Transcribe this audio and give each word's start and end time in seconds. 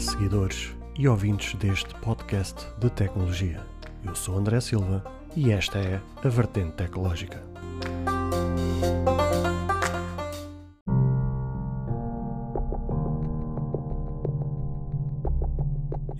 Seguidores 0.00 0.76
e 0.96 1.08
ouvintes 1.08 1.54
deste 1.54 1.92
podcast 1.96 2.66
de 2.78 2.88
tecnologia. 2.88 3.66
Eu 4.04 4.14
sou 4.14 4.38
André 4.38 4.60
Silva 4.60 5.04
e 5.34 5.50
esta 5.50 5.78
é 5.78 6.00
a 6.22 6.28
Vertente 6.28 6.72
Tecnológica. 6.72 7.42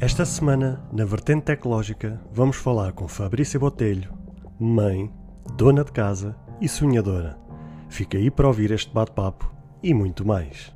Esta 0.01 0.25
semana, 0.25 0.85
na 0.93 1.05
Vertente 1.05 1.45
Tecnológica, 1.45 2.21
vamos 2.33 2.57
falar 2.57 2.93
com 2.93 3.07
Fabrícia 3.07 3.61
Botelho, 3.61 4.13
mãe, 4.59 5.13
dona 5.57 5.85
de 5.85 5.93
casa 5.93 6.37
e 6.61 6.69
sonhadora. 6.69 7.39
Fica 7.89 8.19
aí 8.19 8.29
para 8.29 8.49
ouvir 8.49 8.73
este 8.73 8.93
bate-papo 8.93 9.53
e 9.83 9.95
muito 9.95 10.27
mais. 10.27 10.75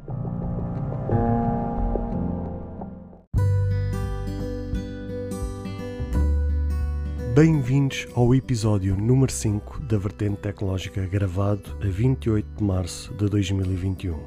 Bem-vindos 7.34 8.06
ao 8.14 8.34
episódio 8.34 8.94
número 8.94 9.32
5 9.32 9.80
da 9.84 9.96
Vertente 9.96 10.36
Tecnológica, 10.36 11.06
gravado 11.06 11.62
a 11.82 11.86
28 11.86 12.46
de 12.58 12.62
março 12.62 13.14
de 13.14 13.26
2021. 13.26 14.18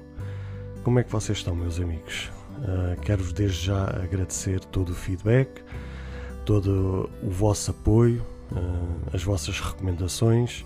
Como 0.83 0.97
é 0.97 1.03
que 1.03 1.11
vocês 1.11 1.37
estão, 1.37 1.55
meus 1.55 1.79
amigos? 1.79 2.31
Uh, 2.57 2.99
Quero-vos 3.01 3.31
desde 3.31 3.67
já 3.67 3.83
agradecer 3.83 4.59
todo 4.65 4.89
o 4.89 4.95
feedback, 4.95 5.61
todo 6.45 7.07
o 7.21 7.29
vosso 7.29 7.69
apoio, 7.69 8.25
uh, 8.51 9.13
as 9.13 9.23
vossas 9.23 9.59
recomendações, 9.59 10.65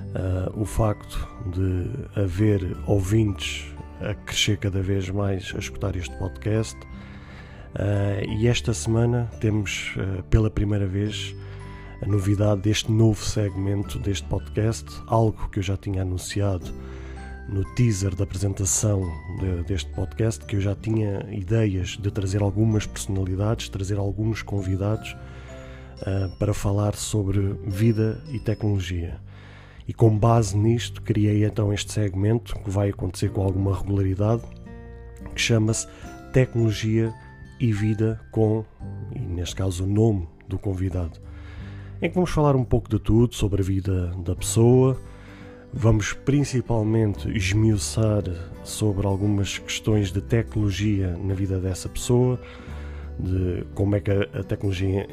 uh, 0.00 0.56
o 0.56 0.64
facto 0.64 1.28
de 1.46 1.90
haver 2.20 2.76
ouvintes 2.86 3.66
a 4.00 4.14
crescer 4.14 4.58
cada 4.58 4.80
vez 4.80 5.10
mais 5.10 5.52
a 5.56 5.58
escutar 5.58 5.96
este 5.96 6.16
podcast. 6.18 6.78
e 8.28 8.46
esta 8.46 8.72
semana 8.72 9.28
temos 9.40 9.92
pela 10.30 10.48
primeira 10.48 10.86
vez 10.86 11.34
a 12.04 12.06
novidade 12.06 12.60
deste 12.60 12.92
novo 12.92 13.24
segmento 13.24 13.98
deste 13.98 14.28
podcast, 14.28 14.84
algo 15.06 15.48
que 15.48 15.58
eu 15.58 15.62
já 15.62 15.74
tinha 15.74 16.02
anunciado 16.02 16.70
no 17.48 17.64
teaser 17.74 18.14
da 18.14 18.24
apresentação 18.24 19.10
de, 19.40 19.62
deste 19.62 19.90
podcast, 19.92 20.44
que 20.44 20.56
eu 20.56 20.60
já 20.60 20.74
tinha 20.74 21.26
ideias 21.30 21.96
de 21.96 22.10
trazer 22.10 22.42
algumas 22.42 22.86
personalidades, 22.86 23.70
trazer 23.70 23.96
alguns 23.96 24.42
convidados 24.42 25.16
uh, 26.02 26.28
para 26.38 26.52
falar 26.52 26.94
sobre 26.94 27.40
vida 27.66 28.22
e 28.30 28.38
tecnologia. 28.38 29.18
E 29.88 29.94
com 29.94 30.18
base 30.18 30.56
nisto, 30.56 31.00
criei 31.00 31.42
então 31.46 31.72
este 31.72 31.90
segmento 31.90 32.54
que 32.60 32.68
vai 32.68 32.90
acontecer 32.90 33.30
com 33.30 33.42
alguma 33.42 33.74
regularidade, 33.74 34.42
que 35.34 35.40
chama-se 35.40 35.88
Tecnologia 36.34 37.14
e 37.58 37.72
Vida 37.72 38.20
com, 38.30 38.62
e 39.14 39.20
neste 39.20 39.56
caso, 39.56 39.84
o 39.84 39.86
nome 39.86 40.28
do 40.46 40.58
convidado 40.58 41.24
em 42.02 42.08
que 42.08 42.14
vamos 42.14 42.30
falar 42.30 42.56
um 42.56 42.64
pouco 42.64 42.88
de 42.88 42.98
tudo 42.98 43.34
sobre 43.34 43.62
a 43.62 43.64
vida 43.64 44.08
da 44.24 44.34
pessoa. 44.34 45.00
Vamos 45.72 46.12
principalmente 46.12 47.28
esmiuçar 47.36 48.22
sobre 48.62 49.06
algumas 49.06 49.58
questões 49.58 50.12
de 50.12 50.20
tecnologia 50.20 51.16
na 51.16 51.34
vida 51.34 51.58
dessa 51.58 51.88
pessoa, 51.88 52.40
de 53.18 53.64
como 53.74 53.96
é 53.96 54.00
que 54.00 54.10
a 54.10 54.42
tecnologia 54.44 55.06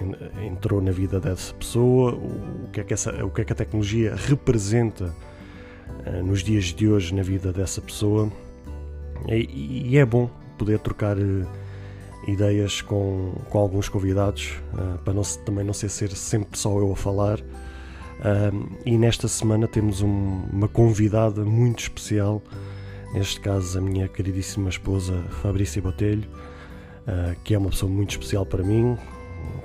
entrou 0.44 0.82
na 0.82 0.92
vida 0.92 1.20
dessa 1.20 1.54
pessoa, 1.54 2.14
o 2.14 2.70
que 2.72 2.82
é 2.82 2.84
que, 2.84 2.94
essa, 2.94 3.26
o 3.26 3.32
que, 3.32 3.42
é 3.42 3.45
que 3.45 3.54
a 3.54 3.56
tecnologia 3.56 4.16
representa 4.16 5.14
uh, 6.06 6.23
nos 6.23 6.44
dias 6.44 6.66
de 6.66 6.88
hoje 6.88 7.14
na 7.16 7.23
vida 7.23 7.52
dessa 7.52 7.82
pessoa. 7.82 8.32
E, 9.28 9.90
e 9.90 9.98
é 9.98 10.06
bom 10.06 10.30
poder 10.58 10.80
trocar. 10.80 11.18
Ideias 12.27 12.81
com, 12.81 13.33
com 13.50 13.58
alguns 13.58 13.89
convidados, 13.89 14.53
uh, 14.73 14.97
para 15.00 15.14
não, 15.14 15.23
também 15.45 15.64
não 15.64 15.73
ser, 15.73 15.89
ser 15.89 16.11
sempre 16.11 16.58
só 16.58 16.77
eu 16.77 16.92
a 16.92 16.95
falar. 16.95 17.39
Uh, 17.39 18.77
e 18.86 18.98
nesta 18.98 19.27
semana 19.27 19.67
temos 19.67 20.02
um, 20.02 20.43
uma 20.52 20.67
convidada 20.67 21.43
muito 21.43 21.80
especial, 21.80 22.42
neste 23.14 23.39
caso 23.39 23.77
a 23.77 23.81
minha 23.81 24.08
queridíssima 24.08 24.70
esposa 24.70 25.14
Fabrícia 25.42 25.81
Botelho, 25.81 26.30
uh, 27.08 27.36
que 27.43 27.55
é 27.55 27.58
uma 27.58 27.70
pessoa 27.70 27.92
muito 27.92 28.11
especial 28.11 28.45
para 28.45 28.64
mim, 28.64 28.95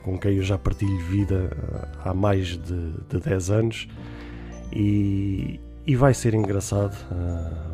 com 0.03 0.19
quem 0.19 0.37
eu 0.37 0.43
já 0.43 0.57
partilho 0.57 0.99
vida 1.05 1.51
há 2.03 2.15
mais 2.15 2.57
de, 2.57 2.93
de 3.11 3.21
10 3.21 3.51
anos 3.51 3.89
e, 4.73 5.61
e 5.87 5.95
vai 5.95 6.15
ser 6.15 6.33
engraçado, 6.33 6.97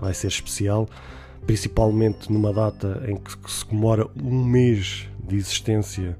vai 0.01 0.13
ser 0.13 0.27
especial 0.27 0.89
principalmente 1.47 2.33
numa 2.33 2.53
data 2.53 3.03
em 3.07 3.17
que 3.17 3.51
se 3.51 3.65
comemora 3.65 4.09
um 4.17 4.45
mês 4.45 5.09
de 5.27 5.37
existência 5.37 6.17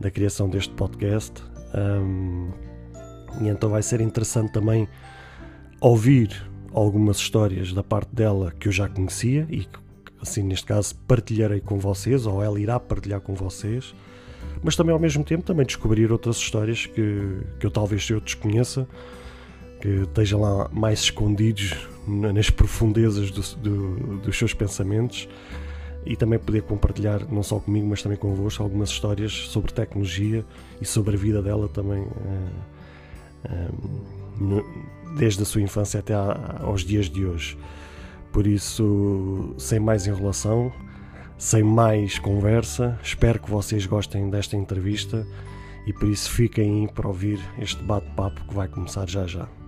da 0.00 0.10
criação 0.10 0.48
deste 0.48 0.72
podcast. 0.74 1.42
Um, 1.74 2.50
e 3.40 3.48
então 3.48 3.70
vai 3.70 3.82
ser 3.82 4.00
interessante 4.00 4.52
também 4.52 4.88
ouvir 5.80 6.50
algumas 6.72 7.16
histórias 7.16 7.72
da 7.72 7.82
parte 7.82 8.14
dela 8.14 8.52
que 8.58 8.68
eu 8.68 8.72
já 8.72 8.88
conhecia 8.88 9.46
e 9.50 9.60
que, 9.60 9.78
assim, 10.20 10.42
neste 10.42 10.66
caso, 10.66 10.94
partilharei 11.06 11.60
com 11.60 11.78
vocês, 11.78 12.26
ou 12.26 12.42
ela 12.42 12.60
irá 12.60 12.78
partilhar 12.78 13.20
com 13.20 13.34
vocês, 13.34 13.94
mas 14.62 14.76
também 14.76 14.92
ao 14.92 14.98
mesmo 14.98 15.24
tempo 15.24 15.42
também 15.42 15.66
descobrir 15.66 16.10
outras 16.12 16.36
histórias 16.36 16.86
que, 16.86 17.40
que 17.58 17.66
eu 17.66 17.70
talvez 17.70 18.08
eu 18.08 18.20
desconheça, 18.20 18.86
que 19.80 19.88
estejam 19.88 20.40
lá 20.40 20.68
mais 20.72 21.00
escondidos 21.00 21.88
nas 22.06 22.50
profundezas 22.50 23.30
do, 23.30 23.42
do, 23.56 24.16
dos 24.18 24.36
seus 24.36 24.52
pensamentos 24.52 25.28
e 26.04 26.16
também 26.16 26.38
poder 26.38 26.62
compartilhar, 26.62 27.26
não 27.30 27.42
só 27.42 27.58
comigo, 27.60 27.86
mas 27.86 28.02
também 28.02 28.18
convosco, 28.18 28.62
algumas 28.62 28.90
histórias 28.90 29.32
sobre 29.32 29.72
tecnologia 29.72 30.44
e 30.80 30.84
sobre 30.84 31.14
a 31.14 31.18
vida 31.18 31.40
dela 31.40 31.68
também, 31.68 32.02
eh, 32.02 32.50
eh, 33.44 33.68
desde 35.16 35.42
a 35.42 35.44
sua 35.44 35.60
infância 35.60 36.00
até 36.00 36.14
aos 36.14 36.82
dias 36.84 37.08
de 37.08 37.24
hoje. 37.24 37.56
Por 38.32 38.46
isso, 38.46 39.54
sem 39.58 39.78
mais 39.78 40.06
enrolação, 40.06 40.72
sem 41.38 41.62
mais 41.62 42.18
conversa, 42.18 42.98
espero 43.02 43.38
que 43.38 43.50
vocês 43.50 43.86
gostem 43.86 44.28
desta 44.30 44.56
entrevista 44.56 45.26
e 45.86 45.92
por 45.92 46.08
isso 46.08 46.30
fiquem 46.30 46.82
aí 46.82 46.88
para 46.92 47.06
ouvir 47.06 47.40
este 47.58 47.82
bate-papo 47.82 48.44
que 48.46 48.54
vai 48.54 48.68
começar 48.68 49.08
já 49.08 49.26
já. 49.26 49.61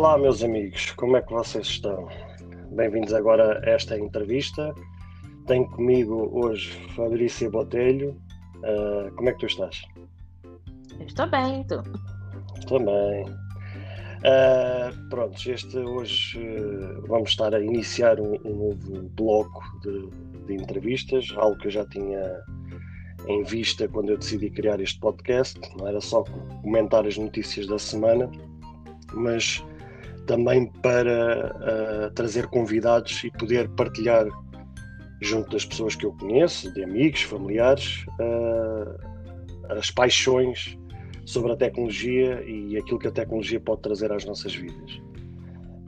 Olá, 0.00 0.16
meus 0.16 0.42
amigos, 0.42 0.92
como 0.92 1.18
é 1.18 1.20
que 1.20 1.30
vocês 1.30 1.66
estão? 1.66 2.08
Bem-vindos 2.72 3.12
agora 3.12 3.60
a 3.62 3.68
esta 3.68 3.98
entrevista. 3.98 4.74
Tenho 5.46 5.68
comigo 5.72 6.30
hoje 6.32 6.70
Fabrícia 6.96 7.50
Botelho. 7.50 8.16
Uh, 8.64 9.14
como 9.14 9.28
é 9.28 9.32
que 9.34 9.40
tu 9.40 9.46
estás? 9.46 9.82
Eu 10.98 11.04
estou 11.04 11.28
bem, 11.28 11.62
tu? 11.64 11.82
Também. 12.66 13.26
Uh, 14.24 15.08
pronto, 15.10 15.36
este 15.50 15.76
hoje 15.76 16.38
uh, 16.38 17.06
vamos 17.06 17.28
estar 17.28 17.54
a 17.54 17.60
iniciar 17.60 18.18
um, 18.18 18.36
um 18.42 18.70
novo 18.70 19.02
bloco 19.10 19.62
de, 19.82 20.46
de, 20.46 20.54
entrevistas, 20.54 21.28
algo 21.36 21.58
que 21.58 21.66
eu 21.66 21.72
já 21.72 21.84
tinha 21.84 22.42
em 23.28 23.42
vista 23.42 23.86
quando 23.86 24.12
eu 24.12 24.16
decidi 24.16 24.48
criar 24.48 24.80
este 24.80 24.98
podcast. 24.98 25.60
Não 25.76 25.86
era 25.86 26.00
só 26.00 26.24
comentar 26.62 27.06
as 27.06 27.18
notícias 27.18 27.66
da 27.66 27.78
semana, 27.78 28.30
mas 29.12 29.62
também 30.26 30.66
para 30.82 31.54
uh, 31.56 32.10
trazer 32.14 32.46
convidados 32.48 33.22
e 33.24 33.30
poder 33.30 33.68
partilhar 33.70 34.26
junto 35.20 35.50
das 35.50 35.64
pessoas 35.64 35.94
que 35.94 36.06
eu 36.06 36.12
conheço, 36.12 36.72
de 36.72 36.82
amigos, 36.82 37.22
familiares, 37.22 38.04
uh, 38.20 39.76
as 39.78 39.90
paixões 39.90 40.78
sobre 41.24 41.52
a 41.52 41.56
tecnologia 41.56 42.42
e 42.42 42.76
aquilo 42.76 42.98
que 42.98 43.08
a 43.08 43.12
tecnologia 43.12 43.60
pode 43.60 43.82
trazer 43.82 44.10
às 44.12 44.24
nossas 44.24 44.54
vidas. 44.54 45.00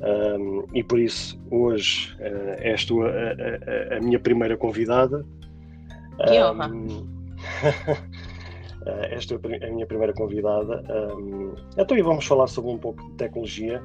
Um, 0.03 0.65
e 0.75 0.83
por 0.83 0.99
isso, 0.99 1.41
hoje, 1.51 2.15
uh, 2.19 2.57
és 2.59 2.85
tu 2.85 3.03
a, 3.03 3.09
a, 3.09 3.97
a, 3.97 4.01
minha 4.01 4.19
primeira 4.19 4.57
convidada. 4.57 5.25
Que 6.27 6.43
honra! 6.43 6.69
Um, 6.69 7.09
és 9.11 9.27
tu 9.27 9.37
a 9.37 9.71
minha 9.71 9.87
primeira 9.87 10.13
convidada. 10.13 10.83
Um, 11.17 11.55
então, 11.79 11.97
e 11.97 12.03
vamos 12.03 12.27
falar 12.27 12.49
sobre 12.49 12.73
um 12.73 12.79
pouco 12.79 13.03
de 13.11 13.17
tecnologia 13.17 13.83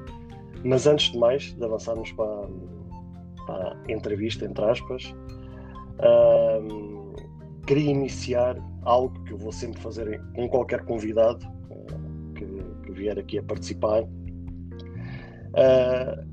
mas 0.68 0.86
antes 0.86 1.12
de 1.14 1.18
mais, 1.18 1.54
de 1.54 1.64
avançarmos 1.64 2.12
para, 2.12 2.46
para 3.46 3.78
a 3.88 3.92
entrevista, 3.92 4.46
entre 4.46 4.66
aspas, 4.66 5.16
queria 7.66 7.90
iniciar 7.90 8.58
algo 8.84 9.18
que 9.24 9.32
eu 9.32 9.38
vou 9.38 9.54
sempre 9.54 9.82
fazer 9.82 10.22
com 10.36 10.50
qualquer 10.50 10.84
convidado 10.84 11.48
uh, 11.70 12.34
que, 12.34 12.46
que, 12.84 12.92
vier 12.92 13.18
aqui 13.18 13.40
a 13.40 13.44
participar. 13.44 14.04
Uh, 14.04 14.10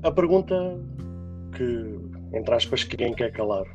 a 0.03 0.11
pergunta 0.11 0.53
que, 1.55 2.37
entre 2.37 2.53
aspas, 2.53 2.83
quem 2.83 3.13
quer 3.13 3.31
calar. 3.31 3.65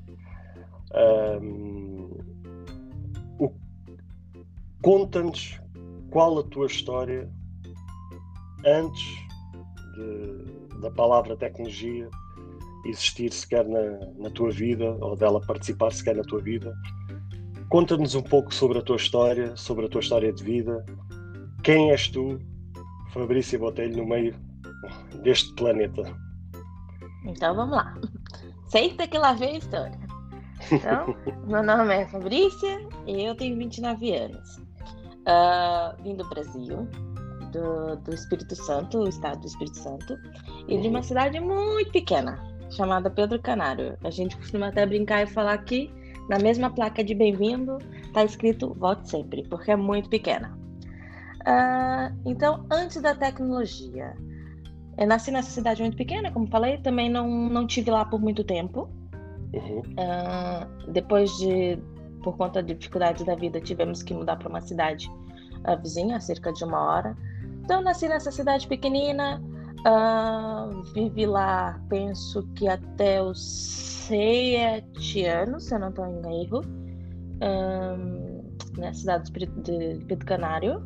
Conta-nos 4.83 5.59
qual 6.11 6.39
a 6.39 6.43
tua 6.43 6.67
história 6.67 7.31
antes 8.67 9.30
de, 10.01 10.81
da 10.81 10.91
palavra 10.91 11.37
tecnologia 11.37 12.09
existir 12.85 13.33
sequer 13.33 13.67
na, 13.69 13.81
na 14.19 14.31
tua 14.31 14.51
vida 14.51 14.97
ou 15.01 15.17
dela 15.17 15.41
participar 15.41 15.93
sequer 15.93 16.17
na 16.17 16.23
tua 16.23 16.41
vida. 16.41 16.75
Conta-nos 17.69 18.15
um 18.15 18.23
pouco 18.23 18.53
sobre 18.53 18.79
a 18.79 18.83
tua 18.83 18.97
história, 18.97 19.57
sobre 19.57 19.87
a 19.87 19.89
tua 19.89 20.01
história 20.01 20.33
de 20.33 20.43
vida. 20.43 20.85
Quem 21.63 21.91
és 21.91 22.09
tu, 22.09 22.41
Fabrícia 23.13 23.59
Botelho, 23.59 23.99
no 23.99 24.07
meio 24.07 24.35
deste 25.23 25.55
planeta? 25.55 26.03
Então 27.25 27.55
vamos 27.55 27.77
lá. 27.77 27.95
Senta 28.67 29.07
que 29.07 29.19
lá 29.19 29.35
vem 29.35 29.57
a 29.57 29.59
história. 29.59 29.99
Então, 30.73 31.15
meu 31.47 31.63
nome 31.63 31.95
é 31.95 32.07
Fabrícia 32.09 32.89
e 33.07 33.25
eu 33.25 33.35
tenho 33.37 33.57
29 33.57 34.15
anos. 34.15 34.57
Uh, 35.21 36.03
vim 36.03 36.17
do 36.17 36.29
Brasil, 36.29 36.89
do, 37.51 37.97
do 37.97 38.15
Espírito 38.15 38.55
Santo, 38.57 38.99
o 38.99 39.09
estado 39.09 39.41
do 39.41 39.47
Espírito 39.47 39.79
Santo, 39.79 40.17
e 40.69 40.79
de 40.79 40.89
uma 40.89 41.03
cidade 41.03 41.39
muito 41.41 41.91
pequena, 41.91 42.43
chamada 42.71 43.11
Pedro 43.11 43.41
Canário. 43.41 43.97
A 44.03 44.11
gente 44.11 44.37
costuma 44.37 44.69
até 44.69 44.87
brincar 44.87 45.23
e 45.23 45.27
falar 45.27 45.59
que 45.59 45.93
na 46.29 46.39
mesma 46.39 46.71
placa 46.71 47.03
de 47.03 47.15
bem-vindo 47.15 47.79
está 48.05 48.25
escrito 48.25 48.75
Volte 48.75 49.11
Sempre, 49.11 49.43
porque 49.49 49.71
é 49.71 49.77
muito 49.77 50.09
pequena. 50.09 50.57
Uh, 51.41 52.15
então, 52.25 52.67
antes 52.71 53.01
da 53.01 53.15
tecnologia, 53.15 54.15
eu 54.99 55.07
nasci 55.07 55.31
nessa 55.31 55.51
cidade 55.51 55.81
muito 55.81 55.97
pequena, 55.97 56.31
como 56.31 56.47
falei, 56.47 56.79
também 56.79 57.11
não, 57.11 57.29
não 57.49 57.67
tive 57.67 57.91
lá 57.91 58.05
por 58.05 58.21
muito 58.21 58.45
tempo. 58.45 58.89
Uhum. 59.53 59.81
Uh, 59.81 60.91
depois 60.93 61.31
de, 61.39 61.79
por 62.23 62.37
conta 62.37 62.63
de 62.63 62.75
dificuldades 62.75 63.25
da 63.25 63.35
vida, 63.35 63.61
tivemos 63.61 64.03
que 64.03 64.13
mudar 64.13 64.37
para 64.37 64.49
uma 64.49 64.61
cidade 64.61 65.11
uh, 65.67 65.83
vizinha, 65.83 66.21
cerca 66.21 66.53
de 66.53 66.63
uma 66.65 66.79
hora. 66.79 67.17
Então, 67.71 67.83
nasci 67.83 68.09
nessa 68.09 68.33
cidade 68.33 68.67
pequenina, 68.67 69.41
uh, 69.87 70.83
vivi 70.93 71.25
lá, 71.25 71.81
penso 71.89 72.43
que 72.57 72.67
até 72.67 73.23
os 73.23 73.41
sete 74.09 75.25
anos, 75.25 75.67
se 75.67 75.77
eu 75.77 75.79
não 75.79 75.91
estou 75.91 76.05
em 76.05 76.43
erro, 76.43 76.63
na 78.77 78.93
cidade 78.93 79.31
de 79.31 80.05
Pedro 80.05 80.27
Canário, 80.27 80.83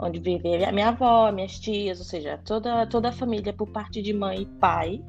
onde 0.00 0.18
vive 0.18 0.64
a 0.64 0.72
minha 0.72 0.88
avó, 0.88 1.30
minhas 1.30 1.60
tias, 1.60 1.98
ou 1.98 2.06
seja, 2.06 2.40
toda, 2.42 2.86
toda 2.86 3.10
a 3.10 3.12
família 3.12 3.52
por 3.52 3.68
parte 3.68 4.00
de 4.00 4.14
mãe 4.14 4.44
e 4.44 4.46
pai, 4.46 5.04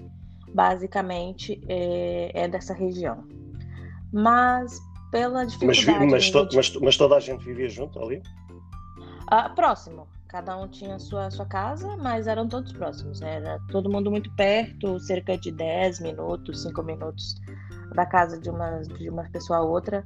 basicamente, 0.54 1.62
é, 1.70 2.44
é 2.44 2.48
dessa 2.50 2.74
região. 2.74 3.24
Mas 4.12 4.78
pela 5.12 5.46
dificuldade... 5.46 6.12
Mas, 6.12 6.12
mas, 6.12 6.30
to, 6.30 6.50
mas, 6.54 6.76
mas 6.76 6.98
toda 6.98 7.16
a 7.16 7.22
gente 7.22 7.46
vivia 7.46 7.70
junto 7.70 7.98
ali? 8.02 8.22
Ah, 9.28 9.48
próximo. 9.52 10.14
Cada 10.36 10.58
um 10.58 10.68
tinha 10.68 11.00
sua 11.00 11.32
sua 11.32 11.46
casa, 11.46 11.96
mas 11.96 12.28
eram 12.28 12.46
todos 12.46 12.74
próximos. 12.74 13.22
Era 13.22 13.58
todo 13.72 13.90
mundo 13.90 14.12
muito 14.12 14.30
perto, 14.36 15.00
cerca 15.00 15.38
de 15.38 15.50
10 15.50 16.02
minutos, 16.02 16.62
5 16.64 16.84
minutos 16.84 17.36
da 17.94 18.06
casa 18.06 18.38
de 18.38 18.50
uma, 18.50 18.82
de 18.82 19.10
uma 19.10 19.24
pessoa 19.30 19.60
a 19.60 19.62
outra. 19.62 20.04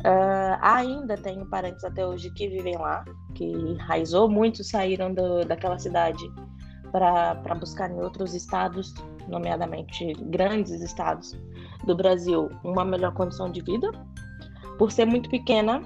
Uh, 0.00 0.58
ainda 0.60 1.16
tenho 1.16 1.46
parentes 1.46 1.82
até 1.82 2.06
hoje 2.06 2.30
que 2.32 2.46
vivem 2.46 2.76
lá, 2.76 3.06
que 3.34 3.42
enraizou, 3.42 4.28
muitos 4.28 4.68
saíram 4.68 5.14
do, 5.14 5.46
daquela 5.46 5.78
cidade 5.78 6.30
para 6.92 7.54
buscar 7.58 7.90
em 7.90 8.02
outros 8.02 8.34
estados, 8.34 8.92
nomeadamente 9.28 10.12
grandes 10.24 10.78
estados 10.82 11.34
do 11.86 11.96
Brasil, 11.96 12.50
uma 12.62 12.84
melhor 12.84 13.14
condição 13.14 13.50
de 13.50 13.62
vida. 13.62 13.90
Por 14.76 14.92
ser 14.92 15.06
muito 15.06 15.30
pequena, 15.30 15.80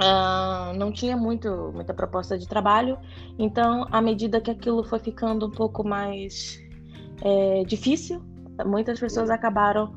Uh, 0.00 0.72
não 0.78 0.90
tinha 0.90 1.16
muito, 1.16 1.70
muita 1.74 1.92
proposta 1.92 2.38
de 2.38 2.48
trabalho, 2.48 2.98
então, 3.38 3.86
à 3.90 4.00
medida 4.00 4.40
que 4.40 4.50
aquilo 4.50 4.82
foi 4.82 4.98
ficando 4.98 5.46
um 5.46 5.50
pouco 5.50 5.86
mais 5.86 6.58
é, 7.22 7.64
difícil, 7.64 8.22
muitas 8.64 8.98
pessoas 8.98 9.28
acabaram 9.28 9.94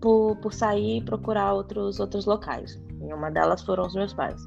por, 0.00 0.36
por 0.36 0.52
sair 0.52 0.98
e 0.98 1.00
procurar 1.02 1.54
outros, 1.54 1.98
outros 1.98 2.26
locais. 2.26 2.78
E 3.00 3.12
uma 3.12 3.30
delas 3.30 3.62
foram 3.62 3.86
os 3.86 3.94
meus 3.94 4.12
pais. 4.12 4.42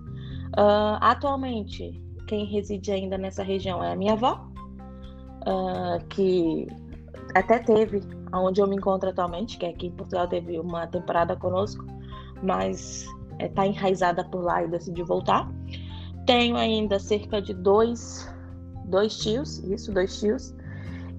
Uh, 0.57 0.97
atualmente, 1.01 1.99
quem 2.27 2.45
reside 2.45 2.91
ainda 2.91 3.17
nessa 3.17 3.43
região 3.43 3.83
é 3.83 3.91
a 3.91 3.95
minha 3.95 4.13
avó, 4.13 4.47
uh, 5.41 6.05
que 6.07 6.67
até 7.35 7.59
teve 7.59 8.01
onde 8.33 8.61
eu 8.61 8.67
me 8.67 8.75
encontro 8.75 9.09
atualmente, 9.09 9.57
que 9.57 9.65
aqui 9.65 9.87
em 9.87 9.91
Portugal, 9.91 10.27
teve 10.27 10.59
uma 10.59 10.87
temporada 10.87 11.35
conosco, 11.35 11.83
mas 12.43 13.05
está 13.39 13.65
é, 13.65 13.69
enraizada 13.69 14.23
por 14.23 14.43
lá 14.43 14.63
e 14.63 14.67
decidiu 14.67 15.05
voltar. 15.05 15.49
Tenho 16.25 16.57
ainda 16.57 16.99
cerca 16.99 17.41
de 17.41 17.53
dois, 17.53 18.31
dois 18.85 19.17
tios, 19.17 19.59
isso, 19.59 19.91
dois 19.91 20.19
tios, 20.19 20.53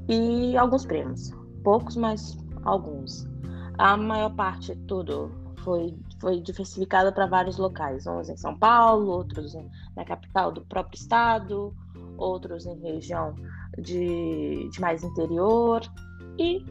e 0.08 0.56
alguns 0.56 0.84
primos. 0.84 1.32
Poucos, 1.64 1.96
mas 1.96 2.38
alguns. 2.64 3.28
A 3.78 3.96
maior 3.96 4.34
parte, 4.34 4.76
tudo, 4.87 5.31
foi, 5.64 5.96
foi 6.20 6.40
diversificada 6.40 7.11
para 7.11 7.26
vários 7.26 7.58
locais. 7.58 8.06
Uns 8.06 8.28
em 8.28 8.37
São 8.37 8.56
Paulo, 8.56 9.11
outros 9.11 9.55
na 9.96 10.05
capital 10.05 10.52
do 10.52 10.62
próprio 10.62 10.99
estado, 10.99 11.75
outros 12.16 12.66
em 12.66 12.78
região 12.81 13.34
de, 13.78 14.69
de 14.70 14.81
mais 14.81 15.02
interior. 15.02 15.82
E 16.38 16.64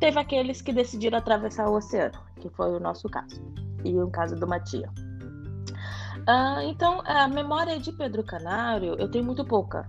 teve 0.00 0.18
aqueles 0.18 0.60
que 0.60 0.72
decidiram 0.72 1.18
atravessar 1.18 1.68
o 1.68 1.76
oceano, 1.76 2.18
que 2.40 2.50
foi 2.50 2.70
o 2.76 2.80
nosso 2.80 3.08
caso 3.08 3.65
e 3.90 4.00
o 4.00 4.10
caso 4.10 4.36
de 4.36 4.44
uma 4.44 4.60
tia. 4.60 4.90
Uh, 6.28 6.60
então, 6.62 7.02
a 7.04 7.28
memória 7.28 7.78
de 7.78 7.92
Pedro 7.92 8.22
Canário 8.24 8.96
eu 8.98 9.08
tenho 9.08 9.24
muito 9.24 9.44
pouca, 9.44 9.88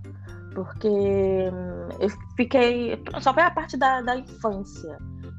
porque 0.53 0.87
hum, 0.87 1.89
eu 1.99 2.09
fiquei. 2.35 3.01
Só 3.21 3.33
foi 3.33 3.43
a 3.43 3.51
parte 3.51 3.75
da, 3.75 4.01
da 4.01 4.15
infância. 4.15 4.97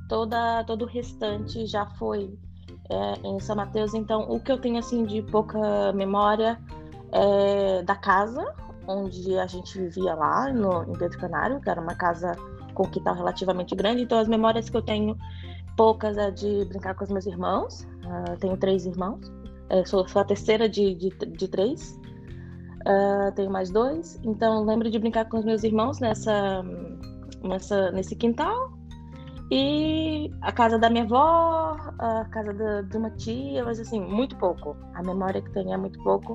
Toda, 0.08 0.64
todo 0.64 0.82
o 0.82 0.88
restante 0.88 1.66
já 1.66 1.86
foi 1.86 2.36
é, 2.88 3.28
em 3.28 3.38
São 3.40 3.54
Mateus. 3.54 3.94
Então, 3.94 4.22
o 4.28 4.40
que 4.40 4.50
eu 4.50 4.58
tenho 4.58 4.78
assim 4.78 5.04
de 5.04 5.22
pouca 5.22 5.92
memória 5.92 6.58
é 7.12 7.82
da 7.82 7.94
casa 7.94 8.54
onde 8.88 9.38
a 9.38 9.46
gente 9.46 9.78
vivia 9.78 10.14
lá 10.14 10.50
no, 10.50 10.82
em 10.84 10.96
Pedro 10.96 11.18
Canário, 11.18 11.60
que 11.60 11.68
era 11.68 11.80
uma 11.80 11.94
casa 11.94 12.32
com 12.74 12.84
um 12.84 12.90
quintal 12.90 13.14
relativamente 13.14 13.74
grande. 13.74 14.02
Então, 14.02 14.18
as 14.18 14.26
memórias 14.26 14.70
que 14.70 14.76
eu 14.76 14.82
tenho 14.82 15.16
poucas 15.78 16.18
é 16.18 16.32
de 16.32 16.64
brincar 16.64 16.94
com 16.96 17.04
os 17.04 17.10
meus 17.10 17.24
irmãos. 17.24 17.86
Uh, 18.04 18.36
tenho 18.40 18.56
três 18.56 18.84
irmãos. 18.84 19.20
Eu 19.70 19.86
sou, 19.86 20.06
sou 20.08 20.20
a 20.20 20.24
terceira 20.24 20.68
de, 20.68 20.94
de, 20.96 21.10
de 21.10 21.48
três. 21.48 21.98
Uh, 22.80 23.32
tenho 23.36 23.50
mais 23.50 23.70
dois. 23.70 24.18
Então, 24.24 24.64
lembro 24.64 24.90
de 24.90 24.98
brincar 24.98 25.26
com 25.26 25.38
os 25.38 25.44
meus 25.44 25.62
irmãos 25.62 26.00
nessa, 26.00 26.64
nessa, 27.44 27.92
nesse 27.92 28.16
quintal. 28.16 28.72
E 29.52 30.30
a 30.42 30.50
casa 30.50 30.78
da 30.78 30.90
minha 30.90 31.04
avó, 31.04 31.76
a 31.98 32.24
casa 32.26 32.52
da, 32.52 32.82
de 32.82 32.96
uma 32.96 33.10
tia, 33.10 33.64
mas 33.64 33.78
assim, 33.78 34.00
muito 34.00 34.36
pouco. 34.36 34.76
A 34.94 35.02
memória 35.02 35.40
que 35.40 35.50
tenho 35.52 35.72
é 35.72 35.76
muito 35.76 36.02
pouco. 36.02 36.32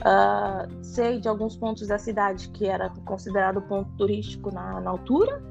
Uh, 0.00 0.84
sei 0.84 1.20
de 1.20 1.28
alguns 1.28 1.56
pontos 1.56 1.88
da 1.88 1.98
cidade 1.98 2.50
que 2.50 2.66
era 2.66 2.90
considerado 3.06 3.62
ponto 3.62 3.90
turístico 3.96 4.52
na, 4.52 4.80
na 4.80 4.90
altura, 4.90 5.42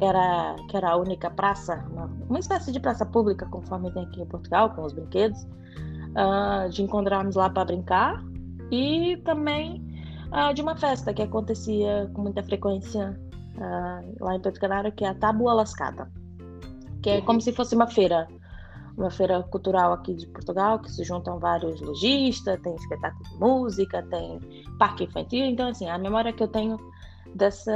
era, 0.00 0.56
que 0.68 0.76
era 0.76 0.92
a 0.92 0.96
única 0.96 1.30
praça, 1.30 1.84
uma, 1.90 2.06
uma 2.28 2.38
espécie 2.38 2.72
de 2.72 2.80
praça 2.80 3.04
pública, 3.04 3.46
conforme 3.46 3.92
tem 3.92 4.04
aqui 4.04 4.22
em 4.22 4.26
Portugal, 4.26 4.70
com 4.70 4.82
os 4.82 4.92
brinquedos, 4.92 5.42
uh, 5.42 6.68
de 6.70 6.82
encontrarmos 6.82 7.36
lá 7.36 7.50
para 7.50 7.66
brincar, 7.66 8.22
e 8.70 9.16
também 9.24 9.84
uh, 10.32 10.54
de 10.54 10.62
uma 10.62 10.76
festa 10.76 11.12
que 11.12 11.22
acontecia 11.22 12.10
com 12.14 12.22
muita 12.22 12.42
frequência 12.42 13.18
uh, 13.56 14.24
lá 14.24 14.36
em 14.36 14.40
Pedro 14.40 14.60
Canário, 14.60 14.92
que 14.92 15.04
é 15.04 15.08
a 15.08 15.14
Tábua 15.14 15.52
Lascada, 15.52 16.10
que 17.02 17.10
é 17.10 17.20
como 17.20 17.40
se 17.40 17.52
fosse 17.52 17.74
uma 17.74 17.86
feira, 17.86 18.26
uma 18.96 19.10
feira 19.10 19.42
cultural 19.44 19.92
aqui 19.92 20.14
de 20.14 20.26
Portugal, 20.28 20.78
que 20.78 20.90
se 20.90 21.04
juntam 21.04 21.38
vários 21.38 21.80
lojistas, 21.80 22.60
tem 22.62 22.74
espetáculo 22.74 23.28
de 23.28 23.38
música, 23.38 24.02
tem 24.10 24.40
parque 24.78 25.04
infantil, 25.04 25.44
então 25.44 25.68
assim, 25.68 25.88
a 25.88 25.98
memória 25.98 26.32
que 26.32 26.42
eu 26.42 26.48
tenho 26.48 26.78
dessa 27.34 27.72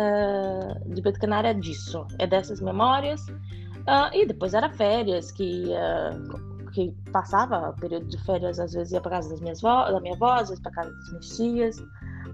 de 0.87 1.01
Betcanar 1.01 1.45
é 1.45 1.55
disso, 1.55 2.07
é 2.19 2.27
dessas 2.27 2.61
memórias. 2.61 3.27
Uh, 3.29 4.09
e 4.15 4.27
depois 4.27 4.55
era 4.55 4.71
férias, 4.71 5.31
que, 5.31 5.67
uh, 5.67 6.71
que 6.71 6.95
passava 7.13 7.71
o 7.71 7.75
período 7.75 8.07
de 8.07 8.19
férias, 8.25 8.59
às 8.59 8.73
vezes 8.73 8.93
ia 8.93 9.01
para 9.01 9.13
casa 9.13 9.29
das 9.29 9.41
minhas 9.41 9.61
da 9.61 10.01
minha 10.01 10.15
avó, 10.15 10.33
às 10.33 10.49
vezes 10.49 10.63
para 10.63 10.73
casa 10.73 10.91
das 10.91 11.09
minhas 11.11 11.29
tias, 11.37 11.87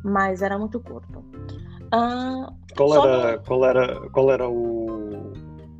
mas 0.04 0.42
era 0.42 0.56
muito 0.58 0.78
curto. 0.78 1.18
Uh, 1.92 2.54
qual, 2.76 2.94
era, 2.94 3.32
no... 3.32 3.42
qual 3.42 3.64
era 3.64 4.10
qual 4.10 4.30
era 4.30 4.48
o, 4.48 5.32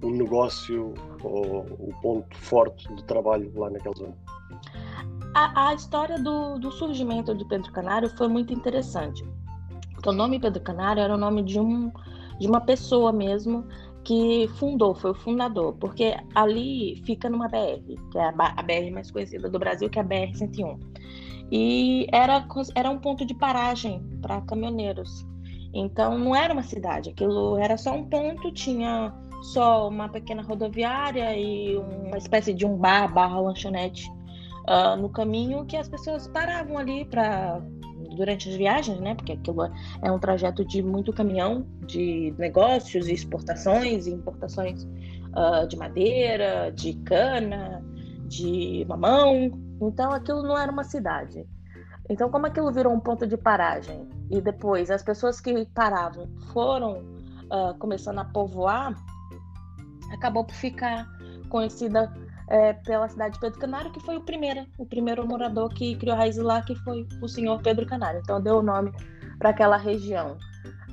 o 0.02 0.10
negócio 0.10 0.92
ou 1.22 1.60
o 1.60 1.94
ponto 2.02 2.36
forte 2.36 2.92
de 2.96 3.04
trabalho 3.04 3.52
lá 3.54 3.70
naquela 3.70 3.94
zona? 3.94 4.14
A, 5.36 5.68
a 5.68 5.74
história 5.74 6.18
do, 6.18 6.58
do 6.58 6.72
surgimento 6.72 7.32
de 7.32 7.44
Pedro 7.44 7.70
Canário 7.70 8.08
foi 8.16 8.26
muito 8.26 8.52
interessante 8.52 9.24
o 10.08 10.12
nome 10.12 10.38
Pedro 10.38 10.62
Canário 10.62 11.02
era 11.02 11.14
o 11.14 11.18
nome 11.18 11.42
de, 11.42 11.60
um, 11.60 11.92
de 12.38 12.46
uma 12.46 12.60
pessoa 12.60 13.12
mesmo 13.12 13.66
que 14.02 14.48
fundou, 14.56 14.94
foi 14.94 15.10
o 15.10 15.14
fundador, 15.14 15.74
porque 15.74 16.16
ali 16.34 17.02
fica 17.04 17.28
numa 17.28 17.48
BR, 17.48 17.82
que 18.10 18.18
é 18.18 18.28
a 18.28 18.62
BR 18.62 18.90
mais 18.92 19.10
conhecida 19.10 19.48
do 19.48 19.58
Brasil, 19.58 19.90
que 19.90 19.98
é 19.98 20.02
a 20.02 20.04
BR-101. 20.04 20.78
e 21.50 22.06
era, 22.12 22.46
era 22.74 22.90
um 22.90 22.98
ponto 22.98 23.26
de 23.26 23.34
paragem 23.34 24.02
para 24.22 24.40
caminhoneiros. 24.42 25.26
Então 25.72 26.18
não 26.18 26.34
era 26.34 26.52
uma 26.52 26.62
cidade, 26.62 27.10
aquilo 27.10 27.56
era 27.58 27.76
só 27.76 27.94
um 27.94 28.04
ponto, 28.04 28.50
tinha 28.52 29.12
só 29.42 29.88
uma 29.88 30.08
pequena 30.08 30.42
rodoviária 30.42 31.36
e 31.36 31.76
uma 31.76 32.18
espécie 32.18 32.52
de 32.52 32.66
um 32.66 32.76
bar 32.76 33.12
barra 33.12 33.40
lanchonete 33.40 34.10
uh, 34.68 34.96
no 34.96 35.08
caminho 35.08 35.64
que 35.66 35.76
as 35.76 35.88
pessoas 35.88 36.26
paravam 36.28 36.78
ali 36.78 37.04
para 37.04 37.62
durante 38.20 38.50
as 38.50 38.54
viagens, 38.54 39.00
né? 39.00 39.14
Porque 39.14 39.32
aquilo 39.32 39.62
é 40.02 40.12
um 40.12 40.18
trajeto 40.18 40.62
de 40.62 40.82
muito 40.82 41.10
caminhão, 41.10 41.66
de 41.86 42.34
negócios, 42.38 43.08
exportações 43.08 44.06
e 44.06 44.10
importações 44.10 44.82
uh, 44.82 45.66
de 45.66 45.76
madeira, 45.78 46.70
de 46.70 46.92
cana, 47.04 47.82
de 48.28 48.84
mamão. 48.86 49.50
Então 49.80 50.12
aquilo 50.12 50.42
não 50.42 50.58
era 50.58 50.70
uma 50.70 50.84
cidade. 50.84 51.46
Então, 52.10 52.28
como 52.28 52.46
aquilo 52.46 52.70
virou 52.70 52.92
um 52.92 53.00
ponto 53.00 53.26
de 53.26 53.38
paragem 53.38 54.06
e 54.30 54.38
depois 54.40 54.90
as 54.90 55.02
pessoas 55.02 55.40
que 55.40 55.64
paravam 55.74 56.28
foram 56.52 56.98
uh, 56.98 57.74
começando 57.78 58.18
a 58.18 58.24
povoar, 58.24 58.94
acabou 60.12 60.44
por 60.44 60.54
ficar 60.54 61.08
conhecida 61.48 62.12
é, 62.50 62.72
pela 62.72 63.08
cidade 63.08 63.34
de 63.34 63.40
Pedro 63.40 63.60
Canário, 63.60 63.92
que 63.92 64.00
foi 64.00 64.16
o 64.16 64.20
primeiro, 64.20 64.66
o 64.76 64.84
primeiro 64.84 65.26
morador 65.26 65.68
que 65.70 65.94
criou 65.94 66.16
raiz 66.16 66.36
lá, 66.36 66.60
que 66.60 66.74
foi 66.74 67.06
o 67.22 67.28
senhor 67.28 67.62
Pedro 67.62 67.86
Canário. 67.86 68.20
Então 68.20 68.42
deu 68.42 68.58
o 68.58 68.62
nome 68.62 68.92
para 69.38 69.50
aquela 69.50 69.76
região. 69.76 70.36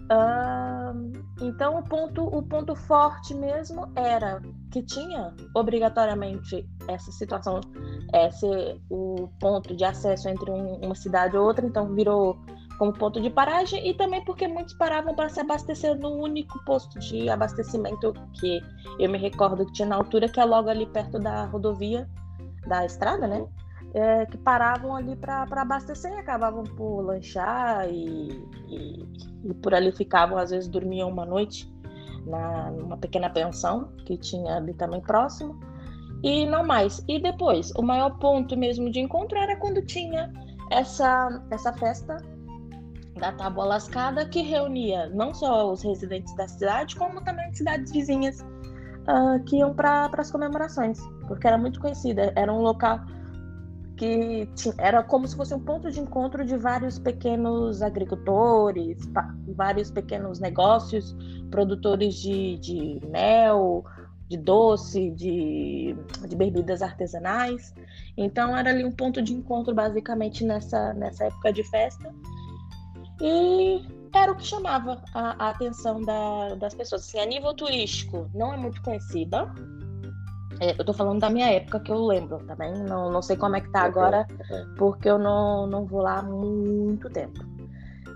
Uh, 0.09 1.11
então 1.41 1.77
o 1.77 1.83
ponto, 1.83 2.23
o 2.23 2.41
ponto 2.41 2.73
forte 2.75 3.33
mesmo 3.33 3.91
era 3.93 4.41
que 4.71 4.81
tinha 4.81 5.35
obrigatoriamente 5.53 6.65
essa 6.87 7.11
situação, 7.11 7.59
esse 8.13 8.79
o 8.89 9.27
ponto 9.39 9.75
de 9.75 9.83
acesso 9.83 10.29
entre 10.29 10.49
um, 10.49 10.75
uma 10.75 10.95
cidade 10.95 11.35
e 11.35 11.39
outra, 11.39 11.65
então 11.65 11.93
virou 11.93 12.37
como 12.77 12.93
ponto 12.93 13.19
de 13.19 13.29
paragem 13.29 13.87
e 13.87 13.93
também 13.93 14.23
porque 14.23 14.47
muitos 14.47 14.73
paravam 14.75 15.15
para 15.15 15.29
se 15.29 15.39
abastecer 15.39 15.97
no 15.97 16.09
único 16.09 16.63
posto 16.65 16.99
de 16.99 17.29
abastecimento 17.29 18.13
que 18.39 18.61
eu 18.99 19.09
me 19.09 19.17
recordo 19.17 19.65
que 19.65 19.73
tinha 19.73 19.87
na 19.87 19.95
altura, 19.95 20.29
que 20.29 20.39
é 20.39 20.45
logo 20.45 20.69
ali 20.69 20.85
perto 20.85 21.19
da 21.19 21.45
rodovia, 21.45 22.07
da 22.67 22.85
estrada, 22.85 23.27
né? 23.27 23.45
É, 23.93 24.25
que 24.25 24.37
paravam 24.37 24.95
ali 24.95 25.15
para 25.15 25.43
abastecer 25.43 26.11
e 26.11 26.17
acabavam 26.17 26.63
por 26.63 27.01
lanchar 27.01 27.89
e, 27.89 28.29
e, 28.67 29.05
e, 29.45 29.53
por 29.55 29.73
ali 29.73 29.91
ficavam, 29.91 30.37
às 30.37 30.51
vezes 30.51 30.67
dormiam 30.69 31.09
uma 31.09 31.25
noite 31.25 31.71
na, 32.25 32.69
numa 32.69 32.97
pequena 32.97 33.29
pensão 33.29 33.89
que 34.05 34.17
tinha 34.17 34.57
ali 34.57 34.73
também 34.73 35.01
próximo 35.01 35.57
e 36.21 36.45
não 36.45 36.65
mais. 36.65 37.03
E 37.07 37.19
depois, 37.19 37.71
o 37.75 37.81
maior 37.81 38.17
ponto 38.19 38.57
mesmo 38.57 38.91
de 38.91 38.99
encontro 38.99 39.37
era 39.37 39.55
quando 39.55 39.81
tinha 39.81 40.31
essa, 40.69 41.41
essa 41.49 41.71
festa 41.73 42.17
da 43.17 43.31
Tábua 43.31 43.65
Lascada, 43.65 44.25
que 44.25 44.41
reunia 44.41 45.09
não 45.09 45.33
só 45.33 45.71
os 45.71 45.81
residentes 45.83 46.35
da 46.35 46.47
cidade, 46.47 46.95
como 46.95 47.21
também 47.21 47.53
cidades 47.53 47.91
vizinhas 47.91 48.39
uh, 48.41 49.43
que 49.45 49.57
iam 49.57 49.73
para 49.73 50.09
as 50.17 50.31
comemorações, 50.31 50.99
porque 51.27 51.47
era 51.47 51.57
muito 51.57 51.79
conhecida. 51.79 52.31
Era 52.35 52.53
um 52.53 52.61
local 52.61 52.99
que 53.97 54.47
tinha, 54.55 54.75
era 54.77 55.03
como 55.03 55.27
se 55.27 55.35
fosse 55.35 55.53
um 55.53 55.59
ponto 55.59 55.89
de 55.91 55.99
encontro 55.99 56.45
de 56.45 56.55
vários 56.55 56.99
pequenos 56.99 57.81
agricultores, 57.81 58.97
vários 59.55 59.89
pequenos 59.89 60.39
negócios, 60.39 61.15
produtores 61.49 62.15
de, 62.15 62.57
de 62.59 63.01
mel, 63.09 63.83
de 64.29 64.37
doce, 64.37 65.09
de, 65.11 65.95
de 66.27 66.35
bebidas 66.35 66.81
artesanais. 66.81 67.73
Então 68.15 68.55
era 68.55 68.69
ali 68.69 68.85
um 68.85 68.91
ponto 68.91 69.21
de 69.21 69.33
encontro 69.33 69.73
basicamente 69.73 70.45
nessa, 70.45 70.93
nessa 70.93 71.25
época 71.25 71.51
de 71.51 71.63
festa. 71.63 72.13
E 73.21 73.85
era 74.13 74.31
o 74.31 74.35
que 74.35 74.45
chamava 74.45 75.01
a, 75.13 75.45
a 75.45 75.49
atenção 75.49 76.01
da, 76.01 76.55
das 76.55 76.73
pessoas. 76.73 77.03
Assim, 77.03 77.19
a 77.19 77.25
nível 77.25 77.53
turístico, 77.53 78.29
não 78.33 78.53
é 78.53 78.57
muito 78.57 78.81
conhecida. 78.81 79.51
É, 80.59 80.79
eu 80.79 80.85
tô 80.85 80.93
falando 80.93 81.19
da 81.19 81.29
minha 81.29 81.51
época 81.51 81.79
que 81.79 81.91
eu 81.91 82.05
lembro 82.05 82.39
também. 82.45 82.73
Não, 82.83 83.11
não 83.11 83.21
sei 83.21 83.37
como 83.37 83.55
é 83.55 83.61
que 83.61 83.69
tá 83.71 83.81
agora, 83.81 84.25
porque 84.77 85.09
eu 85.09 85.19
não, 85.19 85.67
não 85.67 85.85
vou 85.85 86.01
lá 86.01 86.19
há 86.19 86.23
muito 86.23 87.09
tempo. 87.09 87.39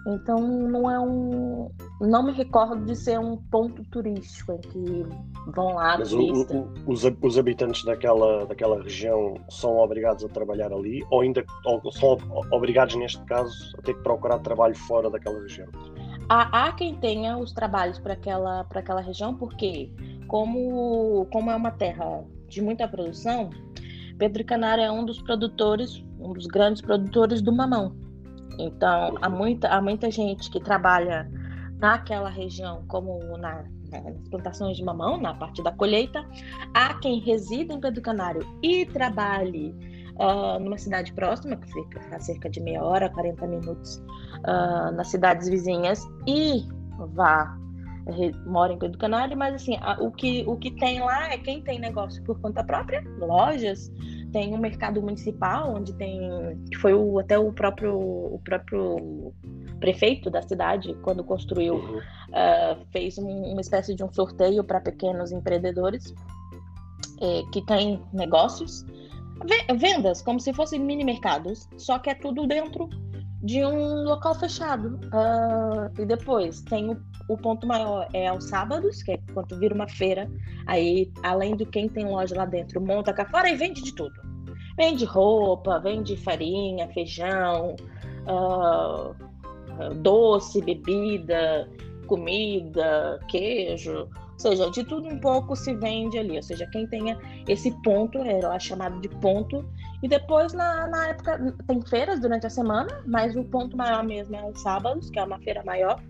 Então 0.07 0.39
não 0.39 0.89
é 0.89 0.99
um. 0.99 1.71
Não 2.01 2.23
me 2.23 2.31
recordo 2.31 2.83
de 2.83 2.95
ser 2.95 3.19
um 3.19 3.37
ponto 3.37 3.83
turístico 3.85 4.53
em 4.53 4.57
que 4.57 5.05
vão 5.51 5.75
lá. 5.75 5.99
Mas 5.99 6.11
os, 6.11 7.03
os 7.21 7.37
habitantes 7.37 7.83
daquela, 7.83 8.45
daquela 8.47 8.81
região 8.81 9.35
são 9.49 9.77
obrigados 9.77 10.25
a 10.25 10.29
trabalhar 10.29 10.73
ali 10.73 11.05
ou 11.11 11.21
ainda 11.21 11.45
ou 11.63 11.91
são 11.91 12.17
obrigados, 12.51 12.95
neste 12.95 13.23
caso, 13.25 13.53
a 13.77 13.81
ter 13.83 13.93
que 13.93 14.01
procurar 14.01 14.39
trabalho 14.39 14.75
fora 14.75 15.11
daquela 15.11 15.39
região? 15.41 15.67
Há, 16.27 16.67
há 16.67 16.71
quem 16.71 16.95
tenha 16.95 17.37
os 17.37 17.51
trabalhos 17.51 17.99
para 17.99 18.13
aquela, 18.13 18.61
aquela 18.61 19.01
região, 19.01 19.35
porque 19.35 19.91
como, 20.27 21.27
como 21.31 21.51
é 21.51 21.55
uma 21.55 21.71
terra 21.71 22.23
de 22.47 22.61
muita 22.61 22.87
produção, 22.87 23.51
Pedro 24.17 24.43
Canário 24.43 24.83
é 24.83 24.91
um 24.91 25.05
dos 25.05 25.21
produtores, 25.21 26.03
um 26.19 26.33
dos 26.33 26.47
grandes 26.47 26.81
produtores 26.81 27.41
do 27.41 27.51
mamão. 27.51 27.95
Então, 28.57 29.17
há 29.21 29.29
muita, 29.29 29.67
há 29.67 29.81
muita 29.81 30.09
gente 30.09 30.49
que 30.49 30.59
trabalha 30.59 31.29
naquela 31.81 32.29
região, 32.29 32.83
como 32.87 33.19
na, 33.37 33.65
nas 33.91 34.29
plantações 34.29 34.77
de 34.77 34.83
mamão, 34.83 35.19
na 35.19 35.33
parte 35.33 35.63
da 35.63 35.71
colheita. 35.71 36.23
Há 36.73 36.93
quem 36.99 37.19
resida 37.19 37.73
em 37.73 37.81
Pedro 37.81 38.01
Canário 38.01 38.47
e 38.61 38.85
trabalhe 38.85 39.75
uh, 40.15 40.59
numa 40.59 40.77
cidade 40.77 41.11
próxima, 41.13 41.57
que 41.57 41.73
fica 41.73 41.99
a 42.15 42.19
cerca 42.19 42.49
de 42.49 42.61
meia 42.61 42.83
hora, 42.83 43.09
40 43.09 43.47
minutos, 43.47 43.97
uh, 44.47 44.91
nas 44.93 45.07
cidades 45.07 45.49
vizinhas, 45.49 46.07
e 46.27 46.67
vá 47.15 47.57
mora 48.45 48.73
em 48.73 48.79
Pedro 48.79 48.97
Canário, 48.97 49.37
mas 49.37 49.55
assim, 49.55 49.77
a, 49.79 49.97
o, 50.01 50.11
que, 50.11 50.43
o 50.47 50.57
que 50.57 50.71
tem 50.71 50.99
lá 51.01 51.31
é 51.31 51.37
quem 51.37 51.61
tem 51.61 51.79
negócio 51.79 52.21
por 52.23 52.39
conta 52.41 52.63
própria, 52.63 53.03
lojas, 53.19 53.91
tem 54.31 54.53
um 54.53 54.57
mercado 54.57 55.01
municipal 55.01 55.75
onde 55.75 55.93
tem 55.93 56.19
que 56.69 56.77
foi 56.77 56.93
o, 56.93 57.19
até 57.19 57.37
o 57.37 57.51
próprio 57.51 57.95
o 57.95 58.41
próprio 58.43 59.33
prefeito 59.79 60.29
da 60.29 60.41
cidade 60.41 60.93
quando 61.01 61.23
construiu 61.23 61.75
uhum. 61.75 61.97
uh, 61.97 62.85
fez 62.91 63.17
um, 63.17 63.27
uma 63.27 63.61
espécie 63.61 63.95
de 63.95 64.03
um 64.03 64.11
sorteio 64.11 64.63
para 64.63 64.79
pequenos 64.79 65.31
empreendedores 65.31 66.13
eh, 67.21 67.41
que 67.51 67.65
têm 67.65 68.01
negócios 68.13 68.85
vendas 69.79 70.21
como 70.21 70.39
se 70.39 70.53
fossem 70.53 70.79
mini 70.79 71.03
mercados 71.03 71.67
só 71.77 71.99
que 71.99 72.09
é 72.09 72.15
tudo 72.15 72.45
dentro 72.47 72.89
de 73.43 73.65
um 73.65 74.03
local 74.03 74.35
fechado 74.35 74.99
uh, 75.05 76.01
e 76.01 76.05
depois 76.05 76.61
tem 76.61 76.91
o 76.91 76.95
o 77.31 77.37
ponto 77.37 77.65
maior 77.65 78.09
é 78.13 78.27
aos 78.27 78.49
sábados, 78.49 79.01
que 79.01 79.13
é 79.13 79.19
quando 79.33 79.57
vira 79.57 79.73
uma 79.73 79.87
feira. 79.87 80.29
Aí, 80.67 81.11
além 81.23 81.55
do 81.55 81.65
quem 81.65 81.87
tem 81.87 82.05
loja 82.05 82.35
lá 82.35 82.45
dentro, 82.45 82.81
monta 82.81 83.13
cá 83.13 83.25
fora 83.25 83.49
e 83.49 83.55
vende 83.55 83.81
de 83.81 83.93
tudo. 83.93 84.13
Vende 84.77 85.05
roupa, 85.05 85.79
vende 85.79 86.17
farinha, 86.17 86.89
feijão, 86.89 87.75
uh, 88.27 89.15
doce, 89.95 90.61
bebida, 90.61 91.69
comida, 92.05 93.17
queijo. 93.29 94.09
Ou 94.33 94.39
seja, 94.39 94.69
de 94.69 94.83
tudo 94.83 95.07
um 95.07 95.19
pouco 95.19 95.55
se 95.55 95.73
vende 95.75 96.17
ali. 96.17 96.35
Ou 96.35 96.43
seja, 96.43 96.67
quem 96.67 96.85
tenha 96.87 97.17
esse 97.47 97.71
ponto, 97.81 98.17
é 98.17 98.41
lá 98.41 98.59
chamado 98.59 98.99
de 98.99 99.07
ponto. 99.07 99.63
E 100.01 100.07
depois, 100.07 100.53
na, 100.53 100.87
na 100.87 101.09
época, 101.09 101.55
tem 101.67 101.81
feiras 101.81 102.19
durante 102.19 102.47
a 102.47 102.49
semana, 102.49 103.01
mas 103.05 103.35
o 103.35 103.43
ponto 103.43 103.77
maior 103.77 104.03
mesmo 104.03 104.35
é 104.35 104.39
aos 104.39 104.61
sábados, 104.61 105.09
que 105.09 105.19
é 105.19 105.23
uma 105.23 105.39
feira 105.39 105.63
maior 105.63 106.01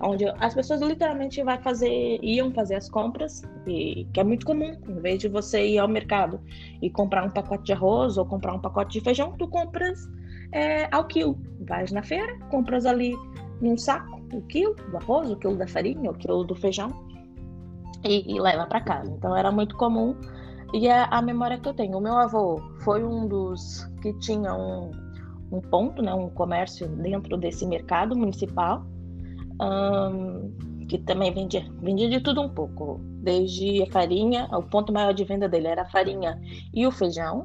onde 0.00 0.26
as 0.40 0.54
pessoas 0.54 0.80
literalmente 0.80 1.42
vai 1.42 1.58
fazer, 1.62 2.18
iam 2.22 2.52
fazer 2.52 2.74
as 2.74 2.88
compras, 2.88 3.42
e, 3.66 4.06
que 4.12 4.20
é 4.20 4.24
muito 4.24 4.44
comum, 4.44 4.76
em 4.88 5.00
vez 5.00 5.20
de 5.20 5.28
você 5.28 5.66
ir 5.66 5.78
ao 5.78 5.88
mercado 5.88 6.40
e 6.82 6.90
comprar 6.90 7.24
um 7.24 7.30
pacote 7.30 7.64
de 7.64 7.72
arroz 7.72 8.18
ou 8.18 8.26
comprar 8.26 8.54
um 8.54 8.60
pacote 8.60 8.98
de 8.98 9.04
feijão, 9.04 9.32
tu 9.38 9.48
compras 9.48 9.98
é, 10.52 10.88
ao 10.94 11.04
quilo. 11.04 11.38
Vais 11.60 11.90
na 11.92 12.02
feira, 12.02 12.38
compras 12.50 12.84
ali 12.84 13.14
num 13.60 13.76
saco 13.76 14.20
o 14.32 14.42
quilo 14.42 14.74
do 14.90 14.96
arroz, 14.96 15.30
o 15.30 15.36
quilo 15.36 15.56
da 15.56 15.66
farinha, 15.66 16.10
o 16.10 16.14
quilo 16.14 16.44
do 16.44 16.54
feijão 16.54 16.92
e, 18.04 18.34
e 18.34 18.40
leva 18.40 18.66
para 18.66 18.80
casa. 18.80 19.10
Então 19.10 19.36
era 19.36 19.50
muito 19.50 19.76
comum 19.76 20.14
e 20.72 20.88
é 20.88 21.06
a 21.10 21.22
memória 21.22 21.58
que 21.58 21.68
eu 21.68 21.74
tenho. 21.74 21.98
O 21.98 22.00
meu 22.00 22.16
avô 22.16 22.60
foi 22.80 23.04
um 23.04 23.26
dos 23.26 23.84
que 24.02 24.12
tinha 24.18 24.54
um, 24.54 24.90
um 25.52 25.60
ponto, 25.60 26.02
né, 26.02 26.12
um 26.12 26.28
comércio 26.30 26.88
dentro 26.88 27.36
desse 27.36 27.66
mercado 27.66 28.16
municipal 28.16 28.84
um, 29.60 30.86
que 30.88 30.98
também 30.98 31.32
vendia, 31.32 31.66
vendia 31.80 32.08
de 32.08 32.20
tudo 32.20 32.42
um 32.42 32.48
pouco, 32.48 33.00
desde 33.22 33.82
a 33.82 33.86
farinha, 33.90 34.48
o 34.52 34.62
ponto 34.62 34.92
maior 34.92 35.12
de 35.12 35.24
venda 35.24 35.48
dele 35.48 35.68
era 35.68 35.82
a 35.82 35.90
farinha 35.90 36.40
e 36.72 36.86
o 36.86 36.90
feijão. 36.90 37.42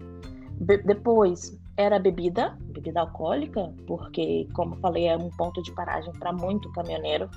Be 0.59 0.77
depois 0.77 1.59
era 1.75 1.97
bebida, 1.97 2.55
bebida 2.65 2.99
alcoólica, 2.99 3.73
porque, 3.87 4.47
como 4.53 4.75
falei, 4.75 5.07
é 5.07 5.17
um 5.17 5.29
ponto 5.29 5.61
de 5.63 5.71
paragem 5.71 6.13
para 6.13 6.31
muito 6.31 6.71
caminhoneiro 6.73 7.29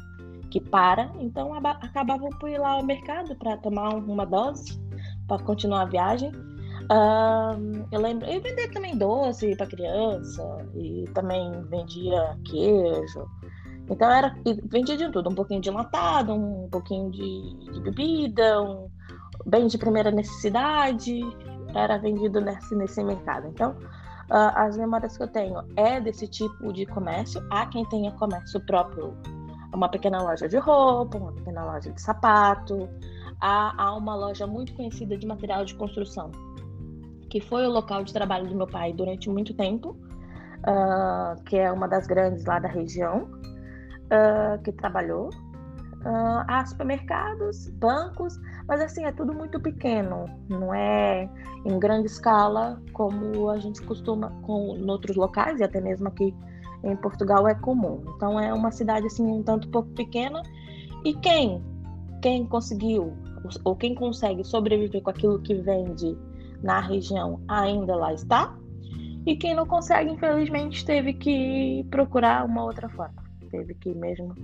que 0.51 0.61
para, 0.61 1.11
então 1.19 1.53
acabavam 1.55 2.29
por 2.39 2.49
ir 2.49 2.59
lá 2.59 2.75
ao 2.75 2.85
mercado 2.85 3.35
para 3.37 3.57
tomar 3.57 3.95
uma 3.95 4.25
dose 4.25 4.79
para 5.27 5.43
continuar 5.43 5.83
a 5.83 5.87
viagem. 5.87 6.31
Uh, 6.85 7.87
eu 7.91 8.01
lembro, 8.01 8.29
eu 8.29 8.43
vendia 8.43 8.71
também 8.71 8.97
doce 8.97 9.57
para 9.57 9.67
criança 9.67 10.69
e 10.75 11.09
também 11.15 11.51
vendia 11.71 12.37
queijo. 12.45 13.27
Então 13.89 14.11
era 14.11 14.35
vendia 14.65 14.97
de 14.97 15.11
tudo, 15.11 15.31
um 15.31 15.35
pouquinho 15.35 15.61
de 15.61 15.71
latado, 15.71 16.35
um 16.35 16.69
pouquinho 16.71 17.11
de, 17.11 17.73
de 17.73 17.81
bebida, 17.81 18.61
um 18.61 18.89
bem 19.47 19.67
de 19.67 19.77
primeira 19.77 20.11
necessidade, 20.11 21.21
era 21.75 21.99
vendido 21.99 22.41
nesse, 22.41 22.75
nesse 22.75 23.03
mercado. 23.03 23.49
Então, 23.49 23.73
uh, 24.31 24.53
as 24.55 24.77
memórias 24.77 25.17
que 25.17 25.23
eu 25.23 25.29
tenho 25.29 25.63
é 25.77 26.01
desse 26.01 26.27
tipo 26.29 26.73
de 26.73 26.87
comércio. 26.87 27.43
Há 27.51 27.67
quem 27.67 27.85
tenha 27.87 28.13
comércio 28.13 28.61
próprio, 28.65 29.17
uma 29.75 29.89
pequena 29.89 30.23
loja 30.23 30.49
de 30.49 30.57
roupa, 30.57 31.19
uma 31.19 31.33
pequena 31.33 31.65
loja 31.65 31.91
de 31.91 32.01
sapato. 32.01 32.89
Há, 33.47 33.75
há 33.77 33.95
uma 33.95 34.17
loja 34.17 34.47
muito 34.47 34.73
conhecida 34.73 35.19
de 35.19 35.27
material 35.27 35.67
de 35.67 35.75
construção, 35.75 36.31
que 37.29 37.43
foi 37.43 37.67
o 37.67 37.71
local 37.71 38.03
de 38.03 38.11
trabalho 38.11 38.49
do 38.49 38.57
meu 38.57 38.67
pai 38.67 38.95
durante 38.95 39.29
muito 39.29 39.53
tempo, 39.53 39.91
uh, 39.91 41.43
que 41.45 41.59
é 41.59 41.71
uma 41.71 41.87
das 41.87 42.07
grandes 42.07 42.47
lá 42.47 42.59
da 42.59 42.69
região, 42.69 43.29
uh, 44.05 44.63
que 44.63 44.73
trabalhou. 44.73 45.29
Uh, 45.29 46.41
há 46.49 46.65
supermercados, 46.65 47.69
bancos, 47.69 48.41
mas 48.67 48.81
assim, 48.81 49.05
é 49.05 49.13
tudo 49.13 49.35
muito 49.35 49.61
pequeno, 49.61 50.25
não 50.49 50.73
é 50.73 51.29
em 51.67 51.79
grande 51.79 52.07
escala 52.07 52.81
como 52.95 53.51
a 53.51 53.59
gente 53.59 53.83
costuma 53.83 54.31
com 54.41 54.75
em 54.75 54.91
outros 54.91 55.17
locais 55.17 55.61
e 55.61 55.65
até 55.65 55.83
mesmo 55.83 56.09
aqui 56.09 56.35
em 56.83 56.97
Portugal 56.97 57.47
é 57.47 57.55
comum. 57.55 58.03
Então 58.17 58.41
é 58.41 58.55
uma 58.55 58.71
cidade 58.71 59.05
assim 59.07 59.23
um 59.23 59.43
tanto 59.43 59.69
pouco 59.69 59.91
pequena 59.91 60.43
e 61.05 61.13
quem 61.13 61.63
quem 62.23 62.47
conseguiu 62.47 63.13
ou 63.65 63.77
quem 63.77 63.95
consegue 63.95 64.45
sobreviver 64.45 65.03
com 65.03 65.11
aquilo 65.11 65.41
que 65.41 65.55
vende 65.55 66.17
na 66.63 66.81
região 66.81 67.41
ainda 67.49 67.95
lá 67.95 68.13
está. 68.13 68.57
E 69.27 69.37
quem 69.37 69.55
não 69.55 69.67
consegue, 69.67 70.11
infelizmente, 70.11 70.85
teve 70.85 71.15
que 71.15 71.87
procurar 71.91 72.45
uma 72.45 72.65
outra 72.65 72.89
forma. 72.91 73.23
Teve 73.51 73.75
que 73.75 73.95
mesmo 73.95 74.35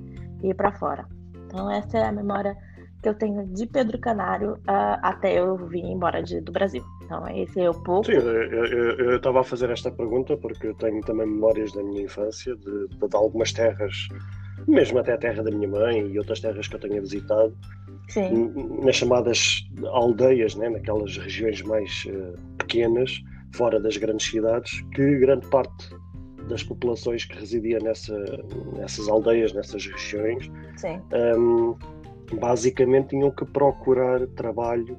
ir 0.42 0.54
para 0.54 0.72
fora. 0.72 1.06
Então, 1.46 1.70
essa 1.70 1.98
é 1.98 2.04
a 2.06 2.12
memória 2.12 2.56
que 3.02 3.08
eu 3.08 3.14
tenho 3.14 3.46
de 3.46 3.66
Pedro 3.66 3.98
Canário 3.98 4.52
uh, 4.52 5.00
até 5.02 5.38
eu 5.38 5.56
vir 5.68 5.84
embora 5.84 6.22
de, 6.22 6.40
do 6.40 6.52
Brasil. 6.52 6.84
Então, 7.02 7.26
esse 7.28 7.60
é 7.60 7.68
o 7.68 7.74
pouco. 7.74 8.04
Sim, 8.04 8.12
eu 8.12 9.16
estava 9.16 9.40
a 9.40 9.44
fazer 9.44 9.70
esta 9.70 9.90
pergunta 9.90 10.36
porque 10.36 10.68
eu 10.68 10.74
tenho 10.74 11.00
também 11.02 11.26
memórias 11.26 11.72
da 11.72 11.82
minha 11.82 12.02
infância, 12.02 12.54
de, 12.56 12.88
de, 12.88 13.08
de, 13.08 13.16
algumas 13.16 13.52
terras, 13.52 14.08
mesmo 14.66 14.98
até 14.98 15.14
a 15.14 15.18
terra 15.18 15.42
da 15.42 15.50
minha 15.50 15.68
mãe 15.68 16.06
e 16.06 16.18
outras 16.18 16.40
terras 16.40 16.68
que 16.68 16.76
eu 16.76 16.80
tenha 16.80 17.00
visitado, 17.00 17.56
Sim. 18.08 18.52
nas 18.82 18.96
chamadas 18.96 19.68
aldeias, 19.86 20.54
né, 20.56 20.68
naquelas 20.68 21.16
regiões 21.16 21.62
mais 21.62 22.04
uh, 22.08 22.38
pequenas, 22.58 23.20
fora 23.54 23.80
das 23.80 23.96
grandes 23.96 24.26
cidades, 24.28 24.80
que 24.94 25.18
grande 25.18 25.46
parte 25.48 25.90
das 26.48 26.62
populações 26.64 27.24
que 27.24 27.38
residia 27.38 27.78
nessa, 27.78 28.16
nessas 28.76 29.08
aldeias, 29.08 29.52
nessas 29.52 29.86
regiões, 29.86 30.50
um, 31.38 31.76
basicamente 32.36 33.10
tinham 33.10 33.30
que 33.30 33.44
procurar 33.44 34.26
trabalho 34.28 34.98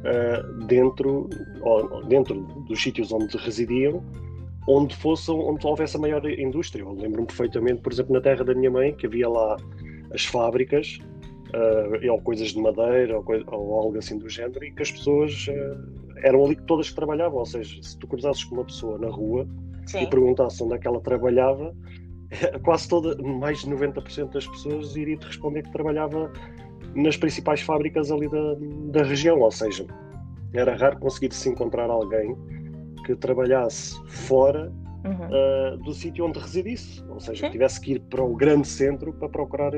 uh, 0.00 0.64
dentro, 0.66 1.28
ou, 1.60 2.04
dentro 2.06 2.40
dos 2.68 2.82
sítios 2.82 3.12
onde 3.12 3.36
residiam, 3.36 4.02
onde, 4.66 4.94
fosse, 4.96 5.30
onde 5.30 5.66
houvesse 5.66 5.96
a 5.96 6.00
maior 6.00 6.24
indústria. 6.28 6.82
Eu 6.82 6.92
lembro-me 6.92 7.26
perfeitamente, 7.26 7.80
por 7.80 7.92
exemplo, 7.92 8.12
na 8.12 8.20
terra 8.20 8.44
da 8.44 8.54
minha 8.54 8.70
mãe, 8.70 8.94
que 8.94 9.06
havia 9.06 9.28
lá 9.28 9.56
as 10.12 10.24
fábricas 10.24 10.98
uh, 11.54 12.10
ou 12.10 12.20
coisas 12.20 12.48
de 12.48 12.60
madeira 12.60 13.16
ou, 13.16 13.22
coisa, 13.22 13.44
ou, 13.50 13.74
algo 13.74 13.98
assim 13.98 14.18
do 14.18 14.28
género, 14.28 14.64
e 14.64 14.70
que 14.72 14.82
as 14.82 14.90
pessoas 14.90 15.46
uh, 15.48 16.18
eram 16.22 16.44
ali 16.44 16.56
todas 16.66 16.88
que 16.90 16.96
trabalhavam. 16.96 17.38
Ou 17.38 17.46
seja, 17.46 17.82
se 17.82 17.98
tu 17.98 18.06
cruzasses 18.06 18.44
com 18.44 18.56
uma 18.56 18.64
pessoa 18.64 18.98
na 18.98 19.08
rua 19.08 19.48
Sim. 19.86 20.02
e 20.02 20.06
perguntasses 20.06 20.60
onde 20.60 20.74
é 20.74 20.78
que 20.78 20.86
ela 20.86 21.00
trabalhava, 21.00 21.74
quase 22.62 22.88
toda, 22.88 23.20
mais 23.22 23.60
de 23.60 23.70
90% 23.70 24.32
das 24.32 24.46
pessoas 24.46 24.96
iria 24.96 25.16
te 25.16 25.26
responder 25.26 25.62
que 25.62 25.72
trabalhava 25.72 26.30
nas 26.94 27.16
principais 27.16 27.60
fábricas 27.60 28.10
ali 28.10 28.28
da, 28.28 28.56
da 28.92 29.02
região. 29.02 29.40
Ou 29.40 29.50
seja, 29.50 29.86
era 30.52 30.76
raro 30.76 30.98
conseguir-se 30.98 31.48
encontrar 31.48 31.88
alguém 31.90 32.36
que 33.14 33.16
trabalhasse 33.16 34.00
fora 34.06 34.72
uhum. 35.04 35.74
uh, 35.74 35.76
do 35.78 35.92
sítio 35.92 36.26
onde 36.26 36.38
residisse, 36.38 37.02
ou 37.08 37.18
seja, 37.18 37.50
tivesse 37.50 37.80
que 37.80 37.92
ir 37.92 38.00
para 38.00 38.22
o 38.22 38.34
grande 38.36 38.68
centro 38.68 39.12
para 39.12 39.28
procurar 39.28 39.72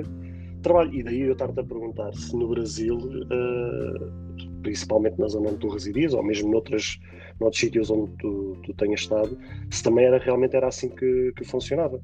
trabalho. 0.62 0.95
E 0.95 1.03
daí 1.03 1.21
eu 1.23 1.33
estar-te 1.33 1.59
a 1.59 1.64
perguntar 1.64 2.12
se 2.14 2.37
no 2.37 2.49
Brasil, 2.49 2.97
uh, 2.97 4.61
principalmente 4.62 5.18
na 5.18 5.29
zona 5.29 5.49
onde 5.49 5.59
tu 5.59 5.68
residias, 5.68 6.14
ou 6.14 6.23
mesmo 6.23 6.51
noutras, 6.51 6.99
noutros 7.40 7.61
sítios 7.61 7.90
onde 7.90 8.12
tu, 8.18 8.61
tu 8.64 8.75
tenhas 8.75 9.01
estado, 9.01 9.37
se 9.71 9.83
também 9.83 10.05
era, 10.05 10.18
realmente 10.18 10.55
era 10.55 10.68
assim 10.68 10.88
que, 10.90 11.33
que 11.37 11.45
funcionava. 11.45 12.01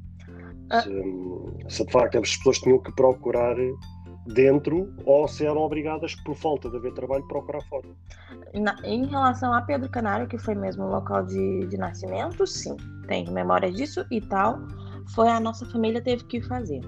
Ah. 0.71 0.83
Se, 0.83 0.91
se, 1.69 1.85
de 1.85 1.93
facto 1.93 2.19
as 2.19 2.37
pessoas 2.37 2.59
tinham 2.59 2.79
que 2.79 2.93
procurar 2.95 3.57
dentro 4.29 4.93
ou 5.05 5.27
se 5.27 5.47
eram 5.47 5.63
obrigadas, 5.63 6.15
por 6.17 6.37
falta 6.37 6.71
de 6.71 6.77
haver 6.77 6.93
trabalho, 6.93 7.27
procurar 7.27 7.63
fora. 7.63 7.89
Na, 8.55 8.77
em 8.85 9.07
relação 9.07 9.53
a 9.53 9.63
Pedro 9.63 9.89
Canário, 9.89 10.29
que 10.29 10.39
foi 10.39 10.55
mesmo 10.55 10.85
o 10.85 10.91
local 10.91 11.25
de, 11.25 11.67
de 11.67 11.77
nascimento, 11.77 12.47
sim, 12.47 12.77
tem 13.07 13.31
memória 13.31 13.71
disso 13.73 14.05
e 14.11 14.21
tal. 14.21 14.59
Foi 15.15 15.29
a 15.29 15.41
nossa 15.41 15.65
família 15.67 16.03
teve 16.03 16.25
que 16.25 16.43
fazer. 16.43 16.81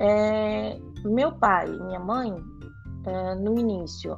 É, 0.00 0.78
meu 1.04 1.32
pai 1.32 1.68
e 1.68 1.82
minha 1.82 1.98
mãe, 1.98 2.32
é, 3.04 3.34
no 3.34 3.58
início, 3.58 4.16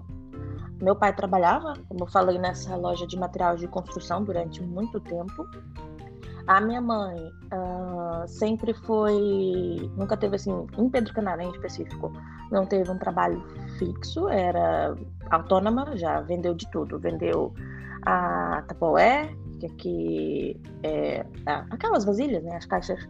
meu 0.82 0.94
pai 0.94 1.14
trabalhava, 1.14 1.74
como 1.88 2.04
eu 2.04 2.06
falei, 2.06 2.38
nessa 2.38 2.76
loja 2.76 3.06
de 3.06 3.18
material 3.18 3.56
de 3.56 3.66
construção 3.68 4.22
durante 4.22 4.62
muito 4.62 5.00
tempo. 5.00 5.46
A 6.50 6.60
minha 6.60 6.80
mãe 6.80 7.16
uh, 7.52 8.26
sempre 8.26 8.74
foi, 8.74 9.88
nunca 9.96 10.16
teve 10.16 10.34
assim, 10.34 10.66
em 10.76 10.90
Pedro 10.90 11.14
Canário 11.14 11.44
em 11.44 11.50
específico, 11.52 12.12
não 12.50 12.66
teve 12.66 12.90
um 12.90 12.98
trabalho 12.98 13.40
fixo, 13.78 14.28
era 14.28 14.96
autônoma, 15.30 15.96
já 15.96 16.20
vendeu 16.22 16.52
de 16.52 16.68
tudo, 16.72 16.98
vendeu 16.98 17.54
a 18.04 18.64
Tupperware, 18.66 19.32
que 19.60 19.66
aqui 19.66 20.60
é, 20.82 21.24
aquelas 21.70 22.04
vasilhas, 22.04 22.42
né, 22.42 22.56
as 22.56 22.66
caixas 22.66 23.00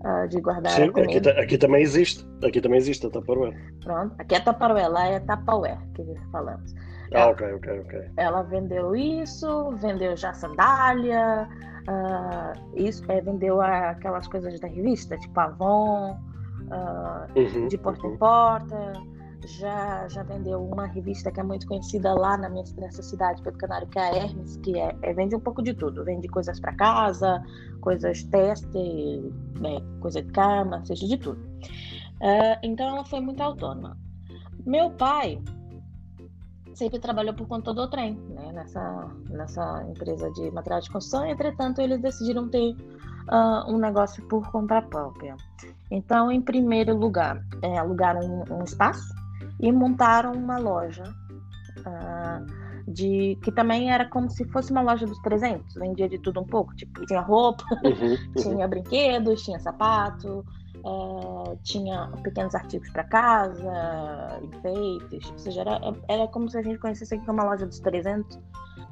uh, 0.00 0.26
de 0.26 0.40
guardar 0.40 0.72
Sim, 0.72 0.88
aqui, 0.88 1.28
aqui, 1.28 1.58
também 1.58 1.82
existe. 1.82 2.28
Aqui 2.44 2.60
também 2.60 2.78
existe 2.78 3.06
a 3.06 3.10
Tupperware. 3.10 3.56
Pronto, 3.84 4.12
aqui 4.18 4.34
é 4.34 4.40
Tupperware, 4.40 4.90
lá 4.90 5.06
é 5.06 5.20
Tupperware 5.20 5.78
que 5.94 6.02
falamos. 6.32 6.74
Ah, 7.14 7.20
ela, 7.20 7.30
ok, 7.32 7.54
ok, 7.54 7.80
ok. 7.80 8.10
Ela 8.16 8.42
vendeu 8.42 8.94
isso, 8.94 9.70
vendeu 9.76 10.16
já 10.16 10.32
sandália, 10.32 11.48
uh, 11.88 12.76
isso, 12.76 13.04
é, 13.10 13.20
vendeu 13.20 13.60
aquelas 13.60 14.26
coisas 14.28 14.58
da 14.60 14.68
revista, 14.68 15.16
tipo 15.18 15.38
Avon, 15.38 16.12
uh, 16.12 17.38
uhum, 17.38 17.68
de 17.68 17.78
porta 17.78 18.06
uhum. 18.06 18.14
em 18.14 18.18
porta 18.18 18.92
já, 19.46 20.06
já 20.08 20.22
vendeu 20.22 20.62
uma 20.62 20.86
revista 20.86 21.30
que 21.30 21.40
é 21.40 21.42
muito 21.42 21.66
conhecida 21.66 22.12
lá 22.14 22.36
na 22.36 22.48
minha, 22.48 22.64
nessa 22.78 23.02
cidade, 23.02 23.42
Pedro 23.42 23.58
Canário, 23.58 23.88
que 23.88 23.98
é 23.98 24.02
a 24.02 24.16
Hermes, 24.16 24.56
que 24.58 24.78
é, 24.78 24.94
é 25.02 25.12
vende 25.12 25.34
um 25.34 25.40
pouco 25.40 25.62
de 25.62 25.74
tudo. 25.74 26.04
Vende 26.04 26.28
coisas 26.28 26.60
para 26.60 26.74
casa, 26.74 27.42
coisas 27.80 28.22
teste, 28.24 29.32
né, 29.60 29.80
coisa 30.00 30.22
de 30.22 30.30
cama, 30.32 30.84
seja 30.84 31.06
de 31.06 31.16
tudo. 31.16 31.40
Uh, 31.40 32.58
então 32.62 32.88
ela 32.88 33.04
foi 33.04 33.20
muito 33.20 33.42
autônoma. 33.42 33.96
Meu 34.64 34.90
pai 34.90 35.40
sempre 36.74 36.98
trabalhou 36.98 37.34
por 37.34 37.46
conta 37.46 37.72
do 37.72 37.88
trem, 37.88 38.14
né, 38.30 38.52
nessa, 38.52 39.10
nessa 39.30 39.84
empresa 39.88 40.30
de 40.32 40.50
material 40.50 40.80
de 40.80 40.90
construção. 40.90 41.26
Entretanto, 41.26 41.80
eles 41.80 42.00
decidiram 42.00 42.48
ter 42.48 42.74
uh, 43.28 43.70
um 43.70 43.78
negócio 43.78 44.26
por 44.28 44.50
conta 44.50 44.80
própria. 44.82 45.36
Então, 45.90 46.30
em 46.30 46.40
primeiro 46.40 46.96
lugar, 46.96 47.42
é, 47.62 47.78
alugaram 47.78 48.20
um, 48.20 48.60
um 48.60 48.64
espaço 48.64 49.14
e 49.60 49.70
montaram 49.70 50.32
uma 50.32 50.58
loja 50.58 51.04
uh, 51.78 52.62
de 52.90 53.38
que 53.42 53.52
também 53.52 53.92
era 53.92 54.08
como 54.08 54.28
se 54.30 54.44
fosse 54.46 54.72
uma 54.72 54.80
loja 54.80 55.06
dos 55.06 55.18
300, 55.20 55.74
vendia 55.74 56.08
de 56.08 56.18
tudo 56.18 56.40
um 56.40 56.46
pouco, 56.46 56.74
tipo, 56.74 57.04
tinha 57.06 57.20
roupa, 57.20 57.64
uhum, 57.84 58.16
uhum. 58.34 58.34
tinha 58.34 58.68
brinquedos, 58.68 59.42
tinha 59.42 59.58
sapato, 59.60 60.44
uh, 60.84 61.56
tinha 61.62 62.10
pequenos 62.22 62.54
artigos 62.54 62.88
para 62.90 63.04
casa, 63.04 64.40
enfeites, 64.42 65.30
ou 65.30 65.38
seja, 65.38 65.60
era, 65.62 65.80
era 66.08 66.28
como 66.28 66.48
se 66.48 66.58
a 66.58 66.62
gente 66.62 66.78
conhecesse 66.78 67.14
aqui 67.14 67.30
uma 67.30 67.44
loja 67.44 67.66
dos 67.66 67.80
300, 67.80 68.38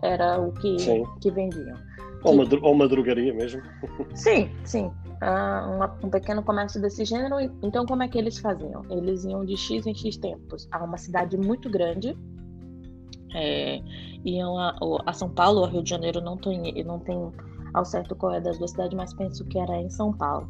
era 0.02 0.40
o 0.40 0.52
que, 0.52 0.76
que 1.20 1.30
vendiam. 1.30 1.76
Ou 2.24 2.34
uma, 2.34 2.44
ou 2.62 2.72
uma 2.72 2.88
drogaria 2.88 3.32
mesmo. 3.32 3.62
Sim, 4.14 4.50
sim 4.64 4.92
uh, 5.20 6.06
um 6.06 6.10
pequeno 6.10 6.42
comércio 6.42 6.80
desse 6.80 7.04
gênero. 7.04 7.36
Então, 7.62 7.84
como 7.86 8.02
é 8.02 8.08
que 8.08 8.18
eles 8.18 8.38
faziam? 8.38 8.84
Eles 8.90 9.24
iam 9.24 9.44
de 9.44 9.56
X 9.56 9.86
em 9.86 9.94
X 9.94 10.16
tempos 10.16 10.68
a 10.70 10.82
uma 10.82 10.96
cidade 10.96 11.36
muito 11.36 11.70
grande. 11.70 12.16
É, 13.34 13.80
iam 14.24 14.58
a, 14.58 14.76
a, 15.06 15.12
São 15.12 15.30
Paulo 15.30 15.60
ou 15.60 15.66
Rio 15.66 15.82
de 15.82 15.90
Janeiro, 15.90 16.20
não 16.20 16.36
tenho, 16.36 16.84
não 16.84 16.98
tenho 16.98 17.32
ao 17.72 17.84
certo 17.84 18.16
qual 18.16 18.34
é 18.34 18.40
das 18.40 18.58
duas 18.58 18.72
cidades, 18.72 18.96
mas 18.96 19.14
penso 19.14 19.44
que 19.46 19.58
era 19.58 19.76
em 19.76 19.88
São 19.88 20.12
Paulo. 20.12 20.48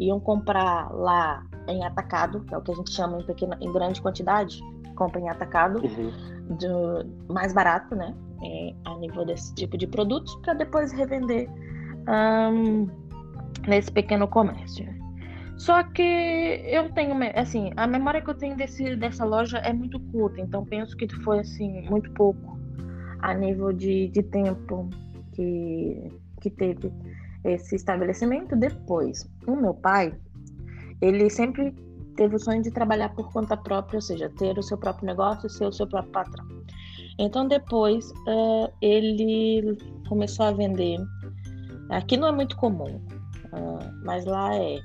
Iam 0.00 0.18
comprar 0.18 0.90
lá 0.92 1.44
em 1.68 1.84
atacado, 1.84 2.40
que 2.40 2.54
é 2.54 2.58
o 2.58 2.62
que 2.62 2.72
a 2.72 2.74
gente 2.74 2.90
chama 2.90 3.20
em, 3.20 3.24
pequena, 3.24 3.56
em 3.60 3.72
grande 3.72 4.00
quantidade, 4.00 4.60
compra 4.96 5.20
em 5.20 5.28
atacado, 5.28 5.80
uhum. 5.84 6.56
de, 6.56 7.32
mais 7.32 7.52
barato, 7.52 7.94
né? 7.94 8.14
é, 8.42 8.74
a 8.84 8.96
nível 8.96 9.24
desse 9.24 9.54
tipo 9.54 9.76
de 9.76 9.86
produtos 9.86 10.34
para 10.36 10.54
depois 10.54 10.92
revender 10.92 11.48
um, 12.08 12.88
nesse 13.66 13.90
pequeno 13.92 14.26
comércio. 14.26 14.88
Só 15.56 15.82
que 15.82 16.02
eu 16.02 16.90
tenho, 16.92 17.14
assim, 17.34 17.70
a 17.76 17.86
memória 17.86 18.22
que 18.22 18.30
eu 18.30 18.34
tenho 18.34 18.56
desse, 18.56 18.96
dessa 18.96 19.24
loja 19.24 19.58
é 19.58 19.72
muito 19.72 20.00
curta, 20.00 20.40
então 20.40 20.64
penso 20.64 20.96
que 20.96 21.06
foi, 21.22 21.40
assim, 21.40 21.82
muito 21.82 22.10
pouco 22.12 22.58
a 23.20 23.34
nível 23.34 23.70
de, 23.70 24.08
de 24.08 24.22
tempo 24.22 24.88
que, 25.32 26.10
que 26.40 26.48
teve 26.48 26.90
esse 27.44 27.76
estabelecimento. 27.76 28.56
Depois, 28.56 29.28
o 29.46 29.56
meu 29.56 29.74
pai, 29.74 30.14
ele 31.00 31.28
sempre 31.30 31.74
teve 32.16 32.36
o 32.36 32.38
sonho 32.38 32.62
de 32.62 32.70
trabalhar 32.70 33.10
por 33.10 33.32
conta 33.32 33.56
própria, 33.56 33.96
ou 33.96 34.02
seja, 34.02 34.28
ter 34.38 34.58
o 34.58 34.62
seu 34.62 34.76
próprio 34.76 35.06
negócio, 35.06 35.48
ser 35.48 35.64
o 35.64 35.72
seu 35.72 35.86
próprio 35.86 36.12
patrão. 36.12 36.46
Então, 37.18 37.46
depois, 37.46 38.10
uh, 38.10 38.72
ele 38.80 39.76
começou 40.08 40.46
a 40.46 40.52
vender. 40.52 40.98
Aqui 41.90 42.16
não 42.16 42.28
é 42.28 42.32
muito 42.32 42.56
comum, 42.56 42.96
uh, 43.52 44.04
mas 44.04 44.24
lá 44.24 44.54
é 44.54 44.78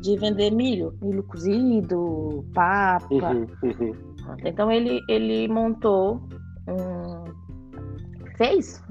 de 0.00 0.16
vender 0.16 0.50
milho, 0.50 0.96
milho 1.02 1.22
cozido, 1.24 2.44
papa. 2.54 3.06
Uhum, 3.10 3.46
uhum. 3.62 3.94
Então, 4.44 4.70
ele, 4.70 5.00
ele 5.08 5.48
montou 5.48 6.22
um. 6.68 7.24
Fez 8.36 8.82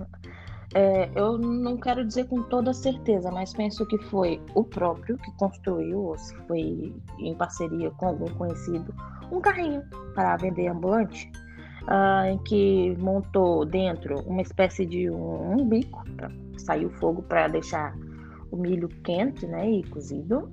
é, 0.75 1.09
eu 1.15 1.37
não 1.37 1.77
quero 1.77 2.05
dizer 2.05 2.27
com 2.27 2.43
toda 2.43 2.73
certeza, 2.73 3.31
mas 3.31 3.53
penso 3.53 3.85
que 3.87 3.97
foi 3.97 4.39
o 4.53 4.63
próprio 4.63 5.17
que 5.17 5.31
construiu, 5.37 5.99
ou 5.99 6.17
se 6.17 6.35
foi 6.47 6.93
em 7.17 7.35
parceria 7.35 7.89
com 7.91 8.07
algum 8.07 8.27
conhecido, 8.35 8.93
um 9.31 9.41
carrinho 9.41 9.83
para 10.13 10.37
vender 10.37 10.67
ambulante, 10.67 11.31
uh, 11.83 12.25
em 12.25 12.37
que 12.39 12.95
montou 12.99 13.65
dentro 13.65 14.21
uma 14.27 14.41
espécie 14.41 14.85
de 14.85 15.09
um, 15.09 15.53
um 15.53 15.67
bico 15.67 16.03
para 16.15 16.31
sair 16.57 16.85
o 16.85 16.91
fogo 16.91 17.23
para 17.23 17.47
deixar 17.47 17.95
o 18.51 18.57
milho 18.57 18.89
quente 19.03 19.47
né, 19.47 19.69
e 19.69 19.83
cozido. 19.85 20.51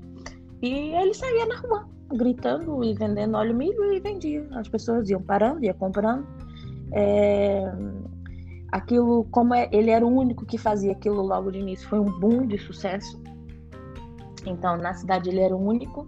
E 0.62 0.94
ele 0.94 1.12
saía 1.12 1.46
na 1.46 1.56
rua, 1.56 1.88
gritando 2.14 2.82
e 2.82 2.94
vendendo 2.94 3.36
óleo 3.36 3.54
milho 3.54 3.92
e 3.92 4.00
vendia. 4.00 4.46
As 4.52 4.68
pessoas 4.68 5.10
iam 5.10 5.20
parando, 5.20 5.64
iam 5.64 5.74
comprando. 5.74 6.26
É, 6.92 7.70
aquilo, 8.76 9.24
como 9.30 9.54
é, 9.54 9.68
ele 9.72 9.90
era 9.90 10.04
o 10.06 10.08
único 10.08 10.44
que 10.44 10.58
fazia 10.58 10.92
aquilo 10.92 11.22
logo 11.22 11.50
de 11.50 11.58
início, 11.58 11.88
foi 11.88 11.98
um 11.98 12.20
boom 12.20 12.46
de 12.46 12.58
sucesso. 12.58 13.20
Então, 14.44 14.76
na 14.76 14.94
cidade 14.94 15.30
ele 15.30 15.40
era 15.40 15.56
o 15.56 15.66
único. 15.66 16.06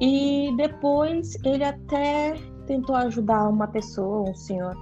E 0.00 0.54
depois 0.56 1.36
ele 1.42 1.64
até 1.64 2.34
tentou 2.66 2.94
ajudar 2.96 3.48
uma 3.48 3.66
pessoa, 3.66 4.30
um 4.30 4.34
senhor 4.34 4.76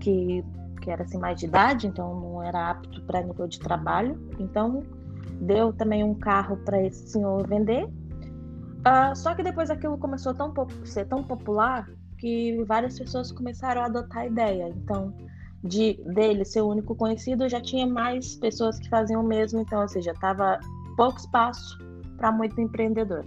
que, 0.00 0.44
que 0.82 0.90
era 0.90 1.02
assim 1.02 1.18
mais 1.18 1.40
de 1.40 1.46
idade, 1.46 1.86
então 1.86 2.20
não 2.20 2.42
era 2.42 2.70
apto 2.70 3.02
para 3.04 3.22
nível 3.22 3.48
de 3.48 3.58
trabalho. 3.58 4.20
Então, 4.38 4.82
deu 5.40 5.72
também 5.72 6.04
um 6.04 6.14
carro 6.14 6.58
para 6.58 6.82
esse 6.82 7.08
senhor 7.08 7.46
vender. 7.48 7.84
Uh, 7.86 9.14
só 9.14 9.34
que 9.34 9.42
depois 9.42 9.70
aquilo 9.70 9.96
começou 9.96 10.32
a 10.32 10.86
ser 10.86 11.06
tão 11.06 11.22
popular 11.24 11.88
que 12.18 12.62
várias 12.64 12.98
pessoas 12.98 13.32
começaram 13.32 13.80
a 13.80 13.86
adotar 13.86 14.22
a 14.22 14.26
ideia. 14.26 14.68
Então, 14.68 15.14
de 15.62 15.94
dele 16.14 16.44
ser 16.44 16.62
o 16.62 16.68
único 16.68 16.94
conhecido, 16.94 17.48
já 17.48 17.60
tinha 17.60 17.86
mais 17.86 18.36
pessoas 18.36 18.78
que 18.78 18.88
faziam 18.88 19.22
o 19.22 19.26
mesmo, 19.26 19.60
então, 19.60 19.82
ou 19.82 19.88
seja, 19.88 20.14
tava 20.14 20.58
pouco 20.96 21.18
espaço 21.18 21.78
para 22.16 22.32
muito 22.32 22.60
empreendedor. 22.60 23.26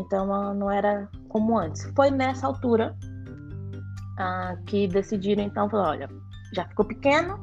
Então, 0.00 0.54
não 0.54 0.70
era 0.70 1.08
como 1.28 1.56
antes. 1.58 1.90
Foi 1.94 2.10
nessa 2.10 2.46
altura 2.46 2.96
ah, 4.18 4.56
que 4.66 4.86
decidiram, 4.88 5.42
então, 5.42 5.68
falar, 5.70 5.90
olha, 5.90 6.08
já 6.52 6.66
ficou 6.66 6.84
pequeno, 6.84 7.38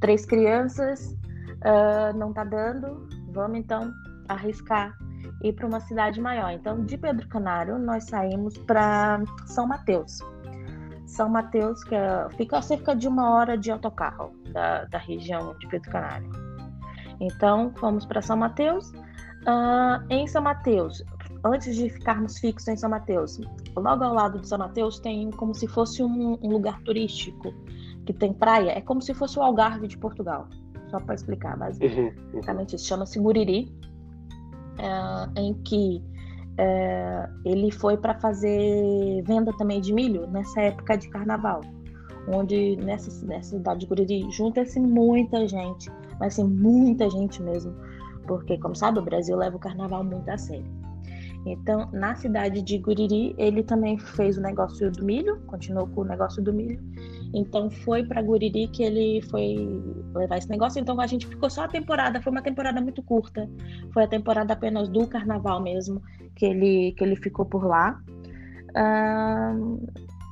três 0.00 0.24
crianças, 0.24 1.16
ah, 1.62 2.12
não 2.14 2.32
tá 2.32 2.44
dando, 2.44 3.06
vamos 3.32 3.58
então 3.58 3.92
arriscar 4.28 4.96
ir 5.42 5.52
para 5.52 5.66
uma 5.66 5.80
cidade 5.80 6.20
maior. 6.20 6.50
Então, 6.50 6.84
de 6.84 6.96
Pedro 6.96 7.28
Canário, 7.28 7.78
nós 7.78 8.04
saímos 8.04 8.56
para 8.58 9.22
São 9.46 9.66
Mateus. 9.66 10.18
São 11.08 11.28
Mateus, 11.28 11.82
que 11.82 11.94
é, 11.94 12.28
fica 12.36 12.58
a 12.58 12.62
cerca 12.62 12.94
de 12.94 13.08
uma 13.08 13.30
hora 13.30 13.56
de 13.56 13.70
autocarro 13.70 14.30
da, 14.52 14.84
da 14.84 14.98
região 14.98 15.56
de 15.58 15.66
Pedro 15.66 15.90
Canário. 15.90 16.30
Então, 17.18 17.72
fomos 17.76 18.04
para 18.04 18.22
São 18.22 18.36
Mateus. 18.36 18.90
Uh, 19.40 20.04
em 20.10 20.26
São 20.26 20.42
Mateus, 20.42 21.02
antes 21.44 21.74
de 21.74 21.88
ficarmos 21.88 22.38
fixos 22.38 22.68
em 22.68 22.76
São 22.76 22.90
Mateus, 22.90 23.40
logo 23.74 24.04
ao 24.04 24.12
lado 24.12 24.38
de 24.40 24.46
São 24.46 24.58
Mateus 24.58 24.98
tem 25.00 25.30
como 25.30 25.54
se 25.54 25.66
fosse 25.66 26.02
um, 26.02 26.38
um 26.42 26.48
lugar 26.50 26.80
turístico 26.82 27.54
que 28.04 28.12
tem 28.12 28.32
praia. 28.32 28.72
É 28.72 28.80
como 28.80 29.00
se 29.00 29.14
fosse 29.14 29.38
o 29.38 29.42
Algarve 29.42 29.88
de 29.88 29.96
Portugal. 29.96 30.46
Só 30.90 31.00
para 31.00 31.14
explicar, 31.14 31.56
basicamente 31.56 31.98
uhum, 31.98 32.50
uhum. 32.50 32.62
isso. 32.62 32.86
Chama-se 32.86 33.18
Guriri, 33.18 33.74
uh, 34.78 35.32
em 35.36 35.54
que 35.62 36.02
é, 36.58 37.28
ele 37.44 37.70
foi 37.70 37.96
para 37.96 38.18
fazer 38.18 39.22
venda 39.24 39.52
também 39.56 39.80
de 39.80 39.92
milho 39.92 40.26
nessa 40.26 40.60
época 40.60 40.98
de 40.98 41.08
carnaval, 41.08 41.60
onde 42.34 42.76
nessa, 42.76 43.24
nessa 43.24 43.50
cidade 43.50 43.80
de 43.80 43.86
Guriri 43.86 44.28
junta-se 44.30 44.80
muita 44.80 45.46
gente, 45.46 45.88
mas 46.18 46.34
assim, 46.34 46.44
muita 46.44 47.08
gente 47.08 47.40
mesmo, 47.40 47.72
porque, 48.26 48.58
como 48.58 48.74
sabe, 48.74 48.98
o 48.98 49.02
Brasil 49.02 49.36
leva 49.36 49.56
o 49.56 49.60
carnaval 49.60 50.02
muito 50.02 50.28
a 50.28 50.36
sério. 50.36 50.77
Então, 51.52 51.88
na 51.92 52.14
cidade 52.14 52.62
de 52.62 52.78
Guriri, 52.78 53.34
ele 53.38 53.62
também 53.62 53.98
fez 53.98 54.36
o 54.38 54.40
negócio 54.40 54.90
do 54.90 55.04
milho, 55.04 55.40
continuou 55.46 55.86
com 55.88 56.02
o 56.02 56.04
negócio 56.04 56.42
do 56.42 56.52
milho. 56.52 56.80
Então, 57.34 57.70
foi 57.70 58.04
para 58.04 58.22
Guriri 58.22 58.68
que 58.68 58.82
ele 58.82 59.22
foi 59.22 59.56
levar 60.14 60.38
esse 60.38 60.48
negócio. 60.48 60.80
Então, 60.80 61.00
a 61.00 61.06
gente 61.06 61.26
ficou 61.26 61.50
só 61.50 61.64
a 61.64 61.68
temporada, 61.68 62.20
foi 62.22 62.32
uma 62.32 62.42
temporada 62.42 62.80
muito 62.80 63.02
curta. 63.02 63.48
Foi 63.92 64.04
a 64.04 64.08
temporada 64.08 64.52
apenas 64.52 64.88
do 64.88 65.06
carnaval 65.06 65.62
mesmo 65.62 66.02
que 66.34 66.46
ele, 66.46 66.92
que 66.92 67.04
ele 67.04 67.16
ficou 67.16 67.44
por 67.44 67.66
lá. 67.66 68.00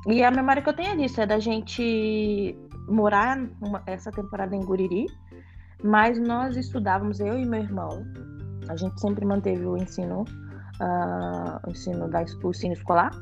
E 0.07 0.23
a 0.23 0.31
memória 0.31 0.63
que 0.63 0.69
eu 0.69 0.75
tenho 0.75 0.93
é 0.93 0.97
disso, 0.97 1.21
é 1.21 1.27
da 1.27 1.39
gente 1.39 2.57
morar 2.89 3.39
uma, 3.61 3.83
essa 3.87 4.11
temporada 4.11 4.55
em 4.55 4.61
Guriri, 4.61 5.07
mas 5.83 6.19
nós 6.19 6.57
estudávamos, 6.57 7.21
eu 7.21 7.39
e 7.39 7.45
meu 7.45 7.61
irmão, 7.61 8.05
a 8.69 8.77
gente 8.77 9.01
sempre 9.01 9.25
manteve 9.25 9.65
o 9.67 9.77
ensino, 9.77 10.25
uh, 10.81 11.67
o 11.67 11.71
ensino 11.71 12.09
da 12.09 12.25
o 12.43 12.51
ensino 12.51 12.73
escolar, 12.73 13.13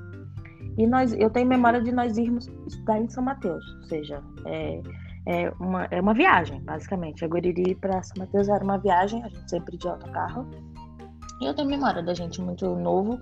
e 0.76 0.86
nós, 0.86 1.12
eu 1.12 1.30
tenho 1.30 1.46
memória 1.46 1.80
de 1.80 1.92
nós 1.92 2.18
irmos 2.18 2.50
estudar 2.66 2.98
em 2.98 3.08
São 3.08 3.22
Mateus, 3.22 3.64
ou 3.76 3.82
seja, 3.84 4.22
é, 4.44 4.82
é, 5.26 5.50
uma, 5.60 5.84
é 5.90 6.00
uma 6.00 6.14
viagem, 6.14 6.60
basicamente. 6.62 7.24
A 7.24 7.28
Guriri 7.28 7.74
para 7.76 8.02
São 8.02 8.16
Mateus 8.18 8.48
era 8.48 8.62
uma 8.62 8.78
viagem, 8.78 9.22
a 9.22 9.28
gente 9.28 9.48
sempre 9.48 9.76
de 9.76 9.86
autocarro. 9.88 10.48
E 11.40 11.46
eu 11.46 11.54
tenho 11.54 11.68
memória 11.68 12.02
da 12.02 12.12
gente 12.12 12.40
muito 12.42 12.74
novo, 12.74 13.20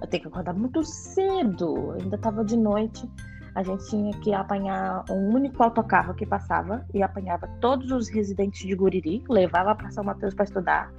eu 0.00 0.06
tenho 0.06 0.22
que 0.22 0.28
acordar 0.28 0.54
muito 0.54 0.84
cedo, 0.84 1.92
ainda 2.00 2.16
estava 2.16 2.44
de 2.44 2.56
noite. 2.56 3.08
A 3.54 3.62
gente 3.62 3.86
tinha 3.90 4.12
que 4.20 4.32
apanhar 4.32 5.04
um 5.10 5.34
único 5.34 5.62
autocarro 5.62 6.14
que 6.14 6.24
passava 6.24 6.86
e 6.94 7.02
apanhava 7.02 7.46
todos 7.60 7.90
os 7.90 8.08
residentes 8.08 8.66
de 8.66 8.74
Guriri, 8.74 9.22
levava 9.28 9.74
para 9.74 9.90
São 9.90 10.04
Mateus 10.04 10.34
para 10.34 10.44
estudar. 10.44 10.92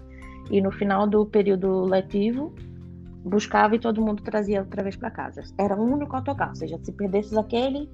E 0.52 0.62
no 0.62 0.72
final 0.72 1.08
do 1.08 1.26
período 1.26 1.84
letivo, 1.86 2.54
buscava 3.24 3.76
e 3.76 3.80
todo 3.80 4.02
mundo 4.02 4.22
trazia 4.22 4.62
outra 4.62 4.84
vez 4.84 4.96
para 4.96 5.10
casa. 5.10 5.42
Era 5.58 5.76
um 5.76 5.94
único 5.94 6.16
autocarro, 6.16 6.52
ou 6.52 6.56
seja, 6.56 6.80
se 6.84 6.92
perdesses 6.92 7.36
aquele, 7.38 7.90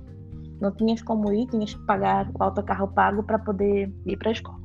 não 0.59 0.71
tinhas 0.71 1.01
como 1.01 1.31
ir, 1.31 1.47
tinhas 1.47 1.73
que 1.73 1.85
pagar 1.85 2.29
o 2.37 2.43
autocarro 2.43 2.87
pago 2.89 3.23
para 3.23 3.39
poder 3.39 3.93
ir 4.05 4.17
para 4.17 4.29
a 4.29 4.31
escola. 4.31 4.59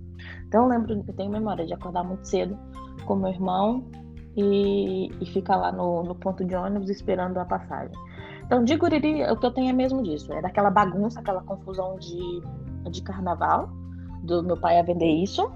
Então 0.47 0.65
eu 0.65 0.69
lembro, 0.69 1.05
eu 1.07 1.15
tenho 1.15 1.31
memória 1.31 1.67
de 1.67 1.75
acordar 1.75 2.03
muito 2.03 2.27
cedo 2.27 2.57
com 3.05 3.17
meu 3.17 3.31
irmão 3.31 3.85
e, 4.37 5.11
e 5.21 5.27
ficar 5.27 5.57
lá 5.57 5.71
no, 5.71 6.03
no 6.03 6.15
ponto 6.15 6.45
de 6.45 6.55
ônibus 6.55 6.91
esperando 6.91 7.39
a 7.39 7.45
passagem. 7.45 7.97
Então, 8.47 8.63
de 8.63 8.77
Guriri, 8.77 9.25
o 9.25 9.37
que 9.37 9.47
eu 9.47 9.51
tenho 9.51 9.71
é 9.71 9.73
mesmo 9.73 10.03
disso, 10.03 10.33
é 10.33 10.43
daquela 10.43 10.71
bagunça, 10.71 11.21
aquela 11.21 11.43
confusão 11.43 11.97
de, 11.99 12.43
de 12.91 13.03
carnaval, 13.03 13.71
do 14.23 14.43
meu 14.43 14.57
pai 14.57 14.79
a 14.79 14.83
vender 14.83 15.11
isso, 15.11 15.51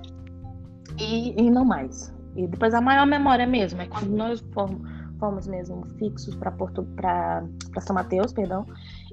e, 0.99 1.39
e 1.39 1.51
não 1.51 1.65
mais. 1.65 2.15
E 2.35 2.47
depois 2.47 2.73
a 2.73 2.81
maior 2.81 3.07
memória 3.07 3.47
mesmo 3.47 3.83
é 3.83 3.87
quando 3.87 4.09
nós 4.09 4.41
fomos, 4.53 4.81
fomos 5.19 5.47
mesmo 5.47 5.87
fixos 5.99 6.35
para 6.35 6.51
Porto 6.51 6.83
para 6.97 7.45
São 7.81 7.95
Mateus, 7.95 8.33
perdão, 8.33 8.67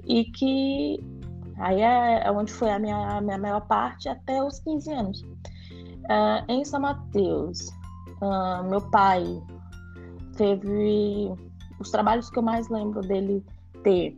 e 0.04 0.24
que 0.24 1.04
aí 1.58 1.80
é, 1.80 2.26
é 2.26 2.30
onde 2.30 2.52
foi 2.52 2.70
a 2.70 2.78
minha, 2.78 2.96
a 2.96 3.20
minha 3.20 3.38
maior 3.38 3.60
parte 3.66 4.08
até 4.08 4.42
os 4.42 4.58
15 4.60 4.92
anos. 4.92 5.20
Uh, 5.22 6.44
em 6.48 6.64
São 6.64 6.80
Mateus, 6.80 7.68
uh, 8.22 8.62
meu 8.68 8.80
pai 8.90 9.24
teve 10.36 11.32
os 11.80 11.90
trabalhos 11.90 12.30
que 12.30 12.38
eu 12.38 12.42
mais 12.42 12.68
lembro 12.68 13.00
dele 13.00 13.44
ter 13.82 14.16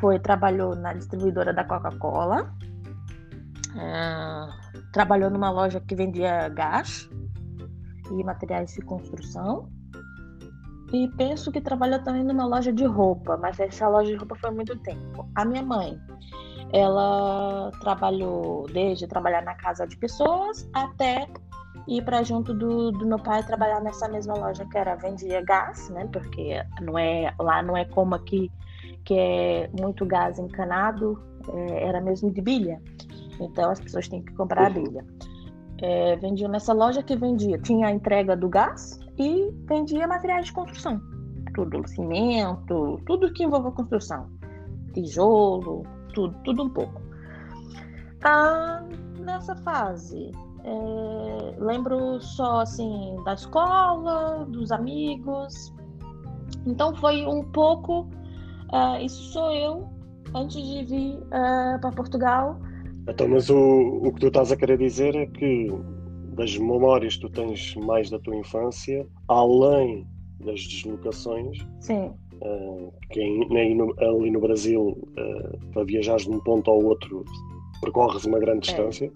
foi 0.00 0.18
trabalhou 0.18 0.74
na 0.74 0.94
distribuidora 0.94 1.52
da 1.52 1.62
Coca-Cola, 1.64 2.54
uh, 3.74 4.90
trabalhou 4.92 5.30
numa 5.30 5.50
loja 5.50 5.80
que 5.80 5.94
vendia 5.94 6.48
gás 6.48 7.08
e 8.10 8.24
materiais 8.24 8.72
de 8.72 8.80
construção 8.82 9.68
e 10.92 11.08
penso 11.16 11.52
que 11.52 11.60
trabalhou 11.60 12.02
também 12.02 12.24
numa 12.24 12.44
loja 12.44 12.72
de 12.72 12.84
roupa, 12.84 13.36
mas 13.36 13.58
essa 13.60 13.88
loja 13.88 14.10
de 14.10 14.16
roupa 14.16 14.34
foi 14.36 14.50
muito 14.50 14.76
tempo. 14.78 15.28
A 15.36 15.44
minha 15.44 15.62
mãe, 15.62 15.98
ela 16.72 17.70
trabalhou 17.80 18.66
desde 18.72 19.06
trabalhar 19.06 19.42
na 19.42 19.54
casa 19.54 19.86
de 19.86 19.96
pessoas 19.96 20.68
até 20.74 21.28
ir 21.86 22.02
para 22.04 22.22
junto 22.22 22.52
do, 22.52 22.90
do, 22.90 23.06
meu 23.06 23.18
pai 23.18 23.42
trabalhar 23.44 23.80
nessa 23.80 24.08
mesma 24.08 24.34
loja 24.34 24.64
que 24.66 24.76
era 24.76 24.96
vendia 24.96 25.40
gás, 25.42 25.88
né? 25.90 26.08
Porque 26.12 26.60
não 26.82 26.98
é 26.98 27.32
lá 27.38 27.62
não 27.62 27.76
é 27.76 27.84
como 27.84 28.14
aqui 28.14 28.50
que 29.04 29.14
é 29.14 29.70
muito 29.78 30.04
gás 30.04 30.38
encanado, 30.38 31.22
é, 31.52 31.84
era 31.84 32.00
mesmo 32.00 32.30
de 32.30 32.40
bilha. 32.40 32.80
Então 33.40 33.70
as 33.70 33.80
pessoas 33.80 34.08
têm 34.08 34.22
que 34.22 34.32
comprar 34.34 34.66
a 34.66 34.70
bilha. 34.70 35.04
É, 35.82 36.16
vendia 36.16 36.48
nessa 36.48 36.72
loja 36.72 37.02
que 37.02 37.16
vendia, 37.16 37.58
tinha 37.58 37.86
a 37.86 37.90
entrega 37.90 38.36
do 38.36 38.48
gás 38.48 39.00
e 39.20 39.52
vendia 39.68 40.08
materiais 40.08 40.46
de 40.46 40.52
construção, 40.52 40.98
tudo 41.54 41.86
cimento, 41.86 42.98
tudo 43.06 43.32
que 43.34 43.44
envolve 43.44 43.70
construção, 43.72 44.30
tijolo, 44.94 45.82
tudo, 46.14 46.34
tudo 46.42 46.64
um 46.64 46.70
pouco. 46.70 47.02
Ah, 48.24 48.82
nessa 49.18 49.54
fase, 49.56 50.30
é, 50.64 51.54
lembro 51.58 52.20
só 52.20 52.60
assim 52.60 53.16
da 53.24 53.34
escola, 53.34 54.46
dos 54.46 54.72
amigos. 54.72 55.74
Então 56.66 56.94
foi 56.96 57.26
um 57.26 57.44
pouco. 57.44 58.08
Uh, 58.72 59.04
isso 59.04 59.32
sou 59.32 59.52
eu 59.52 59.88
antes 60.34 60.62
de 60.62 60.84
vir 60.84 61.16
uh, 61.16 61.26
ah, 61.32 61.78
para 61.80 61.92
Portugal. 61.92 62.58
Então, 63.08 63.28
mas 63.28 63.50
o, 63.50 63.56
o 63.56 64.12
que 64.12 64.20
tu 64.20 64.26
estás 64.28 64.52
a 64.52 64.56
querer 64.56 64.78
dizer 64.78 65.14
é 65.16 65.26
que 65.26 65.68
das 66.40 66.56
memórias 66.56 67.16
que 67.16 67.20
tu 67.20 67.28
tens 67.28 67.74
mais 67.76 68.08
da 68.08 68.18
tua 68.18 68.34
infância, 68.34 69.06
além 69.28 70.06
das 70.40 70.62
deslocações, 70.62 71.58
Sim. 71.80 72.14
Uh, 72.40 72.90
que 73.10 73.20
ali 73.20 73.74
no, 73.74 73.94
ali 73.98 74.30
no 74.30 74.40
Brasil, 74.40 74.80
uh, 74.80 75.72
para 75.72 75.84
viajares 75.84 76.24
de 76.24 76.30
um 76.30 76.40
ponto 76.40 76.70
ao 76.70 76.82
outro, 76.82 77.26
percorres 77.82 78.24
uma 78.24 78.38
grande 78.38 78.70
é. 78.70 78.72
distância, 78.72 79.12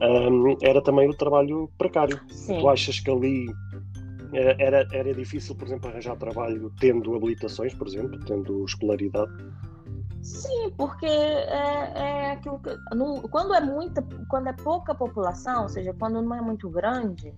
é. 0.00 0.30
um, 0.30 0.56
era 0.62 0.80
também 0.80 1.06
o 1.06 1.14
trabalho 1.14 1.70
precário. 1.76 2.18
Sim. 2.30 2.58
Tu 2.58 2.68
achas 2.70 2.98
que 2.98 3.10
ali 3.10 3.46
uh, 3.50 4.56
era, 4.58 4.88
era 4.94 5.12
difícil, 5.12 5.54
por 5.54 5.66
exemplo, 5.66 5.90
arranjar 5.90 6.16
trabalho 6.16 6.72
tendo 6.80 7.14
habilitações, 7.14 7.74
por 7.74 7.86
exemplo, 7.86 8.18
tendo 8.24 8.64
escolaridade? 8.64 9.32
Sim, 10.22 10.70
porque 10.76 11.06
é, 11.06 12.32
é 12.32 12.36
que, 12.36 12.48
no, 12.94 13.22
quando 13.28 13.54
é 13.54 13.60
muita, 13.60 14.02
quando 14.28 14.48
é 14.48 14.52
pouca 14.52 14.94
população, 14.94 15.62
ou 15.62 15.68
seja, 15.68 15.94
quando 15.98 16.20
não 16.20 16.36
é 16.36 16.40
muito 16.42 16.68
grande, 16.68 17.34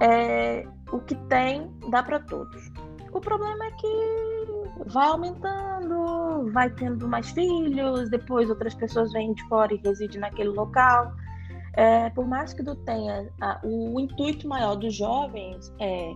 é, 0.00 0.66
o 0.92 0.98
que 1.00 1.14
tem 1.28 1.70
dá 1.90 2.02
para 2.02 2.20
todos. 2.20 2.70
O 3.12 3.20
problema 3.20 3.66
é 3.66 3.70
que 3.72 4.50
vai 4.86 5.08
aumentando, 5.08 6.50
vai 6.52 6.70
tendo 6.70 7.06
mais 7.06 7.30
filhos, 7.30 8.08
depois 8.08 8.48
outras 8.48 8.74
pessoas 8.74 9.12
vêm 9.12 9.34
de 9.34 9.46
fora 9.48 9.74
e 9.74 9.76
residem 9.78 10.20
naquele 10.20 10.50
local. 10.50 11.12
É, 11.74 12.08
por 12.10 12.26
mais 12.26 12.54
que 12.54 12.64
tu 12.64 12.74
tenha 12.76 13.30
a, 13.40 13.60
o, 13.62 13.96
o 13.96 14.00
intuito 14.00 14.48
maior 14.48 14.74
dos 14.74 14.94
jovens 14.94 15.72
é 15.80 16.12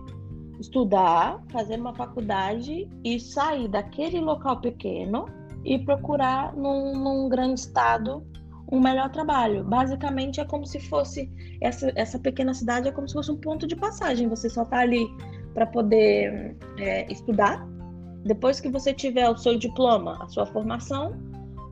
estudar, 0.59 1.41
fazer 1.51 1.79
uma 1.79 1.93
faculdade 1.93 2.89
e 3.03 3.19
sair 3.19 3.67
daquele 3.67 4.19
local 4.19 4.59
pequeno 4.61 5.25
e 5.65 5.79
procurar 5.79 6.55
num, 6.55 6.93
num 6.95 7.27
grande 7.27 7.59
estado 7.59 8.25
um 8.71 8.79
melhor 8.79 9.09
trabalho. 9.09 9.63
Basicamente 9.63 10.39
é 10.39 10.45
como 10.45 10.65
se 10.65 10.79
fosse 10.79 11.31
essa, 11.61 11.91
essa 11.95 12.19
pequena 12.19 12.53
cidade 12.53 12.87
é 12.87 12.91
como 12.91 13.07
se 13.07 13.13
fosse 13.13 13.31
um 13.31 13.37
ponto 13.37 13.67
de 13.67 13.75
passagem. 13.75 14.27
Você 14.27 14.49
só 14.49 14.63
está 14.63 14.79
ali 14.79 15.07
para 15.53 15.65
poder 15.65 16.55
é, 16.77 17.11
estudar. 17.11 17.65
Depois 18.23 18.59
que 18.59 18.69
você 18.69 18.93
tiver 18.93 19.29
o 19.29 19.37
seu 19.37 19.57
diploma, 19.57 20.17
a 20.21 20.27
sua 20.27 20.45
formação, 20.47 21.15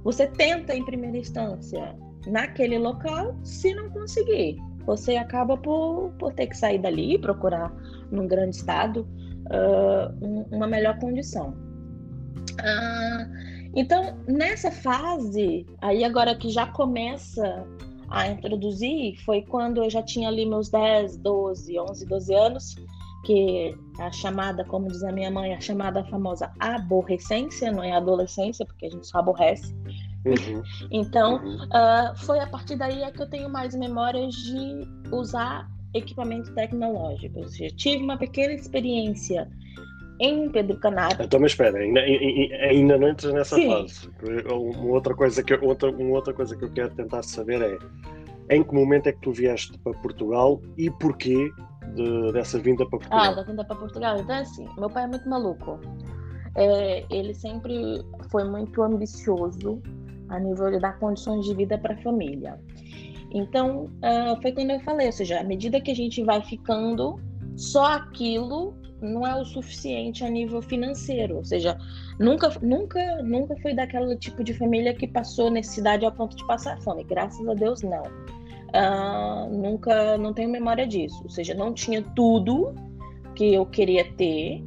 você 0.04 0.28
tenta 0.28 0.76
em 0.76 0.86
primeira 0.86 1.18
instância 1.18 1.96
naquele 2.28 2.78
local. 2.78 3.36
Se 3.44 3.74
não 3.74 3.90
conseguir, 3.90 4.58
você 4.86 5.16
acaba 5.16 5.58
por, 5.58 6.12
por 6.20 6.34
ter 6.34 6.48
que 6.48 6.58
sair 6.58 6.78
dali 6.78 7.16
e 7.16 7.20
procurar 7.20 7.74
num 8.12 8.28
grande 8.28 8.56
estado 8.56 9.08
uh, 9.48 10.26
um, 10.26 10.46
uma 10.52 10.68
melhor 10.68 11.00
condição. 11.00 11.56
Uh, 12.60 13.13
então, 13.76 14.18
nessa 14.28 14.72
fase, 14.72 15.66
aí 15.82 16.04
agora 16.04 16.36
que 16.36 16.50
já 16.50 16.68
começa 16.68 17.66
a 18.10 18.28
introduzir, 18.28 19.18
foi 19.26 19.42
quando 19.42 19.84
eu 19.84 19.90
já 19.90 20.04
tinha 20.04 20.28
ali 20.28 20.46
meus 20.46 20.70
10, 20.70 21.18
12, 21.18 21.80
11, 21.80 22.06
12 22.06 22.34
anos, 22.36 22.76
que 23.26 23.76
a 24.00 24.12
chamada, 24.12 24.64
como 24.66 24.88
diz 24.88 25.04
a 25.04 25.12
minha 25.12 25.32
mãe, 25.32 25.54
a 25.54 25.62
chamada 25.62 26.04
famosa 26.06 26.52
aborrecência, 26.60 27.72
não 27.72 27.84
é 27.84 27.94
adolescência, 27.94 28.66
porque 28.66 28.86
a 28.86 28.90
gente 28.90 29.08
só 29.08 29.20
aborrece. 29.20 29.74
Uhum. 30.26 30.64
então, 30.90 31.44
uhum. 31.44 31.66
Uh, 31.66 32.16
foi 32.16 32.40
a 32.40 32.48
partir 32.48 32.78
daí 32.78 33.04
é 33.04 33.12
que 33.12 33.22
eu 33.22 33.30
tenho 33.30 33.50
mais 33.50 33.76
memórias 33.76 34.34
de 34.34 34.88
usar 35.12 35.70
equipamento 35.94 36.54
tecnológico. 36.54 37.48
Seja, 37.50 37.76
tive 37.76 38.04
uma 38.04 38.18
pequena 38.18 38.54
experiência 38.54 39.50
em 40.20 40.50
Pedro 40.50 40.78
Canário. 40.80 41.18
Então, 41.20 41.40
mas 41.40 41.52
espera, 41.52 41.78
ainda, 41.78 42.00
ainda 42.02 42.98
não 42.98 43.10
entras 43.10 43.34
nessa 43.34 43.56
Sim. 43.56 43.70
fase. 43.70 44.10
Uma 44.52 44.94
outra, 44.94 45.14
coisa 45.16 45.44
que, 45.44 45.54
outra, 45.56 45.90
uma 45.90 46.16
outra 46.16 46.34
coisa 46.34 46.56
que 46.56 46.64
eu 46.64 46.72
quero 46.72 46.90
tentar 46.92 47.24
saber 47.24 47.62
é 47.62 48.56
em 48.56 48.64
que 48.64 48.74
momento 48.74 49.08
é 49.08 49.12
que 49.12 49.22
tu 49.22 49.32
vieste 49.32 49.78
para 49.80 49.94
Portugal 49.94 50.62
e 50.78 50.90
porquê 50.92 51.52
de, 51.96 52.32
dessa 52.34 52.60
vinda 52.60 52.86
para 52.86 53.00
Portugal? 53.00 53.20
Ah, 53.20 53.34
da 53.34 53.44
vinda 53.44 53.64
para 53.64 53.76
Portugal. 53.76 54.20
Então, 54.20 54.36
assim, 54.36 54.68
meu 54.78 54.90
pai 54.90 55.04
é 55.04 55.08
muito 55.08 55.28
maluco. 55.28 55.80
É, 56.56 57.06
ele 57.10 57.34
sempre 57.34 58.04
foi 58.30 58.44
muito 58.44 58.82
ambicioso 58.84 59.82
a 60.30 60.40
nível 60.40 60.72
de 60.72 60.80
dar 60.80 61.00
condições 61.00 61.46
de 61.46 61.54
vida 61.56 61.78
para 61.78 61.94
a 61.94 61.98
família. 61.98 62.60
Então, 63.32 63.86
uh, 63.86 64.40
foi 64.42 64.52
quando 64.52 64.72
eu 64.72 64.80
falei, 64.82 65.08
ou 65.08 65.12
seja, 65.12 65.40
à 65.40 65.44
medida 65.44 65.82
que 65.82 65.90
a 65.90 65.96
gente 65.96 66.24
vai 66.24 66.42
ficando, 66.44 67.20
só 67.56 67.94
aquilo 67.94 68.76
não 69.04 69.28
é 69.28 69.36
o 69.36 69.46
suficiente 69.46 70.24
a 70.24 70.30
nível 70.30 70.62
financeiro, 70.62 71.38
ou 71.38 71.46
seja, 71.46 71.78
nunca, 72.20 72.52
nunca, 72.62 73.22
nunca 73.22 73.56
fui 73.58 73.74
daquele 73.74 74.16
tipo 74.16 74.44
de 74.44 74.54
família 74.54 74.94
que 74.94 75.08
passou 75.08 75.52
necessidade 75.52 76.06
ao 76.06 76.12
ponto 76.12 76.36
de 76.36 76.46
passar 76.48 76.80
fome. 76.82 77.04
Graças 77.04 77.48
a 77.48 77.54
Deus, 77.54 77.82
não. 77.82 78.04
Uh, 78.74 79.50
nunca, 79.56 80.18
não 80.18 80.34
tenho 80.34 80.50
memória 80.50 80.88
disso. 80.88 81.20
Ou 81.24 81.30
seja, 81.30 81.54
não 81.54 81.74
tinha 81.74 82.02
tudo 82.16 82.74
que 83.36 83.54
eu 83.54 83.66
queria 83.66 84.10
ter, 84.14 84.64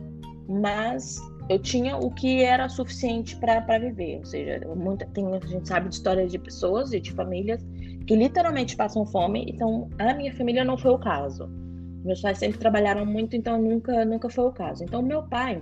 mas 0.48 1.18
eu 1.48 1.58
tinha 1.58 1.96
o 1.96 2.10
que 2.10 2.42
era 2.42 2.68
suficiente 2.68 3.36
para 3.36 3.78
viver. 3.78 4.18
Ou 4.18 4.24
seja, 4.24 4.60
muita, 4.74 5.06
tem, 5.06 5.26
a 5.34 5.46
gente 5.46 5.66
sabe 5.66 5.88
de 5.88 5.94
histórias 5.94 6.30
de 6.30 6.38
pessoas 6.38 6.92
e 6.92 7.00
de 7.00 7.12
famílias 7.12 7.64
que 8.06 8.14
literalmente 8.14 8.76
passam 8.76 9.04
fome. 9.06 9.44
Então, 9.48 9.88
a 9.98 10.14
minha 10.14 10.34
família 10.34 10.64
não 10.64 10.76
foi 10.76 10.92
o 10.92 10.98
caso. 10.98 11.48
Meus 12.06 12.20
pais 12.20 12.38
sempre 12.38 12.58
trabalharam 12.58 13.04
muito, 13.04 13.34
então 13.34 13.60
nunca, 13.60 14.04
nunca 14.04 14.30
foi 14.30 14.44
o 14.44 14.52
caso. 14.52 14.84
Então, 14.84 15.02
meu 15.02 15.24
pai, 15.24 15.60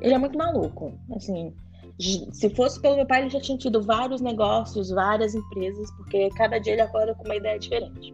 ele 0.00 0.12
é 0.12 0.18
muito 0.18 0.36
maluco. 0.36 0.98
Assim, 1.14 1.54
se 2.32 2.50
fosse 2.50 2.80
pelo 2.80 2.96
meu 2.96 3.06
pai, 3.06 3.22
ele 3.22 3.30
já 3.30 3.40
tinha 3.40 3.56
tido 3.56 3.80
vários 3.80 4.20
negócios, 4.20 4.90
várias 4.90 5.34
empresas, 5.34 5.88
porque 5.92 6.28
cada 6.30 6.58
dia 6.58 6.72
ele 6.72 6.82
acorda 6.82 7.14
com 7.14 7.24
uma 7.24 7.36
ideia 7.36 7.58
diferente. 7.58 8.12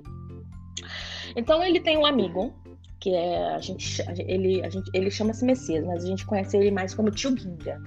Então, 1.35 1.65
ele 1.65 1.81
tem 1.81 1.97
um 1.97 2.05
amigo 2.05 2.53
que 3.01 3.15
é 3.15 3.55
a 3.55 3.59
gente 3.61 4.03
ele 4.29 4.63
a 4.63 4.69
gente 4.69 4.91
ele 4.93 5.11
chama-se 5.11 5.43
Messias, 5.43 5.87
mas 5.87 6.05
a 6.05 6.07
gente 6.07 6.27
conhece 6.27 6.55
ele 6.59 6.71
mais 6.71 6.93
como 6.93 7.11
Tio 7.11 7.35
Ginga. 7.35 7.81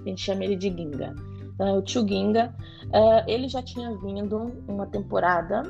A 0.00 0.08
gente 0.08 0.20
chama 0.20 0.44
ele 0.44 0.56
de 0.56 0.70
Ginga. 0.70 1.14
Então, 1.54 1.78
o 1.78 1.82
Tio 1.82 2.06
Ginga, 2.06 2.52
uh, 2.86 3.30
ele 3.30 3.48
já 3.48 3.62
tinha 3.62 3.96
vindo 3.98 4.52
uma 4.66 4.86
temporada 4.86 5.62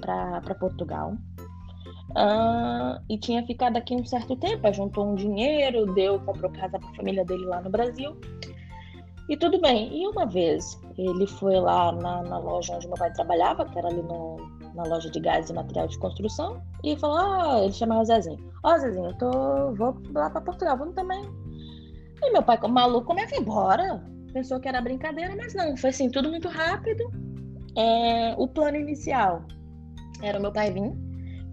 para 0.00 0.54
Portugal 0.54 1.14
Uh, 2.10 3.00
e 3.08 3.16
tinha 3.18 3.44
ficado 3.46 3.76
aqui 3.76 3.94
um 3.94 4.04
certo 4.04 4.34
tempo, 4.36 4.72
juntou 4.72 5.06
um 5.06 5.14
dinheiro, 5.14 5.92
deu, 5.94 6.18
comprou 6.20 6.50
casa 6.50 6.78
para 6.78 6.88
a 6.88 6.94
família 6.94 7.24
dele 7.24 7.44
lá 7.44 7.60
no 7.60 7.70
Brasil. 7.70 8.16
E 9.28 9.36
tudo 9.36 9.60
bem. 9.60 9.96
E 9.96 10.06
uma 10.08 10.26
vez 10.26 10.80
ele 10.98 11.26
foi 11.26 11.54
lá 11.60 11.92
na, 11.92 12.22
na 12.24 12.38
loja 12.38 12.74
onde 12.74 12.88
meu 12.88 12.96
pai 12.96 13.12
trabalhava, 13.12 13.64
que 13.64 13.78
era 13.78 13.88
ali 13.88 14.02
no, 14.02 14.38
na 14.74 14.82
loja 14.82 15.08
de 15.08 15.20
gás 15.20 15.48
e 15.48 15.52
material 15.52 15.86
de 15.86 15.98
construção, 15.98 16.60
e 16.82 16.96
falou: 16.96 17.16
Ah, 17.16 17.60
ele 17.62 17.72
chamava 17.72 18.04
Zezinho. 18.04 18.38
Ó, 18.64 18.74
oh, 18.74 18.78
Zezinho, 18.78 19.06
eu 19.06 19.18
tô, 19.18 19.72
vou 19.74 19.96
lá 20.12 20.30
para 20.30 20.40
Portugal, 20.40 20.76
vamos 20.76 20.94
também. 20.94 21.22
E 22.22 22.32
meu 22.32 22.42
pai, 22.42 22.58
como 22.58 22.74
maluco, 22.74 23.06
como 23.06 23.20
é 23.20 23.26
que 23.26 23.40
bora? 23.40 24.04
Pensou 24.32 24.58
que 24.58 24.68
era 24.68 24.80
brincadeira, 24.80 25.34
mas 25.36 25.54
não, 25.54 25.76
foi 25.76 25.90
assim, 25.90 26.10
tudo 26.10 26.28
muito 26.28 26.48
rápido. 26.48 27.04
É, 27.76 28.34
o 28.36 28.48
plano 28.48 28.76
inicial 28.76 29.44
era 30.22 30.38
o 30.38 30.42
meu 30.42 30.52
pai 30.52 30.72
vir 30.72 31.09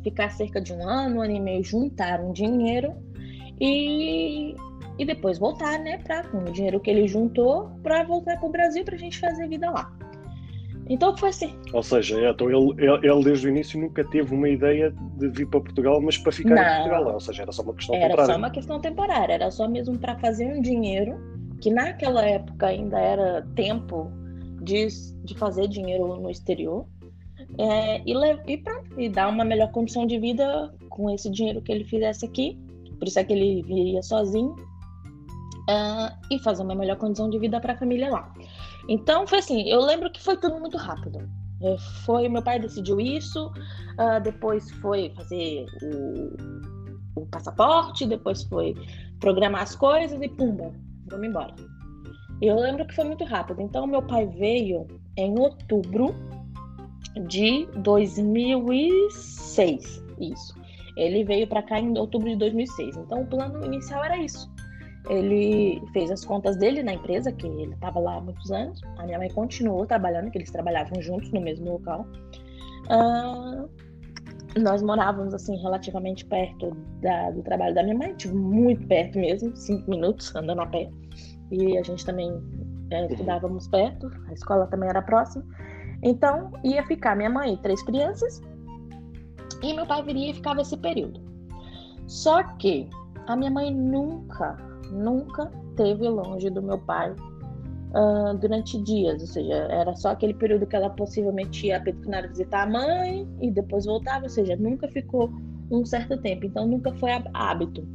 ficar 0.10 0.30
cerca 0.30 0.62
de 0.62 0.74
um 0.74 0.88
ano, 0.88 1.18
um 1.18 1.22
ano 1.22 1.34
e 1.34 1.40
meio, 1.40 1.64
juntar 1.64 2.22
um 2.22 2.32
dinheiro 2.32 2.94
e, 3.60 4.56
e 4.98 5.06
depois 5.06 5.38
voltar, 5.38 5.80
né, 5.80 5.98
pra, 5.98 6.24
com 6.24 6.38
o 6.38 6.52
dinheiro 6.52 6.80
que 6.80 6.90
ele 6.90 7.08
juntou, 7.08 7.70
para 7.84 8.04
voltar 8.04 8.38
para 8.38 8.48
o 8.48 8.52
Brasil 8.52 8.84
para 8.86 8.96
a 8.96 9.00
gente 9.00 9.20
fazer 9.20 9.48
vida 9.48 9.70
lá. 9.70 9.92
Então 10.90 11.16
foi 11.18 11.30
assim. 11.30 11.54
Ou 11.74 11.84
seja, 11.84 12.18
é, 12.22 12.30
então 12.30 12.50
ele, 12.50 12.74
ele, 12.78 13.08
ele, 13.08 13.24
desde 13.24 13.48
o 13.48 13.50
início 13.50 13.80
nunca 13.80 14.06
teve 14.06 14.34
uma 14.34 14.48
ideia 14.48 14.94
de 15.18 15.28
vir 15.28 15.46
para 15.48 15.60
Portugal, 15.60 16.02
mas 16.02 16.18
para 16.18 16.32
ficar 16.32 16.56
não, 16.56 16.64
em 16.64 16.90
Portugal. 16.90 17.14
Ou 17.14 17.20
seja, 17.20 17.42
era 17.42 17.52
só 17.52 17.62
uma 17.62 17.74
questão 17.74 17.96
era 17.96 18.06
temporária. 18.08 18.24
Era 18.24 18.34
só 18.34 18.38
uma 18.38 18.50
questão 18.50 18.80
temporária, 18.80 19.34
era 19.34 19.52
só 19.52 19.68
mesmo 19.68 19.98
para 20.00 20.18
fazer 20.20 20.46
um 20.46 20.62
dinheiro 20.62 21.18
que 21.60 21.70
naquela 21.70 22.24
época 22.24 22.68
ainda 22.68 22.98
era 22.98 23.46
tempo 23.54 24.10
de, 24.62 24.88
de 25.26 25.38
fazer 25.38 25.68
dinheiro 25.68 26.16
no 26.16 26.30
exterior 26.30 26.86
é, 27.60 28.02
e, 28.06 28.14
e 28.48 28.58
pronto, 28.58 29.00
e 29.00 29.10
dar 29.10 29.30
uma 29.30 29.44
melhor 29.44 29.72
condição 29.72 30.06
de 30.06 30.20
vida 30.20 30.74
com 30.90 31.10
esse 31.10 31.30
dinheiro 31.30 31.62
que 31.62 31.72
ele 31.72 31.84
fizesse 31.84 32.26
aqui. 32.26 32.58
Por 33.00 33.08
isso 33.08 33.20
é 33.20 33.24
que 33.24 33.34
ele 33.34 33.62
viria 33.64 34.02
sozinho 34.02 34.56
uh, 35.68 36.16
e 36.32 36.40
fazer 36.40 36.64
uma 36.64 36.76
melhor 36.76 36.98
condição 36.98 37.30
de 37.30 37.38
vida 37.38 37.60
para 37.60 37.74
a 37.74 37.78
família 37.78 38.10
lá. 38.10 38.34
Então 38.88 39.28
foi 39.28 39.40
assim, 39.40 39.68
eu 39.70 39.82
lembro 39.82 40.12
que 40.12 40.22
foi 40.22 40.38
tudo 40.38 40.60
muito 40.60 40.78
rápido. 40.78 41.20
É, 41.62 41.76
foi 42.06 42.30
meu 42.30 42.42
pai 42.42 42.60
decidiu 42.60 43.00
isso, 43.00 43.48
uh, 43.48 44.22
depois 44.24 44.70
foi 44.74 45.12
fazer 45.16 45.66
o, 45.82 47.22
o, 47.22 47.26
passaporte, 47.26 48.06
depois 48.06 48.44
foi 48.44 48.76
programar 49.20 49.64
as 49.64 49.76
coisas 49.76 50.22
e 50.22 50.30
pumba, 50.30 50.72
vamos 51.10 51.28
embora. 51.28 51.56
Eu 52.40 52.56
lembro 52.60 52.86
que 52.86 52.96
foi 52.96 53.06
muito 53.06 53.24
rápido. 53.24 53.62
Então 53.62 53.88
meu 53.88 54.04
pai 54.04 54.28
veio 54.28 54.86
em 55.18 55.38
outubro 55.40 56.16
de 57.28 57.68
2006, 57.78 60.04
isso. 60.20 60.54
Ele 60.96 61.24
veio 61.24 61.48
para 61.48 61.62
cá 61.62 61.80
em 61.80 61.96
outubro 61.98 62.30
de 62.30 62.36
2006. 62.36 62.98
Então 62.98 63.22
o 63.22 63.28
plano 63.28 63.64
inicial 63.66 64.04
era 64.04 64.18
isso. 64.18 64.52
Ele 65.10 65.82
fez 65.94 66.12
as 66.12 66.26
contas 66.26 66.58
dele 66.58 66.84
na 66.84 66.94
empresa, 66.94 67.32
que 67.32 67.48
ele 67.48 67.74
estava 67.74 68.00
lá 68.00 68.18
há 68.18 68.22
muitos 68.22 68.52
anos. 68.52 68.82
A 68.98 69.06
minha 69.06 69.18
mãe 69.18 69.30
continuou 69.30 69.86
trabalhando, 69.86 70.30
que 70.32 70.38
eles 70.38 70.52
trabalhavam 70.52 71.02
juntos 71.02 71.32
no 71.32 71.40
mesmo 71.40 71.72
local. 71.72 72.06
Uh, 72.86 73.70
nós 74.60 74.82
morávamos 74.82 75.34
assim 75.34 75.56
relativamente 75.58 76.26
perto 76.26 76.76
da, 77.02 77.32
do 77.32 77.42
trabalho 77.44 77.76
da 77.76 77.84
minha 77.84 77.98
mãe, 77.98 78.14
tipo, 78.16 78.36
muito 78.36 78.86
perto 78.88 79.20
mesmo, 79.20 79.56
cinco 79.56 79.90
minutos 79.90 80.36
andando 80.36 80.62
a 80.62 80.66
pé. 80.66 80.90
E 81.52 81.78
a 81.78 81.84
gente 81.84 82.06
também 82.06 82.32
é, 82.92 83.06
estudávamos 83.06 83.68
perto, 83.68 84.12
a 84.28 84.34
escola 84.34 84.68
também 84.68 84.90
era 84.90 85.02
próxima. 85.02 85.46
Então 86.04 86.52
ia 86.64 86.86
ficar 86.86 87.16
minha 87.16 87.30
mãe 87.30 87.54
e 87.54 87.58
três 87.58 87.82
crianças, 87.84 88.42
e 89.62 89.74
meu 89.74 89.86
pai 89.86 90.04
viria 90.04 90.32
e 90.32 90.34
ficava 90.34 90.62
esse 90.62 90.78
período. 90.78 91.20
Só 92.08 92.44
que 92.58 92.90
a 93.26 93.36
minha 93.36 93.52
mãe 93.52 93.74
nunca 93.74 94.58
nunca 94.92 95.52
teve 95.76 96.08
longe 96.08 96.50
do 96.50 96.62
meu 96.62 96.78
pai 96.80 97.12
uh, 97.12 98.38
durante 98.38 98.82
dias, 98.82 99.22
ou 99.22 99.28
seja, 99.28 99.54
era 99.54 99.96
só 99.96 100.10
aquele 100.10 100.34
período 100.34 100.66
que 100.66 100.76
ela 100.76 100.90
possivelmente 100.90 101.68
ia 101.68 101.78
a 101.78 101.82
Petcunária 101.82 102.30
visitar 102.30 102.64
a 102.64 102.70
mãe 102.70 103.28
e 103.42 103.52
depois 103.52 103.86
voltava, 103.86 104.24
ou 104.24 104.30
seja, 104.30 104.56
nunca 104.56 104.88
ficou 104.88 105.30
um 105.70 105.86
certo 105.86 106.18
tempo, 106.18 106.46
então 106.46 106.66
nunca 106.66 106.94
foi 106.94 107.12
hábito. 107.34 107.86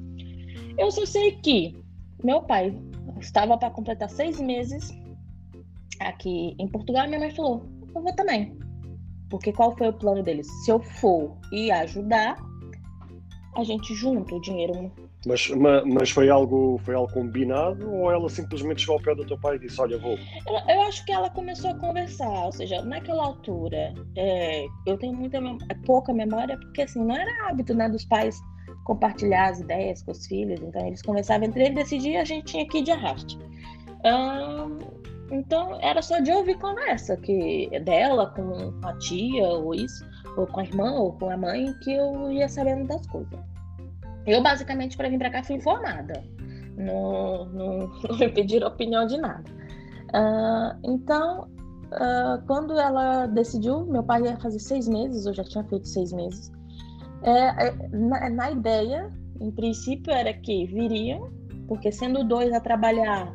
Eu 0.76 0.90
só 0.90 1.04
sei 1.06 1.32
que 1.32 1.82
meu 2.22 2.42
pai 2.42 2.78
estava 3.20 3.56
para 3.56 3.70
completar 3.70 4.10
seis 4.10 4.40
meses 4.40 4.90
aqui 6.00 6.54
em 6.58 6.68
Portugal, 6.68 7.04
e 7.04 7.08
minha 7.08 7.20
mãe 7.20 7.30
falou: 7.30 7.64
Eu 7.94 8.02
vou 8.02 8.14
também. 8.14 8.56
Porque 9.30 9.52
qual 9.52 9.76
foi 9.76 9.88
o 9.88 9.92
plano 9.92 10.22
deles? 10.22 10.46
Se 10.64 10.70
eu 10.70 10.80
for 10.80 11.36
e 11.52 11.70
ajudar, 11.70 12.36
a 13.56 13.64
gente 13.64 13.94
junta 13.94 14.34
o 14.34 14.40
dinheiro 14.40 14.92
mas, 15.26 15.48
mas 15.86 16.10
foi 16.10 16.28
algo 16.28 16.78
foi 16.78 16.94
algo 16.94 17.12
combinado 17.12 17.88
ou 17.88 18.10
ela 18.10 18.28
simplesmente 18.28 18.80
chegou 18.80 18.96
ao 18.96 19.02
pé 19.02 19.14
do 19.14 19.24
teu 19.24 19.38
pai 19.38 19.56
e 19.56 19.60
disse 19.60 19.80
olha 19.80 19.96
vou? 19.98 20.18
Eu, 20.46 20.74
eu 20.74 20.82
acho 20.82 21.04
que 21.04 21.12
ela 21.12 21.30
começou 21.30 21.70
a 21.70 21.74
conversar, 21.74 22.46
ou 22.46 22.52
seja, 22.52 22.82
naquela 22.82 23.24
altura 23.24 23.94
é, 24.16 24.66
eu 24.84 24.98
tenho 24.98 25.14
muita 25.14 25.38
é 25.38 25.74
pouca 25.86 26.12
memória 26.12 26.58
porque 26.58 26.82
assim 26.82 27.04
não 27.04 27.14
era 27.14 27.48
hábito 27.48 27.72
né 27.72 27.88
dos 27.88 28.04
pais 28.04 28.40
compartilhar 28.84 29.50
as 29.50 29.60
ideias 29.60 30.02
com 30.02 30.10
os 30.10 30.26
filhos, 30.26 30.60
então 30.60 30.84
eles 30.84 31.00
conversavam 31.02 31.46
entre 31.46 31.66
eles, 31.66 31.74
decidir 31.76 32.16
a 32.16 32.24
gente 32.24 32.46
tinha 32.46 32.66
que 32.66 32.78
ir 32.78 32.82
de 32.82 32.90
arraste. 32.90 33.38
Hum, 34.04 34.78
então 35.32 35.78
era 35.80 36.02
só 36.02 36.20
de 36.20 36.30
ouvir 36.30 36.58
conversa 36.58 37.16
que 37.16 37.70
dela 37.80 38.26
com 38.26 38.72
a 38.86 38.92
tia 38.98 39.48
ou 39.48 39.74
isso, 39.74 40.04
ou 40.36 40.46
com 40.46 40.60
a 40.60 40.64
irmã 40.64 40.92
ou 40.92 41.12
com 41.12 41.30
a 41.30 41.36
mãe 41.36 41.72
que 41.82 41.94
eu 41.94 42.30
ia 42.30 42.48
sabendo 42.48 42.86
das 42.86 43.06
coisas. 43.06 43.40
Eu, 44.26 44.42
basicamente, 44.42 44.96
para 44.96 45.08
vir 45.08 45.18
para 45.18 45.30
cá, 45.30 45.42
fui 45.42 45.56
informada. 45.56 46.22
Não, 46.76 47.46
não, 47.46 47.78
não 48.08 48.18
me 48.18 48.28
pediram 48.28 48.68
opinião 48.68 49.06
de 49.06 49.16
nada. 49.16 49.50
Uh, 50.14 50.78
então, 50.84 51.48
uh, 51.92 52.46
quando 52.46 52.78
ela 52.78 53.26
decidiu, 53.26 53.86
meu 53.86 54.02
pai 54.02 54.22
ia 54.22 54.36
fazer 54.36 54.58
seis 54.58 54.86
meses, 54.86 55.24
eu 55.24 55.32
já 55.32 55.44
tinha 55.44 55.64
feito 55.64 55.88
seis 55.88 56.12
meses. 56.12 56.52
É, 57.22 57.68
é, 57.68 57.88
na, 57.90 58.28
na, 58.28 58.50
ideia, 58.50 59.10
em 59.40 59.50
princípio, 59.50 60.12
era 60.12 60.32
que 60.34 60.66
viriam, 60.66 61.30
porque 61.68 61.90
sendo 61.90 62.24
dois 62.24 62.52
a 62.52 62.60
trabalhar, 62.60 63.32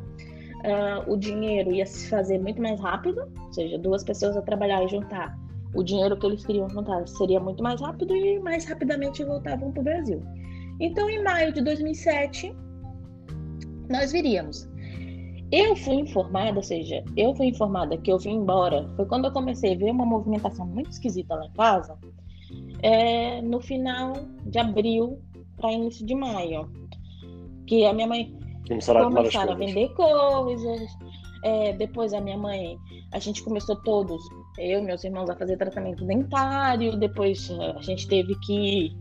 uh, 0.64 1.12
o 1.12 1.16
dinheiro 1.16 1.72
ia 1.72 1.86
se 1.86 2.08
fazer 2.08 2.38
muito 2.38 2.60
mais 2.60 2.80
rápido, 2.80 3.20
ou 3.46 3.52
seja, 3.52 3.78
duas 3.78 4.04
pessoas 4.04 4.36
a 4.36 4.42
trabalhar 4.42 4.84
e 4.84 4.88
juntar 4.88 5.36
o 5.74 5.82
dinheiro 5.82 6.16
que 6.16 6.26
eles 6.26 6.44
queriam 6.44 6.68
juntar 6.68 7.06
seria 7.06 7.40
muito 7.40 7.62
mais 7.62 7.80
rápido 7.80 8.14
e 8.14 8.38
mais 8.40 8.64
rapidamente 8.64 9.24
voltavam 9.24 9.70
para 9.70 9.80
o 9.80 9.84
Brasil. 9.84 10.22
Então, 10.80 11.08
em 11.10 11.22
maio 11.22 11.52
de 11.52 11.60
2007, 11.60 12.54
nós 13.88 14.12
viríamos. 14.12 14.68
Eu 15.50 15.74
fui 15.76 15.94
informada, 15.94 16.58
ou 16.58 16.62
seja, 16.62 17.02
eu 17.16 17.34
fui 17.34 17.46
informada 17.46 17.96
que 17.96 18.12
eu 18.12 18.18
vim 18.18 18.34
embora. 18.34 18.88
Foi 18.96 19.06
quando 19.06 19.26
eu 19.26 19.32
comecei 19.32 19.74
a 19.74 19.78
ver 19.78 19.90
uma 19.90 20.04
movimentação 20.04 20.66
muito 20.66 20.90
esquisita 20.90 21.34
lá 21.34 21.46
em 21.46 21.52
casa, 21.52 21.98
é, 22.82 23.40
no 23.42 23.60
final 23.60 24.12
de 24.44 24.58
abril 24.58 25.20
para 25.56 25.72
início 25.72 26.04
de 26.04 26.14
maio. 26.14 26.70
Que 27.66 27.84
a 27.84 27.92
minha 27.92 28.06
mãe 28.06 28.38
começaram, 28.68 29.12
começaram 29.12 29.52
a 29.52 29.56
vender 29.56 29.88
coisas. 29.94 30.90
É, 31.44 31.72
depois 31.72 32.12
a 32.12 32.20
minha 32.20 32.36
mãe, 32.36 32.76
a 33.12 33.18
gente 33.18 33.42
começou 33.44 33.76
todos, 33.76 34.20
eu 34.58 34.80
e 34.80 34.82
meus 34.82 35.04
irmãos, 35.04 35.30
a 35.30 35.36
fazer 35.36 35.56
tratamento 35.56 36.04
dentário. 36.04 36.96
Depois 36.98 37.50
a 37.76 37.80
gente 37.80 38.08
teve 38.08 38.34
que 38.40 38.96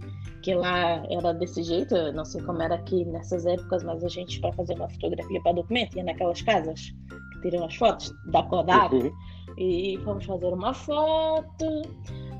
que 0.47 0.53
lá 0.53 1.03
era 1.09 1.33
desse 1.33 1.61
jeito, 1.61 1.93
eu 1.93 2.13
não 2.13 2.23
sei 2.23 2.41
como 2.41 2.61
era 2.61 2.75
aqui 2.75 3.03
nessas 3.03 3.45
épocas, 3.45 3.83
mas 3.83 4.01
a 4.01 4.07
gente, 4.07 4.39
para 4.39 4.53
fazer 4.53 4.75
uma 4.75 4.89
fotografia 4.89 5.41
para 5.41 5.51
documento, 5.51 5.97
ia 5.97 6.03
naquelas 6.05 6.41
casas 6.41 6.93
que 7.33 7.41
tiram 7.41 7.65
as 7.65 7.75
fotos 7.75 8.13
da 8.27 8.43
Kodak 8.43 8.95
uhum. 8.95 9.11
e 9.57 9.99
fomos 10.05 10.25
fazer 10.25 10.53
uma 10.53 10.73
foto 10.73 11.81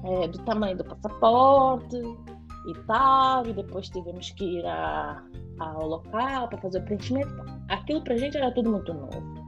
é, 0.05 0.27
do 0.27 0.37
tamanho 0.45 0.77
do 0.77 0.85
passaporte 0.85 1.97
e 1.97 2.73
tal, 2.85 3.45
e 3.45 3.51
depois 3.51 3.89
tivemos 3.89 4.29
que 4.31 4.59
ir 4.59 4.65
a, 4.65 5.21
ao 5.60 5.88
local 5.88 6.48
para 6.48 6.58
fazer 6.60 6.80
o 6.80 6.84
preenchimento. 6.84 7.34
Aquilo 7.70 8.04
para 8.04 8.13
a 8.13 8.17
gente 8.17 8.38
era 8.38 8.52
tudo 8.52 8.72
muito 8.72 8.93
novo. 8.93 9.48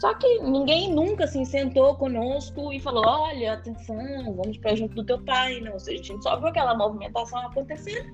Só 0.00 0.12
que 0.14 0.40
ninguém 0.40 0.94
nunca 0.94 1.24
assim 1.24 1.44
sentou 1.44 1.94
conosco 1.96 2.72
e 2.72 2.80
falou: 2.80 3.04
olha, 3.06 3.54
atenção, 3.54 3.96
vamos 4.36 4.58
para 4.58 4.76
junto 4.76 4.94
do 4.94 5.04
teu 5.04 5.18
pai. 5.24 5.60
Não, 5.60 5.78
seja, 5.78 6.00
a 6.00 6.04
gente 6.04 6.22
só 6.22 6.36
viu 6.36 6.48
aquela 6.48 6.76
movimentação 6.76 7.38
acontecendo. 7.46 8.12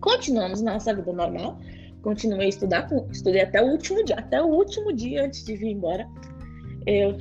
Continuamos 0.00 0.60
nossa 0.60 0.94
vida 0.94 1.12
normal. 1.12 1.58
Continuei 2.02 2.46
a 2.46 2.48
estudar, 2.48 2.88
estudei 3.12 3.42
até 3.42 3.62
o 3.62 3.66
último 3.66 4.04
dia, 4.04 4.16
até 4.16 4.42
o 4.42 4.46
último 4.46 4.92
dia 4.92 5.24
antes 5.24 5.44
de 5.44 5.56
vir 5.56 5.70
embora. 5.70 6.08
Eu... 6.84 7.16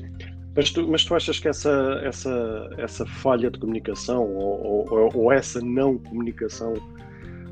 Mas 0.56 0.72
tu, 0.72 0.86
mas 0.88 1.06
tu 1.06 1.16
achas 1.16 1.40
que 1.40 1.48
essa, 1.48 2.02
essa, 2.04 2.70
essa 2.78 3.06
falha 3.06 3.50
de 3.50 3.60
comunicação 3.60 4.28
ou, 4.28 4.92
ou, 4.92 5.10
ou 5.14 5.32
essa 5.32 5.62
não 5.62 5.98
comunicação 6.00 6.74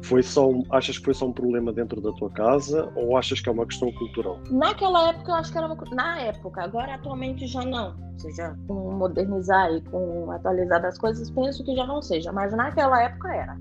foi 0.01 0.23
só 0.23 0.49
um, 0.49 0.63
achas 0.69 0.97
que 0.97 1.05
foi 1.05 1.13
só 1.13 1.27
um 1.27 1.33
problema 1.33 1.73
dentro 1.73 2.01
da 2.01 2.12
tua 2.13 2.29
casa 2.29 2.91
ou 2.95 3.17
achas 3.17 3.41
que 3.41 3.49
é 3.49 3.51
uma 3.51 3.65
questão 3.65 3.91
cultural? 3.91 4.39
Naquela 4.49 5.09
época 5.09 5.31
eu 5.31 5.35
acho 5.35 5.51
que 5.51 5.57
era 5.57 5.67
uma, 5.67 5.77
na 5.91 6.21
época, 6.21 6.63
agora 6.63 6.95
atualmente 6.95 7.45
já 7.47 7.63
não. 7.65 7.95
Ou 8.13 8.19
seja, 8.19 8.57
com 8.67 8.91
modernizar 8.91 9.71
e 9.71 9.81
com 9.81 10.31
atualizar 10.31 10.83
as 10.85 10.97
coisas, 10.97 11.29
penso 11.31 11.63
que 11.63 11.75
já 11.75 11.85
não 11.85 12.01
seja, 12.01 12.31
mas 12.31 12.53
naquela 12.53 13.01
época 13.03 13.33
era. 13.33 13.57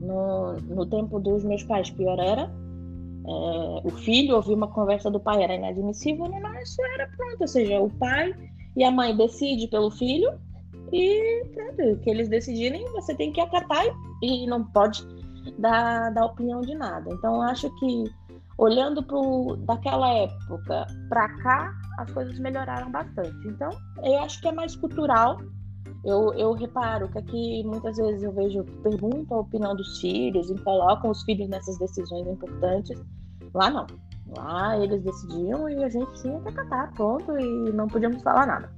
No, 0.00 0.54
no 0.54 0.86
tempo 0.86 1.18
dos 1.18 1.44
meus 1.44 1.62
pais, 1.64 1.90
pior 1.90 2.18
era. 2.18 2.42
É, 3.26 3.80
o 3.84 3.90
filho 3.90 4.36
ouvir 4.36 4.54
uma 4.54 4.68
conversa 4.68 5.10
do 5.10 5.18
pai 5.18 5.42
era 5.42 5.54
inadmissível, 5.54 6.26
no 6.26 6.40
nosso 6.40 6.82
era 6.94 7.08
pronto. 7.16 7.40
Ou 7.40 7.48
seja, 7.48 7.80
o 7.80 7.90
pai 7.90 8.34
e 8.76 8.84
a 8.84 8.90
mãe 8.90 9.16
decidem 9.16 9.68
pelo 9.68 9.90
filho 9.90 10.30
e 10.92 11.44
pronto, 11.54 11.98
que 12.00 12.10
eles 12.10 12.28
decidirem, 12.28 12.84
você 12.92 13.14
tem 13.14 13.32
que 13.32 13.40
acatar 13.40 13.84
e, 14.22 14.44
e 14.44 14.46
não 14.46 14.64
pode 14.64 15.06
da, 15.58 16.10
da 16.10 16.24
opinião 16.24 16.60
de 16.60 16.74
nada. 16.74 17.10
Então, 17.12 17.42
acho 17.42 17.70
que 17.78 18.04
olhando 18.56 19.02
pro, 19.02 19.56
daquela 19.66 20.08
época 20.12 20.86
para 21.08 21.28
cá, 21.42 21.74
as 21.98 22.10
coisas 22.10 22.38
melhoraram 22.38 22.90
bastante. 22.90 23.48
Então, 23.48 23.70
eu 24.02 24.18
acho 24.20 24.40
que 24.40 24.48
é 24.48 24.52
mais 24.52 24.76
cultural. 24.76 25.38
Eu, 26.04 26.34
eu 26.34 26.52
reparo 26.52 27.08
que 27.08 27.18
aqui 27.18 27.64
muitas 27.64 27.96
vezes 27.96 28.22
eu 28.22 28.32
vejo 28.32 28.62
perguntam 28.82 29.38
a 29.38 29.40
opinião 29.40 29.74
dos 29.74 30.00
filhos 30.00 30.50
e 30.50 30.54
colocam 30.62 31.10
os 31.10 31.22
filhos 31.22 31.48
nessas 31.48 31.78
decisões 31.78 32.26
importantes. 32.26 33.02
Lá 33.54 33.70
não. 33.70 33.86
Lá 34.36 34.76
eles 34.78 35.02
decidiam 35.02 35.68
e 35.68 35.82
a 35.82 35.88
gente 35.88 36.12
tinha 36.20 36.40
que 36.40 36.48
acatar, 36.48 36.92
pronto, 36.94 37.38
e 37.38 37.72
não 37.72 37.86
podíamos 37.86 38.22
falar 38.22 38.46
nada. 38.46 38.70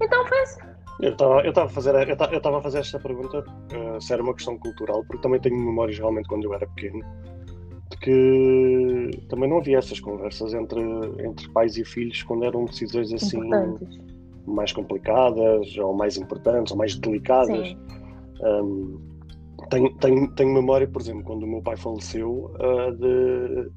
Então 0.00 0.26
foi 0.26 0.40
assim. 0.40 0.69
Eu 1.02 1.12
estava 1.12 1.40
eu 1.42 1.52
a 1.56 1.68
fazer 1.68 1.94
eu 1.94 2.56
a 2.56 2.62
fazer 2.62 2.78
esta 2.78 2.98
pergunta 2.98 3.38
uh, 3.40 4.00
se 4.00 4.12
era 4.12 4.22
uma 4.22 4.34
questão 4.34 4.58
cultural 4.58 5.04
porque 5.04 5.22
também 5.22 5.40
tenho 5.40 5.56
memórias 5.56 5.98
realmente 5.98 6.28
quando 6.28 6.44
eu 6.44 6.54
era 6.54 6.66
pequeno 6.66 7.04
que 8.00 9.10
também 9.28 9.48
não 9.48 9.58
havia 9.58 9.78
essas 9.78 9.98
conversas 10.00 10.54
entre, 10.54 10.80
entre 11.24 11.48
pais 11.50 11.76
e 11.76 11.84
filhos 11.84 12.22
quando 12.22 12.44
eram 12.44 12.64
decisões 12.64 13.12
assim 13.12 13.40
mais 14.46 14.72
complicadas 14.72 15.76
ou 15.78 15.94
mais 15.94 16.16
importantes 16.16 16.72
ou 16.72 16.78
mais 16.78 16.96
delicadas. 16.96 17.76
Um, 18.42 18.98
tenho, 19.68 19.94
tenho, 19.98 20.30
tenho 20.34 20.52
memória, 20.52 20.88
por 20.88 21.00
exemplo, 21.00 21.22
quando 21.24 21.42
o 21.42 21.46
meu 21.46 21.62
pai 21.62 21.76
faleceu, 21.76 22.50
uh, 22.54 22.92
de, 22.96 23.70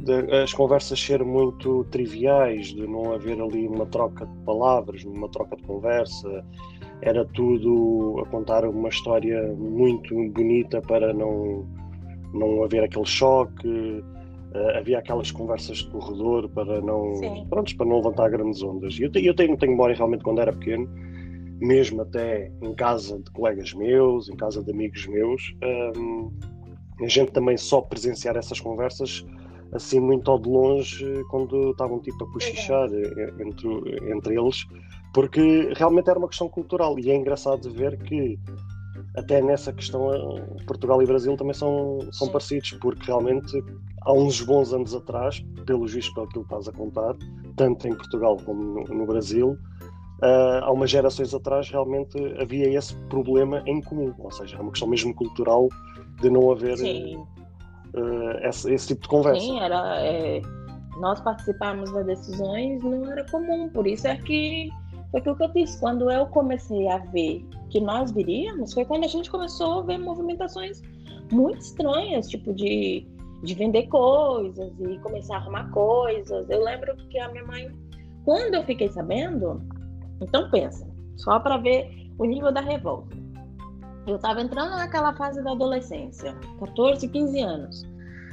de, 0.00 0.34
as 0.36 0.52
conversas 0.52 1.00
serem 1.00 1.26
muito 1.26 1.84
triviais, 1.90 2.68
de 2.68 2.86
não 2.86 3.12
haver 3.12 3.40
ali 3.40 3.66
uma 3.66 3.86
troca 3.86 4.26
de 4.26 4.36
palavras, 4.44 5.04
uma 5.04 5.28
troca 5.28 5.56
de 5.56 5.62
conversa. 5.62 6.44
Era 7.02 7.24
tudo 7.26 8.20
a 8.20 8.26
contar 8.30 8.64
uma 8.64 8.88
história 8.88 9.54
muito 9.54 10.14
bonita 10.30 10.80
para 10.82 11.12
não 11.12 11.66
não 12.32 12.62
haver 12.62 12.84
aquele 12.84 13.06
choque, 13.06 13.68
uh, 13.68 14.76
havia 14.76 14.98
aquelas 14.98 15.30
conversas 15.30 15.78
de 15.78 15.90
corredor 15.90 16.48
para 16.50 16.80
não, 16.80 17.12
pronto, 17.48 17.76
para 17.76 17.86
não 17.86 17.96
levantar 17.96 18.28
grandes 18.30 18.62
ondas. 18.62 18.98
E 18.98 19.04
eu, 19.04 19.10
eu 19.14 19.34
tenho, 19.34 19.56
tenho 19.56 19.72
memória 19.72 19.96
realmente 19.96 20.22
quando 20.22 20.40
era 20.40 20.52
pequeno, 20.52 20.86
mesmo 21.60 22.02
até 22.02 22.52
em 22.62 22.74
casa 22.74 23.18
de 23.18 23.30
colegas 23.30 23.72
meus, 23.72 24.28
em 24.28 24.36
casa 24.36 24.62
de 24.62 24.70
amigos 24.70 25.06
meus, 25.06 25.54
um, 25.96 26.30
ehm, 27.00 27.04
a 27.04 27.08
gente 27.08 27.32
também 27.32 27.56
só 27.56 27.80
presenciar 27.80 28.36
essas 28.36 28.60
conversas 28.60 29.24
assim 29.72 30.00
muito 30.00 30.30
ao 30.30 30.38
de 30.38 30.48
longe 30.48 31.24
quando 31.30 31.70
estavam 31.70 31.98
tipo 32.00 32.24
a 32.24 32.32
cochichar 32.32 32.88
eh, 32.92 33.34
entre, 33.40 34.12
entre 34.12 34.38
eles, 34.38 34.66
porque 35.12 35.72
realmente 35.76 36.08
era 36.08 36.18
uma 36.18 36.28
questão 36.28 36.48
cultural 36.48 36.98
e 36.98 37.10
é 37.10 37.16
engraçado 37.16 37.70
ver 37.70 37.98
que 38.02 38.38
até 39.16 39.42
nessa 39.42 39.72
questão 39.72 40.08
Portugal 40.66 41.02
e 41.02 41.06
Brasil 41.06 41.36
também 41.36 41.54
são, 41.54 41.98
são 42.12 42.28
parecidos, 42.28 42.72
porque 42.80 43.06
realmente 43.06 43.62
há 44.02 44.12
uns 44.12 44.40
bons 44.40 44.72
anos 44.72 44.94
atrás, 44.94 45.44
pelo 45.66 45.86
visto 45.86 46.14
pelo 46.14 46.28
que 46.28 46.38
estás 46.38 46.68
a 46.68 46.72
contar, 46.72 47.16
tanto 47.56 47.88
em 47.88 47.94
Portugal 47.94 48.36
como 48.44 48.62
no, 48.62 48.84
no 48.84 49.06
Brasil, 49.06 49.58
uh, 50.22 50.62
há 50.62 50.72
umas 50.72 50.90
gerações 50.90 51.34
atrás 51.34 51.68
realmente 51.68 52.16
havia 52.40 52.68
esse 52.76 52.94
problema 53.08 53.62
em 53.66 53.80
comum, 53.82 54.14
ou 54.18 54.30
seja, 54.30 54.56
é 54.56 54.60
uma 54.60 54.70
questão 54.70 54.88
mesmo 54.88 55.14
cultural 55.14 55.68
de 56.20 56.30
não 56.30 56.50
haver 56.50 56.76
uh, 57.94 58.46
esse, 58.46 58.88
tipo 58.88 59.02
de 59.02 59.08
conversa. 59.08 59.40
Sim, 59.40 59.60
era, 59.60 60.00
é, 60.00 60.40
nós 60.98 61.20
participarmos 61.20 61.92
das 61.92 62.06
decisões 62.06 62.82
não 62.82 63.10
era 63.10 63.24
comum, 63.30 63.68
por 63.68 63.86
isso 63.86 64.06
é 64.06 64.16
que 64.16 64.70
foi 65.10 65.20
aquilo 65.20 65.36
que 65.36 65.44
eu 65.44 65.52
disse, 65.52 65.80
quando 65.80 66.10
eu 66.10 66.26
comecei 66.26 66.88
a 66.88 66.98
ver 66.98 67.44
que 67.70 67.80
nós 67.80 68.10
viríamos, 68.12 68.74
foi 68.74 68.84
quando 68.84 69.04
a 69.04 69.08
gente 69.08 69.30
começou 69.30 69.80
a 69.80 69.82
ver 69.82 69.98
movimentações 69.98 70.82
muito 71.32 71.58
estranhas, 71.60 72.28
tipo 72.28 72.52
de, 72.52 73.06
de 73.42 73.54
vender 73.54 73.86
coisas 73.86 74.72
e 74.78 74.98
começar 74.98 75.36
a 75.36 75.38
arrumar 75.38 75.70
coisas. 75.70 76.48
Eu 76.50 76.62
lembro 76.62 76.94
que 77.08 77.18
a 77.18 77.28
minha 77.30 77.44
mãe, 77.44 77.70
quando 78.24 78.54
eu 78.54 78.64
fiquei 78.64 78.88
sabendo, 78.88 79.62
então 80.20 80.50
pensa, 80.50 80.86
só 81.16 81.40
para 81.40 81.56
ver 81.56 81.90
o 82.18 82.24
nível 82.24 82.52
da 82.52 82.60
revolta. 82.60 83.16
Eu 84.08 84.16
estava 84.16 84.40
entrando 84.40 84.70
naquela 84.70 85.14
fase 85.14 85.42
da 85.42 85.52
adolescência, 85.52 86.34
14, 86.58 87.06
15 87.06 87.40
anos. 87.40 87.86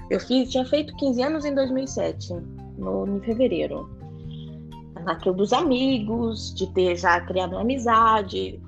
Eu 0.10 0.20
fiz, 0.22 0.50
tinha 0.50 0.66
feito 0.66 0.96
15 0.96 1.22
anos 1.22 1.46
em 1.46 1.54
2007, 1.54 2.34
no, 2.78 3.06
em 3.08 3.22
fevereiro 3.22 3.90
naquilo 5.04 5.36
dos 5.36 5.54
amigos, 5.54 6.54
de 6.56 6.68
ter 6.74 6.96
já 6.96 7.20
criado 7.22 7.52
uma 7.52 7.62
amizade. 7.62 8.60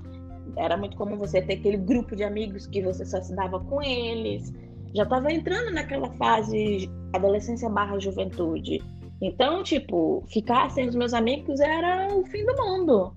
Era 0.56 0.76
muito 0.76 0.96
comum 0.96 1.16
você 1.16 1.42
ter 1.42 1.54
aquele 1.54 1.76
grupo 1.76 2.14
de 2.14 2.22
amigos 2.24 2.66
que 2.66 2.82
você 2.82 3.04
só 3.04 3.20
se 3.20 3.34
dava 3.34 3.58
com 3.58 3.82
eles. 3.82 4.52
Já 4.94 5.02
estava 5.02 5.32
entrando 5.32 5.72
naquela 5.72 6.10
fase 6.12 6.90
adolescência 7.12 7.68
barra 7.68 7.98
juventude. 7.98 8.82
Então, 9.20 9.62
tipo, 9.62 10.22
ficar 10.28 10.70
sem 10.70 10.88
os 10.88 10.94
meus 10.94 11.12
amigos 11.12 11.58
era 11.58 12.08
o 12.14 12.24
fim 12.26 12.44
do 12.44 12.54
mundo. 12.56 13.12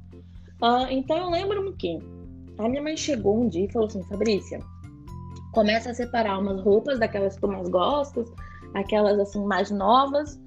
Uh, 0.62 0.88
então 0.89 1.18
eu 1.18 1.30
lembro-me 1.30 1.74
que 1.74 2.00
a 2.66 2.70
minha 2.70 2.82
mãe 2.82 2.97
chegou 2.97 3.41
um 3.41 3.47
dia 3.47 3.66
e 3.66 3.72
falou 3.72 3.88
assim, 3.88 4.03
Fabrícia, 4.03 4.59
começa 5.53 5.91
a 5.91 5.93
separar 5.93 6.39
umas 6.39 6.62
roupas 6.62 6.99
daquelas 6.99 7.36
que 7.36 7.41
tu 7.41 7.47
mais 7.47 7.68
gostas, 7.70 8.32
aquelas 8.74 9.20
assim 9.20 9.43
mais 9.45 9.70
novas, 9.72 10.39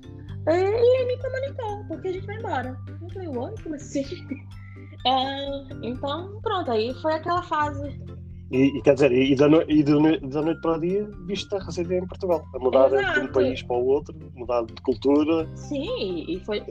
e 0.46 1.04
me 1.06 1.16
comunicou, 1.18 1.84
porque 1.88 2.08
a 2.08 2.12
gente 2.12 2.26
vai 2.26 2.36
embora. 2.36 2.76
Eu 3.00 3.10
falei, 3.10 3.28
oi, 3.28 3.54
como 3.62 3.74
assim? 3.74 4.04
É, 5.06 5.86
então, 5.86 6.40
pronto, 6.40 6.70
aí 6.70 6.94
foi 7.02 7.12
aquela 7.12 7.42
fase. 7.42 8.00
E, 8.50 8.78
e 8.78 8.80
quer 8.80 8.94
dizer, 8.94 9.12
e 9.12 9.34
da, 9.34 9.48
no, 9.48 9.62
e 9.68 9.82
da, 9.82 9.92
da 10.28 10.42
noite 10.42 10.60
para 10.62 10.78
o 10.78 10.80
dia, 10.80 11.06
viste 11.26 11.54
a 11.54 11.58
receber 11.58 11.98
em 11.98 12.06
Portugal, 12.06 12.42
a 12.54 12.58
mudar 12.58 12.90
Exato. 12.90 13.20
de 13.20 13.26
um 13.26 13.32
país 13.32 13.62
para 13.62 13.76
o 13.76 13.86
outro, 13.86 14.14
mudar 14.34 14.64
de 14.64 14.74
cultura. 14.80 15.46
Sim, 15.56 16.24
e 16.26 16.40
foi. 16.46 16.64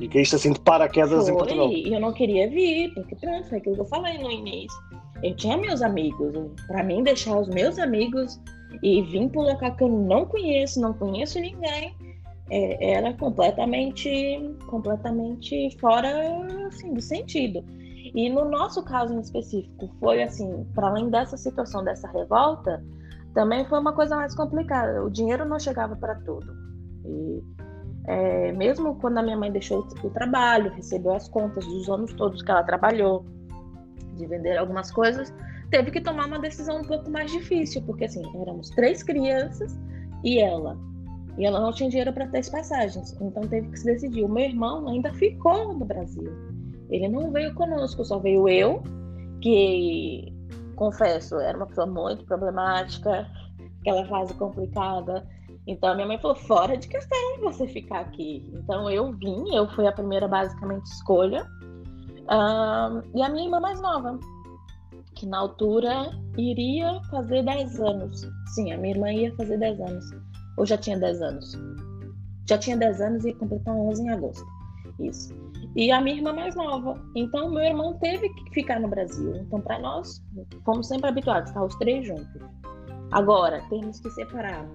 E 0.00 0.20
isto 0.20 0.36
assim 0.36 0.52
de 0.52 0.60
paraquedas 0.60 1.24
foi, 1.24 1.32
em 1.32 1.36
Portugal. 1.36 1.68
E 1.70 1.92
eu 1.92 2.00
não 2.00 2.12
queria 2.12 2.48
vir, 2.48 2.92
porque 2.94 3.14
pronto, 3.16 3.48
foi 3.48 3.58
aquilo 3.58 3.74
que 3.76 3.80
eu 3.80 3.86
falei 3.86 4.18
no 4.18 4.30
início. 4.30 4.78
Eu 5.22 5.36
tinha 5.36 5.56
meus 5.56 5.82
amigos, 5.82 6.32
para 6.66 6.82
mim 6.82 7.02
deixar 7.02 7.38
os 7.38 7.48
meus 7.48 7.78
amigos 7.78 8.40
e 8.82 9.02
vir 9.02 9.28
para 9.28 9.40
um 9.40 9.44
local 9.44 9.76
que 9.76 9.84
eu 9.84 9.88
não 9.88 10.26
conheço, 10.26 10.80
não 10.80 10.92
conheço 10.94 11.38
ninguém, 11.38 11.94
é, 12.50 12.94
era 12.94 13.12
completamente, 13.14 14.10
completamente 14.66 15.76
fora 15.78 16.08
assim, 16.66 16.92
do 16.92 17.00
sentido. 17.00 17.64
E 18.14 18.28
no 18.28 18.44
nosso 18.50 18.82
caso 18.82 19.14
em 19.14 19.20
específico, 19.20 19.88
foi 20.00 20.22
assim, 20.22 20.66
para 20.74 20.88
além 20.88 21.08
dessa 21.08 21.36
situação, 21.36 21.84
dessa 21.84 22.08
revolta, 22.08 22.84
também 23.32 23.64
foi 23.66 23.78
uma 23.78 23.92
coisa 23.92 24.16
mais 24.16 24.34
complicada. 24.34 25.02
O 25.02 25.10
dinheiro 25.10 25.44
não 25.44 25.58
chegava 25.58 25.96
para 25.96 26.16
tudo. 26.16 26.52
E 27.06 27.42
é, 28.06 28.52
mesmo 28.52 28.96
quando 28.96 29.18
a 29.18 29.22
minha 29.22 29.36
mãe 29.36 29.50
deixou 29.50 29.86
o 30.02 30.10
trabalho, 30.10 30.72
recebeu 30.72 31.14
as 31.14 31.28
contas 31.28 31.64
dos 31.66 31.88
anos 31.88 32.12
todos 32.14 32.42
que 32.42 32.50
ela 32.50 32.62
trabalhou, 32.62 33.24
de 34.16 34.26
vender 34.26 34.56
algumas 34.56 34.90
coisas, 34.90 35.32
teve 35.70 35.90
que 35.90 36.00
tomar 36.00 36.26
uma 36.26 36.38
decisão 36.38 36.80
um 36.80 36.84
pouco 36.84 37.10
mais 37.10 37.30
difícil, 37.30 37.82
porque 37.82 38.04
assim, 38.04 38.22
éramos 38.40 38.70
três 38.70 39.02
crianças 39.02 39.78
e 40.22 40.38
ela 40.38 40.78
e 41.38 41.46
ela 41.46 41.60
não 41.60 41.72
tinha 41.72 41.88
dinheiro 41.88 42.12
para 42.12 42.26
ter 42.26 42.38
as 42.38 42.48
passagens, 42.48 43.16
então 43.20 43.42
teve 43.48 43.68
que 43.68 43.78
se 43.78 43.86
decidir. 43.86 44.24
O 44.24 44.28
meu 44.28 44.44
irmão 44.44 44.86
ainda 44.88 45.12
ficou 45.14 45.72
no 45.72 45.84
Brasil. 45.84 46.30
Ele 46.90 47.08
não 47.08 47.30
veio 47.30 47.54
conosco, 47.54 48.04
só 48.04 48.18
veio 48.18 48.48
eu, 48.48 48.82
que 49.40 50.32
confesso, 50.76 51.36
era 51.36 51.56
uma 51.56 51.66
pessoa 51.66 51.86
muito 51.86 52.24
problemática, 52.24 53.26
aquela 53.80 54.04
fase 54.06 54.34
complicada. 54.34 55.26
Então 55.66 55.94
minha 55.94 56.06
mãe 56.06 56.18
falou: 56.18 56.36
fora 56.36 56.76
de 56.76 56.88
questão 56.88 57.18
você 57.40 57.66
ficar 57.66 58.00
aqui. 58.00 58.50
Então 58.54 58.90
eu 58.90 59.12
vim, 59.12 59.54
eu 59.54 59.68
fui 59.70 59.86
a 59.86 59.92
primeira 59.92 60.26
basicamente 60.26 60.86
escolha. 60.86 61.46
E 63.14 63.22
a 63.22 63.28
minha 63.28 63.44
irmã 63.44 63.60
mais 63.60 63.80
nova, 63.80 64.18
que 65.14 65.26
na 65.26 65.38
altura 65.38 66.10
iria 66.36 67.00
fazer 67.10 67.44
10 67.44 67.80
anos. 67.80 68.26
Sim, 68.54 68.72
a 68.72 68.78
minha 68.78 68.94
irmã 68.94 69.12
ia 69.12 69.34
fazer 69.36 69.58
10 69.58 69.80
anos. 69.80 70.04
Ou 70.56 70.66
já 70.66 70.76
tinha 70.76 70.98
10 70.98 71.22
anos? 71.22 71.52
Já 72.48 72.58
tinha 72.58 72.76
10 72.76 73.00
anos 73.00 73.24
e 73.24 73.28
ia 73.28 73.36
completar 73.36 73.74
11 73.74 74.02
em 74.02 74.10
agosto. 74.10 74.46
Isso. 74.98 75.34
E 75.74 75.90
a 75.90 76.00
minha 76.00 76.16
irmã 76.16 76.32
mais 76.32 76.54
nova. 76.54 77.00
Então, 77.14 77.50
meu 77.50 77.62
irmão 77.62 77.94
teve 77.98 78.28
que 78.28 78.50
ficar 78.52 78.80
no 78.80 78.88
Brasil. 78.88 79.36
Então, 79.36 79.60
para 79.60 79.78
nós, 79.78 80.22
fomos 80.64 80.88
sempre 80.88 81.08
habituados, 81.08 81.50
estar 81.50 81.64
os 81.64 81.74
três 81.76 82.06
juntos. 82.06 82.42
Agora, 83.10 83.62
temos 83.70 84.00
que 84.00 84.10
separar. 84.10 84.68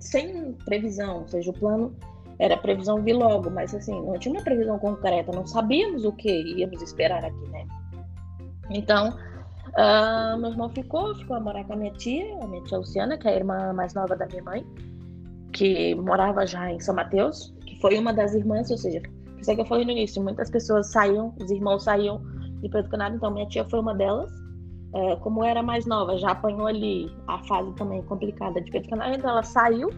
Sem 0.00 0.52
previsão, 0.64 1.20
ou 1.20 1.28
seja, 1.28 1.50
o 1.50 1.54
plano 1.54 1.94
era 2.38 2.56
previsão 2.56 3.02
vir 3.02 3.14
logo, 3.14 3.50
mas 3.50 3.74
assim, 3.74 4.00
não 4.00 4.18
tinha 4.18 4.34
uma 4.34 4.42
previsão 4.42 4.78
concreta, 4.78 5.32
não 5.32 5.46
sabíamos 5.46 6.04
o 6.04 6.12
que 6.12 6.30
íamos 6.30 6.80
esperar 6.80 7.24
aqui, 7.24 7.48
né? 7.50 7.66
Então, 8.70 9.16
uh, 9.70 10.38
meu 10.38 10.50
irmão 10.50 10.68
ficou, 10.70 11.14
ficou 11.16 11.36
a 11.36 11.40
morar 11.40 11.64
com 11.64 11.72
a 11.72 11.76
minha 11.76 11.92
tia, 11.92 12.38
a 12.42 12.46
minha 12.46 12.62
tia 12.62 12.78
Luciana, 12.78 13.18
que 13.18 13.26
é 13.26 13.32
a 13.32 13.36
irmã 13.36 13.72
mais 13.72 13.92
nova 13.94 14.14
da 14.14 14.26
minha 14.26 14.42
mãe 14.42 14.64
que 15.52 15.94
morava 15.96 16.46
já 16.46 16.70
em 16.70 16.80
São 16.80 16.94
Mateus, 16.94 17.54
que 17.66 17.80
foi 17.80 17.98
uma 17.98 18.12
das 18.12 18.34
irmãs, 18.34 18.70
ou 18.70 18.78
seja, 18.78 19.02
isso 19.40 19.50
é 19.50 19.54
que 19.54 19.60
eu 19.60 19.64
falei 19.64 19.84
no 19.84 19.90
início, 19.90 20.22
muitas 20.22 20.50
pessoas 20.50 20.88
saíam, 20.88 21.34
os 21.40 21.50
irmãos 21.50 21.84
saíam 21.84 22.20
de 22.60 22.68
Pedro 22.68 22.90
Canário, 22.90 23.16
então 23.16 23.30
minha 23.30 23.46
tia 23.48 23.64
foi 23.64 23.80
uma 23.80 23.94
delas. 23.94 24.30
É, 24.94 25.16
como 25.16 25.44
era 25.44 25.62
mais 25.62 25.84
nova, 25.84 26.16
já 26.16 26.30
apanhou 26.30 26.66
ali 26.66 27.14
a 27.26 27.38
fase 27.44 27.72
também 27.74 28.02
complicada 28.02 28.60
de 28.60 28.70
Canário, 28.88 29.16
então 29.16 29.30
ela 29.30 29.42
saiu, 29.42 29.90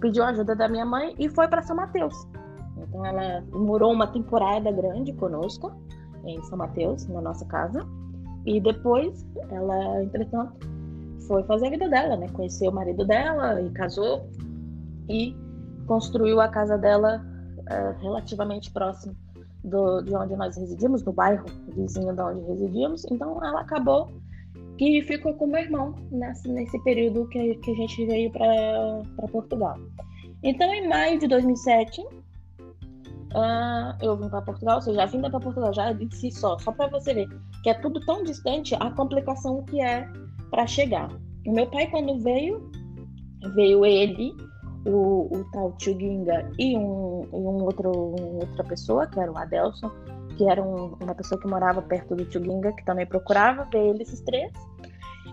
pediu 0.00 0.24
ajuda 0.24 0.56
da 0.56 0.68
minha 0.68 0.84
mãe 0.84 1.14
e 1.18 1.28
foi 1.28 1.46
para 1.46 1.62
São 1.62 1.76
Mateus. 1.76 2.14
Então 2.76 3.04
ela 3.06 3.44
morou 3.52 3.92
uma 3.92 4.06
temporada 4.06 4.70
grande 4.72 5.12
conosco 5.12 5.72
em 6.24 6.42
São 6.44 6.58
Mateus, 6.58 7.06
na 7.06 7.20
nossa 7.20 7.44
casa. 7.46 7.86
E 8.44 8.60
depois 8.60 9.24
ela, 9.50 10.02
entretanto, 10.02 10.54
foi 11.26 11.42
fazer 11.44 11.68
a 11.68 11.70
vida 11.70 11.88
dela, 11.88 12.16
né? 12.16 12.28
Conheceu 12.28 12.70
o 12.70 12.74
marido 12.74 13.04
dela 13.04 13.60
e 13.60 13.70
casou 13.70 14.28
e 15.08 15.36
construiu 15.86 16.40
a 16.40 16.48
casa 16.48 16.76
dela 16.76 17.24
uh, 17.58 18.02
relativamente 18.02 18.72
próximo 18.72 19.16
do, 19.66 20.00
de 20.02 20.14
onde 20.14 20.36
nós 20.36 20.56
residimos, 20.56 21.02
no 21.02 21.12
bairro 21.12 21.44
vizinho 21.74 22.14
de 22.14 22.22
onde 22.22 22.40
residíamos. 22.42 23.04
Então 23.10 23.44
ela 23.44 23.60
acabou 23.60 24.08
que 24.78 25.02
ficou 25.02 25.34
com 25.34 25.46
meu 25.46 25.60
irmão 25.60 25.94
nesse, 26.10 26.48
nesse 26.48 26.78
período 26.84 27.28
que, 27.28 27.54
que 27.56 27.70
a 27.70 27.74
gente 27.74 28.06
veio 28.06 28.30
para 28.30 29.28
Portugal. 29.30 29.76
Então, 30.42 30.72
em 30.72 30.86
maio 30.86 31.18
de 31.18 31.26
2007, 31.26 32.02
uh, 32.02 32.06
ah, 33.34 33.98
eu 34.02 34.16
vim 34.16 34.28
para 34.28 34.42
Portugal, 34.42 34.76
ou 34.76 34.82
seja, 34.82 35.02
a 35.02 35.06
vinda 35.06 35.30
para 35.30 35.40
Portugal 35.40 35.72
já 35.72 35.92
de 35.92 36.14
si 36.14 36.30
só, 36.30 36.58
só 36.58 36.72
para 36.72 36.88
você 36.88 37.14
ver 37.14 37.28
que 37.62 37.70
é 37.70 37.74
tudo 37.74 37.98
tão 38.00 38.22
distante, 38.22 38.76
a 38.78 38.90
complicação 38.90 39.64
que 39.64 39.80
é 39.80 40.08
para 40.50 40.66
chegar. 40.66 41.10
O 41.46 41.52
meu 41.52 41.66
pai, 41.66 41.88
quando 41.90 42.18
veio, 42.20 42.70
veio 43.54 43.84
ele, 43.84 44.32
o, 44.86 45.28
o 45.30 45.44
tal 45.52 45.72
Tio 45.72 45.98
Ginga 45.98 46.50
e 46.58 46.76
um, 46.76 47.26
um 47.32 47.64
outro, 47.64 47.90
outra 47.90 48.64
pessoa, 48.64 49.06
que 49.06 49.18
era 49.18 49.30
o 49.30 49.36
Adelson, 49.36 49.90
que 50.36 50.48
era 50.48 50.62
um, 50.62 50.94
uma 51.00 51.14
pessoa 51.14 51.40
que 51.40 51.46
morava 51.46 51.82
perto 51.82 52.14
do 52.14 52.24
Tio 52.24 52.42
Ginga, 52.42 52.72
que 52.72 52.84
também 52.84 53.06
procurava 53.06 53.64
ver 53.64 53.94
eles 53.94 54.20
três. 54.22 54.52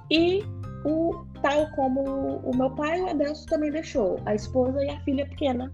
E 0.10 0.44
o 0.86 1.26
tal 1.42 1.70
como 1.76 2.42
o 2.44 2.56
meu 2.56 2.72
pai, 2.72 3.02
o 3.02 3.10
Adelso 3.10 3.46
também 3.46 3.72
deixou 3.72 4.20
a 4.26 4.36
esposa 4.36 4.84
e 4.84 4.90
a 4.90 5.00
filha 5.02 5.26
pequena 5.26 5.72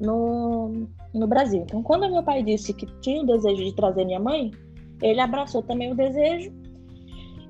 no, 0.00 0.88
no 1.12 1.26
Brasil. 1.26 1.62
Então, 1.62 1.82
quando 1.82 2.10
meu 2.10 2.22
pai 2.22 2.42
disse 2.42 2.72
que 2.72 2.86
tinha 3.00 3.22
o 3.22 3.26
desejo 3.26 3.64
de 3.64 3.74
trazer 3.74 4.04
minha 4.04 4.20
mãe, 4.20 4.50
ele 5.02 5.20
abraçou 5.20 5.62
também 5.62 5.92
o 5.92 5.96
desejo 5.96 6.52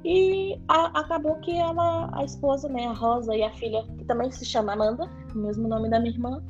e 0.08 0.62
a, 0.68 1.00
acabou 1.00 1.34
que 1.40 1.50
ela, 1.50 2.08
a 2.12 2.24
esposa, 2.24 2.68
né, 2.68 2.86
a 2.86 2.92
Rosa 2.92 3.34
e 3.34 3.42
a 3.42 3.50
filha, 3.50 3.82
que 3.98 4.04
também 4.04 4.30
se 4.30 4.44
chama 4.44 4.72
Amanda, 4.72 5.10
o 5.34 5.38
mesmo 5.38 5.66
nome 5.66 5.90
da 5.90 5.98
minha 5.98 6.12
irmã, 6.12 6.40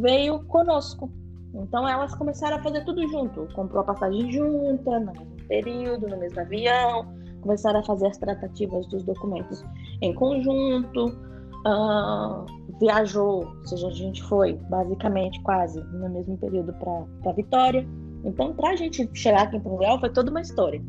veio 0.00 0.44
conosco. 0.46 1.08
Então 1.54 1.88
elas 1.88 2.12
começaram 2.16 2.56
a 2.56 2.62
fazer 2.64 2.84
tudo 2.84 3.06
junto. 3.06 3.46
Comprou 3.54 3.82
a 3.82 3.84
passagem 3.84 4.32
junta, 4.32 4.98
no 4.98 5.12
mesmo 5.12 5.36
período, 5.46 6.08
no 6.08 6.18
mesmo 6.18 6.40
avião, 6.40 7.06
começaram 7.42 7.78
a 7.78 7.82
fazer 7.84 8.08
as 8.08 8.18
tratativas 8.18 8.84
dos 8.88 9.04
documentos 9.04 9.64
em 10.02 10.12
conjunto, 10.12 11.06
uh, 11.06 12.44
viajou, 12.80 13.46
ou 13.46 13.66
seja, 13.66 13.86
a 13.86 13.92
gente 13.92 14.20
foi 14.24 14.54
basicamente 14.68 15.40
quase 15.42 15.80
no 15.80 16.08
mesmo 16.08 16.36
período 16.38 16.74
para 16.74 17.32
Vitória. 17.34 17.86
Então, 18.24 18.52
para 18.52 18.70
a 18.70 18.76
gente 18.76 19.08
chegar 19.14 19.42
aqui 19.42 19.58
em 19.58 19.60
Portugal 19.60 20.00
foi 20.00 20.10
toda 20.10 20.28
uma 20.28 20.40
história. 20.40 20.82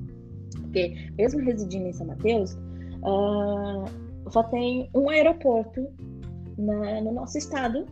Porque, 0.68 1.11
mesmo 1.18 1.41
residindo 1.41 1.88
em 1.88 1.93
São 1.93 2.07
Mateus, 2.07 2.53
uh, 3.03 3.86
só 4.30 4.43
tem 4.43 4.89
um 4.93 5.09
aeroporto 5.09 5.88
na, 6.57 7.01
no 7.01 7.11
nosso 7.11 7.38
estado. 7.38 7.86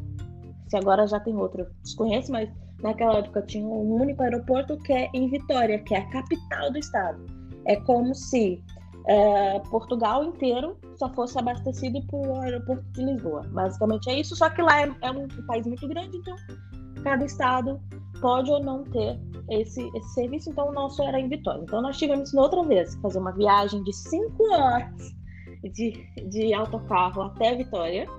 Se 0.68 0.78
agora 0.78 1.08
já 1.08 1.20
tem 1.20 1.36
outro, 1.36 1.68
desconheço, 1.84 2.32
mas 2.32 2.50
naquela 2.82 3.20
época 3.20 3.42
tinha 3.44 3.66
um 3.66 4.02
único 4.02 4.22
aeroporto 4.22 4.78
que 4.78 4.94
é 4.94 5.10
em 5.14 5.30
Vitória, 5.30 5.80
que 5.80 5.94
é 5.94 6.00
a 6.00 6.10
capital 6.10 6.72
do 6.72 6.78
estado. 6.78 7.26
É 7.66 7.76
como 7.78 8.14
se 8.14 8.64
é, 9.08 9.60
Portugal 9.70 10.24
inteiro 10.24 10.78
só 10.98 11.10
fosse 11.14 11.38
abastecido 11.38 12.02
pelo 12.08 12.40
aeroporto 12.42 12.84
de 12.94 13.04
Lisboa. 13.04 13.42
Basicamente 13.52 14.10
é 14.10 14.20
isso, 14.20 14.36
só 14.36 14.50
que 14.50 14.62
lá 14.62 14.82
é, 14.82 14.92
é 15.02 15.12
um 15.12 15.28
país 15.46 15.66
muito 15.66 15.88
grande, 15.88 16.18
então 16.18 16.36
cada 17.04 17.24
estado 17.24 17.80
pode 18.26 18.50
ou 18.50 18.60
não 18.60 18.84
ter 18.86 19.20
esse, 19.52 19.88
esse 19.96 20.14
serviço, 20.16 20.50
então 20.50 20.70
o 20.70 20.74
nosso 20.74 21.04
era 21.04 21.20
em 21.20 21.30
Vitória. 21.30 21.62
Então 21.62 21.80
nós 21.80 21.96
tivemos 21.96 22.34
outra 22.34 22.64
vez 22.64 22.96
que 22.96 23.02
fazer 23.04 23.20
uma 23.20 23.32
viagem 23.32 23.84
de 23.84 23.94
cinco 23.94 24.52
horas 24.52 25.14
de, 25.72 26.04
de 26.28 26.52
autocarro 26.52 27.22
até 27.22 27.56
Vitória. 27.56 28.10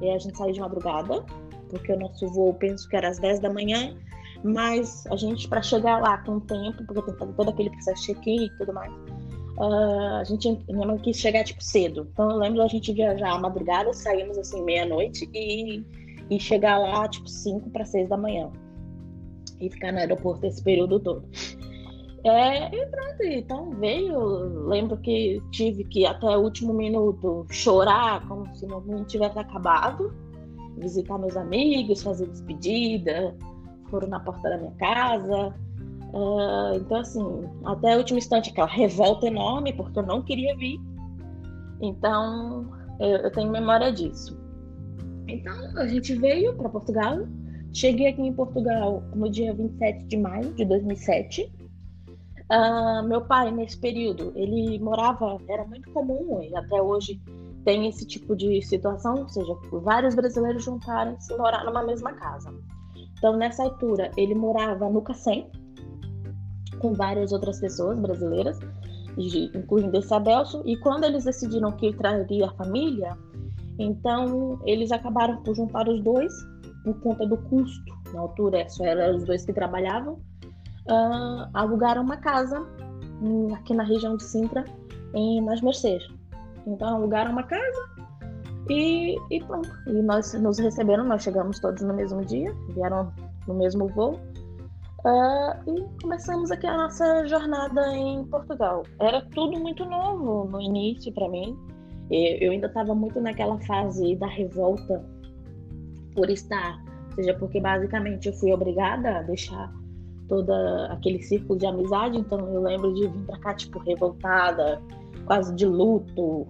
E 0.00 0.10
a 0.10 0.16
gente 0.16 0.38
saiu 0.38 0.52
de 0.52 0.60
madrugada, 0.60 1.24
porque 1.68 1.92
o 1.92 1.98
nosso 1.98 2.28
voo 2.28 2.54
penso 2.54 2.88
que 2.88 2.94
era 2.94 3.08
às 3.08 3.18
10 3.18 3.40
da 3.40 3.52
manhã, 3.52 3.96
mas 4.44 5.04
a 5.08 5.16
gente, 5.16 5.48
para 5.48 5.60
chegar 5.60 6.00
lá 6.00 6.18
com 6.18 6.38
tempo, 6.38 6.84
porque 6.86 7.02
tem 7.02 7.14
que 7.14 7.18
fazer 7.18 7.32
todo 7.32 7.50
aquele 7.50 7.70
processo 7.70 8.00
de 8.02 8.06
check-in 8.14 8.44
e 8.44 8.58
tudo 8.58 8.72
mais, 8.72 8.92
uh, 9.56 10.20
a 10.20 10.24
gente, 10.24 10.56
minha 10.68 10.86
mãe 10.86 10.98
quis 10.98 11.16
chegar 11.16 11.42
tipo 11.42 11.64
cedo. 11.64 12.08
Então 12.12 12.30
eu 12.30 12.36
lembro 12.36 12.58
da 12.58 12.68
gente 12.68 12.92
viajar 12.92 13.32
à 13.32 13.38
madrugada, 13.40 13.92
saímos 13.92 14.38
assim 14.38 14.62
meia-noite 14.62 15.28
e, 15.34 15.84
e 16.30 16.38
chegar 16.38 16.78
lá 16.78 17.08
tipo 17.08 17.28
5 17.28 17.70
para 17.70 17.84
6 17.84 18.08
da 18.08 18.16
manhã 18.16 18.52
e 19.60 19.70
ficar 19.70 19.92
no 19.92 19.98
aeroporto 19.98 20.46
esse 20.46 20.62
período 20.62 21.00
todo. 21.00 21.24
É, 22.24 22.74
e 22.74 22.86
pronto, 22.86 23.22
então 23.22 23.70
veio. 23.70 24.66
Lembro 24.68 24.96
que 24.98 25.40
tive 25.50 25.84
que 25.84 26.04
até 26.04 26.26
o 26.36 26.40
último 26.40 26.74
minuto 26.74 27.46
chorar 27.50 28.26
como 28.26 28.52
se 28.54 28.66
não 28.66 29.04
tivesse 29.04 29.38
acabado, 29.38 30.12
visitar 30.76 31.18
meus 31.18 31.36
amigos, 31.36 32.02
fazer 32.02 32.26
despedida, 32.26 33.36
foram 33.88 34.08
na 34.08 34.20
porta 34.20 34.48
da 34.48 34.58
minha 34.58 34.72
casa. 34.72 35.54
Uh, 36.12 36.74
então, 36.76 36.98
assim, 36.98 37.22
até 37.64 37.94
o 37.94 37.98
último 37.98 38.18
instante, 38.18 38.50
aquela 38.50 38.66
revolta 38.68 39.26
enorme, 39.26 39.72
porque 39.72 39.98
eu 39.98 40.06
não 40.06 40.22
queria 40.22 40.56
vir. 40.56 40.80
Então, 41.80 42.68
eu, 42.98 43.18
eu 43.18 43.30
tenho 43.30 43.50
memória 43.50 43.92
disso. 43.92 44.38
Então, 45.28 45.54
a 45.76 45.86
gente 45.86 46.14
veio 46.14 46.54
para 46.54 46.68
Portugal, 46.68 47.26
Cheguei 47.72 48.08
aqui 48.08 48.22
em 48.22 48.32
Portugal 48.32 49.02
no 49.14 49.30
dia 49.30 49.52
27 49.54 50.04
de 50.06 50.16
maio 50.16 50.52
de 50.54 50.64
2007. 50.64 51.52
Uh, 52.50 53.06
meu 53.06 53.20
pai, 53.20 53.50
nesse 53.50 53.78
período, 53.78 54.32
ele 54.34 54.78
morava, 54.78 55.38
era 55.48 55.66
muito 55.66 55.90
comum, 55.92 56.42
e 56.42 56.56
até 56.56 56.80
hoje 56.80 57.20
tem 57.64 57.86
esse 57.86 58.06
tipo 58.06 58.34
de 58.34 58.62
situação, 58.62 59.16
ou 59.16 59.28
seja, 59.28 59.54
vários 59.70 60.14
brasileiros 60.14 60.64
juntaram-se 60.64 61.36
morar 61.36 61.64
numa 61.64 61.82
mesma 61.82 62.14
casa. 62.14 62.50
Então, 63.18 63.36
nessa 63.36 63.64
altura, 63.64 64.10
ele 64.16 64.34
morava 64.34 64.88
no 64.88 65.02
Cacém, 65.02 65.50
com 66.78 66.94
várias 66.94 67.32
outras 67.32 67.60
pessoas 67.60 67.98
brasileiras, 67.98 68.58
incluindo 69.54 69.98
esse 69.98 70.14
Adelso, 70.14 70.62
e 70.64 70.74
quando 70.78 71.04
eles 71.04 71.24
decidiram 71.24 71.72
que 71.72 71.92
traria 71.92 72.46
a 72.46 72.54
família, 72.54 73.14
então 73.78 74.58
eles 74.64 74.90
acabaram 74.90 75.42
por 75.42 75.54
juntar 75.54 75.86
os 75.86 76.02
dois 76.02 76.32
por 76.84 77.00
conta 77.00 77.26
do 77.26 77.36
custo, 77.36 77.94
na 78.12 78.20
altura 78.20 78.68
só 78.68 78.84
eram 78.84 79.16
os 79.16 79.24
dois 79.24 79.44
que 79.44 79.52
trabalhavam, 79.52 80.14
uh, 80.14 81.48
alugaram 81.54 82.02
uma 82.02 82.16
casa 82.16 82.66
aqui 83.54 83.74
na 83.74 83.82
região 83.82 84.16
de 84.16 84.24
Sintra, 84.24 84.64
em, 85.14 85.42
nas 85.42 85.60
Mercês. 85.60 86.02
Então 86.66 86.96
alugaram 86.96 87.32
uma 87.32 87.42
casa 87.42 87.88
e, 88.68 89.16
e 89.30 89.42
pronto. 89.44 89.70
E 89.86 90.02
nós 90.02 90.32
nos 90.34 90.58
receberam, 90.58 91.04
nós 91.04 91.22
chegamos 91.22 91.58
todos 91.58 91.82
no 91.82 91.94
mesmo 91.94 92.24
dia, 92.24 92.54
vieram 92.74 93.12
no 93.46 93.54
mesmo 93.54 93.88
voo. 93.88 94.20
Uh, 95.04 95.70
e 95.70 96.02
começamos 96.02 96.50
aqui 96.50 96.66
a 96.66 96.76
nossa 96.76 97.26
jornada 97.26 97.96
em 97.96 98.24
Portugal. 98.26 98.82
Era 99.00 99.22
tudo 99.34 99.58
muito 99.58 99.84
novo 99.84 100.48
no 100.50 100.60
início 100.60 101.12
para 101.12 101.28
mim. 101.28 101.56
Eu 102.10 102.52
ainda 102.52 102.66
estava 102.68 102.94
muito 102.94 103.20
naquela 103.20 103.58
fase 103.60 104.16
da 104.16 104.26
revolta 104.26 105.04
por 106.18 106.28
estar, 106.30 106.82
seja 107.14 107.32
porque 107.34 107.60
basicamente 107.60 108.26
eu 108.26 108.32
fui 108.34 108.52
obrigada 108.52 109.18
a 109.18 109.22
deixar 109.22 109.72
toda 110.28 110.92
aquele 110.92 111.22
círculo 111.22 111.56
de 111.56 111.64
amizade, 111.64 112.18
então 112.18 112.40
eu 112.52 112.60
lembro 112.60 112.92
de 112.92 113.06
vir 113.06 113.24
para 113.24 113.38
cá 113.38 113.54
tipo 113.54 113.78
revoltada, 113.78 114.82
quase 115.26 115.54
de 115.54 115.64
luto, 115.64 116.48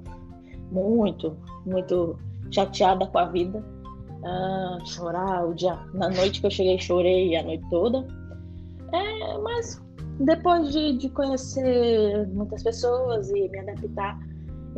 muito, 0.72 1.36
muito 1.66 2.18
chateada 2.50 3.06
com 3.06 3.18
a 3.18 3.26
vida, 3.26 3.62
uh, 4.22 4.86
chorar 4.86 5.46
o 5.46 5.54
dia, 5.54 5.78
na 5.92 6.08
noite 6.08 6.40
que 6.40 6.46
eu 6.46 6.50
cheguei 6.50 6.78
chorei 6.78 7.36
a 7.36 7.42
noite 7.42 7.64
toda, 7.68 8.06
é, 8.94 9.38
mas 9.38 9.82
depois 10.20 10.72
de, 10.72 10.96
de 10.96 11.10
conhecer 11.10 12.26
muitas 12.28 12.62
pessoas 12.62 13.28
e 13.28 13.50
me 13.50 13.58
adaptar 13.58 14.18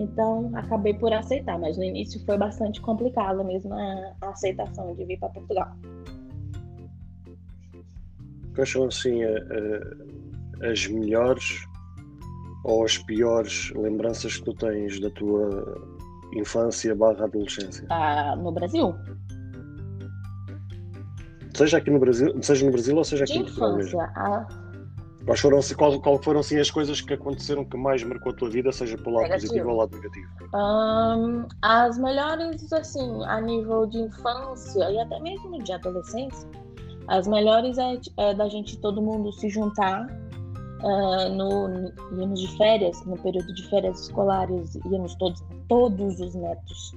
então, 0.01 0.51
acabei 0.55 0.95
por 0.95 1.13
aceitar, 1.13 1.59
mas 1.59 1.77
no 1.77 1.85
início 1.85 2.19
foi 2.25 2.39
bastante 2.39 2.81
complicado 2.81 3.45
mesmo 3.45 3.75
a, 3.75 4.15
aceitação 4.23 4.95
de 4.95 5.05
vir 5.05 5.19
para 5.19 5.29
Portugal. 5.29 5.69
Quais 8.55 8.71
são, 8.71 8.87
assim, 8.87 9.23
a, 9.23 9.29
a, 10.65 10.71
as 10.71 10.87
melhores 10.87 11.67
ou 12.65 12.85
as 12.85 12.97
piores 12.97 13.71
lembranças 13.75 14.39
que 14.39 14.45
tu 14.45 14.55
tens 14.55 14.99
da 15.01 15.11
tua 15.11 15.79
infância 16.35 16.95
barra 16.95 17.25
adolescência? 17.25 17.87
Ah, 17.91 18.35
no 18.37 18.53
Brasil? 18.53 18.95
Seja 21.55 21.77
aqui 21.77 21.91
no 21.91 21.99
Brasil, 21.99 22.43
seja 22.43 22.65
no 22.65 22.73
Brasil 22.73 22.97
ou 22.97 23.05
seja 23.05 23.25
aqui 23.25 23.35
de 23.35 23.39
em 23.41 23.43
Portugal 23.45 23.79
infância. 23.79 24.03
A 24.17 24.60
Quais 25.25 25.41
foram, 25.41 25.61
qual, 25.77 26.01
qual 26.01 26.23
foram 26.23 26.41
assim, 26.41 26.59
as 26.59 26.71
coisas 26.71 27.01
que 27.01 27.15
aconteceram 27.15 27.65
que 27.65 27.77
mais 27.77 28.03
marcou 28.03 28.33
a 28.33 28.35
tua 28.35 28.51
vida, 28.51 28.73
seja 28.73 28.97
pelo 28.97 29.17
lado 29.17 29.25
negativo. 29.25 29.49
positivo 29.49 29.71
ou 29.71 29.77
lado 29.77 29.97
negativo? 29.97 30.29
Um, 30.55 31.47
as 31.63 31.99
melhores, 31.99 32.73
assim, 32.73 33.25
a 33.27 33.41
nível 33.41 33.87
de 33.87 33.99
infância 33.99 34.91
e 34.91 34.99
até 34.99 35.21
mesmo 35.21 35.63
de 35.63 35.73
adolescência, 35.73 36.49
as 37.09 37.27
melhores 37.27 37.77
é, 37.77 38.01
é 38.17 38.35
da 38.35 38.49
gente 38.49 38.79
todo 38.79 39.03
mundo 39.03 39.33
se 39.33 39.49
juntar 39.51 40.07
uh, 40.83 41.29
no, 41.29 41.93
íamos 42.19 42.41
de 42.41 42.57
férias, 42.57 43.05
no 43.05 43.17
período 43.19 43.53
de 43.53 43.69
férias 43.69 44.01
escolares, 44.01 44.75
íamos 44.91 45.15
todos, 45.17 45.43
todos 45.69 46.21
os 46.21 46.35
netos 46.35 46.95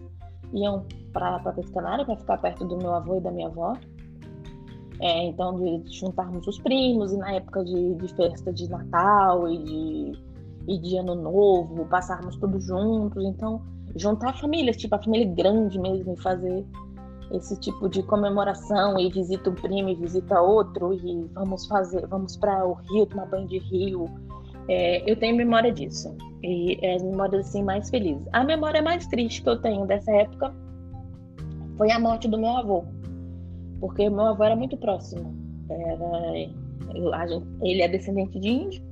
iam 0.54 0.86
para 1.12 1.40
Pescanária 1.54 2.06
para 2.06 2.16
ficar 2.16 2.38
perto 2.38 2.66
do 2.66 2.78
meu 2.78 2.94
avô 2.94 3.18
e 3.18 3.22
da 3.22 3.32
minha 3.32 3.48
avó. 3.48 3.74
É, 5.04 5.26
então, 5.26 5.60
de 5.60 5.84
juntarmos 6.00 6.48
os 6.48 6.58
primos, 6.60 7.12
e 7.12 7.18
na 7.18 7.34
época 7.34 7.62
de, 7.66 7.96
de, 7.96 8.16
festa 8.16 8.54
de 8.54 8.70
Natal 8.70 9.50
e 9.50 9.58
de, 9.58 10.14
e 10.66 10.80
de 10.80 10.98
ano 10.98 11.14
novo, 11.14 11.86
passarmos 11.88 12.38
todos 12.38 12.66
juntos. 12.66 13.22
Então, 13.26 13.62
juntar 13.98 14.40
famílias, 14.40 14.78
tipo 14.78 14.96
a 14.96 15.04
família 15.04 15.28
grande 15.28 15.78
mesmo, 15.78 16.14
e 16.14 16.22
fazer 16.22 16.66
esse 17.34 17.60
tipo 17.60 17.90
de 17.90 18.02
comemoração 18.04 18.98
e 18.98 19.12
visita 19.12 19.50
um 19.50 19.56
primo 19.56 19.90
e 19.90 19.96
visita 19.96 20.40
outro 20.40 20.94
e 20.94 21.28
vamos 21.34 21.68
fazer, 21.68 22.08
vamos 22.08 22.38
para 22.38 22.66
o 22.66 22.72
rio 22.74 23.06
tomar 23.06 23.26
banho 23.26 23.48
de 23.50 23.58
rio. 23.58 24.06
É, 24.70 25.12
eu 25.12 25.18
tenho 25.18 25.36
memória 25.36 25.74
disso 25.74 26.16
e 26.42 26.78
é 26.82 26.96
as 26.96 27.04
memórias 27.04 27.48
assim 27.48 27.62
mais 27.62 27.90
felizes. 27.90 28.26
A 28.32 28.46
memória 28.46 28.82
mais 28.82 29.06
triste 29.08 29.44
que 29.44 29.50
eu 29.50 29.62
tenho 29.62 29.86
dessa 29.86 30.14
época 30.14 30.56
foi 31.78 31.92
a 31.92 32.00
morte 32.00 32.30
do 32.30 32.38
meu 32.38 32.56
avô, 32.56 32.86
porque 33.80 34.10
meu 34.10 34.26
avô 34.26 34.44
era 34.44 34.56
muito 34.56 34.78
próximo. 34.78 35.34
Era, 35.70 36.34
gente, 36.34 36.56
ele 37.62 37.82
é 37.82 37.88
descendente 37.88 38.40
de 38.40 38.50
índio, 38.50 38.84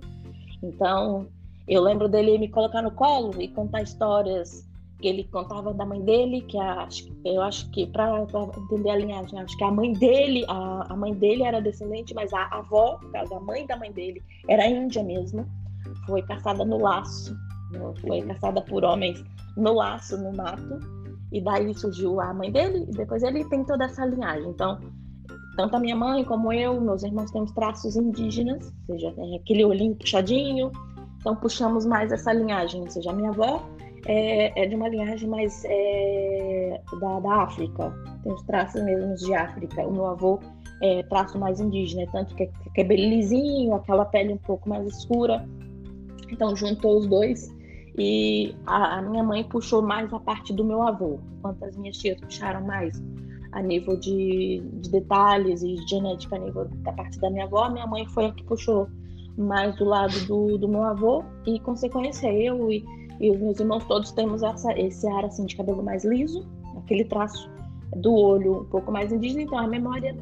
então 0.63 1.27
eu 1.67 1.81
lembro 1.81 2.09
dele 2.09 2.37
me 2.37 2.47
colocar 2.49 2.81
no 2.81 2.91
colo 2.91 3.41
e 3.41 3.47
contar 3.47 3.81
histórias 3.81 4.67
que 5.01 5.07
ele 5.07 5.23
contava 5.25 5.73
da 5.73 5.85
mãe 5.85 5.99
dele, 6.01 6.41
que 6.41 6.57
a, 6.57 6.87
eu 7.25 7.41
acho 7.41 7.69
que 7.71 7.87
para 7.87 8.21
entender 8.21 8.89
a 8.91 8.95
linhagem, 8.95 9.39
acho 9.39 9.57
que 9.57 9.63
a 9.63 9.71
mãe 9.71 9.93
dele, 9.93 10.45
a, 10.47 10.93
a 10.93 10.95
mãe 10.95 11.13
dele 11.13 11.43
era 11.43 11.59
descendente, 11.59 12.13
mas 12.13 12.31
a 12.33 12.45
avó, 12.51 12.99
no 13.01 13.09
caso, 13.09 13.33
a 13.33 13.39
mãe 13.39 13.65
da 13.65 13.75
mãe 13.75 13.91
dele, 13.91 14.21
era 14.47 14.67
índia 14.67 15.03
mesmo, 15.03 15.45
foi 16.05 16.21
caçada 16.21 16.63
no 16.63 16.77
laço, 16.77 17.35
foi 18.01 18.21
caçada 18.21 18.61
por 18.61 18.83
homens 18.83 19.23
no 19.57 19.73
laço, 19.73 20.17
no 20.17 20.31
mato, 20.33 20.79
e 21.31 21.41
daí 21.41 21.73
surgiu 21.73 22.19
a 22.19 22.33
mãe 22.33 22.51
dele, 22.51 22.85
e 22.89 22.91
depois 22.91 23.23
ele 23.23 23.45
tem 23.45 23.63
toda 23.63 23.85
essa 23.85 24.05
linhagem. 24.05 24.49
Então, 24.49 24.79
tanto 25.55 25.75
a 25.75 25.79
minha 25.79 25.95
mãe 25.95 26.23
como 26.23 26.51
eu, 26.51 26.79
meus 26.79 27.03
irmãos 27.03 27.31
temos 27.31 27.51
traços 27.51 27.95
indígenas, 27.95 28.73
ou 28.87 28.95
seja, 28.95 29.13
aquele 29.41 29.65
olhinho 29.65 29.95
puxadinho, 29.95 30.71
então 31.17 31.35
puxamos 31.35 31.85
mais 31.85 32.11
essa 32.11 32.33
linhagem, 32.33 32.81
ou 32.81 32.89
seja, 32.89 33.11
a 33.11 33.13
minha 33.13 33.29
avó 33.29 33.63
é, 34.07 34.63
é 34.63 34.65
de 34.67 34.75
uma 34.75 34.89
linhagem 34.89 35.29
mais 35.29 35.63
é, 35.65 36.81
da, 36.99 37.19
da 37.19 37.43
África, 37.43 37.93
tem 38.23 38.33
os 38.33 38.41
traços 38.43 38.83
mesmo 38.83 39.13
de 39.15 39.33
África. 39.33 39.87
O 39.87 39.91
meu 39.91 40.07
avô 40.07 40.39
é 40.81 41.03
traço 41.03 41.37
mais 41.37 41.59
indígena, 41.59 42.07
tanto 42.11 42.35
que, 42.35 42.47
que 42.47 42.81
é 42.81 42.83
bem 42.83 43.09
lisinho, 43.09 43.75
aquela 43.75 44.05
pele 44.05 44.33
um 44.33 44.37
pouco 44.37 44.67
mais 44.67 44.85
escura. 44.87 45.47
Então 46.31 46.55
juntou 46.55 46.97
os 46.97 47.07
dois 47.07 47.49
e 47.97 48.55
a, 48.65 48.97
a, 48.97 49.01
minha 49.01 49.23
mãe 49.23 49.43
puxou 49.43 49.81
mais 49.81 50.13
a 50.13 50.19
parte 50.19 50.53
do 50.53 50.63
meu 50.63 50.81
avô, 50.81 51.19
enquanto 51.37 51.63
as 51.63 51.75
minhas 51.75 51.97
tias 51.97 52.19
puxaram 52.19 52.65
mais 52.65 53.01
a 53.51 53.61
nível 53.61 53.97
de, 53.97 54.61
de 54.75 54.89
detalhes 54.89 55.61
e 55.61 55.75
genética 55.87 56.37
a 56.37 56.39
nível 56.39 56.69
da 56.83 56.93
parte 56.93 57.19
da 57.19 57.29
minha 57.29 57.45
avó, 57.45 57.69
minha 57.69 57.85
mãe 57.85 58.05
foi 58.07 58.27
a 58.27 58.31
que 58.31 58.43
puxou 58.43 58.87
mais 59.37 59.75
do 59.75 59.85
lado 59.85 60.17
do, 60.25 60.57
do 60.57 60.67
meu 60.67 60.83
avô 60.83 61.23
e 61.45 61.59
consequência 61.59 62.31
eu 62.31 62.71
e 62.71 62.83
e 63.21 63.29
os 63.29 63.39
meus 63.39 63.59
irmãos 63.59 63.85
todos 63.85 64.11
temos 64.11 64.41
essa, 64.41 64.73
esse 64.73 65.07
ar 65.07 65.25
assim 65.25 65.45
de 65.45 65.55
cabelo 65.55 65.83
mais 65.83 66.03
liso, 66.03 66.43
aquele 66.75 67.05
traço 67.05 67.47
do 67.95 68.11
olho 68.11 68.61
um 68.61 68.65
pouco 68.65 68.91
mais 68.91 69.11
indígena. 69.11 69.43
Então 69.43 69.59
a 69.59 69.67
memória 69.67 70.17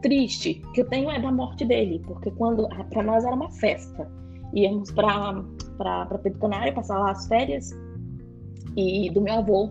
triste 0.00 0.62
que 0.72 0.80
eu 0.80 0.88
tenho 0.88 1.10
é 1.10 1.20
da 1.20 1.30
morte 1.30 1.66
dele, 1.66 2.02
porque 2.06 2.30
quando 2.30 2.66
para 2.88 3.02
nós 3.02 3.24
era 3.24 3.36
uma 3.36 3.50
festa, 3.50 4.10
íamos 4.54 4.90
para 4.92 5.44
para 5.76 6.18
Pedro 6.18 6.40
Canário 6.40 6.74
passar 6.74 6.98
lá 6.98 7.12
as 7.12 7.26
férias 7.28 7.70
e 8.76 9.10
do 9.10 9.20
meu 9.20 9.34
avô 9.34 9.70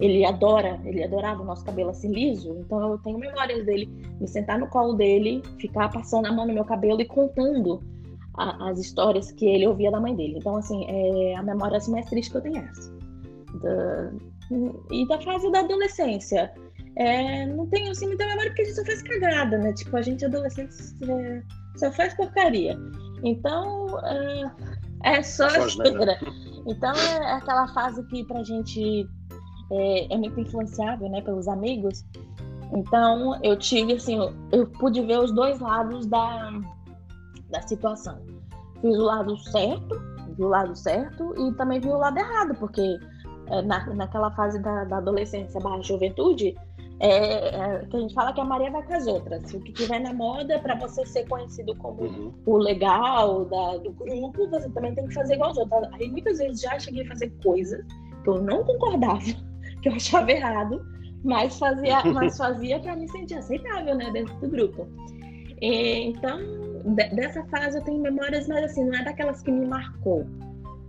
ele 0.00 0.24
adora, 0.24 0.80
ele 0.84 1.02
adorava 1.02 1.42
o 1.42 1.44
nosso 1.44 1.64
cabelo 1.64 1.90
assim 1.90 2.12
liso, 2.12 2.56
então 2.60 2.92
eu 2.92 2.98
tenho 2.98 3.18
memórias 3.18 3.66
dele 3.66 3.86
me 4.20 4.28
sentar 4.28 4.58
no 4.58 4.68
colo 4.68 4.94
dele, 4.94 5.42
ficar 5.58 5.88
passando 5.90 6.26
a 6.26 6.32
mão 6.32 6.46
no 6.46 6.54
meu 6.54 6.64
cabelo 6.64 7.00
e 7.00 7.04
contando 7.04 7.82
a, 8.38 8.70
as 8.70 8.78
histórias 8.78 9.32
que 9.32 9.46
ele 9.46 9.66
ouvia 9.66 9.90
da 9.90 10.00
mãe 10.00 10.14
dele. 10.14 10.36
Então, 10.38 10.56
assim, 10.56 10.84
é 10.88 11.36
a 11.36 11.42
memória 11.42 11.76
assim, 11.76 11.90
mais 11.90 12.06
triste 12.06 12.30
que 12.30 12.36
eu 12.36 12.42
tenho 12.42 12.58
é 12.58 12.70
essa. 12.70 12.92
Da, 13.62 14.12
e 14.90 15.06
da 15.08 15.20
fase 15.20 15.50
da 15.50 15.60
adolescência. 15.60 16.52
É, 16.96 17.46
não 17.46 17.66
tenho 17.66 17.90
assim 17.90 18.06
muita 18.06 18.26
memória 18.26 18.50
porque 18.50 18.62
a 18.62 18.64
gente 18.64 18.76
só 18.76 18.84
faz 18.84 19.02
cagada, 19.02 19.58
né? 19.58 19.72
Tipo, 19.72 19.96
a 19.96 20.02
gente 20.02 20.24
adolescente 20.24 20.74
é, 21.08 21.42
só 21.76 21.92
faz 21.92 22.14
porcaria. 22.14 22.76
Então, 23.22 23.98
é, 24.04 24.50
é 25.04 25.22
só 25.22 25.46
espera. 25.46 26.18
Então, 26.66 26.92
é 26.92 27.32
aquela 27.32 27.66
fase 27.68 28.02
que 28.06 28.24
pra 28.24 28.42
gente 28.42 29.08
é, 29.72 30.14
é 30.14 30.16
muito 30.16 30.40
influenciável, 30.40 31.08
né, 31.08 31.20
pelos 31.22 31.48
amigos. 31.48 32.04
Então, 32.72 33.38
eu 33.42 33.56
tive, 33.56 33.94
assim, 33.94 34.18
eu 34.52 34.66
pude 34.66 35.00
ver 35.02 35.18
os 35.18 35.32
dois 35.32 35.58
lados 35.60 36.06
da, 36.06 36.50
da 37.50 37.62
situação. 37.62 38.18
Fiz 38.80 38.96
o 38.96 39.02
lado 39.02 39.36
certo, 39.38 40.00
vi 40.36 40.44
o 40.44 40.48
lado 40.48 40.76
certo 40.76 41.34
e 41.36 41.52
também 41.54 41.80
vi 41.80 41.88
o 41.88 41.96
lado 41.96 42.18
errado, 42.18 42.54
porque 42.58 42.98
é, 43.46 43.62
na, 43.62 43.86
naquela 43.94 44.30
fase 44.32 44.60
da, 44.60 44.84
da 44.84 44.98
adolescência 44.98 45.60
barra 45.60 45.82
juventude, 45.82 46.54
é, 47.00 47.54
é, 47.54 47.86
que 47.86 47.96
a 47.96 48.00
gente 48.00 48.14
fala 48.14 48.32
que 48.32 48.40
a 48.40 48.44
Maria 48.44 48.70
vai 48.70 48.82
com 48.82 48.92
as 48.92 49.06
outras. 49.06 49.52
O 49.54 49.60
que 49.60 49.72
tiver 49.72 50.00
na 50.00 50.12
moda, 50.12 50.58
para 50.58 50.74
você 50.74 51.06
ser 51.06 51.28
conhecido 51.28 51.74
como 51.76 52.02
uhum. 52.02 52.32
o 52.44 52.56
legal 52.56 53.44
da, 53.44 53.76
do 53.76 53.92
grupo, 53.92 54.48
você 54.48 54.68
também 54.70 54.94
tem 54.94 55.06
que 55.06 55.14
fazer 55.14 55.34
igual 55.34 55.50
aos 55.50 55.58
outros. 55.58 55.88
Aí 55.92 56.10
muitas 56.10 56.38
vezes 56.38 56.60
já 56.60 56.78
cheguei 56.78 57.04
a 57.04 57.08
fazer 57.08 57.32
coisas 57.42 57.84
que 58.24 58.30
eu 58.30 58.42
não 58.42 58.64
concordava, 58.64 59.20
que 59.82 59.88
eu 59.88 59.94
achava 59.94 60.30
errado, 60.30 60.84
mas 61.22 61.56
fazia, 61.58 62.02
mas 62.12 62.36
fazia 62.36 62.80
para 62.80 62.96
me 62.96 63.08
sentir 63.08 63.36
aceitável, 63.36 63.94
né, 63.94 64.10
dentro 64.10 64.34
do 64.40 64.48
grupo. 64.48 64.88
E, 65.60 66.08
então, 66.08 66.38
dessa 67.14 67.44
fase 67.46 67.78
eu 67.78 67.84
tenho 67.84 68.00
memórias, 68.02 68.48
mas 68.48 68.64
assim, 68.64 68.84
não 68.84 68.98
é 68.98 69.04
daquelas 69.04 69.40
que 69.42 69.52
me 69.52 69.66
marcou. 69.66 70.26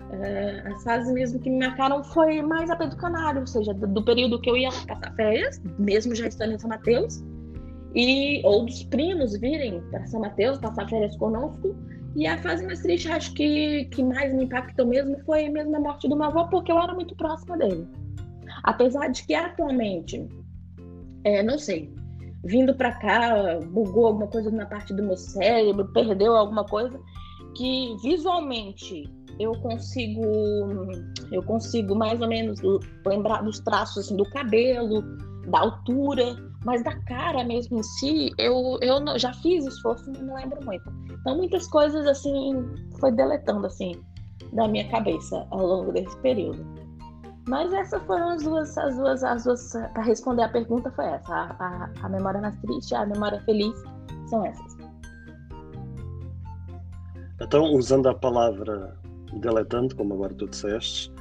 Uh, 0.10 0.74
as 0.74 0.84
fases 0.84 1.14
mesmo 1.14 1.40
que 1.40 1.50
me 1.50 1.60
marcaram 1.60 2.04
foi 2.04 2.42
mais 2.42 2.70
a 2.70 2.76
Pedro 2.76 2.98
Canário, 2.98 3.42
ou 3.42 3.48
seja, 3.48 3.74
do, 3.74 3.86
do, 3.86 4.04
período 4.04 4.42
que 4.42 4.50
eu 4.50 4.58
ia 4.58 4.70
passar 4.88 5.14
férias, 5.16 5.62
mesmo 5.78 6.16
já 6.16 6.28
estando 6.28 6.54
em 6.54 6.60
São 6.60 6.70
Mateus, 6.70 7.24
e 7.94 8.42
ou 8.44 8.66
dos 8.66 8.84
primos 8.86 9.38
virem 9.38 9.82
para 9.92 10.06
São 10.08 10.20
Mateus 10.20 10.58
passar 10.58 10.90
férias 10.90 11.16
conosco. 11.18 11.76
E 12.16 12.26
a 12.26 12.38
fase 12.40 12.66
mais 12.66 12.82
triste, 12.82 13.08
acho 13.08 13.34
que, 13.36 13.86
que 13.86 14.04
mais 14.04 14.34
me 14.34 14.46
impactou 14.46 14.88
mesmo 14.88 15.20
foi 15.26 15.48
mesmo 15.48 15.76
a 15.76 15.80
morte 15.80 16.10
do 16.10 16.16
meu 16.16 16.26
avô, 16.26 16.48
porque 16.48 16.72
eu 16.72 16.80
era 16.80 16.94
muito 16.94 17.16
próxima 17.16 17.56
dele. 17.56 17.88
Apesar 18.64 19.10
de 19.10 19.24
que 19.26 19.36
atualmente, 19.36 20.28
é, 21.24 21.44
não 21.44 21.60
sei, 21.60 21.94
vindo 22.44 22.74
para 22.74 22.94
cá, 22.94 23.60
bugou 23.60 24.08
alguma 24.08 24.28
coisa 24.28 24.50
na 24.50 24.66
parte 24.66 24.92
do 24.92 25.04
meu 25.04 25.16
cérebro, 25.16 25.88
perdeu 25.94 26.36
alguma 26.36 26.66
coisa, 26.66 27.00
que 27.56 27.96
visualmente 28.02 29.04
eu 29.40 29.54
consigo 29.62 30.22
eu 31.32 31.42
consigo 31.44 31.96
mais 31.96 32.22
ou 32.22 32.28
menos 32.28 32.60
lembrar 33.06 33.42
dos 33.44 33.60
traços 33.60 34.06
assim, 34.06 34.18
do 34.18 34.30
cabelo, 34.32 35.02
da 35.48 35.60
altura, 35.60 36.36
mas 36.66 36.84
da 36.84 36.96
cara 37.04 37.44
mesmo 37.44 37.80
em 37.80 37.84
si, 37.84 38.32
eu, 38.38 38.78
eu 38.82 39.00
não, 39.00 39.18
já 39.18 39.34
fiz 39.34 39.66
esforço 39.66 40.12
não 40.12 40.36
lembro 40.36 40.64
muito. 40.66 40.84
Então 41.22 41.38
muitas 41.38 41.68
coisas 41.68 42.06
assim 42.06 42.66
foi 43.00 43.12
deletando 43.12 43.66
assim 43.66 43.94
da 44.54 44.68
minha 44.68 44.88
cabeça 44.90 45.46
ao 45.52 45.66
longo 45.66 45.92
desse 45.92 46.18
período. 46.18 46.66
Mas 47.48 47.74
essas 47.74 48.02
foram 48.04 48.30
as 48.30 48.44
duas, 48.44 48.78
as 48.78 48.96
duas, 48.96 49.24
as 49.24 49.44
duas, 49.44 49.72
para 49.72 50.04
responder 50.04 50.44
a 50.44 50.50
pergunta 50.50 50.92
foi 50.92 51.06
essa, 51.06 51.34
a, 51.34 51.56
a, 51.60 51.90
a 52.04 52.10
memória 52.10 52.40
mais 52.40 52.56
triste, 52.58 52.94
a 52.94 53.06
memória 53.06 53.42
feliz, 53.42 53.74
são 54.30 54.46
essas. 54.46 54.78
Então, 57.42 57.64
usando 57.74 58.08
a 58.08 58.14
palavra 58.14 58.99
deletante, 59.34 59.96
como 59.96 60.14
agora 60.14 60.34
tu 60.34 60.48
disseste, 60.48 61.12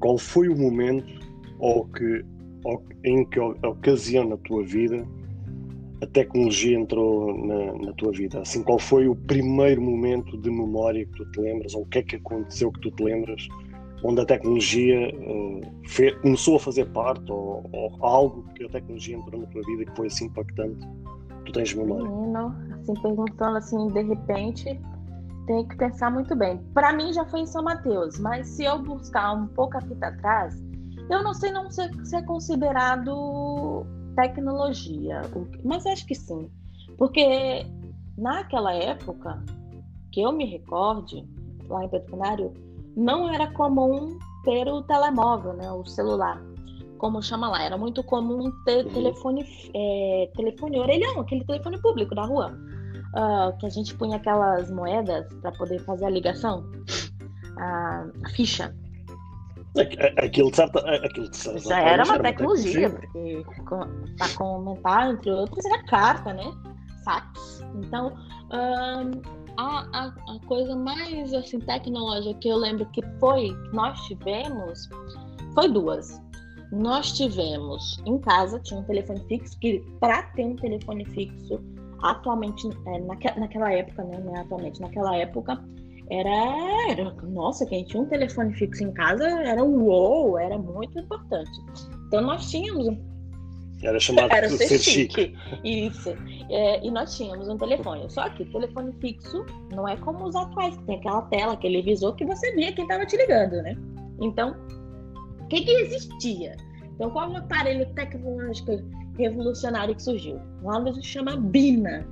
qual 0.00 0.18
foi 0.18 0.48
o 0.48 0.56
momento 0.56 1.06
ou 1.58 1.86
que, 1.86 2.24
ou, 2.64 2.82
em 3.04 3.24
que 3.24 3.38
ocasião 3.40 4.28
na 4.28 4.36
tua 4.38 4.64
vida 4.64 5.06
a 6.02 6.06
tecnologia 6.06 6.78
entrou 6.78 7.34
na, 7.46 7.86
na, 7.86 7.92
tua 7.94 8.12
vida? 8.12 8.40
Assim, 8.40 8.62
qual 8.62 8.78
foi 8.78 9.08
o 9.08 9.14
primeiro 9.14 9.80
momento 9.80 10.36
de 10.38 10.50
memória 10.50 11.06
que 11.06 11.12
tu 11.12 11.30
te 11.30 11.40
lembras, 11.40 11.74
ou 11.74 11.82
o 11.82 11.86
que 11.86 11.98
é 11.98 12.02
que 12.02 12.16
aconteceu 12.16 12.70
que 12.72 12.80
tu 12.80 12.90
te 12.90 13.02
lembras 13.02 13.48
onde 14.04 14.20
a 14.20 14.26
tecnologia 14.26 15.10
uh, 15.16 16.20
começou 16.20 16.56
a 16.56 16.60
fazer 16.60 16.84
parte 16.90 17.32
ou, 17.32 17.64
ou, 17.72 18.04
algo 18.04 18.44
que 18.54 18.64
a 18.64 18.68
tecnologia 18.68 19.16
entrou 19.16 19.40
na 19.40 19.46
tua 19.46 19.62
vida 19.62 19.86
que 19.86 19.96
foi 19.96 20.06
assim 20.08 20.26
impactante? 20.26 20.86
Tu 21.46 21.52
tens 21.52 21.74
memória? 21.74 22.04
Não, 22.04 22.54
assim, 22.74 22.94
perguntando 23.00 23.56
assim, 23.56 23.88
de 23.88 24.02
repente, 24.02 24.80
tem 25.46 25.66
que 25.66 25.76
pensar 25.76 26.10
muito 26.10 26.34
bem. 26.34 26.58
Para 26.72 26.92
mim 26.92 27.12
já 27.12 27.24
foi 27.26 27.40
em 27.40 27.46
São 27.46 27.62
Mateus, 27.62 28.18
mas 28.18 28.46
se 28.48 28.64
eu 28.64 28.78
buscar 28.82 29.32
um 29.32 29.46
pouco 29.48 29.76
a 29.76 29.80
fita 29.80 30.06
atrás, 30.06 30.62
eu 31.10 31.22
não 31.22 31.34
sei 31.34 31.52
não 31.52 31.70
se, 31.70 31.82
se 32.04 32.16
é 32.16 32.22
considerado 32.22 33.86
tecnologia, 34.16 35.22
mas 35.64 35.84
acho 35.86 36.06
que 36.06 36.14
sim. 36.14 36.50
Porque 36.96 37.66
naquela 38.16 38.72
época, 38.72 39.42
que 40.12 40.22
eu 40.22 40.32
me 40.32 40.46
recorde, 40.46 41.28
lá 41.68 41.84
em 41.84 41.88
Pedro 41.88 42.10
Canário, 42.10 42.54
não 42.96 43.28
era 43.28 43.50
comum 43.52 44.18
ter 44.44 44.68
o 44.68 44.82
telemóvel, 44.82 45.54
né, 45.54 45.70
o 45.72 45.84
celular, 45.84 46.40
como 46.98 47.22
chama 47.22 47.48
lá. 47.48 47.62
Era 47.62 47.76
muito 47.76 48.02
comum 48.04 48.50
ter 48.64 48.84
telefone, 48.92 49.44
é, 49.74 50.30
telefone 50.36 50.78
orelhão, 50.78 51.20
aquele 51.20 51.44
telefone 51.44 51.80
público 51.80 52.14
da 52.14 52.24
rua, 52.24 52.56
uh, 53.14 53.56
que 53.58 53.66
a 53.66 53.70
gente 53.70 53.94
punha 53.94 54.16
aquelas 54.16 54.70
moedas 54.70 55.26
para 55.40 55.52
poder 55.52 55.80
fazer 55.80 56.06
a 56.06 56.10
ligação. 56.10 56.64
a 57.58 58.28
ficha. 58.34 58.74
Aquilo 60.18 60.50
de 60.50 60.56
certa, 60.56 60.78
aquilo 61.04 61.28
de 61.28 61.36
certa 61.36 61.58
Já 61.58 61.80
era 61.80 62.04
uma 62.04 62.20
tecnologia, 62.20 62.90
porque 62.90 63.44
para 64.16 64.28
comentar, 64.36 65.10
entre 65.10 65.30
outros, 65.30 65.64
era 65.64 65.82
carta, 65.84 66.32
né? 66.32 66.52
Fax. 67.04 67.64
Então, 67.74 68.16
a, 69.56 69.86
a, 69.92 70.06
a, 70.06 70.46
coisa 70.46 70.76
mais 70.76 71.34
assim, 71.34 71.58
tecnológica 71.58 72.38
que 72.38 72.48
eu 72.48 72.56
lembro 72.56 72.86
que 72.86 73.02
foi, 73.18 73.48
que 73.48 73.76
nós 73.76 74.00
tivemos, 74.06 74.88
foi 75.54 75.68
duas. 75.68 76.22
Nós 76.72 77.12
tivemos 77.12 78.00
em 78.06 78.18
casa, 78.18 78.58
tinha 78.60 78.80
um 78.80 78.84
telefone 78.84 79.24
fixo, 79.28 79.58
que 79.58 79.80
para 80.00 80.22
ter 80.22 80.44
um 80.44 80.56
telefone 80.56 81.04
fixo, 81.06 81.60
atualmente, 82.02 82.68
é, 82.86 83.00
naque, 83.00 83.38
naquela 83.38 83.72
época, 83.72 84.04
né? 84.04 84.22
É 84.34 84.40
atualmente, 84.40 84.80
naquela 84.80 85.16
época, 85.16 85.62
era, 86.10 86.90
era, 86.90 87.12
nossa, 87.22 87.64
quem 87.66 87.84
tinha 87.84 88.02
um 88.02 88.06
telefone 88.06 88.52
fixo 88.54 88.84
em 88.84 88.92
casa 88.92 89.26
era 89.26 89.62
um 89.62 89.84
wow, 89.84 90.38
era 90.38 90.58
muito 90.58 90.98
importante. 90.98 91.50
Então 92.06 92.20
nós 92.20 92.50
tínhamos 92.50 92.96
era 93.82 94.00
chamado 94.00 94.32
era 94.32 94.48
ser, 94.50 94.66
ser 94.66 94.78
chique. 94.78 95.14
chique. 95.14 95.36
Isso. 95.62 96.10
É, 96.50 96.84
e 96.84 96.90
nós 96.90 97.16
tínhamos 97.16 97.48
um 97.48 97.56
telefone. 97.56 98.10
Só 98.10 98.28
que 98.30 98.42
o 98.42 98.52
telefone 98.52 98.92
fixo 99.00 99.44
não 99.72 99.86
é 99.86 99.96
como 99.96 100.24
os 100.24 100.34
atuais, 100.34 100.76
que 100.76 100.84
tem 100.84 100.96
aquela 100.96 101.22
tela, 101.22 101.52
aquele 101.52 101.82
visor 101.82 102.14
que 102.14 102.24
você 102.24 102.52
via 102.54 102.72
quem 102.72 102.84
estava 102.84 103.04
te 103.04 103.16
ligando, 103.16 103.62
né? 103.62 103.76
Então, 104.20 104.56
o 105.40 105.46
que, 105.48 105.62
que 105.62 105.70
existia? 105.70 106.56
Então, 106.94 107.10
qual 107.10 107.30
o 107.30 107.36
aparelho 107.36 107.86
tecnológico 107.94 108.72
revolucionário 109.16 109.94
que 109.94 110.02
surgiu? 110.02 110.40
Lá 110.62 110.92
se 110.92 111.02
chama 111.02 111.36
Bina, 111.36 112.06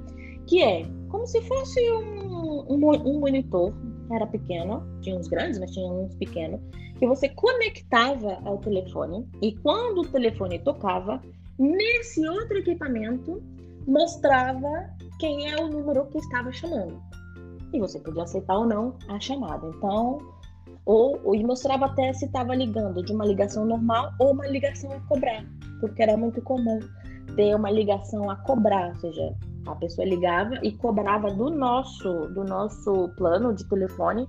que 0.46 0.62
é 0.62 0.86
como 1.08 1.26
se 1.26 1.40
fosse 1.42 1.80
um, 1.92 2.64
um, 2.68 2.90
um 2.90 3.20
monitor, 3.20 3.72
era 4.10 4.26
pequeno, 4.26 4.82
tinha 5.00 5.16
uns 5.16 5.28
grandes, 5.28 5.58
mas 5.58 5.70
tinha 5.70 5.86
uns 5.86 6.14
pequenos, 6.16 6.60
que 6.98 7.06
você 7.06 7.28
conectava 7.28 8.38
ao 8.44 8.58
telefone 8.58 9.26
e 9.40 9.56
quando 9.56 10.02
o 10.02 10.08
telefone 10.08 10.58
tocava, 10.58 11.20
nesse 11.58 12.26
outro 12.28 12.58
equipamento 12.58 13.42
mostrava 13.86 14.90
quem 15.18 15.50
é 15.50 15.56
o 15.56 15.68
número 15.68 16.06
que 16.06 16.18
estava 16.18 16.52
chamando. 16.52 17.00
E 17.72 17.78
você 17.78 17.98
podia 17.98 18.22
aceitar 18.22 18.58
ou 18.58 18.66
não 18.66 18.96
a 19.08 19.18
chamada. 19.18 19.66
Então, 19.68 20.18
ou, 20.84 21.20
ou 21.24 21.34
e 21.34 21.44
mostrava 21.44 21.86
até 21.86 22.12
se 22.12 22.26
estava 22.26 22.54
ligando 22.54 23.02
de 23.02 23.12
uma 23.12 23.24
ligação 23.24 23.64
normal 23.64 24.12
ou 24.18 24.32
uma 24.32 24.46
ligação 24.46 24.92
a 24.92 25.00
cobrar, 25.00 25.44
porque 25.82 26.00
era 26.00 26.16
muito 26.16 26.40
comum 26.40 26.78
ter 27.34 27.54
uma 27.56 27.70
ligação 27.70 28.30
a 28.30 28.36
cobrar, 28.36 28.90
ou 28.90 28.94
seja, 28.94 29.34
a 29.66 29.74
pessoa 29.74 30.06
ligava 30.06 30.54
e 30.62 30.70
cobrava 30.70 31.28
do 31.28 31.50
nosso, 31.50 32.28
do 32.28 32.44
nosso 32.44 33.08
plano 33.16 33.52
de 33.52 33.68
telefone 33.68 34.28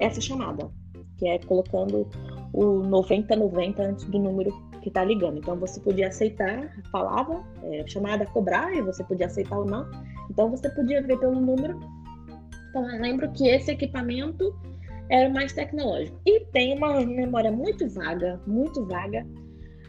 essa 0.00 0.20
chamada, 0.20 0.68
que 1.16 1.28
é 1.28 1.38
colocando 1.38 2.08
o 2.52 2.80
9090 2.80 3.82
antes 3.82 4.04
do 4.06 4.18
número 4.18 4.50
que 4.82 4.88
está 4.88 5.04
ligando. 5.04 5.38
Então 5.38 5.56
você 5.56 5.78
podia 5.80 6.08
aceitar, 6.08 6.68
falava, 6.90 7.44
é, 7.62 7.86
chamada 7.86 8.24
a 8.24 8.26
cobrar, 8.26 8.74
e 8.74 8.82
você 8.82 9.04
podia 9.04 9.26
aceitar 9.26 9.56
ou 9.56 9.64
não. 9.64 9.88
Então 10.28 10.50
você 10.50 10.68
podia 10.68 11.00
ver 11.00 11.18
pelo 11.18 11.40
número. 11.40 11.78
Então 12.70 12.90
eu 12.90 13.00
lembro 13.00 13.30
que 13.32 13.46
esse 13.46 13.70
equipamento 13.70 14.52
era 15.10 15.28
mais 15.28 15.52
tecnológico. 15.52 16.18
E 16.26 16.40
tem 16.46 16.76
uma 16.76 17.00
memória 17.00 17.50
muito 17.50 17.88
vaga, 17.88 18.40
muito 18.46 18.84
vaga, 18.86 19.26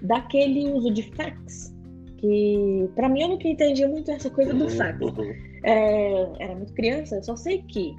daquele 0.02 0.72
uso 0.72 0.92
de 0.92 1.04
fax 1.16 1.74
que 2.20 2.90
para 2.96 3.08
mim 3.08 3.22
eu 3.22 3.30
nunca 3.30 3.48
entendi 3.48 3.86
muito 3.86 4.12
essa 4.12 4.30
coisa 4.30 4.54
do 4.54 4.70
fax. 4.70 5.00
Uhum. 5.02 5.34
É, 5.64 6.44
era 6.44 6.56
muito 6.56 6.74
criança, 6.74 7.16
eu 7.16 7.24
só 7.24 7.36
sei 7.36 7.64
que 7.64 7.96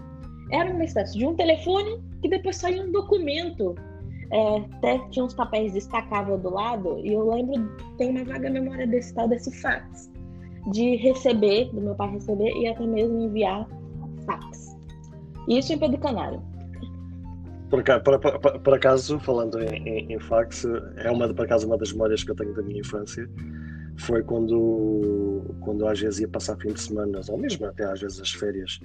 era 0.50 0.72
uma 0.72 0.84
espécie 0.84 1.18
de 1.18 1.26
um 1.26 1.34
telefone 1.34 2.00
que 2.22 2.28
depois 2.28 2.56
saía 2.56 2.82
um 2.82 2.92
documento. 2.92 3.74
É, 4.32 4.56
até 4.76 4.98
tinha 5.10 5.24
uns 5.24 5.34
papéis 5.34 5.72
destacáveis 5.72 6.40
do 6.40 6.50
lado, 6.50 7.00
e 7.04 7.12
eu 7.12 7.28
lembro, 7.28 7.68
tem 7.98 8.10
uma 8.10 8.24
vaga 8.24 8.48
memória 8.48 8.86
desse 8.86 9.12
tal 9.12 9.26
desse 9.26 9.50
fax, 9.60 10.08
de 10.70 10.94
receber, 10.96 11.68
do 11.72 11.80
meu 11.80 11.96
pai 11.96 12.12
receber 12.12 12.52
e 12.56 12.68
até 12.68 12.86
mesmo 12.86 13.18
enviar 13.18 13.66
fax. 14.24 14.76
Isso 15.48 15.72
em 15.72 15.78
Pedro 15.78 15.98
Canário. 15.98 16.40
Por 17.70 17.80
acaso, 17.80 18.02
por, 18.02 18.18
por, 18.18 18.60
por 18.60 18.74
acaso 18.74 19.18
falando 19.20 19.60
em, 19.60 19.88
em, 19.88 20.12
em, 20.12 20.18
fax, 20.18 20.64
é 20.96 21.10
uma, 21.10 21.32
por 21.32 21.44
acaso, 21.44 21.66
uma 21.66 21.78
das 21.78 21.92
memórias 21.92 22.24
que 22.24 22.32
eu 22.32 22.34
tenho 22.36 22.52
da 22.52 22.62
minha 22.62 22.80
infância 22.80 23.28
foi 23.96 24.22
quando, 24.24 25.54
quando 25.60 25.86
às 25.86 26.00
vezes 26.00 26.20
ia 26.20 26.28
passar 26.28 26.56
fim 26.56 26.72
de 26.72 26.80
semana, 26.80 27.20
ou 27.28 27.38
mesmo 27.38 27.66
até 27.66 27.84
às 27.84 28.00
vezes 28.00 28.20
as 28.20 28.32
férias, 28.32 28.80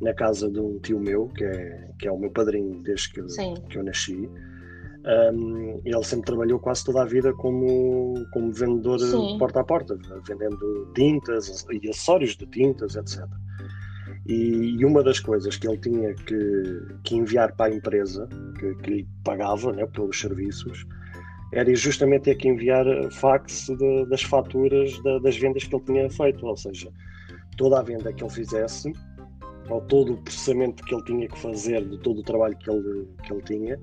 na 0.00 0.14
casa 0.14 0.50
de 0.50 0.60
um 0.60 0.78
tio 0.78 1.00
meu, 1.00 1.28
que 1.28 1.44
é, 1.44 1.90
que 1.98 2.08
é 2.08 2.12
o 2.12 2.18
meu 2.18 2.30
padrinho 2.30 2.80
desde 2.82 3.12
que, 3.12 3.22
que 3.68 3.78
eu 3.78 3.82
nasci. 3.82 4.30
Um, 5.32 5.80
ele 5.82 6.04
sempre 6.04 6.26
trabalhou 6.26 6.58
quase 6.58 6.84
toda 6.84 7.02
a 7.02 7.06
vida 7.06 7.32
como, 7.32 8.14
como 8.32 8.52
vendedor 8.52 9.00
Sim. 9.00 9.38
porta 9.38 9.60
a 9.60 9.64
porta, 9.64 9.98
vendendo 10.28 10.92
tintas 10.94 11.66
e 11.70 11.88
acessórios 11.88 12.36
de 12.36 12.46
tintas, 12.46 12.96
etc. 12.96 13.24
E, 14.30 14.76
e, 14.78 14.84
uma 14.84 15.02
das 15.02 15.18
coisas 15.18 15.56
que 15.56 15.66
ele 15.66 15.78
tinha 15.78 16.14
que, 16.14 16.86
que 17.02 17.16
enviar 17.16 17.52
para 17.56 17.72
a 17.72 17.74
empresa, 17.74 18.28
que, 18.60 18.74
que 18.76 18.90
lhe 18.90 19.08
pagava 19.24 19.72
né, 19.72 19.84
pelos 19.86 20.20
serviços, 20.20 20.86
era 21.52 21.74
justamente 21.74 22.22
ter 22.22 22.36
que 22.36 22.48
enviar 22.48 22.86
fax 23.10 23.66
de, 23.76 24.06
das 24.06 24.22
faturas 24.22 24.92
de, 25.02 25.20
das 25.20 25.36
vendas 25.36 25.64
que 25.64 25.74
ele 25.74 25.84
tinha 25.84 26.08
feito, 26.08 26.46
ou 26.46 26.56
seja, 26.56 26.92
toda 27.56 27.80
a 27.80 27.82
venda 27.82 28.12
que 28.12 28.22
ele 28.22 28.30
fizesse, 28.30 28.92
ou 29.68 29.80
todo 29.80 30.12
o 30.12 30.16
processamento 30.18 30.84
que 30.84 30.94
ele 30.94 31.04
tinha 31.04 31.28
que 31.28 31.38
fazer 31.38 31.84
de 31.88 31.98
todo 31.98 32.20
o 32.20 32.22
trabalho 32.22 32.56
que 32.56 32.70
ele, 32.70 33.08
que 33.24 33.32
ele 33.32 33.42
tinha, 33.42 33.80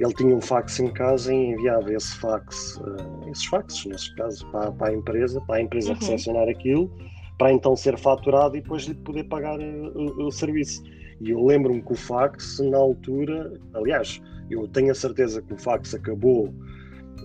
ele 0.00 0.14
tinha 0.14 0.34
um 0.34 0.40
fax 0.40 0.80
em 0.80 0.90
casa 0.90 1.30
e 1.30 1.36
enviava 1.52 1.92
esse 1.92 2.16
fax, 2.16 2.76
uh, 2.78 3.30
esses 3.30 3.44
faxes, 3.44 3.84
nesse 3.84 4.14
caso, 4.16 4.46
para, 4.50 4.72
para, 4.72 4.92
a 4.92 4.94
empresa, 4.94 5.40
para 5.42 5.56
a 5.56 5.60
empresa 5.60 5.90
uhum. 5.90 5.98
recepcionar 5.98 6.48
aquilo, 6.48 6.90
para 7.38 7.52
então 7.52 7.76
ser 7.76 7.98
faturado 7.98 8.56
e 8.56 8.60
depois 8.60 8.84
lhe 8.84 8.94
poder 8.94 9.24
pagar 9.24 9.58
uh, 9.58 10.20
o, 10.20 10.26
o 10.26 10.32
serviço. 10.32 10.82
E 11.20 11.30
eu 11.30 11.44
lembro-me 11.44 11.82
que 11.82 11.92
o 11.92 11.96
fax, 11.96 12.60
na 12.60 12.78
altura, 12.78 13.52
aliás, 13.74 14.20
eu 14.50 14.66
tenho 14.68 14.90
a 14.90 14.94
certeza 14.94 15.40
que 15.40 15.54
o 15.54 15.58
fax 15.58 15.94
acabou 15.94 16.52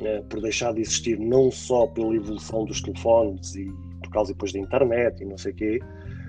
eh, 0.01 0.23
por 0.29 0.41
deixar 0.41 0.73
de 0.73 0.81
existir 0.81 1.19
não 1.19 1.51
só 1.51 1.85
pela 1.87 2.15
evolução 2.15 2.63
dos 2.63 2.81
telefones 2.81 3.55
e 3.55 3.65
por 4.01 4.09
causa 4.11 4.31
depois 4.31 4.53
da 4.53 4.59
internet 4.59 5.21
e 5.21 5.25
não 5.25 5.37
sei 5.37 5.51
o 5.51 5.55
quê, 5.55 5.79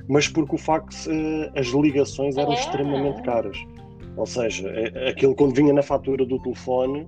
mas 0.09 0.26
porque 0.26 0.57
o 0.57 0.59
fax, 0.59 1.07
eh, 1.07 1.53
as 1.55 1.68
ligações 1.68 2.37
eram 2.37 2.53
é. 2.53 2.55
extremamente 2.55 3.22
caras. 3.22 3.57
Ou 4.16 4.26
seja, 4.26 4.68
eh, 4.68 5.11
aquilo 5.11 5.37
quando 5.37 5.55
vinha 5.55 5.72
na 5.72 5.83
fatura 5.83 6.26
do 6.26 6.41
telefone 6.43 7.07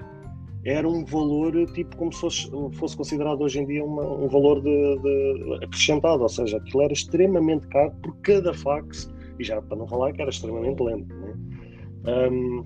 era 0.64 0.88
um 0.88 1.04
valor 1.04 1.52
tipo 1.72 1.96
como 1.96 2.12
se 2.12 2.20
fosse, 2.20 2.50
fosse 2.74 2.96
considerado 2.96 3.40
hoje 3.40 3.60
em 3.60 3.66
dia 3.66 3.84
uma, 3.84 4.04
um 4.04 4.28
valor 4.28 4.60
de, 4.60 4.98
de, 4.98 5.64
acrescentado, 5.64 6.22
ou 6.22 6.28
seja, 6.28 6.58
aquilo 6.58 6.82
era 6.82 6.92
extremamente 6.92 7.66
caro 7.68 7.92
por 8.02 8.16
cada 8.18 8.54
fax, 8.54 9.10
e 9.38 9.44
já 9.44 9.60
para 9.60 9.76
não 9.76 9.86
falar 9.86 10.12
que 10.12 10.20
era 10.20 10.30
extremamente 10.30 10.80
lento. 10.80 11.12
Né? 11.14 11.34
Um, 12.06 12.64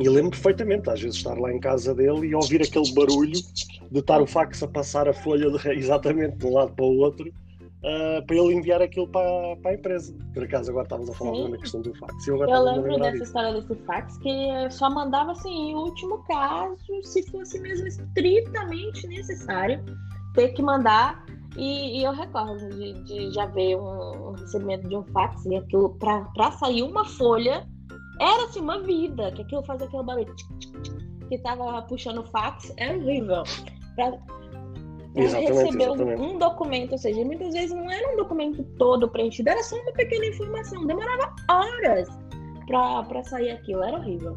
e 0.00 0.08
lembro 0.08 0.30
perfeitamente, 0.30 0.88
às 0.88 1.02
vezes, 1.02 1.16
estar 1.16 1.38
lá 1.38 1.52
em 1.52 1.60
casa 1.60 1.94
dele 1.94 2.28
e 2.28 2.34
ouvir 2.34 2.62
aquele 2.62 2.92
barulho 2.94 3.32
de 3.90 3.98
estar 3.98 4.22
o 4.22 4.26
fax 4.26 4.62
a 4.62 4.68
passar 4.68 5.08
a 5.08 5.12
folha 5.12 5.50
de, 5.50 5.68
exatamente 5.76 6.36
de 6.36 6.46
um 6.46 6.54
lado 6.54 6.72
para 6.74 6.84
o 6.84 6.98
outro 6.98 7.30
uh, 7.82 8.24
para 8.26 8.36
ele 8.36 8.54
enviar 8.54 8.80
aquilo 8.80 9.08
para, 9.08 9.56
para 9.56 9.72
a 9.72 9.74
empresa. 9.74 10.16
Por 10.34 10.44
acaso, 10.44 10.70
agora 10.70 10.84
estávamos 10.84 11.10
a 11.10 11.14
falar 11.14 11.50
da 11.50 11.58
questão 11.58 11.82
do 11.82 11.94
fax. 11.94 12.28
Eu, 12.28 12.36
eu 12.38 12.62
lembro 12.62 12.96
dessa 12.98 13.12
disso. 13.12 13.24
história 13.24 13.60
desse 13.60 13.74
fax 13.84 14.18
que 14.18 14.70
só 14.70 14.90
mandava 14.90 15.32
assim, 15.32 15.70
em 15.70 15.74
último 15.74 16.22
caso, 16.24 16.76
se 17.02 17.22
fosse 17.30 17.60
mesmo 17.60 17.86
estritamente 17.86 19.06
necessário, 19.06 19.84
ter 20.34 20.48
que 20.50 20.62
mandar. 20.62 21.24
E, 21.56 22.00
e 22.00 22.04
eu 22.04 22.12
recordo 22.12 22.70
de, 22.70 22.94
de, 23.04 23.30
já 23.34 23.44
ver 23.44 23.76
um, 23.76 24.28
um 24.28 24.32
recebimento 24.32 24.88
de 24.88 24.96
um 24.96 25.04
fax 25.12 25.44
e 25.44 25.54
aquilo 25.54 25.90
para 25.98 26.50
sair 26.52 26.82
uma 26.82 27.04
folha 27.04 27.68
era 28.18 28.44
assim 28.44 28.60
uma 28.60 28.80
vida, 28.80 29.30
que 29.32 29.42
aquilo 29.42 29.62
fazia 29.64 29.86
aquele 29.86 30.02
barulho 30.02 30.34
que 31.28 31.38
tava 31.38 31.82
puxando 31.82 32.24
fax, 32.24 32.72
é 32.76 32.94
horrível. 32.94 33.42
Pra, 33.96 34.12
exatamente. 35.14 36.20
Um, 36.20 36.34
um, 36.34 36.38
documento, 36.38 36.92
ou 36.92 36.98
seja, 36.98 37.24
muitas 37.24 37.52
vezes 37.52 37.70
não 37.70 37.90
era 37.90 38.12
um 38.12 38.16
documento 38.16 38.62
todo 38.78 39.08
preenchido, 39.08 39.50
era 39.50 39.62
só 39.62 39.76
uma 39.76 39.92
pequena 39.92 40.26
informação, 40.26 40.86
demorava 40.86 41.34
horas 41.50 42.08
para 42.66 43.22
sair 43.24 43.50
aquilo, 43.50 43.82
era 43.82 43.98
horrível. 43.98 44.36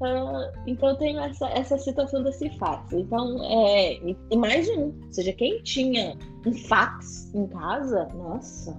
Uh, 0.00 0.52
então 0.66 0.90
eu 0.90 0.96
tenho 0.96 1.20
essa, 1.20 1.48
essa 1.48 1.78
situação 1.78 2.22
desse 2.22 2.50
fax. 2.58 2.92
Então, 2.92 3.42
é, 3.44 3.98
e 4.30 4.36
mais 4.36 4.68
um, 4.70 4.92
ou 5.06 5.12
seja, 5.12 5.32
quem 5.32 5.62
tinha 5.62 6.16
um 6.46 6.52
fax 6.52 7.32
em 7.34 7.46
casa, 7.46 8.08
nossa, 8.14 8.78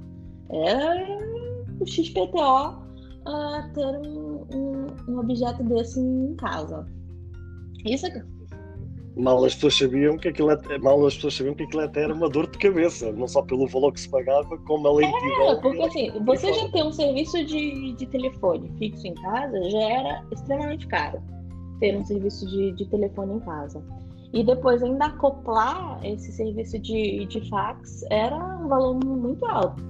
era 0.49 1.07
o 1.80 1.86
XPTO 1.86 2.86
uh, 3.26 3.73
ter 3.73 3.86
um, 4.07 4.45
um, 4.53 4.88
um, 5.07 5.19
objeto 5.19 5.63
desse 5.63 5.99
em 5.99 6.36
casa. 6.36 6.86
Isso 7.86 8.05
aqui. 8.05 8.21
Mal 9.16 9.45
as 9.45 9.55
pessoas 9.55 9.78
sabiam 9.78 10.18
que 10.18 10.28
aquilo 10.28 10.49
até, 10.49 10.78
mal 10.78 11.05
as 11.05 11.16
pessoas 11.16 11.36
sabiam 11.36 11.55
que 11.55 11.63
aquilo 11.63 11.84
até 11.84 12.03
era 12.03 12.13
uma 12.13 12.30
dor 12.30 12.49
de 12.49 12.57
cabeça, 12.57 13.11
não 13.13 13.28
só 13.28 13.41
pelo 13.41 13.66
valor 13.68 13.93
que 13.93 14.01
se 14.01 14.09
pagava, 14.09 14.57
como 14.59 14.88
a 14.88 14.93
lentidão. 14.93 15.51
É, 15.51 15.55
porque 15.61 15.82
assim, 15.84 16.11
você 16.26 16.53
já 16.53 16.70
ter 16.70 16.84
um 16.84 16.91
serviço 16.91 17.43
de, 17.45 17.93
de 17.93 18.05
telefone 18.07 18.70
fixo 18.78 19.07
em 19.07 19.13
casa 19.16 19.70
já 19.70 19.82
era 19.82 20.24
extremamente 20.32 20.86
caro 20.88 21.22
ter 21.80 21.97
um 21.97 22.05
serviço 22.05 22.45
de, 22.47 22.72
de 22.74 22.86
telefone 22.86 23.36
em 23.36 23.39
casa. 23.39 23.84
E 24.34 24.43
depois 24.43 24.84
ainda 24.84 25.05
acoplar 25.05 25.99
esse 26.03 26.32
serviço 26.32 26.78
de, 26.80 27.26
de 27.26 27.49
fax 27.49 28.03
era 28.09 28.36
um 28.36 28.68
valor 28.68 28.99
muito 29.03 29.45
alto. 29.45 29.82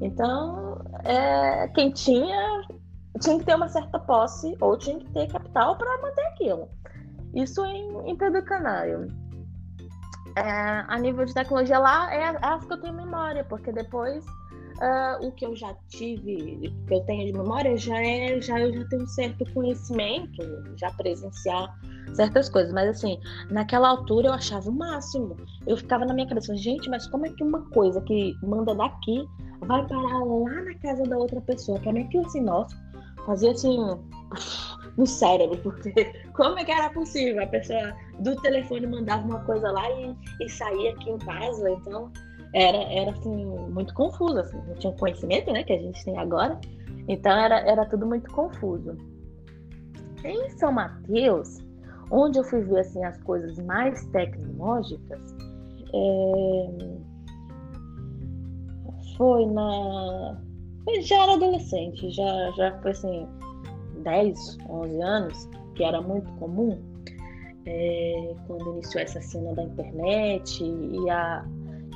Então, 0.00 0.78
é, 1.04 1.68
quem 1.68 1.90
tinha 1.90 2.62
tinha 3.20 3.38
que 3.38 3.44
ter 3.46 3.54
uma 3.54 3.68
certa 3.68 3.98
posse 3.98 4.54
ou 4.60 4.76
tinha 4.76 4.98
que 4.98 5.10
ter 5.10 5.26
capital 5.28 5.76
para 5.76 6.02
manter 6.02 6.26
aquilo. 6.26 6.68
Isso 7.36 7.64
em, 7.64 8.10
em 8.10 8.16
Pedro. 8.16 8.42
É, 10.36 10.84
a 10.88 10.98
nível 10.98 11.24
de 11.24 11.32
tecnologia 11.32 11.78
lá 11.78 12.12
é, 12.12 12.22
é 12.22 12.38
as 12.42 12.64
que 12.64 12.72
eu 12.72 12.80
tenho 12.80 12.94
memória, 12.94 13.44
porque 13.44 13.72
depois 13.72 14.24
uh, 14.26 15.26
o 15.26 15.32
que 15.32 15.46
eu 15.46 15.54
já 15.56 15.74
tive, 15.88 16.72
que 16.86 16.94
eu 16.94 17.00
tenho 17.04 17.26
de 17.26 17.38
memória, 17.38 17.76
já 17.76 17.98
é, 18.00 18.40
já 18.40 18.60
eu 18.60 18.72
já 18.72 18.84
tenho 18.88 19.02
um 19.02 19.06
certo 19.06 19.44
conhecimento, 19.52 20.42
já 20.76 20.90
presenciar 20.92 21.74
certas 22.14 22.48
coisas. 22.48 22.72
Mas 22.72 22.90
assim, 22.90 23.18
naquela 23.50 23.88
altura 23.88 24.28
eu 24.28 24.32
achava 24.32 24.68
o 24.68 24.72
máximo. 24.72 25.36
Eu 25.66 25.76
ficava 25.76 26.04
na 26.04 26.14
minha 26.14 26.26
cabeça, 26.26 26.54
gente, 26.56 26.88
mas 26.88 27.06
como 27.06 27.26
é 27.26 27.30
que 27.30 27.42
uma 27.42 27.62
coisa 27.70 28.00
que 28.02 28.34
manda 28.42 28.74
daqui 28.74 29.26
vai 29.60 29.86
parar 29.86 30.24
lá 30.24 30.62
na 30.62 30.74
casa 30.74 31.02
da 31.04 31.16
outra 31.16 31.40
pessoa? 31.40 31.78
Pra 31.80 31.92
mim 31.92 32.02
aquilo 32.02 32.26
assim, 32.26 32.42
nossa, 32.42 32.76
fazia 33.24 33.52
assim 33.52 33.78
no 34.96 35.06
cérebro, 35.06 35.58
porque 35.58 35.92
como 36.34 36.58
é 36.58 36.64
que 36.64 36.72
era 36.72 36.90
possível? 36.90 37.42
A 37.42 37.46
pessoa 37.46 37.94
do 38.20 38.36
telefone 38.36 38.86
mandava 38.86 39.26
uma 39.26 39.40
coisa 39.44 39.70
lá 39.70 39.90
e, 39.90 40.16
e 40.40 40.48
saía 40.48 40.92
aqui 40.92 41.10
em 41.10 41.18
casa, 41.18 41.70
então 41.70 42.10
era, 42.54 42.78
era 42.92 43.10
assim, 43.10 43.44
muito 43.70 43.92
confuso, 43.94 44.38
assim, 44.38 44.58
não 44.66 44.74
tinha 44.74 44.92
conhecimento 44.94 45.52
né, 45.52 45.62
que 45.62 45.72
a 45.72 45.78
gente 45.78 46.02
tem 46.04 46.16
agora, 46.18 46.58
então 47.08 47.32
era, 47.32 47.60
era 47.60 47.84
tudo 47.86 48.06
muito 48.06 48.30
confuso. 48.30 48.96
Em 50.24 50.48
São 50.50 50.72
Mateus, 50.72 51.58
onde 52.10 52.38
eu 52.38 52.44
fui 52.44 52.62
ver 52.62 52.80
assim, 52.80 53.04
as 53.04 53.20
coisas 53.22 53.58
mais 53.58 54.04
tecnológicas, 54.06 55.20
é... 55.92 56.68
foi 59.16 59.46
na. 59.46 60.40
Já 61.02 61.22
era 61.24 61.32
adolescente, 61.34 62.10
já, 62.10 62.50
já 62.52 62.78
foi 62.80 62.92
assim, 62.92 63.28
10, 64.06 64.58
11 64.70 65.02
anos, 65.02 65.48
que 65.74 65.82
era 65.82 66.00
muito 66.00 66.30
comum, 66.34 66.78
é, 67.66 68.34
quando 68.46 68.74
iniciou 68.74 69.02
essa 69.02 69.20
cena 69.20 69.52
da 69.54 69.64
internet 69.64 70.62
e 70.62 71.10
a, 71.10 71.44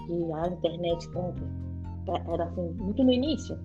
e 0.08 0.32
a 0.32 0.48
internet 0.48 1.08
era 2.32 2.44
assim, 2.44 2.68
muito 2.78 3.04
no 3.04 3.12
início. 3.12 3.56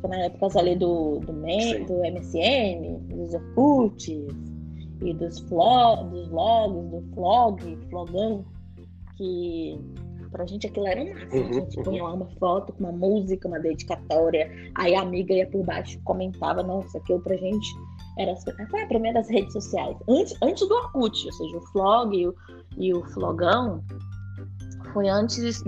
Foi 0.00 0.10
na 0.10 0.24
época 0.24 0.58
ali 0.58 0.74
do, 0.74 1.20
do, 1.20 1.32
do 1.32 1.98
MSN, 2.00 2.98
dos 3.14 3.32
Orkuts 3.32 4.08
e 4.08 5.14
dos, 5.14 5.38
flog, 5.40 6.10
dos 6.10 6.28
vlogs, 6.28 6.90
do 6.90 7.14
flog, 7.14 7.78
flogão, 7.88 8.44
que 9.16 9.78
Pra 10.36 10.44
gente 10.44 10.66
aquilo 10.66 10.86
era 10.86 11.02
massa. 11.02 11.34
Uhum, 11.34 11.48
a 11.48 11.52
gente 11.54 11.82
punha 11.82 12.02
lá 12.02 12.12
uma 12.12 12.28
foto 12.38 12.70
com 12.74 12.84
uma 12.84 12.92
música, 12.92 13.48
uma 13.48 13.58
dedicatória. 13.58 14.50
Aí 14.74 14.94
a 14.94 15.00
amiga 15.00 15.32
ia 15.32 15.46
por 15.48 15.64
baixo 15.64 15.98
comentava, 16.04 16.62
nossa, 16.62 16.98
aquilo 16.98 17.20
pra 17.20 17.34
gente 17.36 17.66
era. 18.18 18.34
Foi 18.70 18.82
a 18.82 18.86
primeira 18.86 19.20
das 19.20 19.30
redes 19.30 19.54
sociais. 19.54 19.96
Antes, 20.06 20.36
antes 20.42 20.68
do 20.68 20.74
Orkut, 20.74 21.24
ou 21.24 21.32
seja, 21.32 21.56
o 21.56 21.62
Flog 21.68 22.14
e 22.14 22.28
o, 22.28 22.34
e 22.76 22.92
o 22.92 23.02
Flogão 23.14 23.82
foi 24.92 25.08
antes. 25.08 25.64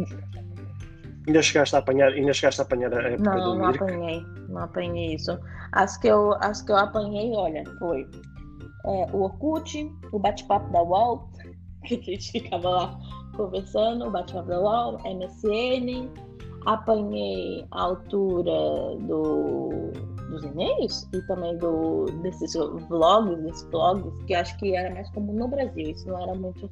Ainda 1.26 1.40
chegaste 1.40 1.74
a 1.74 1.78
apanhar, 1.78 2.12
ainda 2.12 2.34
chegaste 2.34 2.60
a 2.60 2.64
apanhar 2.64 2.92
a 2.92 3.08
época 3.08 3.22
não, 3.22 3.40
do 3.40 3.40
Não, 3.40 3.56
não 3.56 3.66
apanhei, 3.70 4.26
não 4.50 4.62
apanhei 4.62 5.14
isso. 5.14 5.38
As 5.72 5.96
que 5.96 6.08
eu, 6.08 6.34
as 6.42 6.60
que 6.60 6.72
eu 6.72 6.76
apanhei, 6.76 7.32
olha, 7.32 7.64
foi 7.78 8.06
é, 8.84 9.06
o 9.14 9.22
Orkut, 9.22 9.90
o 10.12 10.18
bate-papo 10.18 10.70
da 10.70 10.82
UOL, 10.82 11.30
que 11.84 11.94
a 11.94 12.02
gente 12.02 12.32
ficava 12.32 12.68
lá 12.68 13.17
conversando, 13.38 14.10
bate-papo 14.10 14.48
da 14.48 14.60
UOL, 14.60 14.98
MSN, 15.04 16.10
apanhei 16.66 17.64
a 17.70 17.82
altura 17.82 18.96
do, 19.06 19.92
dos 20.30 20.44
e-mails 20.44 21.08
e 21.14 21.22
também 21.22 21.56
do, 21.56 22.06
desses 22.22 22.52
vlogs, 22.88 23.42
desses 23.42 23.64
blogs, 23.70 24.12
que 24.26 24.34
acho 24.34 24.56
que 24.58 24.74
era 24.74 24.92
mais 24.92 25.08
comum 25.10 25.32
no 25.32 25.48
Brasil, 25.48 25.90
isso 25.90 26.06
não 26.08 26.20
era 26.20 26.34
muito 26.34 26.68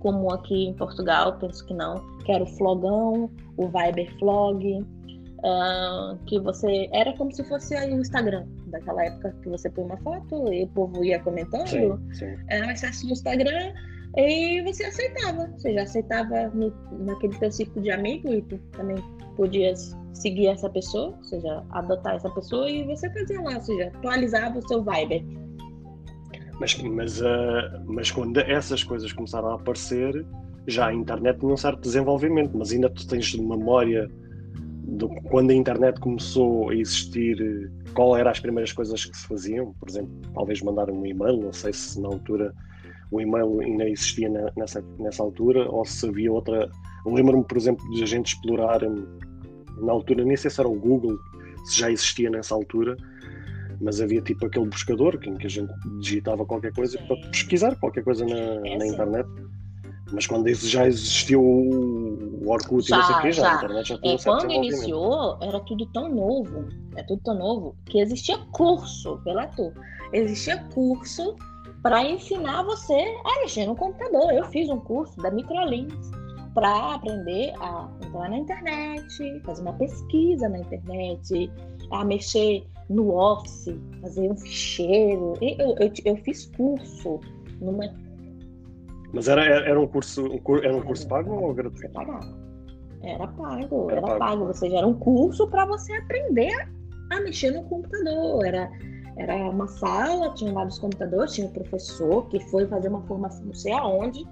comum 0.00 0.30
aqui 0.30 0.66
em 0.66 0.74
Portugal, 0.74 1.38
penso 1.38 1.64
que 1.64 1.72
não, 1.72 1.94
que 2.24 2.32
era 2.32 2.42
o 2.42 2.46
Flogão, 2.46 3.30
o 3.56 3.66
Viber 3.68 4.18
Flog, 4.18 4.84
uh, 5.38 6.18
que 6.26 6.38
você, 6.40 6.88
era 6.92 7.12
como 7.14 7.32
se 7.32 7.44
fosse 7.44 7.74
aí 7.74 7.94
o 7.94 8.00
Instagram, 8.00 8.44
daquela 8.66 9.04
época 9.04 9.34
que 9.42 9.48
você 9.48 9.70
põe 9.70 9.84
uma 9.84 9.96
foto 9.98 10.52
e 10.52 10.64
o 10.64 10.68
povo 10.68 11.04
ia 11.04 11.20
comentando, 11.20 11.68
sim, 11.68 12.12
sim. 12.12 12.36
era 12.48 12.66
um 12.66 12.70
acesso 12.70 13.06
no 13.06 13.12
Instagram, 13.12 13.72
e 14.16 14.62
você 14.62 14.84
aceitava. 14.84 15.46
Você 15.56 15.74
já 15.74 15.82
aceitava 15.82 16.48
no, 16.48 16.72
naquele 17.04 17.36
teu 17.38 17.50
ciclo 17.50 17.82
de 17.82 17.90
amigo 17.90 18.32
e 18.32 18.42
tu 18.42 18.58
também 18.72 18.96
podias 19.36 19.96
seguir 20.14 20.48
essa 20.48 20.68
pessoa, 20.68 21.14
ou 21.16 21.24
seja, 21.24 21.62
adotar 21.70 22.16
essa 22.16 22.28
pessoa 22.30 22.68
e 22.68 22.84
você 22.84 23.08
fazia 23.10 23.40
lá, 23.40 23.54
ou 23.54 23.60
seja, 23.60 23.88
atualizava 23.94 24.58
o 24.58 24.68
seu 24.68 24.82
Viber. 24.82 25.22
Mas, 26.60 26.76
mas, 26.82 27.20
uh, 27.20 27.24
mas 27.86 28.10
quando 28.10 28.38
essas 28.38 28.82
coisas 28.82 29.12
começaram 29.12 29.50
a 29.50 29.54
aparecer, 29.54 30.26
já 30.66 30.88
a 30.88 30.94
internet 30.94 31.38
tinha 31.38 31.52
um 31.52 31.56
certo 31.56 31.80
desenvolvimento, 31.80 32.56
mas 32.56 32.72
ainda 32.72 32.90
tu 32.90 33.06
tens 33.06 33.26
de 33.26 33.40
memória 33.40 34.10
de 34.88 35.06
quando 35.28 35.50
a 35.50 35.54
internet 35.54 36.00
começou 36.00 36.70
a 36.70 36.74
existir, 36.74 37.70
qual 37.94 38.16
eram 38.16 38.30
as 38.30 38.40
primeiras 38.40 38.72
coisas 38.72 39.04
que 39.04 39.16
se 39.16 39.26
faziam? 39.26 39.72
Por 39.78 39.88
exemplo, 39.88 40.10
talvez 40.34 40.60
mandar 40.62 40.90
um 40.90 41.06
e-mail, 41.06 41.42
não 41.42 41.52
sei 41.52 41.72
se 41.72 42.00
na 42.00 42.08
altura 42.08 42.52
o 43.10 43.20
e-mail 43.20 43.60
ainda 43.60 43.88
existia 43.88 44.28
na, 44.28 44.50
nessa, 44.56 44.84
nessa 44.98 45.22
altura, 45.22 45.68
ou 45.70 45.84
se 45.84 46.08
havia 46.08 46.32
outra. 46.32 46.70
Lembro-me, 47.06 47.44
por 47.44 47.56
exemplo, 47.56 47.88
de 47.90 48.02
a 48.02 48.06
gente 48.06 48.34
explorar 48.34 48.84
hum, 48.84 49.18
na 49.80 49.92
altura, 49.92 50.24
nem 50.24 50.36
sei 50.36 50.50
se 50.50 50.60
era 50.60 50.68
o 50.68 50.74
Google, 50.74 51.16
se 51.64 51.80
já 51.80 51.90
existia 51.90 52.28
nessa 52.30 52.54
altura, 52.54 52.96
mas 53.80 54.00
havia 54.00 54.20
tipo 54.20 54.46
aquele 54.46 54.66
buscador 54.66 55.18
em 55.24 55.34
que 55.34 55.46
a 55.46 55.50
gente 55.50 55.72
digitava 56.00 56.44
qualquer 56.44 56.72
coisa 56.72 56.98
para 57.06 57.16
pesquisar 57.28 57.76
qualquer 57.76 58.02
coisa 58.02 58.24
na, 58.24 58.36
é 58.36 58.78
na 58.78 58.86
internet. 58.86 59.28
Mas 60.10 60.26
quando 60.26 60.48
já 60.54 60.86
existiu 60.86 61.42
o 61.42 62.50
Orkut 62.50 62.88
já, 62.88 62.96
e 62.96 62.98
não 62.98 63.06
sei 63.06 63.16
o 63.16 63.20
quê, 63.20 63.32
já, 63.32 63.42
já. 63.42 63.52
a 63.52 63.56
internet 63.56 63.88
já 63.88 63.98
tinha 63.98 64.14
é, 64.14 64.18
Quando 64.18 64.50
iniciou, 64.52 65.38
era 65.42 65.60
tudo 65.60 65.86
tão 65.92 66.08
novo, 66.14 66.64
é 66.96 67.02
tudo 67.02 67.20
tão 67.22 67.38
novo, 67.38 67.76
que 67.84 68.00
existia 68.00 68.38
curso 68.52 69.20
pela 69.22 69.46
tu. 69.48 69.70
Existia 70.12 70.64
curso 70.72 71.36
para 71.82 72.02
ensinar 72.04 72.62
você 72.62 72.94
a 73.24 73.40
mexer 73.40 73.66
no 73.66 73.76
computador. 73.76 74.32
Eu 74.32 74.44
fiz 74.46 74.68
um 74.68 74.80
curso 74.80 75.16
da 75.18 75.30
Microlinks 75.30 76.10
para 76.54 76.94
aprender 76.94 77.52
a 77.60 77.88
entrar 78.04 78.30
na 78.30 78.38
internet, 78.38 79.40
fazer 79.44 79.62
uma 79.62 79.74
pesquisa 79.74 80.48
na 80.48 80.58
internet, 80.58 81.50
a 81.92 82.04
mexer 82.04 82.64
no 82.88 83.14
Office, 83.14 83.68
fazer 84.00 84.30
um 84.30 84.36
ficheiro. 84.36 85.34
Eu, 85.40 85.76
eu, 85.78 85.92
eu 86.04 86.16
fiz 86.16 86.46
curso 86.56 87.20
numa. 87.60 87.84
Mas 89.12 89.28
era, 89.28 89.44
era 89.44 89.80
um 89.80 89.86
curso 89.86 90.26
era 90.62 90.76
um 90.76 90.82
curso 90.82 91.06
pago 91.08 91.32
ou 91.32 91.54
gratuito? 91.54 91.86
Era 93.02 93.28
pago, 93.28 93.90
era, 93.90 93.92
era 93.92 94.02
pago. 94.02 94.18
pago. 94.18 94.44
Ou 94.46 94.54
seja, 94.54 94.78
era 94.78 94.86
um 94.86 94.94
curso 94.94 95.46
para 95.48 95.64
você 95.64 95.92
aprender 95.94 96.52
a 97.10 97.20
mexer 97.20 97.52
no 97.52 97.62
computador. 97.64 98.44
Era 98.44 98.70
era 99.18 99.34
uma 99.50 99.66
sala, 99.66 100.32
tinha 100.34 100.52
vários 100.52 100.78
computadores, 100.78 101.34
tinha 101.34 101.46
um 101.46 101.52
professor 101.52 102.26
que 102.28 102.40
foi 102.50 102.66
fazer 102.66 102.88
uma 102.88 103.02
formação 103.02 103.44
não 103.44 103.54
sei 103.54 103.72
aonde 103.72 104.26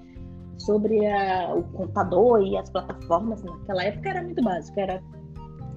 sobre 0.58 1.06
a, 1.06 1.54
o 1.54 1.62
computador 1.64 2.42
e 2.42 2.56
as 2.56 2.70
plataformas. 2.70 3.42
Naquela 3.42 3.84
época 3.84 4.08
era 4.08 4.22
muito 4.22 4.42
básico, 4.42 4.78
era 4.78 5.02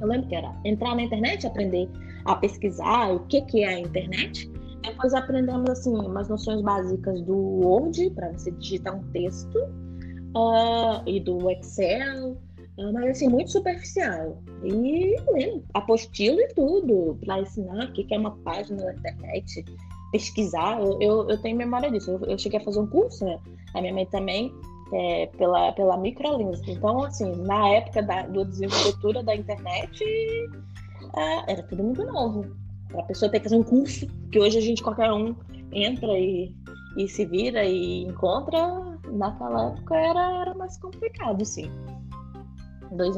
eu 0.01 0.07
lembro 0.07 0.29
que 0.29 0.35
era 0.35 0.55
entrar 0.63 0.95
na 0.95 1.03
internet, 1.03 1.45
aprender 1.45 1.89
a 2.25 2.35
pesquisar 2.35 3.11
o 3.11 3.19
que, 3.27 3.41
que 3.41 3.63
é 3.63 3.67
a 3.67 3.79
internet. 3.79 4.49
Depois 4.81 5.13
aprendemos 5.13 5.69
assim 5.69 5.93
umas 5.93 6.29
noções 6.29 6.61
básicas 6.61 7.21
do 7.23 7.35
Word 7.35 8.09
para 8.11 8.31
você 8.31 8.51
digitar 8.51 8.95
um 8.95 9.03
texto 9.11 9.57
uh, 9.57 11.03
e 11.05 11.19
do 11.19 11.49
Excel 11.51 12.37
mas 12.93 13.09
assim, 13.11 13.27
muito 13.27 13.51
superficial. 13.51 14.41
E 14.63 15.15
lembro, 15.31 15.63
apostila 15.73 16.41
e 16.41 16.47
tudo, 16.53 17.17
para 17.25 17.41
ensinar 17.41 17.85
o 17.85 17.93
que 17.93 18.05
é 18.13 18.17
uma 18.17 18.31
página 18.37 18.83
na 18.83 18.93
internet, 18.93 19.65
pesquisar. 20.11 20.79
Eu, 20.81 20.97
eu, 21.01 21.29
eu 21.29 21.41
tenho 21.41 21.57
memória 21.57 21.91
disso. 21.91 22.11
Eu, 22.11 22.31
eu, 22.31 22.37
cheguei 22.37 22.59
a 22.59 22.63
fazer 22.63 22.79
um 22.79 22.87
curso, 22.87 23.25
né? 23.25 23.39
A 23.73 23.81
minha 23.81 23.93
mãe 23.93 24.05
também, 24.07 24.53
é, 24.93 25.27
pela, 25.37 25.71
pela 25.73 25.97
Microlinks. 25.97 26.61
Então, 26.67 27.03
assim, 27.03 27.31
na 27.43 27.69
época 27.69 28.01
da 28.01 28.23
desenvoltura 28.23 29.23
da 29.23 29.35
internet, 29.35 30.03
é, 31.15 31.51
era 31.51 31.63
tudo 31.63 31.83
muito 31.83 32.03
novo. 32.05 32.45
A 32.97 33.03
pessoa 33.03 33.31
ter 33.31 33.39
que 33.39 33.45
fazer 33.45 33.57
um 33.57 33.63
curso, 33.63 34.07
que 34.31 34.39
hoje 34.39 34.57
a 34.57 34.61
gente, 34.61 34.81
qualquer 34.81 35.11
um, 35.11 35.35
entra 35.71 36.11
e, 36.17 36.53
e 36.97 37.07
se 37.07 37.25
vira 37.25 37.63
e 37.63 38.03
encontra 38.03 38.97
naquela 39.11 39.67
época 39.67 39.95
era, 39.95 40.41
era 40.41 40.53
mais 40.55 40.77
complicado, 40.77 41.45
sim. 41.45 41.69
Dois 42.91 43.15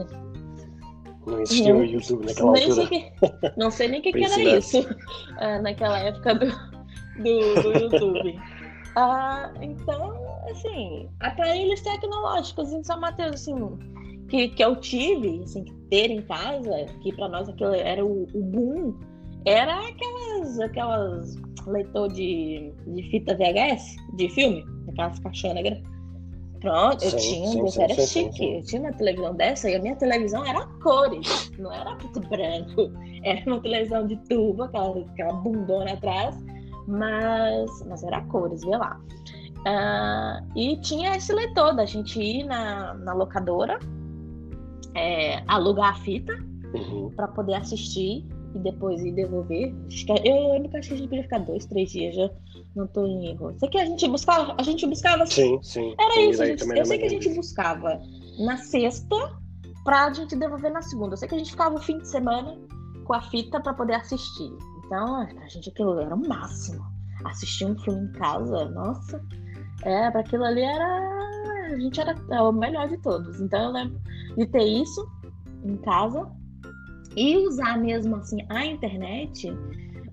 Não 1.26 1.40
existia 1.42 1.76
o 1.76 1.84
YouTube 1.84 2.26
naquela 2.26 2.52
nem 2.54 2.64
altura. 2.64 2.88
Sei 2.88 3.02
que, 3.02 3.12
não 3.58 3.72
sei 3.72 3.88
nem 3.88 4.00
o 4.00 4.04
que, 4.04 4.12
que 4.12 4.24
era 4.24 4.58
isso 4.58 4.78
ah, 5.38 5.60
naquela 5.62 6.00
época 6.00 6.36
do, 6.36 6.48
do, 6.48 7.62
do 7.62 7.80
YouTube. 7.80 8.40
Ah, 8.96 9.52
então, 9.62 10.14
assim, 10.50 11.08
aparelhos 11.20 11.82
tecnológicos 11.82 12.74
em 12.74 12.84
São 12.84 13.00
Mateus, 13.00 13.36
assim, 13.36 13.56
que, 14.30 14.50
que 14.50 14.64
eu 14.64 14.76
tive, 14.78 15.42
assim, 15.44 15.64
que 15.64 15.74
ter 15.90 16.10
em 16.10 16.22
casa, 16.24 16.86
que 17.02 17.14
para 17.14 17.30
nós 17.30 17.48
aquilo 17.48 17.74
era 17.74 18.04
o, 18.04 18.24
o 18.34 18.42
boom, 18.42 18.98
era 19.46 19.80
aquelas, 19.88 20.60
aquelas 20.60 21.36
leitor 21.68 22.12
de, 22.12 22.74
de 22.88 23.04
fita 23.10 23.36
VHS, 23.36 23.96
de 24.16 24.30
filme, 24.30 24.66
aquelas 24.90 25.20
caixonas 25.20 25.64
grandes. 25.64 25.91
Pronto, 26.62 27.04
eu 27.04 27.10
Sim, 27.10 27.18
tinha, 27.18 27.66
isso 27.66 27.74
sim, 27.76 27.82
era 27.82 27.94
sim, 27.96 28.32
chique. 28.32 28.54
Eu 28.58 28.64
tinha 28.64 28.82
uma 28.84 28.94
televisão 28.94 29.36
dessa 29.36 29.70
e 29.70 29.76
a 29.76 29.80
minha 29.82 29.96
televisão 29.96 30.46
era 30.46 30.64
cores, 30.84 31.52
não 31.58 31.74
era 31.74 31.96
preto 31.96 32.20
branco. 32.22 32.92
Era 33.24 33.44
uma 33.46 33.62
televisão 33.62 34.08
de 34.08 34.16
tubo, 34.28 34.64
aquela, 34.64 35.00
aquela 35.00 35.34
bundona 35.34 35.94
atrás, 35.94 36.36
mas, 36.88 37.70
mas 37.88 38.04
era 38.04 38.20
cores, 38.26 38.62
vê 38.64 38.76
lá. 38.76 39.00
Ah, 39.68 40.44
e 40.56 40.76
tinha 40.78 41.16
esse 41.16 41.32
leitor 41.32 41.76
da 41.76 41.86
gente 41.86 42.20
ir 42.20 42.44
na, 42.46 42.96
na 42.96 43.14
locadora, 43.14 43.78
é, 44.96 45.44
alugar 45.48 45.92
a 45.92 45.96
fita 45.96 46.34
Uhum. 46.74 47.12
para 47.16 47.28
poder 47.28 47.56
assistir 47.56 48.26
e 48.56 48.60
depois 48.60 49.02
ir 49.04 49.12
devolver. 49.12 49.74
Que 49.90 50.12
eu 50.28 50.52
lembro 50.54 50.70
que 50.70 50.78
acho 50.78 50.88
que 50.90 50.94
a 50.94 50.98
gente 50.98 51.10
podia 51.10 51.24
ficar 51.24 51.40
dois, 51.40 51.66
três 51.66 51.92
dias, 51.92 52.16
já 52.16 52.30
não 52.76 52.88
tô 52.88 53.06
em 53.06 53.28
erro. 53.28 53.54
Sei 53.60 53.70
que 53.70 53.78
a 53.78 53.86
gente 53.86 54.08
buscava, 54.08 54.56
a 54.58 54.64
gente 54.64 54.86
buscava 54.88 55.26
Sim, 55.26 55.60
sim. 55.62 55.94
era 56.00 56.14
Tenho 56.14 56.32
isso, 56.32 56.42
a 56.42 56.46
gente, 56.46 56.78
eu 56.78 56.86
sei 56.86 56.98
que 56.98 57.06
a 57.06 57.10
gente 57.10 57.30
buscava 57.30 58.02
na 58.40 58.58
sexta 58.58 59.16
pra 59.84 60.12
gente 60.14 60.36
devolver 60.36 60.72
na 60.72 60.82
segunda. 60.82 61.14
Eu 61.14 61.18
sei 61.18 61.28
que 61.28 61.36
a 61.36 61.38
gente 61.38 61.52
ficava 61.52 61.76
o 61.76 61.82
fim 61.82 61.98
de 61.98 62.08
semana 62.08 62.58
com 63.04 63.14
a 63.14 63.22
fita 63.22 63.60
pra 63.60 63.74
poder 63.74 63.96
assistir. 63.96 64.52
Então, 64.86 65.26
pra 65.28 65.48
gente 65.48 65.70
aquilo 65.70 66.00
era 66.00 66.16
o 66.16 66.28
máximo. 66.28 66.84
Assistir 67.26 67.66
um 67.66 67.78
filme 67.80 68.08
em 68.08 68.12
casa, 68.14 68.66
nossa, 68.70 69.24
é, 69.84 70.10
pra 70.10 70.22
aquilo 70.22 70.44
ali 70.44 70.62
era. 70.62 71.22
A 71.72 71.80
gente 71.80 72.02
era 72.02 72.16
o 72.44 72.52
melhor 72.52 72.88
de 72.90 72.98
todos. 72.98 73.40
Então 73.40 73.66
eu 73.66 73.72
lembro 73.72 74.02
de 74.38 74.46
ter 74.48 74.64
isso 74.64 75.08
em 75.64 75.78
casa 75.78 76.30
e 77.16 77.38
usar 77.48 77.78
mesmo 77.78 78.16
assim 78.16 78.38
a 78.50 78.66
internet. 78.66 79.54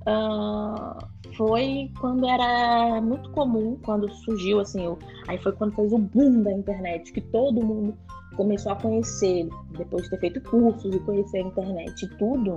Ah, 0.08 0.98
foi 1.36 1.90
quando 2.00 2.26
era 2.26 3.00
muito 3.00 3.30
comum, 3.30 3.78
quando 3.84 4.10
surgiu 4.24 4.60
assim, 4.60 4.86
o, 4.86 4.98
aí 5.26 5.38
foi 5.38 5.52
quando 5.52 5.74
fez 5.74 5.92
o 5.92 5.98
boom 5.98 6.42
da 6.42 6.52
internet, 6.52 7.12
que 7.12 7.20
todo 7.20 7.64
mundo 7.64 7.94
começou 8.36 8.72
a 8.72 8.76
conhecer, 8.76 9.48
depois 9.76 10.04
de 10.04 10.10
ter 10.10 10.20
feito 10.20 10.40
cursos 10.42 10.94
e 10.94 10.98
conhecer 11.00 11.38
a 11.38 11.42
internet 11.42 12.04
e 12.04 12.08
tudo, 12.16 12.56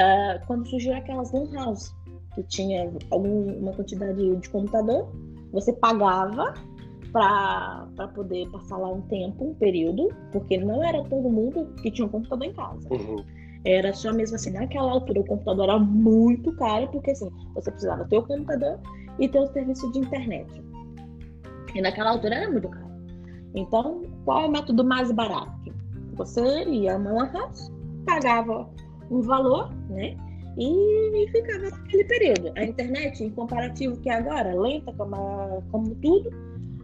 ah, 0.00 0.40
quando 0.46 0.68
surgiu 0.68 0.94
aquelas 0.94 1.32
lan 1.32 1.50
house, 1.52 1.94
que 2.34 2.42
tinha 2.44 2.92
algum, 3.10 3.52
uma 3.58 3.72
quantidade 3.72 4.36
de 4.36 4.48
computador, 4.50 5.08
você 5.52 5.72
pagava 5.72 6.52
para 7.12 8.08
poder 8.12 8.50
passar 8.50 8.76
lá 8.76 8.88
um 8.88 9.02
tempo, 9.02 9.50
um 9.50 9.54
período, 9.54 10.08
porque 10.32 10.58
não 10.58 10.82
era 10.82 11.04
todo 11.04 11.30
mundo 11.30 11.72
que 11.80 11.88
tinha 11.92 12.06
um 12.06 12.10
computador 12.10 12.48
em 12.48 12.52
casa. 12.52 12.88
Uhum. 12.90 13.24
Era 13.64 13.92
só 13.92 14.12
mesmo 14.12 14.36
assim, 14.36 14.50
naquela 14.50 14.92
altura 14.92 15.20
o 15.20 15.24
computador 15.24 15.64
era 15.64 15.78
muito 15.78 16.52
caro, 16.56 16.88
porque 16.88 17.12
assim, 17.12 17.30
você 17.54 17.70
precisava 17.70 18.04
ter 18.04 18.18
o 18.18 18.22
computador 18.22 18.78
e 19.18 19.28
ter 19.28 19.38
o 19.38 19.46
serviço 19.46 19.90
de 19.92 20.00
internet. 20.00 20.62
E 21.74 21.80
naquela 21.80 22.10
altura 22.10 22.34
era 22.34 22.50
muito 22.50 22.68
caro. 22.68 22.84
Então, 23.54 24.02
qual 24.24 24.42
é 24.42 24.46
o 24.46 24.50
método 24.50 24.84
mais 24.84 25.10
barato? 25.10 25.52
Você 26.14 26.64
ia 26.64 26.94
a 26.94 26.98
uma 26.98 27.26
house, 27.32 27.72
pagava 28.04 28.68
um 29.10 29.20
valor, 29.20 29.70
né? 29.88 30.16
E, 30.56 31.24
e 31.24 31.30
ficava 31.30 31.70
naquele 31.70 32.04
período. 32.04 32.52
A 32.56 32.64
internet, 32.64 33.24
em 33.24 33.30
comparativo 33.30 33.96
que 34.00 34.08
é 34.08 34.14
agora, 34.14 34.54
lenta 34.54 34.92
como, 34.92 35.62
como 35.70 35.94
tudo, 35.96 36.30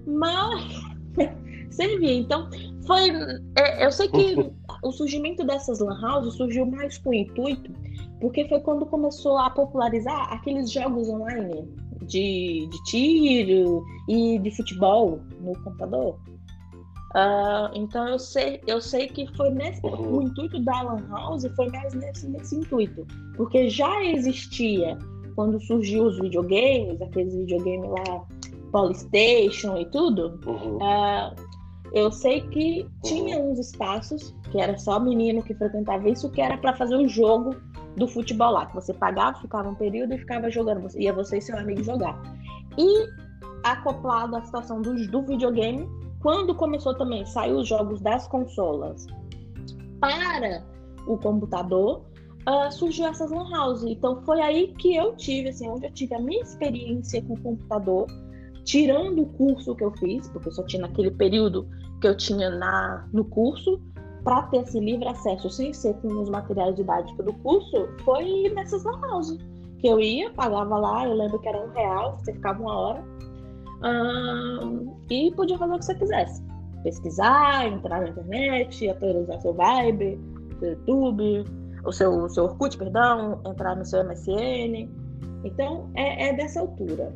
mas 0.07 0.74
servia. 1.71 2.12
Então, 2.12 2.49
foi. 2.87 3.11
é, 3.57 3.85
eu 3.87 3.91
sei 3.93 4.09
que 4.09 4.51
o 4.83 4.93
surgimento 4.93 5.45
dessas 5.45 5.81
lan 5.81 5.99
houses 6.03 6.35
surgiu 6.35 6.66
mais 6.66 6.99
com 6.99 7.11
o 7.11 7.14
intuito, 7.14 7.73
porque 8.21 8.47
foi 8.49 8.61
quando 8.61 8.87
começou 8.87 9.39
a 9.39 9.51
popularizar 9.51 10.33
aqueles 10.33 10.71
jogos 10.71 11.09
online 11.09 11.68
de, 12.07 12.68
de 12.71 12.85
tiro 12.85 13.85
e 14.09 14.39
de 14.39 14.51
futebol 14.57 15.21
no 15.41 15.53
computador. 15.62 16.18
Ah, 17.14 17.71
então 17.75 18.07
eu 18.09 18.18
sei, 18.21 18.61
eu 18.68 18.81
sei 18.81 19.09
que 19.09 19.27
foi 19.37 19.51
nesse 19.51 19.85
Uhum. 19.85 20.18
o 20.18 20.23
intuito 20.23 20.61
da 20.62 20.81
lan 20.83 21.05
house 21.11 21.45
foi 21.57 21.68
mais 21.71 21.93
nesse, 21.95 22.29
nesse 22.29 22.55
intuito, 22.55 23.05
porque 23.37 23.68
já 23.68 24.05
existia 24.05 24.97
quando 25.35 25.61
surgiu 25.61 26.05
os 26.05 26.21
videogames, 26.21 27.01
aqueles 27.03 27.35
videogames 27.35 27.91
lá, 27.91 28.25
Polystation 28.71 29.77
e 29.79 29.87
tudo, 29.87 30.39
Uhum. 30.47 30.79
ah, 30.83 31.35
eu 31.93 32.11
sei 32.12 32.43
que 32.49 32.88
tinha 33.03 33.38
uns 33.38 33.59
espaços 33.59 34.34
que 34.51 34.61
era 34.61 34.76
só 34.78 34.99
menino 35.01 35.43
que 35.43 35.55
frequentava 35.55 36.09
isso, 36.09 36.30
que 36.30 36.41
era 36.41 36.57
para 36.59 36.76
fazer 36.76 36.97
o 36.97 37.09
jogo 37.09 37.57
do 37.97 38.07
futebol 38.07 38.53
lá, 38.53 38.66
que 38.66 38.74
você 38.74 38.95
pagava, 38.95 39.41
ficava 39.41 39.68
um 39.68 39.74
período 39.74 40.14
e 40.14 40.18
ficava 40.18 40.51
jogando, 40.51 40.82
você, 40.82 41.01
ia 41.01 41.12
você 41.12 41.38
e 41.38 41.43
seu 41.43 41.57
amigo 41.59 41.82
jogar. 41.82 42.20
E 42.78 43.07
acoplado 43.64 44.36
à 44.36 44.43
situação 44.43 44.80
do, 44.80 44.95
do 45.09 45.22
videogame, 45.22 45.88
quando 46.20 46.55
começou 46.55 46.95
também, 46.97 47.24
saiu 47.26 47.59
os 47.59 47.68
jogos 47.68 48.01
das 48.01 48.26
consolas 48.28 49.07
para 50.01 50.64
o 51.07 51.16
computador, 51.18 52.05
ah, 52.47 52.70
surgiu 52.70 53.07
essas 53.07 53.30
lan 53.30 53.49
house. 53.51 53.82
Então 53.84 54.22
foi 54.24 54.41
aí 54.41 54.74
que 54.74 54.95
eu 54.95 55.14
tive, 55.16 55.49
assim, 55.49 55.68
onde 55.68 55.86
eu 55.86 55.93
tive 55.93 56.14
a 56.14 56.20
minha 56.20 56.43
experiência 56.43 57.22
com 57.22 57.34
o 57.34 57.41
computador, 57.41 58.07
tirando 58.71 59.23
o 59.23 59.27
curso 59.27 59.75
que 59.75 59.83
eu 59.83 59.91
fiz, 59.97 60.29
porque 60.29 60.49
eu 60.49 60.53
só 60.53 60.62
tinha 60.64 60.83
naquele 60.83 61.11
período 61.11 61.68
que 62.01 62.07
eu 62.07 62.16
tinha 62.16 62.51
na, 62.51 63.09
no 63.12 63.25
curso, 63.25 63.81
para 64.23 64.43
ter 64.45 64.59
esse 64.59 64.79
livre 64.79 65.09
acesso 65.09 65.51
sem 65.51 65.73
ser 65.73 65.95
com 65.95 66.09
os 66.21 66.29
materiais 66.29 66.77
didáticos 66.77 67.25
do 67.25 67.33
curso, 67.33 67.89
foi 68.05 68.49
nessas 68.55 68.85
lan. 68.85 69.01
Que 69.81 69.89
eu 69.89 69.99
ia, 69.99 70.31
pagava 70.31 70.79
lá, 70.79 71.09
eu 71.09 71.14
lembro 71.14 71.41
que 71.41 71.49
era 71.49 71.61
um 71.61 71.73
real, 71.73 72.16
você 72.18 72.33
ficava 72.33 72.62
uma 72.62 72.79
hora, 72.79 73.05
ah, 73.83 74.61
e 75.11 75.33
podia 75.35 75.59
fazer 75.59 75.75
o 75.75 75.79
que 75.79 75.85
você 75.87 75.95
quisesse. 75.97 76.45
Pesquisar, 76.85 77.66
entrar 77.66 78.03
na 78.03 78.09
internet, 78.11 78.89
atualizar 78.89 79.41
seu 79.41 79.53
Viber, 79.53 80.16
seu 80.61 80.71
YouTube, 80.71 81.45
o 81.85 81.91
seu, 81.91 82.29
seu 82.29 82.45
Orkut, 82.45 82.79
perdão, 82.79 83.41
entrar 83.45 83.75
no 83.75 83.85
seu 83.85 84.05
MSN. 84.05 84.89
Então, 85.45 85.91
é, 85.95 86.29
é 86.29 86.33
dessa 86.35 86.61
altura. 86.61 87.12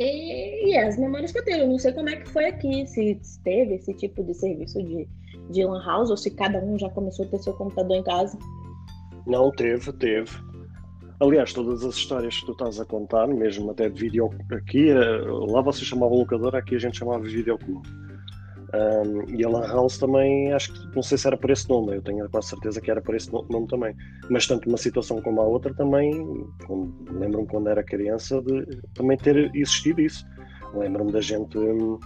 E, 0.00 0.70
e 0.70 0.78
as 0.78 0.96
memórias 0.96 1.30
que 1.30 1.38
eu 1.38 1.44
tenho, 1.44 1.64
eu 1.64 1.68
não 1.68 1.78
sei 1.78 1.92
como 1.92 2.08
é 2.08 2.16
que 2.16 2.26
foi 2.30 2.46
aqui, 2.46 2.86
se 2.86 3.20
teve 3.44 3.74
esse 3.74 3.92
tipo 3.92 4.24
de 4.24 4.32
serviço 4.32 4.82
de, 4.82 5.06
de 5.50 5.62
lan 5.62 5.84
house, 5.84 6.08
ou 6.08 6.16
se 6.16 6.30
cada 6.30 6.58
um 6.58 6.78
já 6.78 6.88
começou 6.88 7.26
a 7.26 7.28
ter 7.28 7.38
seu 7.38 7.52
computador 7.52 7.98
em 7.98 8.02
casa. 8.02 8.38
Não, 9.26 9.50
teve, 9.50 9.92
teve. 9.92 10.30
Aliás, 11.20 11.52
todas 11.52 11.84
as 11.84 11.96
histórias 11.96 12.40
que 12.40 12.46
tu 12.46 12.52
estás 12.52 12.80
a 12.80 12.84
contar, 12.86 13.26
mesmo 13.26 13.70
até 13.70 13.90
de 13.90 14.00
vídeo 14.00 14.30
aqui, 14.50 14.88
eh, 14.88 15.20
lá 15.26 15.60
vocês 15.60 15.86
chamavam 15.86 16.16
locadora, 16.16 16.58
aqui 16.58 16.76
a 16.76 16.78
gente 16.78 16.96
chamava 16.98 17.22
de 17.22 17.36
videoclube. 17.36 17.86
Um, 18.72 19.24
e 19.28 19.44
a 19.44 19.48
Lan 19.48 19.66
House 19.66 19.98
também, 19.98 20.52
acho 20.52 20.72
que 20.72 20.94
não 20.94 21.02
sei 21.02 21.18
se 21.18 21.26
era 21.26 21.36
por 21.36 21.50
esse 21.50 21.68
nome, 21.68 21.96
eu 21.96 22.02
tenho 22.02 22.28
quase 22.30 22.48
certeza 22.48 22.80
que 22.80 22.90
era 22.90 23.00
por 23.00 23.14
esse 23.16 23.32
no- 23.32 23.44
nome 23.50 23.66
também. 23.66 23.94
Mas 24.28 24.46
tanto 24.46 24.68
uma 24.68 24.78
situação 24.78 25.20
como 25.20 25.40
a 25.40 25.44
outra 25.44 25.74
também, 25.74 26.12
lembro-me 27.10 27.48
quando 27.48 27.68
era 27.68 27.82
criança 27.82 28.40
de 28.42 28.64
também 28.94 29.16
ter 29.16 29.50
existido 29.54 30.00
isso. 30.00 30.24
Lembro-me 30.72 31.10
da 31.10 31.20
gente 31.20 31.58
hum, 31.58 31.98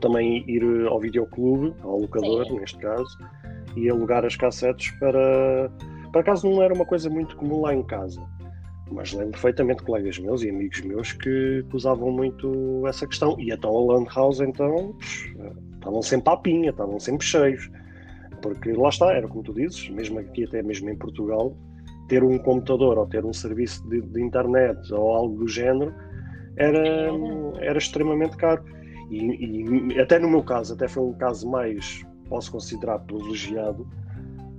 também 0.00 0.44
ir 0.48 0.62
ao 0.88 0.98
videoclube, 0.98 1.72
ao 1.82 2.00
locador, 2.00 2.46
Sim. 2.46 2.58
neste 2.58 2.78
caso, 2.78 3.16
e 3.76 3.88
alugar 3.88 4.24
as 4.24 4.34
cassetes 4.34 4.90
para. 4.98 5.70
Por 6.12 6.20
acaso 6.20 6.48
não 6.50 6.62
era 6.62 6.74
uma 6.74 6.84
coisa 6.86 7.08
muito 7.08 7.36
comum 7.36 7.60
lá 7.60 7.74
em 7.74 7.82
casa. 7.82 8.20
Mas 8.90 9.12
lembro 9.12 9.32
perfeitamente 9.32 9.82
colegas 9.82 10.18
meus 10.18 10.42
e 10.42 10.50
amigos 10.50 10.80
meus 10.80 11.12
que, 11.12 11.64
usavam 11.72 12.10
muito 12.10 12.86
essa 12.86 13.06
questão. 13.06 13.36
E 13.38 13.52
então 13.52 13.76
a 13.76 13.94
Land 13.94 14.08
House, 14.14 14.40
então, 14.40 14.94
estavam 15.86 16.02
sempre 16.02 16.32
à 16.32 16.36
pinha, 16.36 16.70
estavam 16.70 16.98
sempre 16.98 17.24
cheios. 17.24 17.70
Porque 18.42 18.72
lá 18.72 18.88
está, 18.88 19.12
era 19.12 19.26
como 19.28 19.42
tu 19.42 19.54
dizes, 19.54 19.88
mesmo 19.88 20.18
aqui, 20.18 20.44
até 20.44 20.62
mesmo 20.62 20.90
em 20.90 20.96
Portugal, 20.96 21.56
ter 22.08 22.22
um 22.22 22.38
computador 22.38 22.98
ou 22.98 23.06
ter 23.06 23.24
um 23.24 23.32
serviço 23.32 23.88
de, 23.88 24.00
de 24.00 24.22
internet 24.22 24.92
ou 24.92 25.12
algo 25.12 25.36
do 25.36 25.48
género 25.48 25.94
era, 26.56 27.10
era 27.60 27.78
extremamente 27.78 28.36
caro. 28.36 28.62
E, 29.10 29.92
e 29.94 30.00
até 30.00 30.18
no 30.18 30.28
meu 30.28 30.42
caso, 30.42 30.74
até 30.74 30.88
foi 30.88 31.04
um 31.04 31.12
caso 31.14 31.48
mais, 31.48 32.04
posso 32.28 32.50
considerar, 32.50 32.98
privilegiado, 33.00 33.86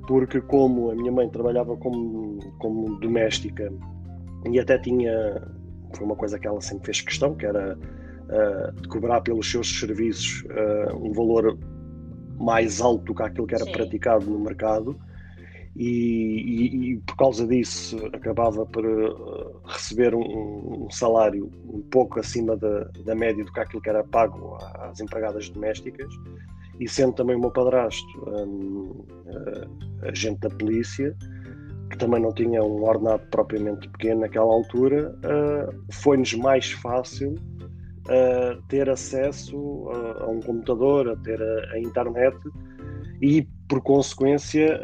porque 0.07 0.39
como 0.41 0.89
a 0.89 0.95
minha 0.95 1.11
mãe 1.11 1.29
trabalhava 1.29 1.75
como, 1.77 2.39
como 2.59 2.97
doméstica 2.99 3.71
e 4.49 4.59
até 4.59 4.77
tinha, 4.77 5.41
foi 5.93 6.05
uma 6.05 6.15
coisa 6.15 6.39
que 6.39 6.47
ela 6.47 6.61
sempre 6.61 6.85
fez 6.85 7.01
questão, 7.01 7.35
que 7.35 7.45
era 7.45 7.77
uh, 8.27 8.87
cobrar 8.89 9.21
pelos 9.21 9.49
seus 9.49 9.79
serviços 9.79 10.43
uh, 10.43 10.95
um 10.95 11.11
valor 11.13 11.57
mais 12.39 12.81
alto 12.81 13.05
do 13.05 13.15
que 13.15 13.23
aquilo 13.23 13.47
que 13.47 13.55
era 13.55 13.65
Sim. 13.65 13.71
praticado 13.71 14.25
no 14.25 14.39
mercado. 14.39 14.97
E, 15.75 15.83
e, 15.85 16.91
e, 16.93 16.97
por 17.01 17.15
causa 17.17 17.45
disso 17.45 17.97
acabava 18.11 18.65
por 18.65 18.83
uh, 18.83 19.61
receber 19.63 20.15
um, 20.15 20.85
um, 20.85 20.89
salário 20.89 21.51
um 21.71 21.81
pouco 21.91 22.19
acima 22.19 22.57
da, 22.57 22.85
da 23.05 23.13
média 23.13 23.45
do 23.45 23.53
que 23.53 23.59
aquilo 23.59 23.81
que 23.81 23.89
era 23.89 24.03
pago 24.03 24.57
às 24.79 24.99
empregadas 24.99 25.49
domésticas 25.49 26.11
e 26.79 26.89
sendo 26.89 27.13
também 27.13 27.35
o 27.35 27.39
meu 27.39 27.51
padrasto 27.51 28.07
um, 28.27 29.05
uh, 29.27 30.07
agente 30.07 30.39
da 30.39 30.49
polícia 30.49 31.15
que 31.91 31.97
também 31.99 32.23
não 32.23 32.33
tinha 32.33 32.63
um 32.63 32.83
ordenado 32.83 33.21
propriamente 33.29 33.87
pequeno 33.89 34.21
naquela 34.21 34.51
altura 34.51 35.15
uh, 35.17 35.93
foi-nos 35.93 36.33
mais 36.33 36.71
fácil 36.71 37.35
uh, 38.07 38.61
ter 38.67 38.89
acesso 38.89 39.89
a, 39.89 40.23
a, 40.23 40.27
um 40.27 40.39
computador, 40.39 41.09
a 41.09 41.15
ter 41.17 41.41
a, 41.41 41.73
a 41.73 41.79
internet 41.79 42.37
e 43.21 43.47
por 43.67 43.81
consequência 43.81 44.79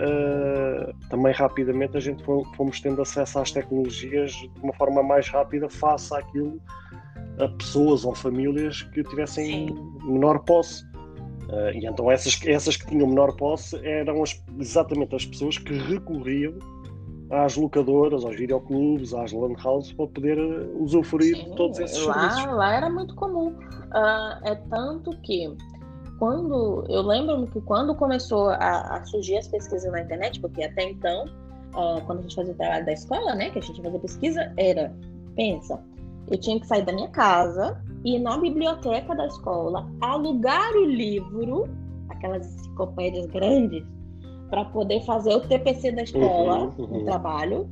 também 1.09 1.32
rapidamente 1.32 1.95
a 1.95 1.99
gente 2.01 2.21
fomos 2.57 2.82
tendo 2.82 3.01
acesso 3.01 3.39
às 3.39 3.51
tecnologias 3.51 4.32
de 4.32 4.51
uma 4.61 4.74
forma 4.74 5.01
mais 5.01 5.30
rápida 5.30 5.69
face 5.69 6.13
àquilo 6.13 6.59
a 7.39 7.47
pessoas 7.47 8.05
ou 8.05 8.13
famílias 8.13 8.82
que 8.82 9.03
tivessem 9.03 9.67
Sim. 9.67 9.93
menor 10.03 10.39
posse. 10.39 10.86
Uh, 11.49 11.71
e 11.74 11.86
então 11.86 12.09
essas, 12.09 12.39
essas 12.45 12.78
que 12.78 12.88
tinham 12.88 13.07
menor 13.07 13.36
posse 13.36 13.76
eram 13.86 14.24
as, 14.24 14.41
exatamente 14.59 15.15
as 15.15 15.26
pessoas 15.26 15.57
que 15.57 15.74
recorriam 15.74 16.53
às 17.34 17.55
locadoras, 17.55 18.23
aos 18.23 18.36
videoclubes, 18.36 19.13
às 19.13 19.31
land 19.31 19.55
houses 19.65 19.91
para 19.93 20.07
poder 20.07 20.38
usufruir 20.79 21.36
Sim, 21.36 21.45
de 21.45 21.55
todos 21.55 21.79
esses 21.79 22.05
lá, 22.05 22.13
serviços. 22.13 22.53
Lá 22.53 22.75
era 22.75 22.89
muito 22.89 23.15
comum. 23.15 23.47
Uh, 23.49 24.47
é 24.47 24.55
tanto 24.69 25.11
que 25.21 25.55
quando 26.19 26.86
eu 26.89 27.01
lembro 27.01 27.47
que 27.47 27.59
quando 27.61 27.95
começou 27.95 28.49
a, 28.49 28.97
a, 28.97 29.05
surgir 29.05 29.38
as 29.38 29.47
pesquisas 29.47 29.91
na 29.91 30.01
internet, 30.01 30.39
porque 30.39 30.63
até 30.63 30.84
então, 30.84 31.25
uh, 31.75 32.01
quando 32.05 32.19
a 32.19 32.21
gente 32.21 32.36
fazia 32.36 32.53
o 32.53 32.57
trabalho 32.57 32.86
da 32.86 32.93
escola, 32.93 33.36
né, 33.36 33.49
que 33.49 33.59
a 33.59 33.61
gente 33.61 33.81
fazia 33.81 33.99
pesquisa, 33.99 34.53
era, 34.57 34.95
pensa, 35.36 35.84
eu 36.29 36.38
tinha 36.39 36.59
que 36.59 36.67
sair 36.67 36.86
da 36.86 36.93
minha 36.93 37.09
casa, 37.09 37.81
ir 38.05 38.19
na 38.19 38.38
biblioteca 38.38 39.15
da 39.15 39.25
escola, 39.25 39.89
alugar 40.01 40.71
o 40.73 40.86
livro, 40.86 41.67
aquelas 42.09 42.45
enciclopédias 42.45 43.25
grandes, 43.27 43.84
para 44.54 44.66
poder 44.66 45.01
fazer 45.04 45.34
o 45.34 45.39
TPC 45.39 45.93
da 45.93 46.04
escola, 46.04 46.72
uhum, 46.78 46.86
uhum. 46.86 47.06
trabalho. 47.06 47.68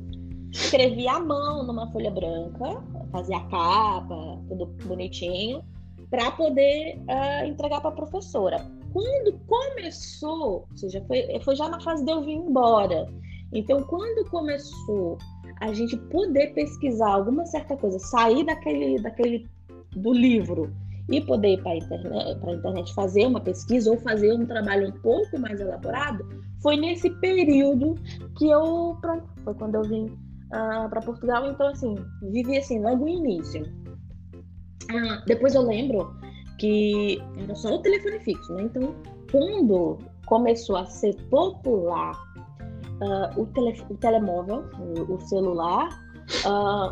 Escrevia 0.50 1.12
à 1.12 1.20
mão 1.20 1.64
numa 1.64 1.88
folha 1.92 2.10
branca, 2.10 2.82
fazia 3.12 3.36
a 3.36 3.44
capa, 3.44 4.42
tudo 4.48 4.66
bonitinho, 4.84 5.62
para 6.10 6.32
poder 6.32 6.98
uh, 7.02 7.46
entregar 7.46 7.80
para 7.80 7.90
a 7.90 7.94
professora. 7.94 8.68
Quando 8.92 9.38
começou, 9.46 10.66
ou 10.68 10.76
seja, 10.76 11.00
foi, 11.06 11.40
foi 11.44 11.54
já 11.54 11.68
na 11.68 11.80
fase 11.80 12.04
de 12.04 12.10
eu 12.10 12.20
vir 12.20 12.34
embora. 12.34 13.08
Então, 13.52 13.80
quando 13.84 14.28
começou 14.28 15.18
a 15.60 15.72
gente 15.72 15.96
poder 15.96 16.48
pesquisar 16.52 17.12
alguma 17.12 17.46
certa 17.46 17.76
coisa, 17.76 18.00
sair 18.00 18.44
daquele, 18.44 19.00
daquele 19.00 19.48
do 19.94 20.12
livro 20.12 20.74
e 21.08 21.20
poder 21.20 21.54
ir 21.54 21.62
para 21.62 21.72
a 21.72 21.76
internet, 21.76 22.56
internet 22.58 22.94
fazer 22.94 23.26
uma 23.26 23.40
pesquisa 23.40 23.90
ou 23.90 23.98
fazer 23.98 24.32
um 24.32 24.46
trabalho 24.46 24.88
um 24.88 25.00
pouco 25.00 25.38
mais 25.38 25.60
elaborado, 25.60 26.24
foi 26.62 26.76
nesse 26.76 27.10
período 27.10 27.96
que 28.38 28.48
eu, 28.48 28.96
pronto, 29.00 29.26
foi 29.44 29.54
quando 29.54 29.74
eu 29.74 29.82
vim 29.82 30.04
uh, 30.04 30.16
ah, 30.52 30.86
para 30.88 31.00
Portugal. 31.00 31.46
Então, 31.50 31.68
assim, 31.68 31.96
vivi 32.30 32.56
assim, 32.56 32.80
logo 32.80 33.04
no 33.04 33.08
início. 33.08 33.64
Uh, 34.84 35.24
depois 35.26 35.54
eu 35.54 35.62
lembro 35.62 36.14
que 36.58 37.20
era 37.36 37.54
só 37.56 37.74
o 37.74 37.82
telefone 37.82 38.20
fixo, 38.20 38.52
né? 38.54 38.62
Então, 38.62 38.94
quando 39.30 39.98
começou 40.26 40.76
a 40.76 40.86
ser 40.86 41.16
popular 41.28 42.16
uh, 43.00 43.40
o, 43.40 43.46
tele, 43.46 43.82
o, 43.90 43.96
telemóvel, 43.96 44.64
o, 44.78 45.14
o 45.14 45.20
celular, 45.22 45.88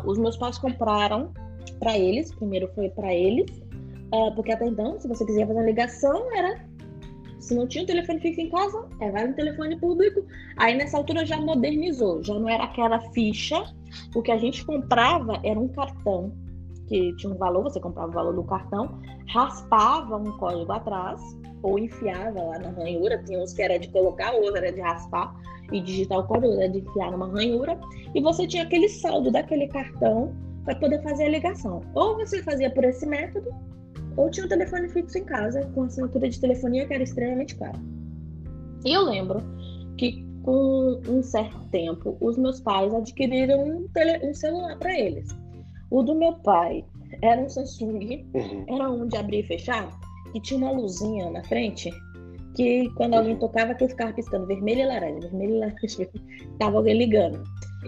os 0.05 0.17
meus 0.17 0.35
pais 0.35 0.57
compraram 0.57 1.31
para 1.79 1.97
eles. 1.97 2.33
Primeiro 2.35 2.67
foi 2.75 2.89
para 2.89 3.13
eles, 3.13 3.60
porque 4.35 4.51
até 4.51 4.65
então, 4.65 4.99
se 4.99 5.07
você 5.07 5.25
quiser 5.25 5.47
fazer 5.47 5.59
uma 5.59 5.65
ligação, 5.65 6.35
era 6.35 6.59
se 7.41 7.55
não 7.55 7.67
tinha 7.67 7.83
um 7.83 7.87
telefone 7.87 8.19
fixo 8.19 8.39
em 8.39 8.49
casa, 8.49 8.87
é, 8.99 9.09
vai 9.09 9.27
no 9.27 9.33
telefone 9.33 9.79
público. 9.79 10.23
Aí 10.57 10.77
nessa 10.77 10.97
altura 10.97 11.25
já 11.25 11.37
modernizou, 11.37 12.23
já 12.23 12.35
não 12.35 12.47
era 12.47 12.65
aquela 12.65 12.99
ficha. 13.11 13.61
O 14.15 14.21
que 14.21 14.31
a 14.31 14.37
gente 14.37 14.63
comprava 14.63 15.39
era 15.43 15.59
um 15.59 15.67
cartão 15.67 16.31
que 16.87 17.15
tinha 17.15 17.33
um 17.33 17.37
valor, 17.37 17.63
você 17.63 17.79
comprava 17.79 18.09
o 18.09 18.13
valor 18.13 18.33
do 18.35 18.43
cartão, 18.43 18.99
raspava 19.27 20.17
um 20.17 20.37
código 20.37 20.71
atrás 20.71 21.19
ou 21.63 21.79
enfiava 21.79 22.41
lá 22.43 22.59
na 22.59 22.69
ranhura. 22.69 23.17
Tinha 23.23 23.39
uns 23.39 23.53
que 23.53 23.61
era 23.61 23.79
de 23.79 23.87
colocar, 23.89 24.33
outros 24.33 24.55
era 24.55 24.71
de 24.71 24.79
raspar 24.79 25.35
e 25.71 25.81
digitar 25.81 26.19
o 26.19 26.27
código, 26.27 26.53
era 26.53 26.69
de 26.69 26.79
enfiar 26.79 27.11
numa 27.11 27.27
ranhura. 27.27 27.79
E 28.13 28.21
você 28.21 28.45
tinha 28.45 28.63
aquele 28.63 28.87
saldo 28.87 29.31
daquele 29.31 29.67
cartão 29.67 30.35
para 30.63 30.75
poder 30.75 31.01
fazer 31.01 31.25
a 31.25 31.29
ligação. 31.29 31.81
Ou 31.95 32.17
você 32.17 32.43
fazia 32.43 32.69
por 32.69 32.83
esse 32.83 33.05
método, 33.05 33.49
ou 34.17 34.29
tinha 34.29 34.45
um 34.45 34.49
telefone 34.49 34.89
fixo 34.89 35.17
em 35.17 35.23
casa 35.23 35.65
com 35.73 35.83
assinatura 35.83 36.29
de 36.29 36.39
telefonia 36.39 36.85
que 36.85 36.93
era 36.93 37.03
extremamente 37.03 37.55
cara. 37.55 37.79
E 38.85 38.93
eu 38.93 39.03
lembro 39.03 39.41
que 39.97 40.25
com 40.43 40.99
um 41.07 41.21
certo 41.21 41.59
tempo 41.69 42.17
os 42.19 42.37
meus 42.37 42.59
pais 42.59 42.93
adquiriram 42.93 43.63
um, 43.63 43.87
tele, 43.89 44.25
um 44.27 44.33
celular 44.33 44.77
para 44.77 44.97
eles. 44.99 45.29
O 45.89 46.01
do 46.01 46.15
meu 46.15 46.33
pai 46.33 46.83
era 47.21 47.41
um 47.41 47.49
Samsung, 47.49 48.25
uhum. 48.33 48.65
era 48.67 48.89
um 48.89 49.07
de 49.07 49.17
abrir 49.17 49.39
e 49.39 49.47
fechar, 49.47 49.89
e 50.33 50.39
tinha 50.39 50.57
uma 50.57 50.71
luzinha 50.71 51.29
na 51.29 51.43
frente 51.43 51.91
que 52.55 52.89
quando 52.95 53.13
alguém 53.13 53.37
tocava 53.37 53.73
que 53.75 53.87
ficava 53.87 54.13
piscando 54.13 54.47
vermelho 54.47 54.81
e 54.81 54.85
laranja, 54.85 55.27
vermelho 55.29 55.55
e 55.55 55.59
laranja, 55.59 56.09
tava 56.59 56.77
alguém 56.77 56.97
ligando. 56.97 57.43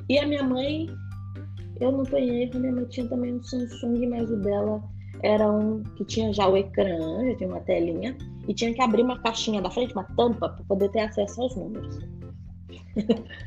E 0.09 0.19
a 0.19 0.27
minha 0.27 0.43
mãe, 0.43 0.87
eu 1.79 1.91
não 1.91 2.03
tenho 2.03 2.33
erro, 2.33 2.59
minha 2.59 2.73
mãe 2.73 2.85
tinha 2.85 3.07
também 3.07 3.33
um 3.33 3.43
Samsung, 3.43 4.07
mas 4.07 4.29
o 4.29 4.37
dela 4.37 4.83
era 5.23 5.49
um 5.49 5.81
que 5.95 6.03
tinha 6.03 6.33
já 6.33 6.47
o 6.47 6.57
ecrã, 6.57 7.25
já 7.25 7.35
tinha 7.37 7.49
uma 7.49 7.61
telinha, 7.61 8.15
e 8.45 8.53
tinha 8.53 8.73
que 8.73 8.81
abrir 8.81 9.03
uma 9.03 9.17
caixinha 9.19 9.61
da 9.61 9.71
frente, 9.71 9.93
uma 9.93 10.03
tampa, 10.03 10.49
para 10.49 10.65
poder 10.65 10.89
ter 10.91 10.99
acesso 10.99 11.41
aos 11.41 11.55
números. 11.55 11.97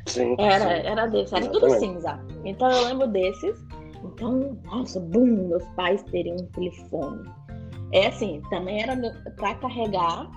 Sim, 0.07 0.35
era, 0.41 0.65
sim. 0.65 0.87
era 0.87 1.07
desse, 1.07 1.35
era 1.37 1.49
tudo 1.49 1.71
cinza. 1.79 2.19
Então 2.45 2.71
eu 2.71 2.87
lembro 2.87 3.07
desses. 3.09 3.63
Então, 4.03 4.59
nossa, 4.65 4.99
bum, 4.99 5.49
meus 5.49 5.65
pais 5.77 6.03
teriam 6.05 6.37
um 6.37 6.47
telefone. 6.47 7.29
É 7.93 8.07
assim, 8.07 8.41
também 8.49 8.83
era 8.83 8.97
para 9.37 9.55
carregar, 9.57 10.31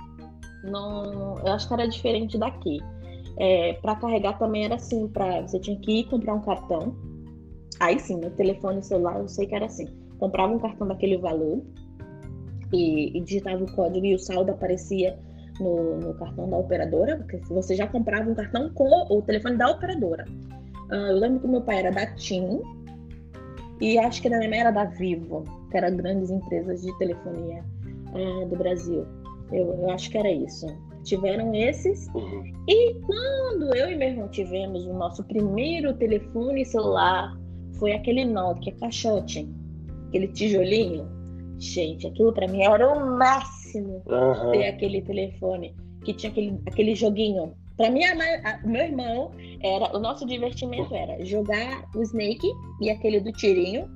não, 0.65 1.37
eu 1.39 1.53
acho 1.53 1.67
que 1.67 1.73
era 1.73 1.87
diferente 1.87 2.37
daqui. 2.37 2.79
É, 3.37 3.73
para 3.81 3.95
carregar 3.95 4.37
também 4.37 4.65
era 4.65 4.75
assim, 4.75 5.07
para 5.07 5.41
você 5.41 5.57
tinha 5.59 5.79
que 5.79 5.99
ir 5.99 6.03
comprar 6.05 6.33
um 6.33 6.41
cartão. 6.41 6.93
Aí 7.79 7.97
sim, 7.97 8.17
no 8.17 8.29
telefone 8.31 8.83
celular 8.83 9.19
eu 9.19 9.29
sei 9.29 9.47
que 9.47 9.55
era 9.55 9.67
assim 9.67 9.87
comprava 10.19 10.53
um 10.53 10.59
cartão 10.59 10.87
daquele 10.87 11.17
valor 11.17 11.61
e, 12.73 13.17
e 13.17 13.21
digitava 13.21 13.63
o 13.63 13.71
código 13.73 14.05
e 14.05 14.13
o 14.13 14.19
saldo 14.19 14.51
aparecia 14.51 15.17
no, 15.59 15.97
no, 15.97 16.13
cartão 16.15 16.49
da 16.49 16.57
operadora, 16.57 17.17
porque 17.17 17.37
você 17.49 17.75
já 17.75 17.87
comprava 17.87 18.29
um 18.29 18.35
cartão 18.35 18.69
com 18.73 18.85
o 19.09 19.21
telefone 19.21 19.57
da 19.57 19.69
operadora. 19.69 20.25
Uh, 20.91 21.11
eu 21.11 21.17
lembro 21.17 21.39
que 21.39 21.47
meu 21.47 21.61
pai 21.61 21.79
era 21.79 21.91
da 21.91 22.05
TIM 22.15 22.61
e 23.81 23.97
acho 23.97 24.21
que 24.21 24.29
da 24.29 24.37
minha 24.37 24.49
mãe 24.49 24.59
era 24.59 24.71
da 24.71 24.85
Vivo, 24.85 25.43
que 25.71 25.77
eram 25.77 25.95
grandes 25.95 26.29
empresas 26.29 26.81
de 26.81 26.97
telefonia 26.97 27.63
uh, 28.13 28.45
do 28.47 28.55
Brasil. 28.55 29.05
Eu, 29.51 29.73
eu, 29.73 29.89
acho 29.89 30.09
que 30.09 30.17
era 30.17 30.31
isso. 30.31 30.67
Tiveram 31.03 31.53
esses. 31.55 32.07
Uhum. 32.13 32.43
E 32.67 32.93
quando 33.01 33.73
eu 33.75 33.89
e 33.89 33.95
meu 33.95 34.09
irmão 34.09 34.27
tivemos 34.29 34.85
o 34.85 34.93
nosso 34.93 35.23
primeiro 35.23 35.93
telefone 35.93 36.65
celular, 36.65 37.35
foi 37.79 37.93
aquele 37.93 38.25
Nokia 38.25 38.75
caixote 38.79 39.49
aquele 40.09 40.27
tijolinho. 40.27 41.07
Gente, 41.57 42.07
aquilo 42.07 42.33
para 42.33 42.47
mim 42.47 42.61
era 42.61 42.91
o 42.91 43.17
máximo 43.17 44.03
uhum. 44.07 44.51
ter 44.51 44.67
aquele 44.67 45.01
telefone 45.01 45.75
que 46.03 46.13
tinha 46.13 46.31
aquele, 46.31 46.59
aquele 46.67 46.95
joguinho. 46.95 47.53
Para 47.77 47.89
mim, 47.89 48.03
a, 48.03 48.13
a, 48.13 48.59
o 48.63 48.69
meu 48.69 48.83
irmão 48.83 49.31
era 49.61 49.95
o 49.95 49.99
nosso 49.99 50.25
divertimento 50.25 50.93
era 50.93 51.23
jogar 51.25 51.85
o 51.95 52.01
Snake 52.01 52.47
e 52.81 52.89
aquele 52.89 53.19
do 53.19 53.31
tirinho. 53.33 53.89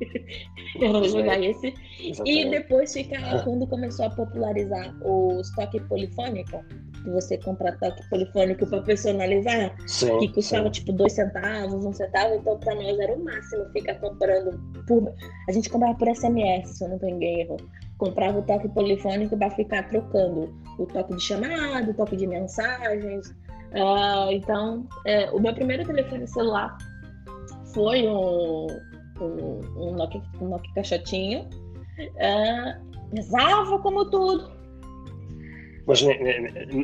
era 0.80 1.08
jogar 1.08 1.42
esse. 1.42 1.74
Exatamente. 2.00 2.46
E 2.46 2.50
depois 2.50 2.92
ficar 2.92 3.42
quando 3.44 3.66
começou 3.66 4.06
a 4.06 4.10
popularizar 4.10 4.96
o 5.02 5.40
estoque 5.40 5.80
polifônico 5.80 6.64
que 7.02 7.10
você 7.10 7.38
compra 7.38 7.72
toque 7.78 8.08
polifônico 8.08 8.66
para 8.66 8.82
personalizar, 8.82 9.74
sim, 9.86 10.18
que 10.18 10.28
custava 10.28 10.64
sim. 10.66 10.70
tipo 10.70 10.92
dois 10.92 11.12
centavos, 11.12 11.84
um 11.84 11.92
centavo, 11.92 12.34
então 12.34 12.58
para 12.58 12.74
nós 12.74 12.98
era 12.98 13.14
o 13.14 13.24
máximo 13.24 13.64
ficar 13.72 13.94
comprando 13.96 14.58
por. 14.86 15.12
A 15.48 15.52
gente 15.52 15.68
comprava 15.68 15.94
por 15.96 16.08
SMS, 16.14 16.78
se 16.78 16.84
eu 16.84 16.88
não 16.88 16.98
tenho 16.98 17.22
erro. 17.22 17.56
Comprava 17.98 18.38
o 18.38 18.42
toque 18.42 18.66
polifônico 18.70 19.36
para 19.36 19.50
ficar 19.50 19.86
trocando 19.90 20.50
o 20.78 20.86
toque 20.86 21.14
de 21.14 21.22
chamada, 21.22 21.90
o 21.90 21.94
toque 21.94 22.16
de 22.16 22.26
mensagens. 22.26 23.28
Uh, 23.28 24.32
então, 24.32 24.88
é, 25.06 25.30
o 25.30 25.38
meu 25.38 25.54
primeiro 25.54 25.84
telefone 25.84 26.26
celular 26.26 26.78
foi 27.74 28.08
um, 28.08 28.66
um, 29.20 29.60
um, 29.76 29.92
Nokia, 29.92 30.22
um 30.40 30.48
Nokia 30.48 30.74
caixotinho 30.74 31.46
Uh, 32.00 32.80
rezava 33.14 33.78
como 33.80 34.08
tudo. 34.10 34.50
Mas, 35.86 36.02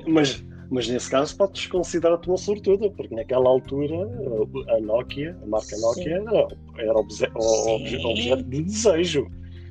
mas, 0.07 0.45
mas 0.71 0.89
nesse 0.89 1.11
caso 1.11 1.37
podes 1.37 1.67
considerar-te 1.67 2.29
uma 2.29 2.37
sortuda, 2.37 2.91
porque 2.91 3.15
naquela 3.15 3.49
altura 3.49 4.09
a 4.69 4.81
Nokia, 4.81 5.37
a 5.43 5.47
marca 5.47 5.77
Nokia, 5.79 6.17
era, 6.17 6.49
era 6.79 6.99
obje, 6.99 7.27
objeto 8.05 8.43
de 8.45 8.63
desejo. 8.63 9.27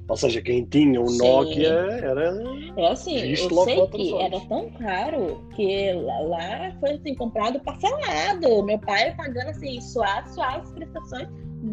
Ou 0.07 0.15
seja, 0.15 0.39
quem 0.41 0.63
tinha 0.65 1.03
Sim. 1.07 1.17
Nokia 1.17 1.67
era. 1.67 2.37
É 2.77 2.91
assim, 2.91 3.17
eu 3.17 3.63
sei 3.63 3.87
que 3.87 4.15
era 4.21 4.39
tão 4.41 4.69
caro 4.71 5.41
que 5.55 5.93
lá 5.93 6.71
foi 6.79 6.91
assim, 6.91 7.15
comprado 7.15 7.59
parcelado. 7.61 8.63
Meu 8.63 8.77
pai 8.79 9.15
pagando 9.15 9.49
assim, 9.49 9.81
suaves, 9.81 10.35
suaves 10.35 10.71
prestações, 10.73 11.27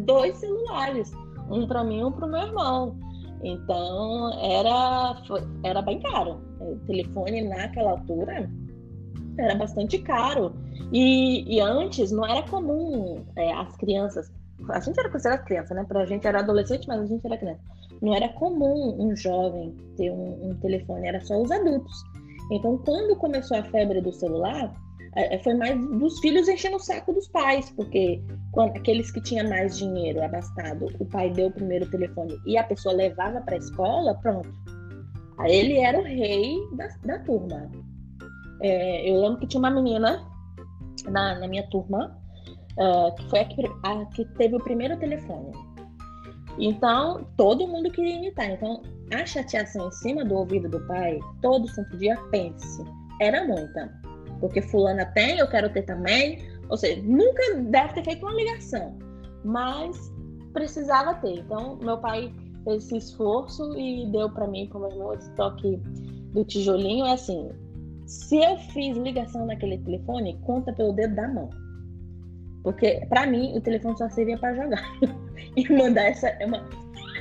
dois 0.05 0.35
celulares. 0.37 1.11
Um 1.51 1.67
para 1.67 1.83
mim 1.83 1.99
e 1.99 2.03
um 2.03 2.11
para 2.11 2.25
o 2.25 2.31
meu 2.31 2.41
irmão. 2.41 2.97
Então 3.43 4.31
era, 4.41 5.21
era 5.63 5.81
bem 5.81 5.99
caro. 6.01 6.41
O 6.59 6.77
telefone 6.87 7.41
naquela 7.41 7.91
altura 7.91 8.49
era 9.37 9.55
bastante 9.55 9.99
caro. 9.99 10.53
E, 10.91 11.43
e 11.53 11.59
antes 11.59 12.11
não 12.11 12.25
era 12.25 12.43
comum 12.43 13.23
é, 13.35 13.51
as 13.53 13.75
crianças. 13.77 14.31
A 14.69 14.79
gente 14.79 14.99
era 14.99 15.09
considerada 15.09 15.43
criança, 15.43 15.73
né? 15.73 15.83
Pra 15.83 16.05
gente 16.05 16.25
era 16.25 16.39
adolescente, 16.39 16.87
mas 16.87 17.01
a 17.01 17.05
gente 17.05 17.25
era 17.25 17.37
criança. 17.37 17.61
Não 18.01 18.15
era 18.15 18.29
comum 18.29 18.95
um 18.99 19.15
jovem 19.15 19.75
ter 19.97 20.11
um, 20.11 20.49
um 20.49 20.55
telefone, 20.55 21.07
era 21.07 21.19
só 21.21 21.41
os 21.41 21.51
adultos. 21.51 22.03
Então, 22.51 22.77
quando 22.77 23.15
começou 23.15 23.57
a 23.57 23.63
febre 23.63 24.01
do 24.01 24.11
celular, 24.11 24.73
foi 25.43 25.53
mais 25.53 25.79
dos 25.89 26.19
filhos 26.19 26.47
enchendo 26.47 26.77
o 26.77 26.79
saco 26.79 27.13
dos 27.13 27.27
pais, 27.27 27.69
porque 27.71 28.21
quando, 28.51 28.75
aqueles 28.75 29.11
que 29.11 29.21
tinham 29.21 29.47
mais 29.47 29.77
dinheiro 29.77 30.23
abastado, 30.23 30.87
o 30.99 31.05
pai 31.05 31.29
deu 31.29 31.47
o 31.47 31.51
primeiro 31.51 31.89
telefone 31.89 32.39
e 32.45 32.57
a 32.57 32.63
pessoa 32.63 32.95
levava 32.95 33.41
para 33.41 33.55
a 33.55 33.59
escola, 33.59 34.15
pronto. 34.15 34.49
Aí 35.37 35.55
ele 35.55 35.77
era 35.77 35.99
o 35.99 36.03
rei 36.03 36.57
da, 36.75 36.87
da 37.05 37.19
turma. 37.19 37.69
É, 38.61 39.09
eu 39.09 39.21
lembro 39.21 39.39
que 39.39 39.47
tinha 39.47 39.59
uma 39.59 39.69
menina 39.69 40.25
na, 41.09 41.39
na 41.39 41.47
minha 41.47 41.67
turma 41.69 42.17
uh, 42.77 43.15
que 43.15 43.29
foi 43.29 43.39
a 43.39 43.45
que, 43.45 43.63
a 43.83 44.05
que 44.07 44.25
teve 44.37 44.55
o 44.55 44.63
primeiro 44.63 44.97
telefone. 44.97 45.51
Então, 46.57 47.25
todo 47.35 47.67
mundo 47.67 47.91
queria 47.91 48.15
imitar. 48.15 48.51
Então, 48.51 48.81
a 49.11 49.25
chateação 49.25 49.87
em 49.87 49.91
cima 49.91 50.23
do 50.23 50.35
ouvido 50.35 50.69
do 50.69 50.79
pai, 50.87 51.19
todo 51.41 51.67
santo 51.67 51.97
dia, 51.97 52.15
pense, 52.31 52.83
era 53.19 53.45
muita 53.45 53.91
porque 54.43 54.61
fulana 54.61 55.05
tem, 55.05 55.37
eu 55.37 55.47
quero 55.47 55.69
ter 55.69 55.83
também. 55.83 56.45
Ou 56.67 56.75
seja, 56.75 57.01
nunca 57.01 57.41
deve 57.61 57.93
ter 57.93 58.03
feito 58.03 58.25
uma 58.25 58.35
ligação, 58.35 58.99
mas 59.45 60.11
precisava 60.51 61.13
ter. 61.15 61.39
Então, 61.39 61.79
meu 61.81 61.97
pai 61.97 62.29
fez 62.65 62.83
esse 62.83 62.97
esforço 62.97 63.73
e 63.79 64.05
deu 64.11 64.29
para 64.29 64.45
mim, 64.45 64.67
como 64.67 64.87
irmão, 64.87 65.13
esse 65.13 65.31
toque 65.35 65.77
do 66.33 66.43
tijolinho. 66.43 67.05
É 67.05 67.13
assim: 67.13 67.51
se 68.05 68.35
eu 68.35 68.57
fiz 68.57 68.97
ligação 68.97 69.45
naquele 69.45 69.77
telefone, 69.77 70.37
conta 70.45 70.73
pelo 70.73 70.91
dedo 70.91 71.15
da 71.15 71.29
mão. 71.29 71.49
Porque, 72.63 73.05
para 73.07 73.25
mim, 73.25 73.55
o 73.55 73.61
telefone 73.61 73.97
só 73.97 74.09
servia 74.09 74.37
para 74.37 74.55
jogar. 74.55 74.83
e 75.55 75.73
mandar 75.73 76.03
essa. 76.03 76.27
É 76.27 76.45
uma... 76.45 76.67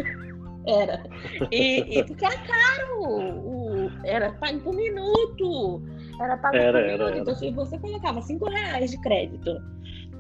Era. 0.66 1.04
E, 1.52 1.98
e, 1.98 2.04
porque 2.04 2.24
era 2.24 2.36
caro. 2.38 3.00
O, 3.00 3.90
era 4.04 4.32
pago 4.32 4.60
por 4.60 4.74
minuto. 4.74 5.82
Era 6.20 6.36
pago 6.36 6.56
era, 6.56 6.78
por 6.78 7.12
minuto. 7.12 7.30
Era, 7.30 7.38
se 7.38 7.50
você 7.50 7.78
colocava 7.78 8.20
5 8.20 8.44
reais 8.48 8.90
de 8.90 9.00
crédito, 9.00 9.62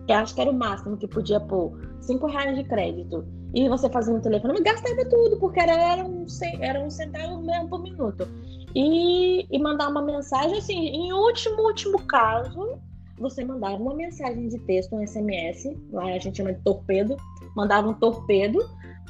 que 0.06 0.12
acho 0.12 0.34
que 0.34 0.40
era 0.40 0.50
o 0.50 0.54
máximo 0.54 0.96
que 0.96 1.06
podia 1.06 1.40
pôr, 1.40 1.78
5 2.00 2.26
reais 2.26 2.56
de 2.56 2.64
crédito, 2.64 3.24
e 3.54 3.68
você 3.68 3.88
fazia 3.90 4.14
um 4.14 4.20
telefone, 4.20 4.60
gastava 4.62 5.04
tudo, 5.08 5.38
porque 5.38 5.60
era, 5.60 5.72
era, 5.72 6.04
um, 6.04 6.24
era 6.60 6.80
um 6.80 6.90
centavo 6.90 7.42
mesmo 7.42 7.68
por 7.68 7.82
minuto. 7.82 8.26
E, 8.74 9.46
e 9.50 9.58
mandar 9.58 9.88
uma 9.88 10.02
mensagem, 10.02 10.56
assim, 10.56 10.86
em 10.88 11.12
último, 11.12 11.62
último 11.62 12.02
caso, 12.06 12.78
você 13.18 13.44
mandava 13.44 13.76
uma 13.76 13.94
mensagem 13.94 14.48
de 14.48 14.58
texto, 14.60 14.96
um 14.96 15.06
SMS, 15.06 15.76
lá 15.90 16.04
a 16.04 16.18
gente 16.18 16.38
chama 16.38 16.54
de 16.54 16.62
torpedo, 16.62 17.16
mandava 17.54 17.88
um 17.88 17.94
torpedo, 17.94 18.58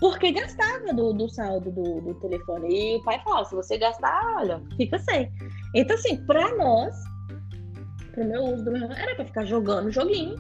porque 0.03 0.33
gastava 0.33 0.93
do, 0.93 1.13
do 1.13 1.29
saldo 1.29 1.71
do, 1.71 2.01
do 2.01 2.15
telefone. 2.15 2.69
E 2.69 2.97
o 2.97 3.05
pai 3.05 3.21
falava: 3.23 3.45
se 3.45 3.55
você 3.55 3.79
gastar, 3.79 4.21
olha, 4.37 4.61
fica 4.77 4.99
sem. 4.99 5.31
Então, 5.77 5.95
assim, 5.95 6.17
para 6.27 6.57
nós, 6.57 6.97
pro 8.11 8.25
meu 8.25 8.43
uso 8.43 8.65
do 8.65 8.73
meu 8.73 8.91
era 8.91 9.15
para 9.15 9.25
ficar 9.25 9.45
jogando 9.45 9.93
joguinho 9.93 10.35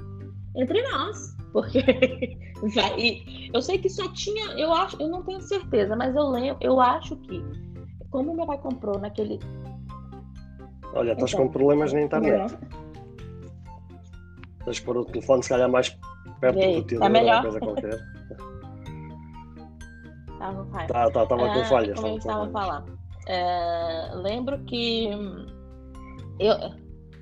entre 0.57 0.83
nós. 0.83 1.37
Porque 1.53 1.79
vai. 2.75 3.23
Eu 3.55 3.63
sei 3.63 3.79
que 3.79 3.89
só 3.89 4.13
tinha. 4.13 4.47
Eu 4.59 4.73
acho, 4.73 5.01
eu 5.01 5.07
não 5.07 5.23
tenho 5.23 5.41
certeza, 5.41 5.95
mas 5.95 6.13
eu 6.17 6.29
lembro, 6.29 6.57
eu 6.61 6.81
acho 6.81 7.15
que. 7.19 7.41
Como 8.11 8.35
meu 8.35 8.45
pai 8.45 8.59
comprou 8.59 8.99
naquele. 8.99 9.39
Olha, 10.93 11.13
estás 11.13 11.33
então, 11.33 11.47
com 11.47 11.53
problemas 11.53 11.93
na 11.93 12.03
internet. 12.03 12.59
Estás 14.59 14.81
por 14.81 14.97
o 14.97 15.05
telefone, 15.05 15.45
se 15.45 15.51
calhar, 15.51 15.71
mais 15.71 15.97
perto 16.41 16.59
do 16.59 16.83
teu. 16.83 16.99
Tá 16.99 17.09
melhor? 17.09 17.43
Coisa 17.43 17.61
qualquer. 17.61 18.01
Tava 20.43 20.65
com 20.65 20.73
Tá, 20.73 21.11
tá, 21.11 21.25
tava 21.25 21.49
com 21.55 21.65
falha. 21.67 21.95
Como 21.95 22.09
eu 22.09 22.17
estava 22.17 22.51
falando. 22.51 22.99
É, 23.29 24.11
lembro 24.15 24.59
que 24.65 25.09
eu 26.41 26.55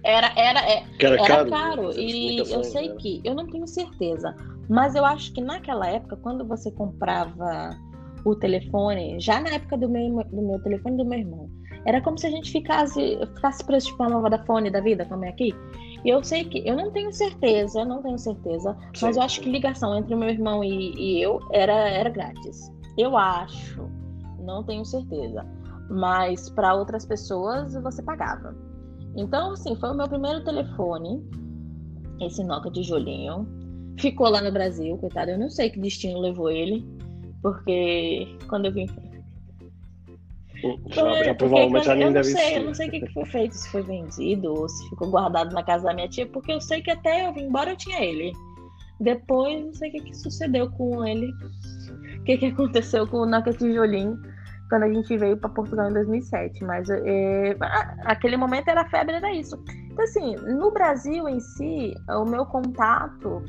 era 0.03 0.33
era 0.35 0.61
é, 0.61 0.85
era, 0.99 1.15
era 1.17 1.27
caro, 1.27 1.51
caro 1.51 2.01
e 2.01 2.39
eu 2.39 2.65
sei 2.65 2.89
né? 2.89 2.95
que 2.99 3.21
eu 3.23 3.35
não 3.35 3.47
tenho 3.47 3.67
certeza, 3.67 4.35
mas 4.67 4.95
eu 4.95 5.05
acho 5.05 5.31
que 5.35 5.43
naquela 5.43 5.87
época 5.87 6.17
quando 6.17 6.49
você 6.49 6.71
comprava 6.71 7.77
o 8.25 8.35
telefone, 8.35 9.21
já 9.21 9.39
na 9.39 9.51
época 9.51 9.77
do 9.77 9.91
meu 9.91 10.25
do 10.25 10.41
meu 10.41 10.63
telefone 10.63 10.97
do 10.97 11.05
meu 11.05 11.19
irmão, 11.19 11.51
era 11.85 12.01
como 12.01 12.17
se 12.17 12.27
a 12.27 12.31
gente 12.31 12.51
ficasse 12.51 13.19
ficasse 13.35 13.63
preço 13.63 13.89
tipo 13.89 14.03
uma 14.03 14.23
Vodafone 14.23 14.71
da 14.71 14.81
vida, 14.81 15.05
como 15.05 15.27
é 15.27 15.29
aqui. 15.29 15.55
E 16.03 16.09
eu 16.09 16.25
sei 16.25 16.45
que 16.45 16.67
eu 16.67 16.75
não 16.75 16.91
tenho 16.91 17.13
certeza, 17.13 17.85
não 17.85 18.03
tenho 18.03 18.19
certeza, 18.19 18.75
Sim. 18.95 19.05
mas 19.05 19.19
eu 19.19 19.23
acho 19.23 19.43
que 19.43 19.51
ligação 19.51 19.99
entre 19.99 20.15
o 20.15 20.19
meu 20.19 20.31
irmão 20.31 20.65
e, 20.65 20.95
e 20.97 21.23
eu 21.23 21.39
era 21.53 21.75
era 21.75 22.09
grátis. 22.09 22.80
Eu 22.97 23.17
acho, 23.17 23.89
não 24.39 24.63
tenho 24.65 24.85
certeza. 24.85 25.45
Mas 25.89 26.49
para 26.51 26.75
outras 26.75 27.05
pessoas 27.05 27.75
você 27.75 28.03
pagava. 28.03 28.55
Então, 29.17 29.53
assim, 29.53 29.75
foi 29.75 29.91
o 29.91 29.95
meu 29.95 30.09
primeiro 30.09 30.45
telefone, 30.45 31.23
esse 32.21 32.45
Nokia 32.45 32.71
de 32.71 32.83
Jolinho. 32.83 33.47
Ficou 33.99 34.29
lá 34.29 34.41
no 34.41 34.53
Brasil, 34.53 34.97
coitado. 34.99 35.33
Eu 35.33 35.39
não 35.39 35.51
sei 35.51 35.69
que 35.71 35.81
destino 35.81 36.21
levou 36.21 36.51
ele, 36.51 36.87
porque 37.43 38.37
quando 38.49 38.67
eu 38.67 38.73
vim. 38.73 38.87
Já, 40.89 41.25
já 41.25 41.35
provavelmente 41.35 41.87
já 41.87 41.95
nem 41.95 42.07
eu 42.09 42.13
não 42.13 42.23
sei, 42.23 42.59
Eu 42.59 42.65
não 42.67 42.75
sei 42.75 42.89
o 42.89 42.91
que 42.91 43.13
foi 43.13 43.25
feito, 43.25 43.53
se 43.55 43.69
foi 43.71 43.83
vendido 43.83 44.53
ou 44.53 44.69
se 44.69 44.89
ficou 44.91 45.11
guardado 45.11 45.55
na 45.55 45.63
casa 45.63 45.85
da 45.85 45.95
minha 45.95 46.09
tia, 46.09 46.27
porque 46.27 46.53
eu 46.53 46.61
sei 46.61 46.83
que 46.83 46.91
até 46.91 47.27
eu 47.27 47.33
vim 47.33 47.45
embora 47.45 47.71
eu 47.71 47.77
tinha 47.77 47.99
ele. 48.03 48.33
Depois, 49.01 49.65
não 49.65 49.73
sei 49.73 49.89
o 49.89 49.93
que, 49.93 50.01
que 50.03 50.15
sucedeu 50.15 50.71
com 50.71 51.05
ele 51.05 51.33
que, 52.31 52.39
que 52.39 52.47
aconteceu 52.47 53.07
com 53.07 53.19
o 53.19 53.27
Naka 53.27 53.53
Tijolinho 53.53 54.21
quando 54.69 54.85
a 54.85 54.93
gente 54.93 55.17
veio 55.17 55.37
para 55.37 55.51
Portugal 55.51 55.91
em 55.91 55.95
2007. 55.95 56.63
Mas 56.65 56.89
é, 56.91 57.57
aquele 58.05 58.37
momento 58.37 58.69
era 58.69 58.89
febre, 58.89 59.17
era 59.17 59.33
isso. 59.33 59.61
Então, 59.91 60.05
assim, 60.05 60.37
no 60.37 60.71
Brasil 60.71 61.29
em 61.29 61.41
si, 61.41 61.95
o 62.09 62.25
meu 62.25 62.47
contato 62.47 63.43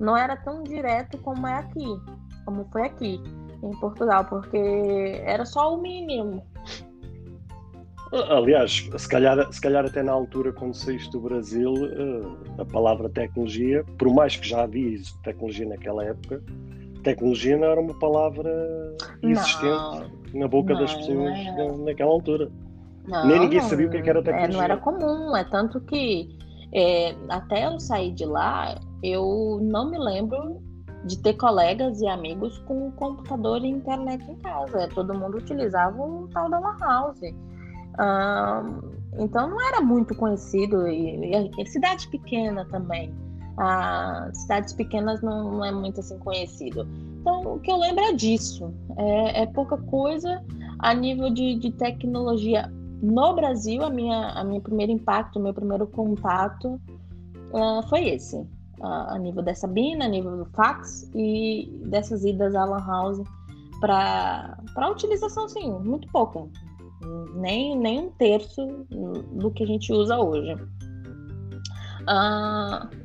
não 0.00 0.16
era 0.16 0.36
tão 0.36 0.62
direto 0.62 1.18
como 1.18 1.46
é 1.46 1.58
aqui, 1.58 1.86
como 2.46 2.66
foi 2.72 2.82
aqui 2.86 3.20
em 3.62 3.70
Portugal, 3.78 4.24
porque 4.24 5.22
era 5.24 5.44
só 5.44 5.74
o 5.76 5.80
mínimo. 5.80 6.44
Aliás, 8.28 8.90
se 8.96 9.08
calhar, 9.08 9.50
se 9.50 9.60
calhar 9.60 9.86
até 9.86 10.02
na 10.02 10.12
altura, 10.12 10.52
quando 10.52 10.74
saíste 10.74 11.10
do 11.12 11.20
Brasil, 11.20 11.72
eh, 11.76 12.60
a 12.60 12.64
palavra 12.64 13.08
tecnologia, 13.08 13.84
por 13.98 14.12
mais 14.12 14.36
que 14.36 14.46
já 14.46 14.64
havia 14.64 14.98
tecnologia 15.22 15.66
naquela 15.66 16.04
época, 16.04 16.42
tecnologia 17.02 17.56
não 17.56 17.66
era 17.66 17.80
uma 17.80 17.98
palavra 17.98 18.50
existente 19.22 19.64
não, 20.32 20.40
na 20.40 20.48
boca 20.48 20.74
das 20.74 20.94
pessoas 20.94 21.38
naquela 21.84 22.10
altura. 22.10 22.50
Não, 23.06 23.26
Nem 23.26 23.40
ninguém 23.40 23.60
sabia 23.60 23.86
o 23.86 23.90
que, 23.90 23.96
é 23.96 24.08
era 24.08 24.22
tecnologia. 24.22 24.54
É, 24.54 24.56
não 24.56 24.62
era 24.62 24.76
comum, 24.76 25.36
é 25.36 25.44
tanto 25.44 25.80
que 25.80 26.28
é, 26.72 27.14
até 27.28 27.66
eu 27.66 27.78
sair 27.80 28.12
de 28.12 28.24
lá, 28.24 28.78
eu 29.02 29.58
não 29.62 29.90
me 29.90 29.98
lembro 29.98 30.62
de 31.04 31.20
ter 31.20 31.34
colegas 31.34 32.00
e 32.00 32.06
amigos 32.06 32.58
com 32.60 32.90
computador 32.92 33.62
e 33.64 33.68
internet 33.68 34.22
em 34.30 34.36
casa. 34.36 34.88
Todo 34.94 35.12
mundo 35.14 35.38
utilizava 35.38 36.00
o 36.00 36.28
tal 36.32 36.48
da 36.48 36.58
Lan 36.60 36.76
House. 36.78 37.20
então 39.18 39.50
não 39.50 39.68
era 39.68 39.80
muito 39.80 40.14
conhecido. 40.14 40.86
E, 40.86 41.32
e, 41.58 41.66
cidade 41.66 42.08
pequena 42.08 42.64
também 42.66 43.12
a 43.58 44.30
cidades 44.32 44.72
pequenas 44.72 45.20
não, 45.22 45.52
não, 45.52 45.64
é 45.64 45.72
muito 45.72 46.00
assim 46.00 46.18
conhecido. 46.18 46.86
Então, 47.20 47.54
o 47.54 47.60
que 47.60 47.70
eu 47.70 47.76
lembro 47.76 48.02
é 48.04 48.12
disso. 48.12 48.72
É, 48.96 49.42
é 49.42 49.46
pouca 49.46 49.76
coisa 49.76 50.42
a 50.78 50.94
nível 50.94 51.30
de, 51.30 51.56
de, 51.56 51.70
tecnologia. 51.72 52.72
No 53.02 53.34
Brasil, 53.34 53.82
a 53.84 53.90
minha, 53.90 54.28
a 54.30 54.44
minha 54.44 54.60
primeiro 54.60 54.92
impacto, 54.92 55.40
meu 55.40 55.52
primeiro 55.52 55.86
contato 55.86 56.80
uh, 57.52 57.82
foi 57.88 58.08
esse. 58.08 58.36
Uh, 58.36 59.08
a 59.08 59.18
nível 59.18 59.42
dessa 59.42 59.68
Bina, 59.68 60.06
a 60.06 60.08
nível 60.08 60.36
do 60.38 60.44
fax 60.46 61.10
e 61.14 61.70
dessas 61.86 62.24
idas 62.24 62.54
à 62.54 62.64
Lan 62.64 62.84
House 62.84 63.22
para 63.80 64.90
utilização, 64.90 65.48
sim, 65.48 65.70
muito 65.80 66.08
pouca. 66.12 66.48
Nem, 67.34 67.76
nem 67.76 68.06
um 68.06 68.10
terço 68.12 68.64
do 69.32 69.50
que 69.50 69.64
a 69.64 69.66
gente 69.66 69.92
usa 69.92 70.18
hoje. 70.18 70.54
Uh... 72.02 73.01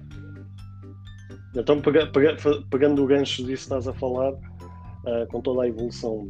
Então, 1.57 1.81
pega, 1.81 2.05
pega, 2.07 2.37
pegando 2.69 3.03
o 3.03 3.07
gancho 3.07 3.43
disso 3.43 3.67
que 3.67 3.75
estás 3.75 3.87
a 3.87 3.93
falar, 3.93 4.33
uh, 4.33 5.27
com 5.31 5.41
toda 5.41 5.63
a 5.63 5.67
evolução 5.67 6.29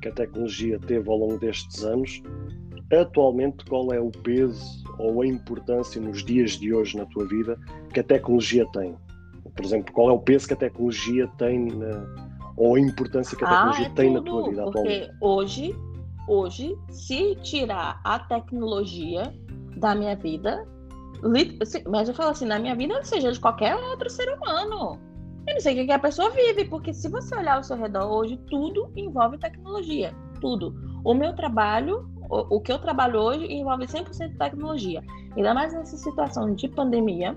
que 0.00 0.08
a 0.08 0.12
tecnologia 0.12 0.78
teve 0.78 1.08
ao 1.08 1.18
longo 1.18 1.38
destes 1.38 1.84
anos, 1.84 2.22
atualmente 2.92 3.64
qual 3.66 3.92
é 3.92 4.00
o 4.00 4.10
peso 4.10 4.84
ou 4.98 5.22
a 5.22 5.26
importância 5.26 6.00
nos 6.00 6.24
dias 6.24 6.52
de 6.52 6.72
hoje 6.72 6.96
na 6.96 7.04
tua 7.06 7.26
vida 7.26 7.58
que 7.92 8.00
a 8.00 8.04
tecnologia 8.04 8.64
tem? 8.72 8.96
Por 9.54 9.64
exemplo, 9.64 9.92
qual 9.92 10.10
é 10.10 10.12
o 10.12 10.18
peso 10.18 10.46
que 10.46 10.54
a 10.54 10.56
tecnologia 10.56 11.28
tem 11.36 11.66
na, 11.66 12.06
ou 12.56 12.76
a 12.76 12.80
importância 12.80 13.36
que 13.36 13.44
a 13.44 13.48
tecnologia 13.48 13.86
ah, 13.86 13.90
é 13.90 13.94
tem 13.94 14.14
tudo, 14.14 14.24
na 14.24 14.30
tua 14.30 14.50
vida 14.50 14.64
atualmente? 14.64 15.06
Porque 15.06 15.16
hoje, 15.20 15.76
hoje, 16.26 16.78
se 16.90 17.34
tirar 17.42 18.00
a 18.04 18.18
tecnologia 18.20 19.34
da 19.76 19.94
minha 19.94 20.16
vida, 20.16 20.66
mas 21.88 22.08
eu 22.08 22.14
falo 22.14 22.30
assim, 22.30 22.46
na 22.46 22.58
minha 22.58 22.74
vida, 22.74 23.02
seja 23.02 23.32
de 23.32 23.40
qualquer 23.40 23.74
outro 23.74 24.08
ser 24.10 24.28
humano. 24.34 24.98
Eu 25.46 25.54
não 25.54 25.60
sei 25.60 25.82
o 25.82 25.86
que 25.86 25.92
a 25.92 25.98
pessoa 25.98 26.30
vive, 26.30 26.64
porque 26.66 26.92
se 26.92 27.08
você 27.08 27.34
olhar 27.36 27.56
ao 27.56 27.64
seu 27.64 27.76
redor 27.76 28.04
hoje, 28.04 28.38
tudo 28.50 28.90
envolve 28.94 29.38
tecnologia. 29.38 30.14
Tudo. 30.40 30.74
O 31.04 31.14
meu 31.14 31.34
trabalho, 31.34 32.08
o, 32.28 32.56
o 32.56 32.60
que 32.60 32.70
eu 32.70 32.78
trabalho 32.78 33.18
hoje, 33.18 33.50
envolve 33.50 33.86
100% 33.86 34.36
tecnologia. 34.36 35.02
Ainda 35.36 35.54
mais 35.54 35.72
nessa 35.72 35.96
situação 35.96 36.54
de 36.54 36.68
pandemia, 36.68 37.36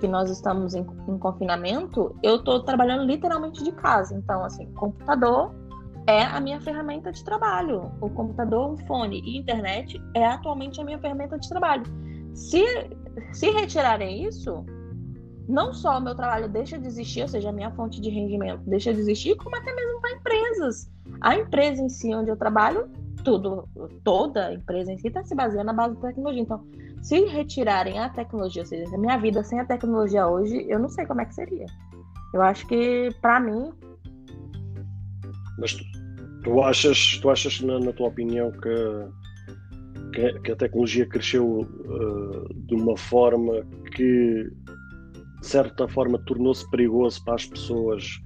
que 0.00 0.08
nós 0.08 0.30
estamos 0.30 0.74
em, 0.74 0.86
em 1.08 1.18
confinamento, 1.18 2.16
eu 2.22 2.36
estou 2.36 2.60
trabalhando 2.60 3.04
literalmente 3.04 3.62
de 3.62 3.72
casa. 3.72 4.14
Então, 4.14 4.42
assim, 4.42 4.66
computador 4.72 5.54
é 6.06 6.22
a 6.22 6.40
minha 6.40 6.60
ferramenta 6.60 7.12
de 7.12 7.22
trabalho. 7.22 7.92
O 8.00 8.08
computador, 8.08 8.72
o 8.72 8.76
fone 8.86 9.20
e 9.20 9.38
internet 9.38 10.00
é 10.14 10.26
atualmente 10.26 10.80
a 10.80 10.84
minha 10.84 10.98
ferramenta 10.98 11.38
de 11.38 11.48
trabalho. 11.48 11.84
Se, 12.34 12.64
se 13.32 13.50
retirarem 13.50 14.24
isso, 14.24 14.64
não 15.48 15.72
só 15.72 15.98
o 15.98 16.00
meu 16.00 16.14
trabalho 16.14 16.48
deixa 16.48 16.78
de 16.78 16.86
existir, 16.86 17.22
ou 17.22 17.28
seja, 17.28 17.48
a 17.48 17.52
minha 17.52 17.70
fonte 17.72 18.00
de 18.00 18.08
rendimento 18.08 18.62
deixa 18.66 18.92
de 18.92 19.00
existir, 19.00 19.36
como 19.36 19.56
até 19.56 19.74
mesmo 19.74 20.00
para 20.00 20.12
empresas. 20.12 20.90
A 21.20 21.36
empresa 21.36 21.82
em 21.82 21.88
si, 21.88 22.14
onde 22.14 22.30
eu 22.30 22.36
trabalho, 22.36 22.88
tudo, 23.24 23.68
toda 24.04 24.54
empresa 24.54 24.92
em 24.92 24.98
si 24.98 25.08
está 25.08 25.24
se 25.24 25.34
baseando 25.34 25.66
na 25.66 25.72
base 25.72 25.94
da 25.96 26.08
tecnologia. 26.08 26.42
Então, 26.42 26.64
se 27.02 27.24
retirarem 27.26 27.98
a 27.98 28.08
tecnologia, 28.08 28.62
ou 28.62 28.66
seja, 28.66 28.94
a 28.94 28.98
minha 28.98 29.18
vida 29.18 29.42
sem 29.42 29.58
a 29.58 29.64
tecnologia 29.64 30.26
hoje, 30.26 30.66
eu 30.68 30.78
não 30.78 30.88
sei 30.88 31.06
como 31.06 31.20
é 31.20 31.24
que 31.24 31.34
seria. 31.34 31.66
Eu 32.32 32.42
acho 32.42 32.66
que, 32.66 33.10
para 33.20 33.40
mim. 33.40 33.72
Mas 35.58 35.74
tu, 35.74 35.84
tu, 36.44 36.62
achas, 36.62 37.18
tu 37.20 37.28
achas 37.28 37.60
na, 37.60 37.80
na 37.80 37.92
tua 37.92 38.08
opinião, 38.08 38.50
que, 38.52 38.68
que, 40.10 40.40
que 40.40 40.52
a 40.52 40.56
tecnologia 40.56 41.06
cresceu 41.06 41.60
uh, 41.60 42.54
de 42.54 42.74
uma 42.74 42.96
forma 42.96 43.66
que, 43.94 44.50
de 45.40 45.46
certa 45.46 45.88
forma, 45.88 46.18
tornou-se 46.26 46.68
perigoso 46.70 47.24
para 47.24 47.34
as 47.34 47.46
pessoas 47.46 48.20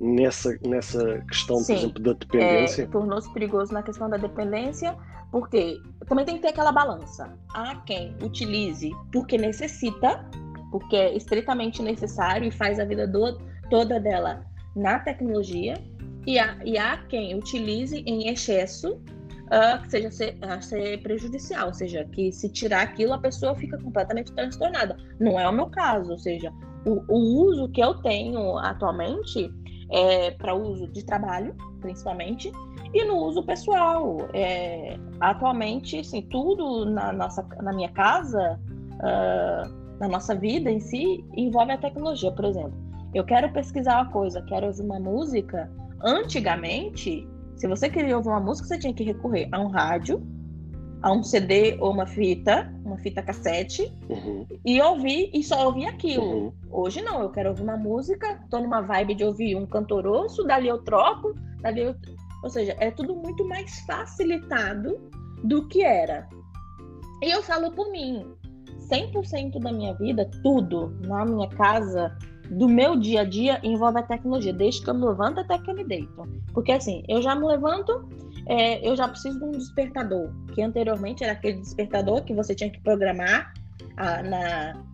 nessa, 0.00 0.58
nessa 0.66 1.20
questão, 1.28 1.58
Sim, 1.58 1.66
por 1.66 1.78
exemplo, 1.78 2.02
da 2.02 2.12
dependência? 2.12 2.82
É, 2.82 2.86
tornou-se 2.86 3.32
perigoso 3.32 3.72
na 3.72 3.82
questão 3.82 4.08
da 4.08 4.16
dependência, 4.16 4.96
porque 5.30 5.80
também 6.06 6.24
tem 6.24 6.36
que 6.36 6.42
ter 6.42 6.48
aquela 6.48 6.72
balança. 6.72 7.36
Há 7.54 7.76
quem 7.86 8.14
utilize 8.22 8.90
porque 9.12 9.38
necessita, 9.38 10.24
porque 10.70 10.96
é 10.96 11.16
estritamente 11.16 11.82
necessário 11.82 12.48
e 12.48 12.50
faz 12.50 12.78
a 12.78 12.84
vida 12.84 13.06
do, 13.06 13.38
toda 13.70 14.00
dela 14.00 14.44
na 14.76 14.98
tecnologia, 14.98 15.74
e 16.26 16.38
há, 16.38 16.56
e 16.64 16.78
há 16.78 16.98
quem 17.08 17.36
utilize 17.36 17.96
em 18.06 18.28
excesso 18.28 18.98
uh, 19.46 19.82
que 19.82 19.90
seja 19.90 20.10
ser, 20.10 20.38
uh, 20.42 20.62
ser, 20.62 21.02
prejudicial, 21.02 21.68
ou 21.68 21.74
seja, 21.74 22.04
que 22.12 22.32
se 22.32 22.48
tirar 22.48 22.82
aquilo 22.82 23.12
a 23.14 23.18
pessoa 23.18 23.54
fica 23.54 23.78
completamente 23.78 24.32
transtornada. 24.32 24.96
Não 25.20 25.38
é 25.38 25.48
o 25.48 25.52
meu 25.52 25.66
caso, 25.66 26.12
ou 26.12 26.18
seja, 26.18 26.52
o, 26.86 27.02
o 27.08 27.46
uso 27.46 27.68
que 27.68 27.82
eu 27.82 27.94
tenho 27.94 28.58
atualmente 28.58 29.50
é 29.90 30.30
para 30.32 30.54
uso 30.54 30.88
de 30.88 31.04
trabalho, 31.04 31.54
principalmente, 31.80 32.50
e 32.92 33.04
no 33.04 33.16
uso 33.18 33.42
pessoal. 33.44 34.18
É, 34.32 34.96
atualmente, 35.20 35.98
assim, 35.98 36.22
tudo 36.22 36.86
na, 36.86 37.12
nossa, 37.12 37.46
na 37.62 37.72
minha 37.72 37.90
casa, 37.90 38.58
uh, 38.94 39.84
na 40.00 40.08
nossa 40.08 40.34
vida 40.34 40.70
em 40.70 40.80
si, 40.80 41.24
envolve 41.36 41.72
a 41.72 41.78
tecnologia. 41.78 42.32
Por 42.32 42.44
exemplo, 42.44 42.74
eu 43.14 43.24
quero 43.24 43.52
pesquisar 43.52 44.02
uma 44.02 44.10
coisa, 44.10 44.42
quero 44.42 44.66
ouvir 44.66 44.82
uma 44.82 44.98
música. 44.98 45.70
Antigamente, 46.02 47.26
se 47.56 47.66
você 47.66 47.88
queria 47.88 48.16
ouvir 48.16 48.28
uma 48.28 48.40
música, 48.40 48.68
você 48.68 48.78
tinha 48.78 48.94
que 48.94 49.04
recorrer 49.04 49.48
a 49.52 49.60
um 49.60 49.68
rádio, 49.68 50.22
a 51.02 51.12
um 51.12 51.22
CD 51.22 51.76
ou 51.80 51.92
uma 51.92 52.06
fita, 52.06 52.72
uma 52.84 52.96
fita 52.98 53.22
cassete, 53.22 53.92
uhum. 54.08 54.46
e 54.64 54.80
ouvir 54.80 55.30
e 55.34 55.42
só 55.42 55.66
ouvir 55.66 55.86
aquilo. 55.86 56.24
Uhum. 56.24 56.52
Hoje 56.70 57.02
não, 57.02 57.20
eu 57.22 57.30
quero 57.30 57.50
ouvir 57.50 57.62
uma 57.62 57.76
música, 57.76 58.40
tô 58.50 58.60
numa 58.60 58.80
vibe 58.80 59.14
de 59.14 59.24
ouvir 59.24 59.54
um 59.56 59.66
cantor 59.66 60.06
osso, 60.06 60.44
dali 60.44 60.68
eu 60.68 60.78
troco, 60.82 61.34
dali 61.60 61.82
eu 61.82 61.94
ou 62.44 62.50
seja, 62.50 62.76
é 62.78 62.90
tudo 62.90 63.16
muito 63.16 63.42
mais 63.48 63.80
facilitado 63.86 65.00
do 65.42 65.66
que 65.66 65.82
era. 65.82 66.28
E 67.22 67.30
eu 67.30 67.42
falo 67.42 67.72
por 67.72 67.90
mim, 67.90 68.22
100% 68.90 69.58
da 69.60 69.72
minha 69.72 69.94
vida, 69.94 70.30
tudo 70.42 70.94
na 71.00 71.24
minha 71.24 71.48
casa, 71.48 72.14
do 72.50 72.68
meu 72.68 72.96
dia 72.96 73.22
a 73.22 73.24
dia, 73.24 73.60
envolve 73.62 73.98
a 73.98 74.02
tecnologia, 74.02 74.52
desde 74.52 74.82
que 74.82 74.90
eu 74.90 74.94
me 74.94 75.04
levanto 75.04 75.40
até 75.40 75.58
que 75.58 75.70
eu 75.70 75.74
me 75.74 75.84
deito. 75.84 76.22
Porque 76.52 76.72
assim, 76.72 77.02
eu 77.08 77.22
já 77.22 77.34
me 77.34 77.46
levanto, 77.46 78.08
é, 78.46 78.86
eu 78.86 78.94
já 78.96 79.08
preciso 79.08 79.38
de 79.38 79.44
um 79.44 79.52
despertador, 79.52 80.30
que 80.54 80.62
anteriormente 80.62 81.24
era 81.24 81.32
aquele 81.32 81.58
despertador 81.58 82.22
que 82.24 82.34
você 82.34 82.54
tinha 82.54 82.70
que 82.70 82.80
programar 82.80 83.52
a, 83.96 84.22
na, 84.22 84.84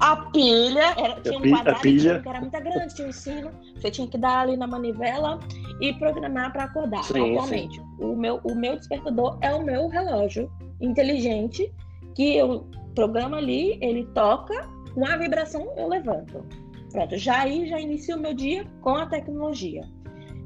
a 0.00 0.16
pilha, 0.16 0.94
era, 0.96 1.20
tinha 1.20 1.38
um 1.38 1.50
quadrado 1.50 1.80
que 1.80 2.28
era 2.28 2.40
muito 2.40 2.60
grande, 2.60 2.94
tinha 2.94 3.08
um 3.08 3.12
sino, 3.12 3.50
você 3.76 3.90
tinha 3.90 4.08
que 4.08 4.18
dar 4.18 4.40
ali 4.40 4.56
na 4.56 4.66
manivela 4.66 5.38
e 5.80 5.92
programar 5.94 6.52
para 6.52 6.64
acordar. 6.64 7.04
Sim, 7.04 7.36
Atualmente, 7.36 7.76
sim. 7.76 7.86
O, 7.98 8.16
meu, 8.16 8.40
o 8.44 8.54
meu 8.54 8.76
despertador 8.76 9.38
é 9.40 9.54
o 9.54 9.62
meu 9.62 9.88
relógio 9.88 10.50
inteligente 10.80 11.72
que 12.14 12.36
eu 12.36 12.66
programo 12.94 13.36
ali, 13.36 13.78
ele 13.80 14.06
toca, 14.14 14.68
com 14.94 15.06
a 15.06 15.16
vibração 15.16 15.72
eu 15.76 15.88
levanto. 15.88 16.44
Pronto, 16.92 17.16
já 17.16 17.42
aí 17.42 17.68
já 17.68 17.80
inicio 17.80 18.16
o 18.16 18.20
meu 18.20 18.34
dia 18.34 18.64
com 18.80 18.90
a 18.90 19.06
tecnologia. 19.06 19.82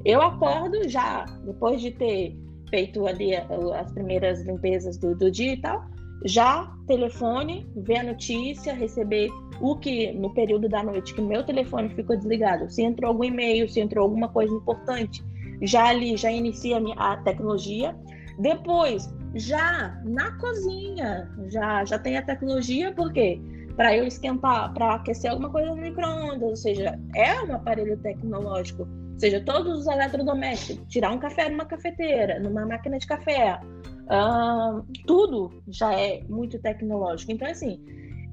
Eu 0.05 0.21
acordo 0.21 0.87
já, 0.89 1.25
depois 1.47 1.81
de 1.81 1.91
ter 1.91 2.37
feito 2.69 3.07
ali 3.07 3.35
as 3.35 3.93
primeiras 3.93 4.43
limpezas 4.43 4.99
do, 4.99 5.17
do 5.17 5.31
dia 5.31 5.55
e 5.55 5.57
tal, 5.57 5.85
já 6.25 6.71
telefone, 6.87 7.67
ver 7.77 7.99
a 7.99 8.03
notícia, 8.05 8.75
receber 8.75 9.31
o 9.61 9.77
que 9.77 10.13
no 10.13 10.33
período 10.35 10.69
da 10.69 10.83
noite 10.83 11.15
que 11.15 11.21
meu 11.21 11.45
telefone 11.45 11.89
ficou 11.91 12.17
desligado, 12.17 12.71
se 12.71 12.83
entrou 12.83 13.11
algum 13.11 13.25
e-mail, 13.25 13.69
se 13.69 13.81
entrou 13.81 14.05
alguma 14.05 14.29
coisa 14.29 14.53
importante, 14.53 15.23
já 15.63 15.89
ali 15.89 16.17
já 16.17 16.31
inicia 16.31 16.79
a, 16.97 17.17
tecnologia. 17.19 17.97
Depois, 18.39 19.15
já 19.35 20.01
na 20.05 20.33
cozinha, 20.39 21.31
já 21.49 21.85
já 21.85 21.99
tem 21.99 22.17
a 22.17 22.23
tecnologia 22.23 22.93
porque 22.93 23.41
para 23.77 23.97
eu 23.97 24.07
esquentar, 24.07 24.73
para 24.73 24.95
aquecer 24.95 25.31
alguma 25.31 25.51
coisa 25.51 25.71
no 25.71 25.77
micro-ondas, 25.77 26.43
ou 26.43 26.57
seja, 26.57 26.99
é 27.15 27.43
um 27.43 27.55
aparelho 27.55 27.97
tecnológico. 27.99 28.83
Ou 28.83 29.21
seja, 29.21 29.41
todos 29.45 29.81
os 29.81 29.87
eletrodomésticos, 29.87 30.85
tirar 30.89 31.13
um 31.13 31.19
café 31.19 31.49
numa 31.49 31.65
cafeteira, 31.65 32.39
numa 32.41 32.67
máquina 32.67 32.99
de 32.99 33.07
café, 33.07 33.61
Uh, 34.05 34.85
tudo 35.07 35.51
já 35.69 35.93
é 35.99 36.23
muito 36.29 36.59
tecnológico. 36.59 37.33
Então, 37.33 37.49
assim, 37.49 37.81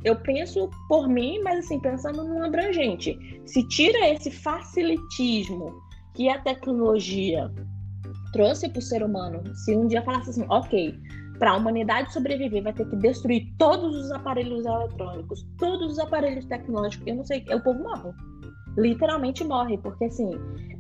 eu 0.04 0.16
penso 0.18 0.70
por 0.88 1.08
mim, 1.08 1.40
mas 1.44 1.66
assim, 1.66 1.80
pensando 1.80 2.24
num 2.24 2.44
abrangente. 2.44 3.18
Se 3.46 3.66
tira 3.68 4.10
esse 4.10 4.30
facilitismo 4.30 5.74
que 6.14 6.30
a 6.30 6.40
tecnologia 6.40 7.50
trouxe 8.34 8.70
para 8.70 8.80
o 8.80 8.82
ser 8.82 9.04
humano, 9.04 9.44
se 9.56 9.76
um 9.76 9.88
dia 9.88 10.02
falasse 10.02 10.32
assim, 10.32 10.46
ok, 10.50 10.94
para 11.42 11.54
a 11.54 11.56
humanidade 11.56 12.14
sobreviver, 12.14 12.62
vai 12.62 12.72
ter 12.72 12.88
que 12.88 12.96
destruir 12.98 13.52
todos 13.58 13.96
os 13.96 14.12
aparelhos 14.12 14.64
eletrônicos, 14.64 15.44
todos 15.58 15.94
os 15.94 15.98
aparelhos 15.98 16.46
tecnológicos, 16.46 17.08
eu 17.08 17.16
não 17.16 17.26
sei, 17.26 17.44
o 17.52 17.60
povo 17.60 17.82
morre. 17.82 18.12
Literalmente 18.78 19.44
morre, 19.44 19.76
porque 19.80 20.06
assim, 20.06 20.30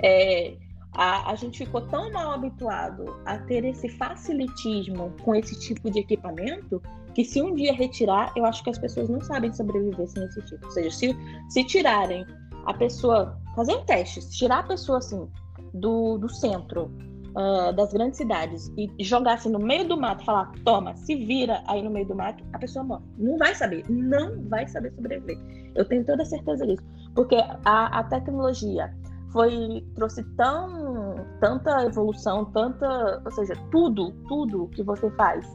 é, 0.03 0.53
a, 0.93 1.31
a 1.31 1.35
gente 1.35 1.65
ficou 1.65 1.81
tão 1.87 2.11
mal 2.11 2.33
habituado 2.33 3.05
a 3.25 3.39
ter 3.39 3.65
esse 3.65 3.89
facilitismo 3.89 5.11
com 5.23 5.33
esse 5.33 5.59
tipo 5.59 5.89
de 5.89 5.97
equipamento 5.97 6.79
que 7.15 7.25
se 7.25 7.41
um 7.41 7.55
dia 7.55 7.73
retirar, 7.73 8.31
eu 8.35 8.45
acho 8.45 8.63
que 8.63 8.69
as 8.69 8.77
pessoas 8.77 9.09
não 9.09 9.19
sabem 9.19 9.51
sobreviver 9.51 10.07
sem 10.07 10.23
esse 10.25 10.43
tipo. 10.43 10.63
Ou 10.63 10.71
seja, 10.71 10.91
se, 10.91 11.17
se 11.49 11.63
tirarem 11.63 12.23
a 12.67 12.73
pessoa, 12.75 13.35
fazer 13.55 13.73
um 13.73 13.83
teste, 13.83 14.29
tirar 14.29 14.59
a 14.59 14.63
pessoa 14.63 14.99
assim 14.99 15.27
do, 15.73 16.19
do 16.19 16.29
centro 16.29 16.91
uh, 17.31 17.73
das 17.73 17.93
grandes 17.93 18.17
cidades 18.17 18.71
e 18.77 19.03
jogar 19.03 19.33
assim 19.33 19.49
no 19.49 19.59
meio 19.59 19.87
do 19.87 19.99
mato, 19.99 20.23
falar, 20.23 20.51
toma, 20.63 20.95
se 20.95 21.15
vira 21.15 21.63
aí 21.67 21.81
no 21.81 21.89
meio 21.89 22.07
do 22.07 22.15
mato, 22.15 22.43
a 22.53 22.59
pessoa 22.59 22.83
morre. 22.83 23.03
Não 23.17 23.37
vai 23.37 23.53
saber, 23.55 23.83
não 23.89 24.41
vai 24.49 24.67
saber 24.67 24.91
sobreviver. 24.93 25.37
Eu 25.75 25.85
tenho 25.85 26.05
toda 26.05 26.23
certeza 26.25 26.65
disso. 26.65 26.83
Porque 27.15 27.35
a, 27.65 27.99
a 27.99 28.03
tecnologia, 28.05 28.93
foi 29.31 29.85
trouxe 29.95 30.23
tão 30.35 31.15
tanta 31.39 31.85
evolução, 31.85 32.45
tanta, 32.45 33.21
ou 33.23 33.31
seja, 33.31 33.53
tudo, 33.71 34.11
tudo 34.27 34.67
que 34.67 34.83
você 34.83 35.09
faz 35.11 35.45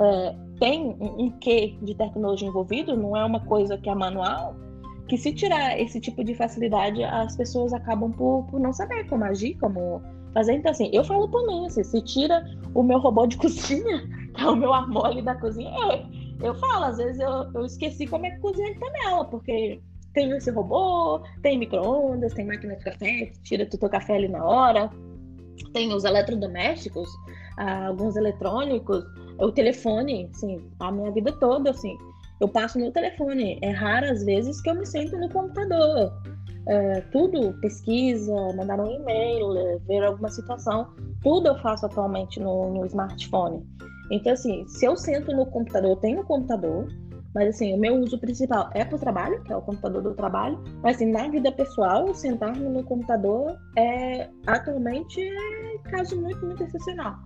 é, 0.00 0.36
tem 0.58 0.96
um, 1.00 1.24
um 1.24 1.30
quê 1.38 1.76
de 1.82 1.94
tecnologia 1.94 2.48
envolvido, 2.48 2.96
não 2.96 3.16
é 3.16 3.24
uma 3.24 3.40
coisa 3.40 3.76
que 3.76 3.88
é 3.88 3.94
manual, 3.94 4.56
que 5.08 5.16
se 5.16 5.32
tirar 5.32 5.78
esse 5.78 6.00
tipo 6.00 6.22
de 6.22 6.34
facilidade, 6.34 7.02
as 7.02 7.36
pessoas 7.36 7.72
acabam 7.72 8.12
por, 8.12 8.44
por 8.50 8.60
não 8.60 8.72
saber 8.72 9.04
como 9.08 9.24
agir, 9.24 9.56
como 9.58 10.02
fazer. 10.32 10.54
Então, 10.54 10.70
assim, 10.70 10.90
eu 10.92 11.04
falo 11.04 11.28
mim, 11.46 11.66
assim, 11.66 11.82
se 11.82 12.00
tira 12.02 12.44
o 12.74 12.82
meu 12.82 12.98
robô 12.98 13.26
de 13.26 13.36
cozinha, 13.38 14.08
que 14.34 14.42
é 14.42 14.46
o 14.46 14.56
meu 14.56 14.72
amole 14.72 15.22
da 15.22 15.34
cozinha, 15.34 15.70
eu, 16.40 16.48
eu 16.48 16.54
falo, 16.54 16.84
às 16.84 16.98
vezes 16.98 17.20
eu, 17.20 17.50
eu 17.54 17.64
esqueci 17.64 18.06
como 18.06 18.26
é 18.26 18.30
que 18.30 18.40
cozinha 18.40 18.72
de 18.72 18.78
panela, 18.78 19.24
porque 19.24 19.80
tem 20.12 20.30
esse 20.32 20.50
robô, 20.50 21.22
tem 21.42 21.58
micro-ondas, 21.58 22.34
tem 22.34 22.46
máquina 22.46 22.76
de 22.76 22.84
café, 22.84 23.32
tira 23.42 23.64
o 23.64 23.66
teu 23.66 23.88
café 23.88 24.16
ali 24.16 24.28
na 24.28 24.44
hora, 24.44 24.90
tem 25.72 25.92
os 25.92 26.04
eletrodomésticos, 26.04 27.08
ah, 27.58 27.88
alguns 27.88 28.16
eletrônicos, 28.16 29.04
o 29.38 29.52
telefone, 29.52 30.28
assim, 30.32 30.60
a 30.80 30.90
minha 30.90 31.10
vida 31.12 31.32
toda, 31.32 31.70
assim, 31.70 31.96
eu 32.40 32.48
passo 32.48 32.78
no 32.78 32.90
telefone. 32.92 33.58
É 33.62 33.70
raro 33.70 34.06
às 34.06 34.24
vezes 34.24 34.60
que 34.60 34.70
eu 34.70 34.74
me 34.74 34.86
sento 34.86 35.16
no 35.16 35.28
computador. 35.28 36.12
É, 36.68 37.00
tudo, 37.12 37.54
pesquisa, 37.60 38.34
mandar 38.54 38.78
um 38.78 38.90
e-mail, 38.90 39.80
ver 39.86 40.04
alguma 40.04 40.28
situação, 40.28 40.88
tudo 41.22 41.48
eu 41.48 41.58
faço 41.60 41.86
atualmente 41.86 42.38
no, 42.38 42.74
no 42.74 42.84
smartphone. 42.84 43.66
Então, 44.10 44.32
assim, 44.32 44.66
se 44.68 44.84
eu 44.84 44.96
sento 44.96 45.34
no 45.34 45.46
computador, 45.46 45.90
eu 45.90 45.96
tenho 45.96 46.20
um 46.20 46.24
computador, 46.24 46.86
mas 47.34 47.48
assim, 47.48 47.72
o 47.74 47.78
meu 47.78 47.96
uso 47.96 48.18
principal 48.18 48.70
é 48.74 48.84
para 48.84 48.96
o 48.96 48.98
trabalho, 48.98 49.42
que 49.44 49.52
é 49.52 49.56
o 49.56 49.62
computador 49.62 50.02
do 50.02 50.14
trabalho, 50.14 50.58
mas 50.82 50.96
assim, 50.96 51.10
na 51.10 51.28
vida 51.28 51.52
pessoal, 51.52 52.14
sentar 52.14 52.56
no 52.56 52.82
computador 52.84 53.56
é 53.76 54.28
atualmente 54.46 55.20
é 55.20 55.78
caso 55.90 56.20
muito, 56.20 56.44
muito 56.44 56.64
excepcional. 56.64 57.16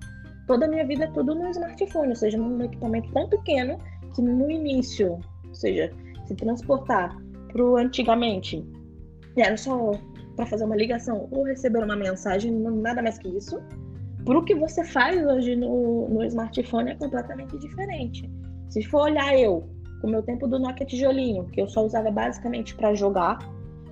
Toda 0.46 0.66
a 0.66 0.68
minha 0.68 0.86
vida 0.86 1.04
é 1.04 1.06
tudo 1.08 1.34
no 1.34 1.48
smartphone, 1.50 2.08
ou 2.08 2.16
seja, 2.16 2.36
num 2.36 2.62
equipamento 2.62 3.12
tão 3.12 3.28
pequeno 3.28 3.78
que 4.14 4.22
no 4.22 4.50
início, 4.50 5.18
ou 5.48 5.54
seja, 5.54 5.90
se 6.26 6.34
transportar 6.34 7.16
para 7.52 7.64
o 7.64 7.76
antigamente, 7.76 8.64
era 9.40 9.56
só 9.56 9.92
para 10.36 10.46
fazer 10.46 10.64
uma 10.64 10.76
ligação 10.76 11.28
ou 11.30 11.44
receber 11.44 11.82
uma 11.82 11.96
mensagem, 11.96 12.52
nada 12.52 13.02
mais 13.02 13.18
que 13.18 13.28
isso. 13.28 13.60
Para 14.24 14.38
o 14.38 14.44
que 14.44 14.54
você 14.54 14.84
faz 14.84 15.24
hoje 15.24 15.56
no, 15.56 16.08
no 16.08 16.24
smartphone 16.24 16.90
é 16.90 16.94
completamente 16.94 17.58
diferente. 17.58 18.30
Se 18.68 18.82
for 18.84 19.02
olhar 19.02 19.36
eu, 19.38 19.68
o 20.02 20.06
meu 20.06 20.22
tempo 20.22 20.46
do 20.46 20.58
Nokia 20.58 20.86
tijolinho, 20.86 21.44
que 21.46 21.60
eu 21.60 21.68
só 21.68 21.84
usava 21.84 22.10
basicamente 22.10 22.74
para 22.74 22.94
jogar, 22.94 23.38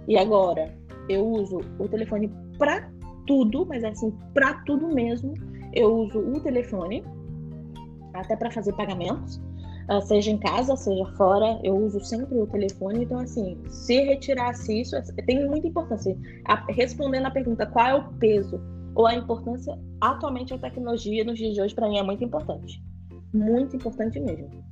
e 0.09 0.17
agora 0.17 0.75
eu 1.09 1.27
uso 1.27 1.61
o 1.79 1.89
telefone 1.89 2.33
para 2.59 2.91
tudo, 3.27 3.67
mas 3.67 3.85
assim, 3.85 4.13
para 4.35 4.55
tudo 4.65 4.89
mesmo. 4.89 5.35
Eu 5.73 5.95
uso 5.95 6.19
o 6.19 6.41
telefone 6.41 7.05
até 8.15 8.37
para 8.37 8.51
fazer 8.51 8.73
pagamentos. 8.75 9.41
Ah, 9.91 10.01
seja 10.01 10.31
em 10.31 10.39
casa, 10.39 10.77
seja 10.77 11.05
fora, 11.17 11.59
eu 11.65 11.75
uso 11.75 11.99
sempre 11.99 12.39
o 12.39 12.47
telefone. 12.47 13.03
Então, 13.03 13.19
assim, 13.19 13.61
se 13.69 14.01
retirasse 14.01 14.83
isso, 14.83 14.95
tem 15.27 15.49
muita 15.49 15.67
importância. 15.67 16.17
respondendo 16.69 17.27
a 17.27 17.31
pergunta 17.33 17.67
qual 17.67 17.87
é 17.89 17.95
o 17.97 18.05
peso 18.15 18.61
ou 18.95 19.09
a 19.09 19.17
importância, 19.17 19.77
atualmente 20.01 20.55
a 20.55 20.59
tecnologia 20.59 21.25
nos 21.25 21.37
dias 21.37 21.55
de 21.55 21.61
hoje, 21.61 21.75
para 21.75 21.89
mim, 21.89 21.99
é 21.99 22.05
muito 22.05 22.23
importante. 22.23 22.81
Muito 23.35 23.75
importante 23.75 24.21
mesmo. 24.21 24.65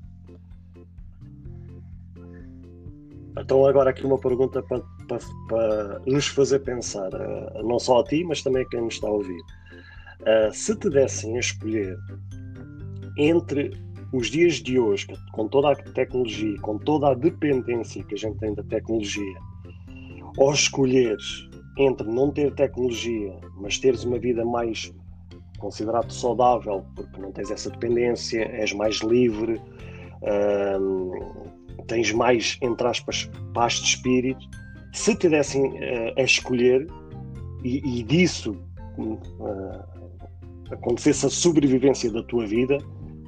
Então, 3.36 3.66
agora 3.66 3.90
aqui 3.90 4.06
uma 4.06 4.18
pergunta 4.18 4.62
para, 4.62 6.00
nos 6.06 6.28
fazer 6.28 6.60
pensar, 6.60 7.12
uh, 7.12 7.66
não 7.66 7.80
só 7.80 8.02
a 8.02 8.04
ti, 8.04 8.22
mas 8.22 8.40
também 8.40 8.62
a 8.62 8.68
quem 8.68 8.82
nos 8.82 8.94
está 8.94 9.08
a 9.08 9.12
ouvir. 9.12 9.40
Uh, 10.20 10.52
se 10.52 10.76
te 10.76 10.88
dessem 10.88 11.34
a 11.34 11.40
escolher 11.40 11.96
entre 13.18 13.72
os 14.12 14.28
dias 14.28 14.54
de 14.54 14.78
hoje, 14.78 15.06
com 15.32 15.48
toda 15.48 15.72
a 15.72 15.76
tecnologia, 15.76 16.58
com 16.60 16.78
toda 16.78 17.10
a 17.10 17.14
dependência 17.14 18.02
que 18.04 18.14
a 18.14 18.18
gente 18.18 18.38
tem 18.38 18.54
da 18.54 18.62
tecnologia, 18.62 19.38
ou 20.36 20.52
escolheres 20.52 21.48
entre 21.78 22.06
não 22.08 22.30
ter 22.30 22.54
tecnologia, 22.54 23.38
mas 23.56 23.78
teres 23.78 24.04
uma 24.04 24.18
vida 24.18 24.44
mais 24.44 24.92
considerado 25.58 26.12
saudável, 26.12 26.84
porque 26.94 27.20
não 27.20 27.32
tens 27.32 27.50
essa 27.50 27.70
dependência, 27.70 28.44
és 28.52 28.72
mais 28.72 28.96
livre, 28.96 29.60
hum, 30.80 31.12
tens 31.86 32.12
mais, 32.12 32.58
entre 32.62 32.86
aspas, 32.86 33.30
paz 33.52 33.74
de 33.74 33.88
espírito. 33.88 34.48
Se 34.92 35.16
te 35.16 35.28
dessem 35.28 35.64
uh, 35.64 36.14
a 36.16 36.22
escolher 36.22 36.86
e, 37.64 38.00
e 38.00 38.02
disso 38.02 38.56
uh, 38.98 40.72
acontecesse 40.72 41.26
a 41.26 41.30
sobrevivência 41.30 42.10
da 42.10 42.22
tua 42.22 42.46
vida, 42.46 42.78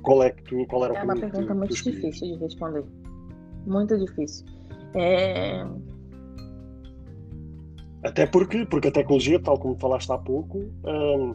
qual 0.03 0.23
é 0.23 0.31
que 0.31 0.43
tu, 0.43 0.67
qual 0.67 0.85
era 0.85 0.95
o 0.95 0.97
É 0.97 1.03
uma 1.03 1.17
pergunta 1.17 1.55
muito 1.55 1.75
difícil 1.75 2.29
de 2.29 2.45
responder. 2.45 2.85
Muito 3.67 3.99
difícil. 3.99 4.47
É... 4.95 5.65
Até 8.03 8.27
porque, 8.27 8.65
porque 8.65 8.89
a 8.89 8.93
tecnologia, 8.93 9.39
tal 9.41 9.59
como 9.59 9.79
falaste 9.79 10.11
há 10.11 10.17
pouco, 10.17 10.59
um, 10.85 11.35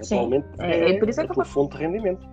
atualmente 0.00 0.46
é, 0.60 0.92
é, 0.92 0.98
por 0.98 1.08
isso 1.08 1.20
é 1.20 1.24
a 1.24 1.28
tua 1.28 1.44
fonte 1.44 1.76
de 1.76 1.82
rendimento. 1.82 2.26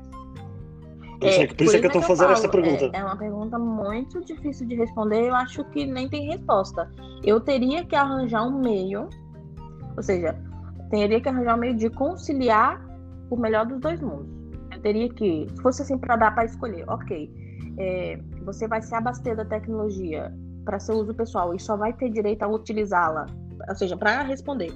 Por 1.20 1.30
isso 1.30 1.42
é, 1.42 1.48
que, 1.48 1.56
por 1.56 1.64
isso 1.64 1.76
é 1.78 1.80
que 1.80 1.86
eu 1.86 1.88
estou 1.88 2.02
a 2.02 2.06
fazer 2.06 2.30
esta 2.30 2.50
pergunta. 2.50 2.92
É, 2.94 3.00
é, 3.00 3.04
uma 3.04 3.18
pergunta 3.18 3.58
muito 3.58 4.24
difícil 4.26 4.68
de 4.68 4.76
responder. 4.76 5.30
Eu 5.30 5.36
acho 5.36 5.64
que 5.66 5.86
nem 5.86 6.08
tem 6.08 6.28
resposta. 6.28 6.92
Eu 7.24 7.40
teria 7.40 7.84
que 7.86 7.96
arranjar 7.96 8.46
um 8.46 8.60
meio, 8.60 9.10
ou 9.96 10.04
seja, 10.04 10.38
teria 10.92 11.20
que 11.20 11.30
arranjar 11.30 11.56
um 11.56 11.60
meio 11.60 11.76
de 11.76 11.90
conciliar 11.90 12.86
o 13.30 13.38
melhor 13.38 13.66
dos 13.66 13.80
dois 13.80 14.00
mundos 14.02 14.43
teria 14.84 15.10
que, 15.10 15.48
se 15.50 15.62
fosse 15.62 15.82
assim 15.82 15.98
para 15.98 16.16
dar 16.16 16.36
para 16.36 16.46
escolher, 16.46 16.88
ok, 16.88 17.34
é, 17.80 18.20
você 18.44 18.68
vai 18.68 18.82
se 18.82 18.94
abastecer 18.94 19.36
da 19.36 19.46
tecnologia 19.46 20.32
para 20.64 20.80
seu 20.80 20.96
uso 20.96 21.14
pessoal 21.16 21.56
e 21.56 21.60
só 21.60 21.76
vai 21.76 21.94
ter 21.94 22.10
direito 22.10 22.44
a 22.44 22.48
utilizá-la, 22.48 23.26
ou 23.68 23.76
seja, 23.76 23.98
para 23.98 24.22
responder, 24.22 24.72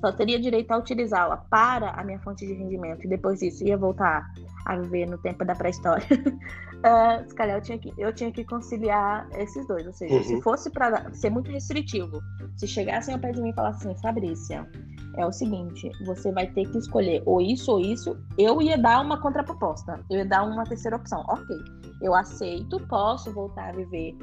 só 0.00 0.12
teria 0.12 0.38
direito 0.38 0.70
a 0.72 0.76
utilizá-la 0.76 1.38
para 1.48 1.90
a 1.92 2.04
minha 2.04 2.18
fonte 2.20 2.46
de 2.46 2.52
rendimento 2.52 3.04
e 3.04 3.08
depois 3.08 3.40
disso 3.40 3.64
ia 3.64 3.78
voltar 3.78 4.30
a 4.66 4.76
viver 4.76 5.08
no 5.08 5.16
tempo 5.18 5.44
da 5.44 5.54
pré-história. 5.54 6.06
uh, 6.84 7.28
se 7.28 7.34
calhar 7.34 7.56
eu 7.56 7.62
tinha, 7.62 7.78
que, 7.78 7.92
eu 7.96 8.12
tinha 8.12 8.30
que 8.30 8.44
conciliar 8.44 9.28
esses 9.32 9.66
dois, 9.66 9.86
ou 9.86 9.92
seja, 9.92 10.14
uhum. 10.14 10.22
se 10.22 10.42
fosse 10.42 10.70
para 10.70 11.12
ser 11.12 11.30
muito 11.30 11.50
restritivo, 11.50 12.20
se 12.56 12.66
chegassem 12.66 13.14
ao 13.14 13.20
pé 13.20 13.32
de 13.32 13.40
mim 13.40 13.50
e 13.50 13.54
falassem 13.54 13.90
assim, 13.90 14.00
Fabrícia, 14.02 14.68
é 15.16 15.24
o 15.24 15.32
seguinte, 15.32 15.90
você 16.04 16.32
vai 16.32 16.46
ter 16.48 16.68
que 16.70 16.78
escolher 16.78 17.22
ou 17.24 17.40
isso 17.40 17.72
ou 17.72 17.80
isso, 17.80 18.16
eu 18.36 18.60
ia 18.60 18.76
dar 18.76 19.00
uma 19.00 19.20
contraproposta, 19.20 20.00
eu 20.10 20.18
ia 20.18 20.24
dar 20.24 20.42
uma 20.44 20.64
terceira 20.64 20.96
opção. 20.96 21.24
Ok, 21.28 21.56
eu 22.02 22.14
aceito, 22.14 22.80
posso 22.88 23.32
voltar 23.32 23.70
a 23.70 23.72
viver 23.72 24.16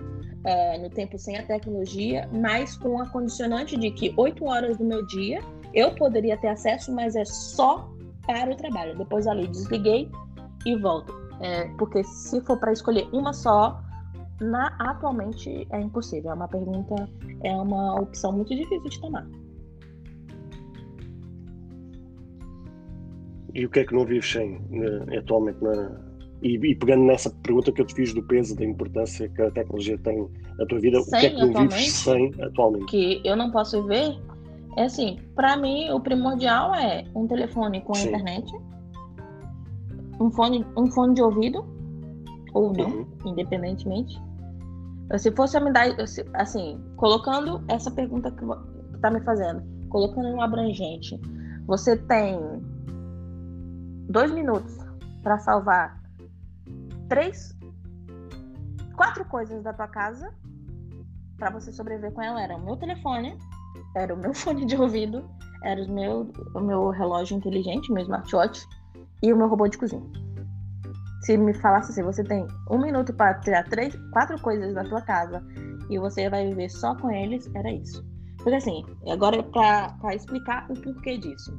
é, 0.44 0.78
no 0.78 0.90
tempo 0.90 1.18
sem 1.18 1.38
a 1.38 1.46
tecnologia, 1.46 2.30
mas 2.34 2.76
com 2.78 3.02
a 3.02 3.08
condicionante 3.08 3.78
de 3.78 3.90
que 3.92 4.14
oito 4.18 4.46
horas 4.46 4.78
do 4.78 4.84
meu 4.84 5.06
dia 5.08 5.42
eu 5.74 5.96
poderia 5.96 6.36
ter 6.38 6.50
acesso, 6.50 6.94
mas 6.94 7.16
é 7.16 7.24
só 7.24 7.90
para 8.28 8.52
o 8.52 8.56
trabalho. 8.56 8.98
Depois 8.98 9.26
ali 9.28 9.48
desliguei 9.48 10.12
e 10.66 10.76
volto. 10.76 11.21
É, 11.42 11.68
porque 11.78 12.04
se 12.04 12.40
for 12.42 12.58
para 12.58 12.72
escolher 12.72 13.08
uma 13.12 13.34
só, 13.34 13.82
na, 14.40 14.76
atualmente 14.80 15.68
é 15.72 15.80
impossível. 15.80 16.32
É 16.32 16.34
uma 16.34 16.48
pergunta, 16.48 17.10
é 17.44 17.56
uma 17.56 18.00
opção 18.00 18.32
muito 18.32 18.56
difícil 18.56 18.90
de 18.90 19.00
tomar. 19.02 19.28
E 23.54 23.66
o 23.66 23.70
que 23.70 23.80
é 23.80 23.86
que 23.86 23.94
não 23.94 24.06
vives 24.06 24.32
sem 24.32 24.60
né, 24.70 25.18
atualmente 25.18 25.62
na, 25.62 25.92
e, 26.42 26.56
e, 26.56 26.76
pegando 26.76 27.04
nessa 27.04 27.30
pergunta 27.30 27.72
que 27.72 27.82
eu 27.82 27.86
te 27.86 27.94
fiz 27.94 28.14
do 28.14 28.24
peso, 28.24 28.56
da 28.56 28.66
importância 28.66 29.30
que 29.30 29.42
a 29.42 29.52
tecnologia 29.52 29.98
tem 30.00 30.28
na 30.58 30.66
tua 30.66 30.80
vida, 30.80 31.00
sem, 31.02 31.18
o 31.18 31.20
que 31.20 31.26
é 31.26 31.30
que 31.30 31.42
não 31.42 31.54
vives 31.54 31.92
sem 31.92 32.34
atualmente? 32.42 32.86
Que 32.86 33.22
eu 33.24 33.36
não 33.36 33.52
posso 33.52 33.84
viver? 33.84 34.18
É 34.78 34.86
assim, 34.86 35.20
para 35.36 35.56
mim 35.58 35.90
o 35.92 36.00
primordial 36.00 36.74
é 36.74 37.06
um 37.14 37.28
telefone 37.28 37.82
com 37.82 37.94
Sim. 37.94 38.08
internet, 38.08 38.52
um 40.22 40.30
fone, 40.32 40.66
um 40.78 40.90
fone 40.92 41.16
de 41.16 41.22
ouvido, 41.22 41.66
ou 42.54 42.72
não, 42.74 42.90
uhum. 42.90 43.08
independentemente. 43.26 44.22
Se 45.18 45.32
fosse 45.32 45.58
a 45.58 45.60
me 45.60 45.74
dar, 45.74 45.88
assim, 46.36 46.80
colocando 46.96 47.62
essa 47.68 47.92
pergunta 47.92 48.32
que, 48.32 48.46
que 48.94 49.00
tá 49.00 49.10
me 49.10 49.20
fazendo, 49.22 49.64
colocando 49.90 50.28
um 50.30 50.42
abrangente, 50.42 51.20
você 51.66 51.98
tem 51.98 52.40
dois 54.10 54.32
minutos 54.32 54.78
para 55.24 55.38
salvar 55.40 56.00
três, 57.10 57.58
quatro 58.96 59.26
coisas 59.26 59.64
da 59.64 59.74
tua 59.74 59.88
casa 59.88 60.34
para 61.38 61.50
você 61.50 61.74
sobreviver 61.74 62.14
com 62.14 62.22
ela. 62.22 62.42
Era 62.42 62.56
o 62.56 62.64
meu 62.64 62.78
telefone, 62.78 63.38
era 63.96 64.14
o 64.14 64.18
meu 64.18 64.34
fone 64.36 64.66
de 64.66 64.78
ouvido, 64.78 65.30
era 65.64 65.84
o 65.84 65.92
meu, 65.92 66.32
o 66.54 66.60
meu 66.60 66.90
relógio 66.90 67.36
inteligente, 67.36 67.92
meu 67.92 68.04
smartwatch 68.04 68.66
e 69.22 69.32
o 69.32 69.38
meu 69.38 69.48
robô 69.48 69.68
de 69.68 69.78
cozinha. 69.78 70.04
Se 71.22 71.38
me 71.38 71.54
falasse 71.54 71.92
assim, 71.92 72.04
você 72.04 72.24
tem 72.24 72.48
um 72.70 72.80
minuto 72.80 73.14
para 73.14 73.36
tirar 73.36 73.64
três, 73.70 73.96
quatro 74.12 74.40
coisas 74.42 74.74
da 74.74 74.84
tua 74.84 75.02
casa 75.02 75.44
e 75.90 76.00
você 76.00 76.30
vai 76.30 76.48
viver 76.48 76.70
só 76.70 76.96
com 76.96 77.12
eles, 77.12 77.50
era 77.54 77.72
isso. 77.72 78.04
Porque 78.38 78.56
assim, 78.56 78.84
agora 79.08 79.44
para 79.44 80.16
explicar 80.16 80.66
o 80.70 80.74
porquê 80.74 81.18
disso. 81.18 81.56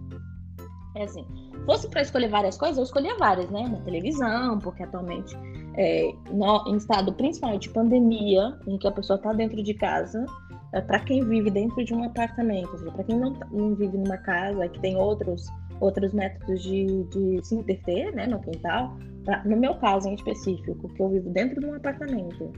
É 0.96 1.04
assim, 1.04 1.24
fosse 1.64 1.88
para 1.88 2.02
escolher 2.02 2.28
várias 2.28 2.58
coisas, 2.58 2.76
eu 2.76 2.84
escolhia 2.84 3.16
várias, 3.16 3.48
né? 3.50 3.66
Na 3.66 3.80
televisão, 3.80 4.58
porque 4.58 4.82
atualmente, 4.82 5.34
é, 5.76 6.12
no, 6.30 6.68
em 6.68 6.76
estado 6.76 7.12
principalmente 7.14 7.68
de 7.68 7.70
pandemia, 7.70 8.58
em 8.66 8.76
que 8.76 8.86
a 8.86 8.92
pessoa 8.92 9.16
está 9.16 9.32
dentro 9.32 9.62
de 9.62 9.72
casa, 9.74 10.26
é, 10.74 10.80
para 10.80 11.00
quem 11.00 11.24
vive 11.24 11.50
dentro 11.50 11.82
de 11.84 11.94
um 11.94 12.04
apartamento, 12.04 12.70
para 12.92 13.04
quem 13.04 13.18
não, 13.18 13.32
não, 13.50 13.74
vive 13.74 13.96
numa 13.96 14.18
casa 14.18 14.68
que 14.68 14.80
tem 14.80 14.96
outros, 14.96 15.46
outros 15.82 16.12
métodos 16.12 16.62
de, 16.62 17.04
de 17.04 17.44
se 17.44 17.56
entreter, 17.56 18.14
né, 18.14 18.26
no 18.26 18.40
quintal, 18.40 18.96
pra, 19.24 19.44
no 19.44 19.56
meu 19.56 19.74
caso 19.74 20.08
em 20.08 20.14
específico, 20.14 20.88
que 20.88 21.02
eu 21.02 21.08
vivo 21.08 21.28
dentro 21.30 21.60
de 21.60 21.66
um 21.66 21.74
apartamento, 21.74 22.52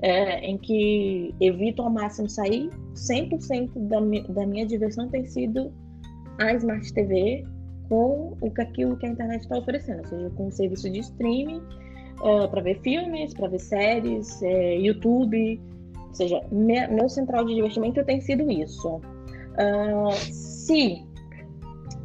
é, 0.00 0.40
em 0.46 0.58
que 0.58 1.34
evito 1.40 1.82
ao 1.82 1.90
máximo 1.90 2.28
sair, 2.28 2.70
100% 2.94 3.70
da, 3.88 4.00
mi, 4.00 4.22
da 4.28 4.46
minha 4.46 4.66
diversão 4.66 5.08
tem 5.08 5.24
sido 5.24 5.72
a 6.38 6.52
Smart 6.52 6.92
TV 6.92 7.44
com 7.88 8.36
o 8.40 8.50
que 8.50 8.60
aquilo 8.60 8.96
que 8.96 9.06
a 9.06 9.08
internet 9.08 9.40
está 9.40 9.58
oferecendo, 9.58 10.00
ou 10.00 10.06
seja, 10.06 10.30
com 10.30 10.46
o 10.46 10.52
serviço 10.52 10.90
de 10.90 11.00
streaming 11.00 11.62
é, 12.22 12.46
para 12.46 12.60
ver 12.60 12.80
filmes, 12.82 13.32
para 13.32 13.48
ver 13.48 13.60
séries, 13.60 14.42
é, 14.42 14.78
YouTube, 14.78 15.60
ou 16.08 16.14
seja, 16.14 16.40
me, 16.52 16.86
meu 16.88 17.08
central 17.08 17.44
de 17.44 17.54
divertimento 17.54 18.04
tem 18.04 18.20
sido 18.20 18.50
isso. 18.50 19.00
Uh, 19.58 20.12
se 20.14 21.04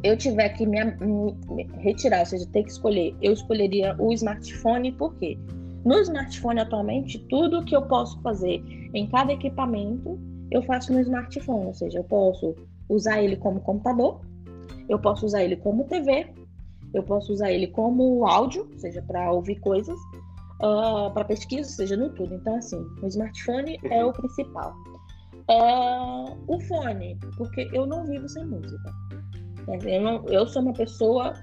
eu 0.04 0.16
tiver 0.18 0.50
que 0.50 0.66
me, 0.66 0.84
me, 0.84 1.64
retirar, 1.78 2.20
ou 2.20 2.26
seja, 2.26 2.46
ter 2.52 2.62
que 2.62 2.70
escolher, 2.70 3.16
eu 3.22 3.32
escolheria 3.32 3.96
o 3.98 4.12
smartphone, 4.12 4.92
por 4.92 5.14
quê? 5.14 5.38
No 5.82 5.98
smartphone 6.00 6.60
atualmente, 6.60 7.18
tudo 7.30 7.64
que 7.64 7.74
eu 7.74 7.82
posso 7.82 8.20
fazer 8.20 8.62
em 8.92 9.06
cada 9.08 9.32
equipamento, 9.32 10.20
eu 10.50 10.62
faço 10.62 10.92
no 10.92 11.00
smartphone, 11.00 11.66
ou 11.66 11.74
seja, 11.74 11.98
eu 11.98 12.04
posso 12.04 12.54
usar 12.88 13.22
ele 13.22 13.36
como 13.36 13.60
computador, 13.60 14.20
eu 14.90 14.98
posso 14.98 15.24
usar 15.24 15.42
ele 15.42 15.56
como 15.56 15.84
TV, 15.84 16.26
eu 16.92 17.02
posso 17.02 17.32
usar 17.32 17.50
ele 17.50 17.68
como 17.68 18.26
áudio, 18.26 18.68
seja 18.76 19.00
para 19.00 19.32
ouvir 19.32 19.56
coisas, 19.60 19.98
uh, 20.62 21.06
ah, 21.06 21.10
para 21.14 21.24
pesquisa, 21.24 21.68
seja 21.68 21.96
no 21.96 22.10
tudo. 22.10 22.34
Então, 22.34 22.56
assim, 22.56 22.78
o 23.02 23.06
smartphone 23.06 23.78
é 23.90 24.04
o 24.04 24.12
principal. 24.12 24.74
Uh, 25.50 26.36
o 26.46 26.60
fone, 26.60 27.18
porque 27.36 27.68
eu 27.72 27.86
não 27.86 28.06
vivo 28.06 28.28
sem 28.28 28.46
música. 28.46 28.92
Eu, 29.68 30.00
não, 30.00 30.24
eu 30.26 30.46
sou 30.46 30.62
uma 30.62 30.72
pessoa 30.72 31.34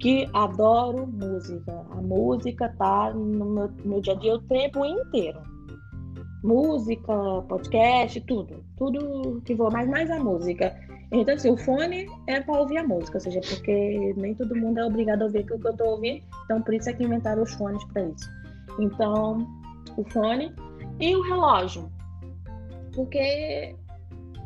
que 0.00 0.28
adoro 0.32 1.06
música. 1.06 1.72
A 1.90 2.02
música 2.02 2.68
tá 2.76 3.12
no 3.12 3.44
meu, 3.44 3.70
meu 3.84 4.00
dia 4.00 4.14
a 4.14 4.16
dia 4.16 4.34
o 4.34 4.42
tempo 4.42 4.84
inteiro. 4.84 5.40
Música, 6.42 7.14
podcast, 7.48 8.20
tudo. 8.22 8.64
Tudo 8.76 9.40
que 9.44 9.56
for, 9.56 9.72
mas 9.72 9.88
mais 9.88 10.10
a 10.10 10.18
música. 10.18 10.74
Então, 11.12 11.34
assim, 11.34 11.50
o 11.50 11.56
fone 11.58 12.06
é 12.26 12.40
para 12.40 12.58
ouvir 12.58 12.78
a 12.78 12.88
música, 12.88 13.18
ou 13.18 13.20
seja, 13.20 13.40
porque 13.40 14.14
nem 14.16 14.34
todo 14.34 14.56
mundo 14.56 14.78
é 14.78 14.84
obrigado 14.84 15.22
a 15.22 15.24
ouvir 15.26 15.40
o 15.40 15.46
que 15.46 15.66
eu 15.66 15.70
estou 15.70 15.88
ouvindo, 15.88 16.22
então 16.44 16.62
por 16.62 16.72
isso 16.72 16.88
é 16.88 16.94
que 16.94 17.04
inventaram 17.04 17.42
os 17.42 17.52
fones 17.52 17.84
para 17.92 18.02
isso. 18.04 18.30
Então, 18.80 19.46
o 19.94 20.04
fone 20.04 20.54
e 20.98 21.14
o 21.14 21.20
relógio, 21.20 21.92
porque 22.94 23.76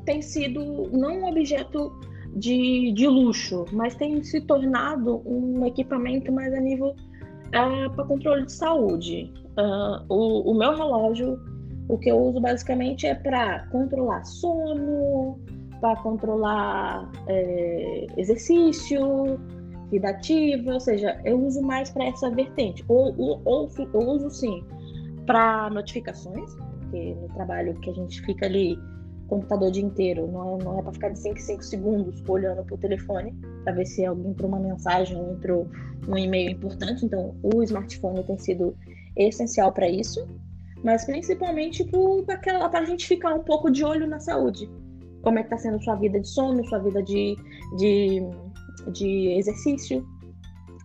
tem 0.04 0.20
sido 0.20 0.90
não 0.90 1.20
um 1.20 1.28
objeto 1.28 1.92
de, 2.36 2.92
de 2.92 3.06
luxo, 3.08 3.64
mas 3.72 3.94
tem 3.94 4.22
se 4.22 4.42
tornado 4.42 5.22
um 5.24 5.64
equipamento 5.64 6.30
mais 6.30 6.52
a 6.52 6.60
nível 6.60 6.94
uh, 7.48 7.90
para 7.94 8.04
controle 8.04 8.44
de 8.44 8.52
saúde. 8.52 9.32
Uh, 9.58 10.04
o, 10.12 10.50
o 10.52 10.54
meu 10.54 10.76
relógio, 10.76 11.40
o 11.88 11.96
que 11.96 12.10
eu 12.10 12.18
uso 12.18 12.38
basicamente 12.38 13.06
é 13.06 13.14
para 13.14 13.66
controlar 13.68 14.22
sono, 14.24 15.40
para 15.80 15.96
controlar 15.96 17.10
é, 17.26 18.06
exercício, 18.18 19.38
vida 19.90 20.10
ativa, 20.10 20.74
ou 20.74 20.80
seja, 20.80 21.18
eu 21.24 21.42
uso 21.42 21.62
mais 21.62 21.90
para 21.90 22.04
essa 22.04 22.30
vertente. 22.30 22.84
Ou, 22.88 23.14
ou, 23.18 23.40
ou 23.44 23.70
eu 23.78 24.00
uso 24.00 24.30
sim 24.30 24.62
para 25.24 25.70
notificações, 25.70 26.54
porque 26.80 27.14
no 27.14 27.28
trabalho 27.34 27.74
que 27.80 27.90
a 27.90 27.94
gente 27.94 28.20
fica 28.22 28.46
ali 28.46 28.78
computador 29.28 29.68
o 29.68 29.72
dia 29.72 29.84
inteiro, 29.84 30.30
não 30.30 30.58
é, 30.58 30.64
não 30.64 30.78
é 30.78 30.82
para 30.82 30.92
ficar 30.92 31.08
de 31.10 31.18
5 31.18 31.36
em 31.36 31.40
5 31.40 31.62
segundos 31.62 32.22
olhando 32.28 32.64
para 32.64 32.74
o 32.74 32.78
telefone 32.78 33.34
para 33.64 33.72
ver 33.72 33.86
se 33.86 34.04
alguém 34.04 34.30
entrou 34.30 34.48
uma 34.48 34.60
mensagem 34.60 35.16
ou 35.16 35.32
entrou 35.32 35.68
um 36.08 36.16
e-mail 36.16 36.50
importante. 36.50 37.04
Então, 37.04 37.34
o 37.42 37.62
smartphone 37.62 38.22
tem 38.24 38.38
sido 38.38 38.76
essencial 39.16 39.72
para 39.72 39.88
isso, 39.88 40.26
mas 40.84 41.04
principalmente 41.04 41.84
para 42.24 42.78
a 42.78 42.84
gente 42.84 43.06
ficar 43.06 43.34
um 43.34 43.42
pouco 43.42 43.70
de 43.70 43.84
olho 43.84 44.06
na 44.06 44.20
saúde 44.20 44.68
como 45.26 45.40
é 45.40 45.42
que 45.42 45.52
está 45.52 45.58
sendo 45.58 45.82
sua 45.82 45.96
vida 45.96 46.20
de 46.20 46.28
sono, 46.28 46.64
sua 46.68 46.78
vida 46.78 47.02
de, 47.02 47.36
de, 47.76 48.22
de 48.92 49.36
exercício. 49.36 50.06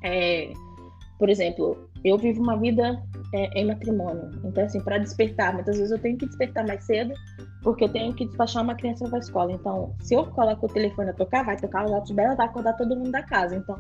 É, 0.04 0.52
por 1.20 1.30
exemplo, 1.30 1.78
eu 2.04 2.18
vivo 2.18 2.42
uma 2.42 2.58
vida 2.58 3.00
é, 3.36 3.62
em 3.62 3.68
matrimônio. 3.68 4.32
Então, 4.44 4.64
assim, 4.64 4.82
para 4.82 4.98
despertar, 4.98 5.54
muitas 5.54 5.78
vezes 5.78 5.92
eu 5.92 6.00
tenho 6.00 6.18
que 6.18 6.26
despertar 6.26 6.66
mais 6.66 6.84
cedo, 6.84 7.14
porque 7.62 7.86
eu 7.86 7.90
tenho 7.90 8.14
que 8.14 8.26
despachar 8.26 8.64
uma 8.64 8.76
criança 8.76 9.08
para 9.08 9.18
a 9.18 9.20
escola. 9.20 9.52
Então, 9.52 9.96
se 10.00 10.16
eu 10.16 10.26
coloco 10.26 10.66
o 10.66 10.70
telefone 10.70 11.10
a 11.12 11.14
tocar, 11.14 11.46
vai 11.46 11.58
tocar 11.58 11.88
o 11.88 11.94
altos 11.94 12.12
dela, 12.12 12.36
vai 12.36 12.48
acordar 12.48 12.74
todo 12.74 12.96
mundo 12.96 13.12
da 13.12 13.24
casa. 13.24 13.56
Então, 13.56 13.78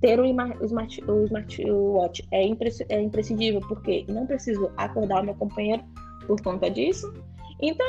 ter 0.00 0.18
o, 0.18 0.24
smart, 0.24 1.04
o 1.06 1.24
smartwatch 1.24 2.26
é, 2.30 2.48
é 2.88 3.00
imprescindível, 3.02 3.60
porque 3.68 4.06
não 4.08 4.26
preciso 4.26 4.70
acordar 4.76 5.22
o 5.22 5.24
meu 5.26 5.34
companheiro 5.34 5.84
por 6.26 6.40
conta 6.40 6.70
disso. 6.70 7.12
Então, 7.60 7.86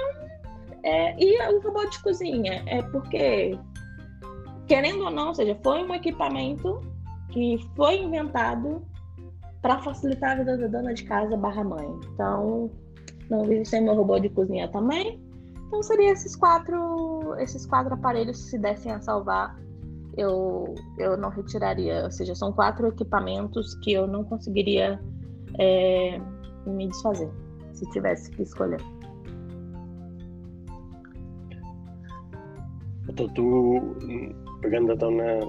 é, 0.84 1.16
e 1.18 1.42
o 1.54 1.62
robô 1.62 1.86
de 1.86 2.00
cozinha 2.00 2.64
é 2.66 2.82
porque, 2.82 3.58
querendo 4.68 5.06
ou 5.06 5.12
não, 5.12 5.30
ou 5.30 5.36
seja, 5.36 5.58
foi 5.64 5.84
um 5.84 5.94
equipamento 5.94 6.82
que 7.30 7.58
foi 7.76 8.00
inventado 8.00 8.86
para 9.62 9.80
facilitar 9.80 10.32
a 10.32 10.36
vida 10.36 10.58
da 10.58 10.68
dona 10.68 10.94
de 10.94 11.04
casa 11.04 11.38
barra 11.38 11.64
mãe. 11.64 11.88
Então, 12.14 12.70
não 13.32 13.46
vive 13.46 13.66
sem 13.66 13.82
meu 13.82 13.96
robô 13.96 14.20
de 14.20 14.30
cozinha 14.30 14.68
também. 14.68 15.20
Então, 15.68 15.82
seria 15.82 16.12
esses 16.12 16.36
quatro, 16.36 17.34
esses 17.40 17.66
quatro 17.66 17.94
aparelhos 17.94 18.38
se 18.50 18.60
dessem 18.60 18.92
a 18.92 19.02
salvar, 19.02 19.58
eu, 20.18 20.76
eu 21.00 21.16
não 21.16 21.30
retiraria. 21.30 22.04
Ou 22.04 22.12
seja, 22.12 22.36
são 22.36 22.52
quatro 22.52 22.88
equipamentos 22.90 23.74
que 23.76 23.94
eu 23.94 24.06
não 24.06 24.26
conseguiria 24.26 25.00
é, 25.58 26.20
me 26.68 26.90
desfazer 26.90 27.32
se 27.74 27.90
tivesse 27.92 28.30
que 28.32 28.44
escolher. 28.44 28.82
Então, 33.10 33.28
tu, 33.30 33.96
pegando 34.62 34.92
então 34.92 35.10
na, 35.10 35.40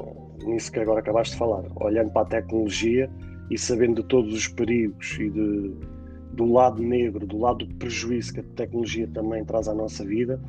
nisso 0.46 0.70
que 0.70 0.78
agora 0.78 1.00
acabaste 1.00 1.32
de 1.32 1.38
falar, 1.38 1.64
olhando 1.80 2.12
para 2.12 2.22
a 2.22 2.26
tecnologia 2.26 3.10
e 3.50 3.58
sabendo 3.58 4.02
de 4.02 4.08
todos 4.08 4.32
os 4.32 4.48
perigos 4.48 5.18
e 5.18 5.30
de, 5.30 5.76
do 6.32 6.50
lado 6.50 6.82
negro, 6.82 7.26
do 7.26 7.38
lado 7.38 7.64
do 7.64 7.74
prejuízo 7.74 8.34
que 8.34 8.40
a 8.40 8.44
tecnologia 8.56 9.08
também 9.08 9.44
traz 9.44 9.68
à 9.68 9.74
nossa 9.74 10.04
vida, 10.04 10.40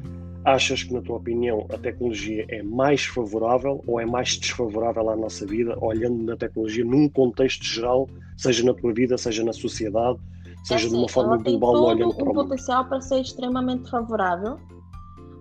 achas 0.45 0.84
que, 0.84 0.93
na 0.93 1.01
tua 1.01 1.18
opinião, 1.18 1.65
a 1.69 1.77
tecnologia 1.77 2.45
é 2.49 2.61
mais 2.61 3.05
favorável 3.05 3.81
ou 3.88 3.99
é 3.99 4.05
mais 4.05 4.38
desfavorável 4.38 5.10
à 5.10 5.15
nossa 5.15 5.45
vida, 5.45 5.77
olhando 5.81 6.23
na 6.23 6.35
tecnologia 6.35 6.84
num 6.84 7.07
contexto 7.10 7.64
geral, 7.64 8.10
seja 8.38 8.64
na 8.65 8.73
tua 8.73 8.93
vida, 8.93 9.18
seja 9.18 9.43
na 9.43 9.53
sociedade, 9.53 10.19
seja 10.64 10.85
é 10.85 10.88
assim, 10.88 10.89
de 10.89 11.01
uma 11.01 11.10
forma 11.10 11.38
global, 11.38 11.84
olhando 11.84 12.14
para 12.14 12.23
o 12.23 12.27
mundo? 12.27 12.43
potencial 12.43 12.85
para 12.85 13.01
ser 13.01 13.22
extremamente 13.22 13.89
favorável, 13.89 14.57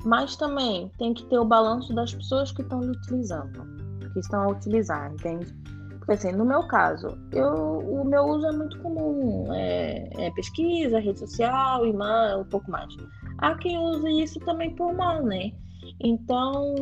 mas 0.05 0.37
também 0.37 0.91
tem 0.99 1.15
que 1.15 1.25
ter 1.27 1.39
o 1.39 1.45
balanço 1.45 1.95
das 1.95 2.15
pessoas 2.15 2.53
que 2.53 2.63
estão 2.63 2.81
utilizando, 2.81 3.65
que 4.13 4.21
estão 4.21 4.43
a 4.43 4.49
utilizar, 4.49 5.13
entende? 5.13 5.62
Assim, 6.09 6.33
no 6.33 6.45
meu 6.45 6.67
caso, 6.67 7.17
eu, 7.31 7.79
o 7.79 8.05
meu 8.05 8.25
uso 8.25 8.47
é 8.47 8.53
muito 8.53 8.79
comum, 8.81 9.53
é, 9.55 10.09
é 10.19 10.31
pesquisa, 10.33 10.99
rede 10.99 11.21
social, 11.21 11.87
imã, 11.87 12.39
um 12.39 12.45
pouco 12.45 12.71
mais. 12.71 12.95
Há 13.39 13.55
quem 13.57 13.79
use 13.79 14.23
isso 14.23 14.41
também 14.41 14.75
por 14.75 14.93
mal, 14.95 15.23
né? 15.23 15.53
Então, 16.01 16.75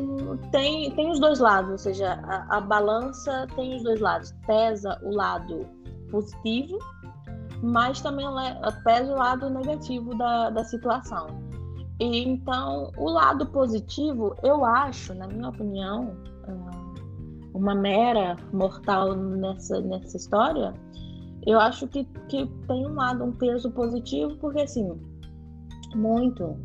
tem, 0.50 0.90
tem 0.92 1.10
os 1.10 1.20
dois 1.20 1.38
lados, 1.38 1.70
ou 1.70 1.78
seja, 1.78 2.20
a, 2.24 2.56
a 2.56 2.60
balança 2.60 3.46
tem 3.54 3.76
os 3.76 3.82
dois 3.82 4.00
lados. 4.00 4.32
Pesa 4.46 4.98
o 5.02 5.14
lado 5.14 5.66
positivo, 6.10 6.78
mas 7.62 8.00
também 8.00 8.26
pesa 8.84 9.12
o 9.12 9.16
lado 9.16 9.50
negativo 9.50 10.16
da, 10.16 10.50
da 10.50 10.64
situação. 10.64 11.26
E, 12.00 12.26
então, 12.26 12.90
o 12.96 13.10
lado 13.10 13.46
positivo, 13.46 14.34
eu 14.42 14.64
acho, 14.64 15.12
na 15.14 15.26
minha 15.26 15.50
opinião, 15.50 16.16
uma 17.60 17.74
mera 17.74 18.36
mortal 18.52 19.14
nessa, 19.14 19.80
nessa 19.80 20.16
história, 20.16 20.72
eu 21.46 21.58
acho 21.60 21.86
que, 21.88 22.04
que 22.28 22.46
tem 22.66 22.86
um 22.86 22.94
lado, 22.94 23.24
um 23.24 23.32
peso 23.32 23.70
positivo, 23.70 24.36
porque 24.36 24.62
assim, 24.62 24.98
muito 25.94 26.56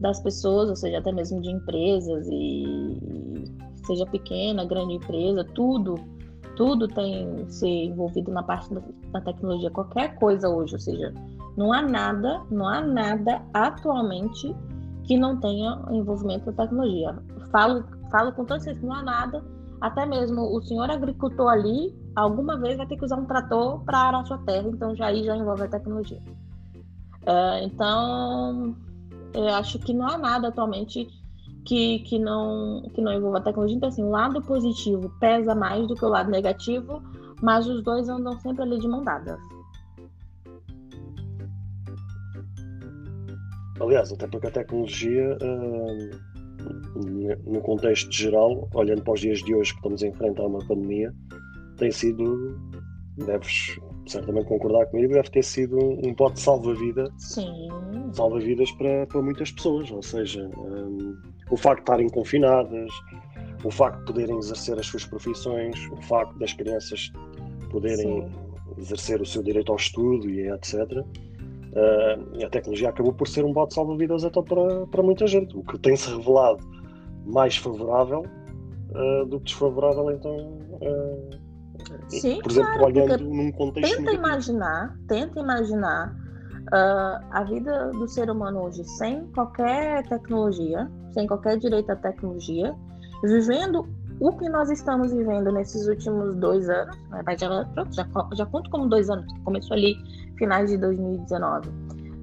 das 0.00 0.20
pessoas, 0.20 0.68
ou 0.70 0.76
seja, 0.76 0.98
até 0.98 1.12
mesmo 1.12 1.40
de 1.40 1.50
empresas, 1.50 2.26
e 2.30 3.44
seja 3.86 4.06
pequena, 4.06 4.64
grande 4.64 4.94
empresa, 4.94 5.44
tudo, 5.54 5.94
tudo 6.56 6.88
tem 6.88 7.48
se 7.48 7.66
envolvido 7.66 8.30
na 8.32 8.42
parte 8.42 8.72
da, 8.72 8.82
da 9.12 9.20
tecnologia, 9.20 9.70
qualquer 9.70 10.14
coisa 10.16 10.48
hoje, 10.48 10.74
ou 10.74 10.80
seja, 10.80 11.12
não 11.56 11.72
há 11.72 11.82
nada, 11.82 12.42
não 12.50 12.66
há 12.66 12.80
nada 12.80 13.42
atualmente 13.52 14.54
que 15.04 15.16
não 15.16 15.38
tenha 15.38 15.80
envolvimento 15.90 16.46
com 16.46 16.52
tecnologia. 16.52 17.14
Falo, 17.52 17.84
falo 18.10 18.32
com 18.32 18.46
certeza 18.48 18.80
que 18.80 18.86
não 18.86 18.94
há 18.94 19.02
nada 19.02 19.53
até 19.84 20.06
mesmo 20.06 20.40
o 20.40 20.62
senhor 20.62 20.90
agricultor 20.90 21.46
ali, 21.46 21.94
alguma 22.16 22.58
vez 22.58 22.78
vai 22.78 22.86
ter 22.86 22.96
que 22.96 23.04
usar 23.04 23.16
um 23.16 23.26
trator 23.26 23.84
para 23.84 23.98
arar 23.98 24.24
sua 24.24 24.38
terra, 24.38 24.66
então 24.66 24.96
já 24.96 25.08
aí 25.08 25.22
já 25.22 25.36
envolve 25.36 25.64
a 25.64 25.68
tecnologia. 25.68 26.22
Uh, 27.20 27.64
então, 27.64 28.74
eu 29.34 29.46
acho 29.48 29.78
que 29.78 29.92
não 29.92 30.08
há 30.08 30.16
nada 30.16 30.48
atualmente 30.48 31.06
que, 31.66 31.98
que, 31.98 32.18
não, 32.18 32.82
que 32.94 33.02
não 33.02 33.12
envolva 33.12 33.36
a 33.36 33.42
tecnologia. 33.42 33.76
Então, 33.76 33.90
assim, 33.90 34.02
o 34.02 34.08
lado 34.08 34.40
positivo 34.40 35.12
pesa 35.20 35.54
mais 35.54 35.86
do 35.86 35.94
que 35.94 36.04
o 36.06 36.08
lado 36.08 36.30
negativo, 36.30 37.02
mas 37.42 37.66
os 37.66 37.84
dois 37.84 38.08
andam 38.08 38.40
sempre 38.40 38.62
ali 38.62 38.78
de 38.78 38.88
mão 38.88 39.04
dadas. 39.04 39.38
Aliás, 43.78 44.10
até 44.10 44.26
porque 44.28 44.46
a 44.46 44.50
tecnologia, 44.50 45.36
uh, 45.42 46.33
no 47.46 47.60
contexto 47.60 48.10
geral, 48.12 48.68
olhando 48.74 49.02
para 49.02 49.14
os 49.14 49.20
dias 49.20 49.40
de 49.40 49.54
hoje 49.54 49.72
que 49.72 49.78
estamos 49.78 50.02
a 50.02 50.08
enfrentar 50.08 50.46
uma 50.46 50.60
pandemia, 50.66 51.12
tem 51.76 51.90
sido, 51.90 52.58
deves 53.16 53.78
certamente 54.06 54.46
concordar 54.46 54.86
comigo, 54.86 55.14
deve 55.14 55.30
ter 55.30 55.42
sido 55.42 55.78
um 55.78 56.14
pote 56.14 56.40
salva-vida. 56.40 57.10
Salva-vidas 58.12 58.70
para, 58.72 59.06
para 59.06 59.22
muitas 59.22 59.50
pessoas, 59.50 59.90
ou 59.90 60.02
seja, 60.02 60.48
um, 60.56 61.16
o 61.50 61.56
facto 61.56 61.78
de 61.78 61.82
estarem 61.82 62.08
confinadas, 62.08 62.90
o 63.64 63.70
facto 63.70 63.98
de 64.00 64.04
poderem 64.06 64.38
exercer 64.38 64.78
as 64.78 64.86
suas 64.86 65.04
profissões, 65.04 65.78
o 65.90 66.02
facto 66.02 66.38
das 66.38 66.52
crianças 66.52 67.10
poderem 67.70 68.22
Sim. 68.22 68.32
exercer 68.78 69.20
o 69.20 69.26
seu 69.26 69.42
direito 69.42 69.72
ao 69.72 69.76
estudo 69.76 70.28
e 70.30 70.48
etc. 70.50 70.74
Uh, 71.74 72.44
a 72.44 72.48
tecnologia 72.50 72.88
acabou 72.88 73.12
por 73.12 73.26
ser 73.26 73.44
um 73.44 73.52
bote 73.52 73.74
salva-vidas 73.74 74.24
até 74.24 74.40
para, 74.40 74.86
para 74.86 75.02
muita 75.02 75.26
gente, 75.26 75.56
o 75.56 75.62
que 75.64 75.76
tem-se 75.76 76.08
revelado 76.08 76.60
mais 77.26 77.56
favorável 77.56 78.20
uh, 78.20 79.26
do 79.26 79.38
que 79.38 79.46
desfavorável, 79.46 80.12
então. 80.12 80.36
Uh, 80.80 81.44
Sim, 82.08 82.40
por 82.40 82.52
exemplo, 82.52 82.72
claro, 82.74 82.86
olhando 82.86 83.24
num 83.24 83.50
contexto. 83.50 83.90
Tenta 83.90 84.12
negativo. 84.12 84.26
imaginar, 84.26 84.96
tenta 85.08 85.40
imaginar 85.40 86.24
a 87.30 87.44
vida 87.44 87.90
do 87.90 88.08
ser 88.08 88.30
humano 88.30 88.62
hoje 88.62 88.84
sem 88.84 89.26
qualquer 89.32 90.02
tecnologia, 90.08 90.90
sem 91.12 91.26
qualquer 91.26 91.58
direito 91.58 91.90
à 91.90 91.96
tecnologia, 91.96 92.74
vivendo 93.22 93.86
o 94.20 94.32
que 94.32 94.48
nós 94.48 94.70
estamos 94.70 95.12
vivendo 95.12 95.52
nesses 95.52 95.86
últimos 95.86 96.36
dois 96.36 96.68
anos, 96.70 96.96
já, 97.38 97.56
já, 97.90 98.06
já 98.32 98.46
conto 98.46 98.70
como 98.70 98.88
dois 98.88 99.10
anos, 99.10 99.30
que 99.32 99.40
começou 99.40 99.76
ali 99.76 99.94
finais 100.36 100.70
de 100.70 100.76
2019. 100.78 101.68
Uh, 101.68 101.72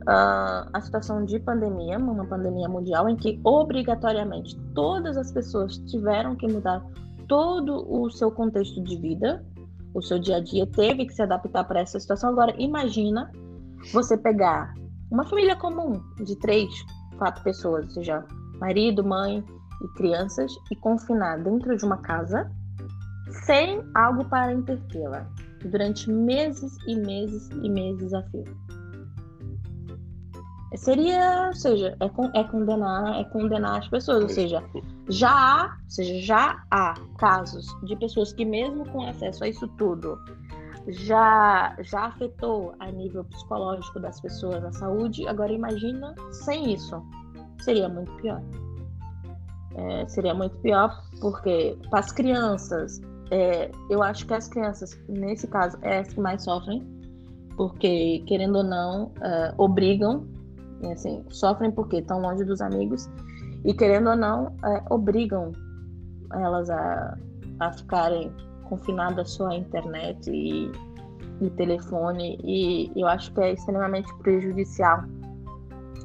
ah, 0.08 0.70
a 0.74 0.82
situação 0.82 1.24
de 1.26 1.40
pandemia, 1.40 1.98
uma 1.98 2.26
pandemia 2.26 2.68
mundial, 2.68 3.08
em 3.08 3.16
que 3.16 3.40
obrigatoriamente 3.44 4.58
todas 4.74 5.16
as 5.16 5.32
pessoas 5.32 5.78
tiveram 5.80 6.36
que 6.36 6.48
mudar 6.48 6.84
todo 7.28 7.86
o 7.88 8.10
seu 8.10 8.32
contexto 8.32 8.82
de 8.84 8.98
vida, 8.98 9.46
o 9.94 10.02
seu 10.02 10.18
dia 10.18 10.38
a 10.38 10.40
dia 10.40 10.66
teve 10.66 11.06
que 11.06 11.14
se 11.14 11.22
adaptar 11.22 11.64
para 11.66 11.82
essa 11.82 12.00
situação. 12.00 12.32
Agora, 12.32 12.54
imagina 12.58 13.32
você 13.94 14.18
pegar 14.18 14.74
uma 15.12 15.24
família 15.26 15.56
comum 15.56 16.02
de 16.26 16.36
três, 16.38 16.70
quatro 17.18 17.44
pessoas, 17.44 17.86
ou 17.86 17.92
seja, 17.92 18.26
marido, 18.60 19.04
mãe, 19.04 19.44
e 19.84 19.88
crianças 19.90 20.52
e 20.72 20.76
confinar 20.76 21.38
dentro 21.40 21.76
de 21.76 21.84
uma 21.86 21.98
casa 21.98 22.50
sem 23.46 23.82
algo 23.96 24.26
para 24.26 24.54
entretê-la 24.54 25.28
durante 25.70 26.10
meses 26.10 26.78
e 26.88 26.96
meses 26.96 27.50
e 27.50 27.70
meses 27.70 28.14
a 28.14 28.24
fio. 28.24 28.46
Seria, 30.76 31.48
ou 31.48 31.54
seja, 31.54 31.98
é, 32.00 32.10
con 32.10 32.32
é, 32.34 32.44
condenar, 32.46 33.20
é 33.20 33.26
condenar 33.26 33.80
as 33.80 33.88
pessoas, 33.90 34.24
ou 34.24 34.30
seja, 34.30 34.64
já 35.10 35.30
há, 35.30 35.78
ou 35.84 35.90
seja, 35.90 36.26
já 36.26 36.64
há 36.72 36.94
casos 37.18 37.68
de 37.84 37.96
pessoas 37.98 38.32
que 38.32 38.46
mesmo 38.46 38.86
com 38.90 39.06
acesso 39.06 39.44
a 39.44 39.50
isso 39.50 39.68
tudo 39.78 40.18
já 40.88 41.76
já 41.82 42.06
afetou 42.06 42.74
a 42.80 42.90
nível 42.90 43.24
psicológico 43.26 44.00
das 44.00 44.20
pessoas 44.22 44.64
a 44.64 44.72
saúde. 44.72 45.28
Agora 45.28 45.52
imagina 45.52 46.16
sem 46.32 46.74
isso, 46.74 47.04
seria 47.60 47.90
muito 47.90 48.12
pior 48.14 48.42
é, 49.76 50.08
seria 50.08 50.34
muito 50.34 50.58
pior, 50.58 51.02
porque 51.20 51.78
para 51.90 52.00
as 52.00 52.12
crianças, 52.12 53.02
é, 53.32 53.72
eu 53.90 54.04
acho 54.04 54.28
que 54.28 54.34
as 54.34 54.50
crianças, 54.50 55.00
nesse 55.08 55.48
caso, 55.48 55.78
é 55.82 56.00
as 56.00 56.14
que 56.14 56.20
mais 56.20 56.44
sofrem, 56.44 56.86
porque, 57.56 58.24
querendo 58.28 58.58
ou 58.58 58.64
não, 58.64 59.14
é, 59.22 59.54
obrigam, 59.58 60.28
assim, 60.92 61.24
sofrem 61.30 61.72
porque 61.72 62.00
estão 62.00 62.20
longe 62.20 62.44
dos 62.44 62.60
amigos, 62.60 63.10
e, 63.64 63.74
querendo 63.74 64.10
ou 64.10 64.16
não, 64.18 64.54
é, 64.66 64.84
obrigam 64.90 65.54
elas 66.34 66.70
a, 66.70 67.18
a 67.60 67.72
ficarem 67.72 68.32
confinadas 68.64 69.32
só 69.32 69.48
à 69.48 69.56
internet 69.56 70.30
e, 70.30 70.70
e 71.42 71.50
telefone, 71.52 72.38
e 72.44 72.92
eu 72.96 73.08
acho 73.08 73.34
que 73.34 73.40
é 73.40 73.54
extremamente 73.54 74.14
prejudicial. 74.16 75.04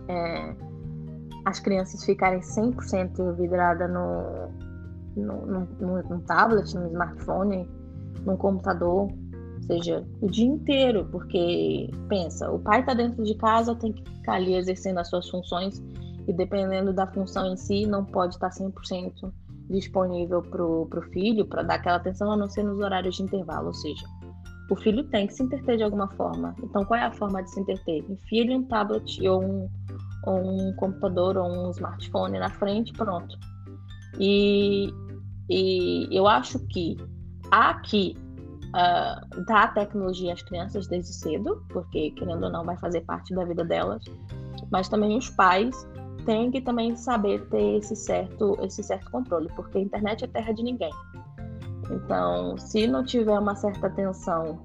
É, 0.09 0.55
as 1.45 1.59
crianças 1.59 2.05
ficarem 2.05 2.41
100% 2.41 3.35
vidradas 3.37 3.91
no, 3.91 4.49
no 5.17 6.21
tablet, 6.27 6.75
no 6.75 6.87
smartphone, 6.89 7.69
no 8.25 8.37
computador, 8.37 9.09
seja, 9.67 10.07
o 10.21 10.31
dia 10.31 10.47
inteiro, 10.47 11.07
porque 11.11 11.91
pensa, 12.09 12.51
o 12.51 12.59
pai 12.59 12.81
está 12.81 12.95
dentro 12.95 13.25
de 13.25 13.35
casa, 13.35 13.75
tem 13.75 13.93
que 13.93 14.09
ficar 14.11 14.35
ali 14.35 14.55
exercendo 14.55 14.99
as 14.99 15.09
suas 15.09 15.29
funções 15.29 15.83
e 16.27 16.33
dependendo 16.33 16.93
da 16.93 17.07
função 17.07 17.53
em 17.53 17.57
si, 17.57 17.87
não 17.87 18.05
pode 18.05 18.35
estar 18.35 18.51
100% 18.51 19.33
disponível 19.69 20.43
para 20.43 20.65
o 20.65 21.03
filho, 21.13 21.45
para 21.47 21.63
dar 21.63 21.75
aquela 21.75 21.97
atenção, 21.97 22.31
a 22.31 22.37
não 22.37 22.49
ser 22.49 22.63
nos 22.63 22.79
horários 22.79 23.17
de 23.17 23.23
intervalo, 23.23 23.69
ou 23.69 23.75
seja, 23.75 24.07
o 24.71 24.77
filho 24.77 25.05
tem 25.05 25.27
que 25.27 25.35
se 25.35 25.43
entreter 25.43 25.77
de 25.77 25.83
alguma 25.85 26.09
forma. 26.09 26.55
Então, 26.63 26.85
qual 26.85 26.99
é 26.99 27.05
a 27.05 27.13
forma 27.13 27.43
de 27.43 27.51
se 27.51 27.61
entreter? 27.61 28.05
Enfia-lhe 28.09 28.55
um 28.55 28.65
tablet 28.65 29.29
ou 29.29 29.43
um, 29.43 29.69
ou 30.25 30.39
um 30.39 30.73
computador 30.75 31.37
ou 31.37 31.49
um 31.49 31.71
smartphone 31.71 32.39
na 32.39 32.51
frente, 32.51 32.93
pronto. 32.93 33.37
E, 34.19 34.93
e 35.49 36.09
eu 36.11 36.27
acho 36.27 36.59
que 36.67 36.97
há 37.51 37.75
que 37.75 38.17
uh, 38.69 39.45
dar 39.45 39.73
tecnologia 39.75 40.33
às 40.33 40.43
crianças 40.43 40.87
desde 40.87 41.13
cedo, 41.13 41.65
porque 41.69 42.11
querendo 42.13 42.45
ou 42.45 42.51
não 42.51 42.65
vai 42.65 42.77
fazer 42.79 43.03
parte 43.03 43.35
da 43.35 43.45
vida 43.45 43.65
delas, 43.65 44.03
mas 44.71 44.89
também 44.89 45.17
os 45.17 45.31
pais 45.31 45.89
têm 46.25 46.51
que 46.51 46.61
também 46.61 46.97
saber 46.97 47.47
ter 47.49 47.79
esse 47.79 47.95
certo, 47.95 48.57
esse 48.63 48.83
certo 48.83 49.11
controle, 49.11 49.49
porque 49.55 49.79
a 49.79 49.81
internet 49.81 50.25
é 50.25 50.27
terra 50.27 50.53
de 50.53 50.63
ninguém. 50.63 50.91
Então, 51.91 52.59
se 52.59 52.87
não 52.89 53.05
tiver 53.05 53.39
uma 53.39 53.55
certa 53.55 53.87
atenção 53.87 54.65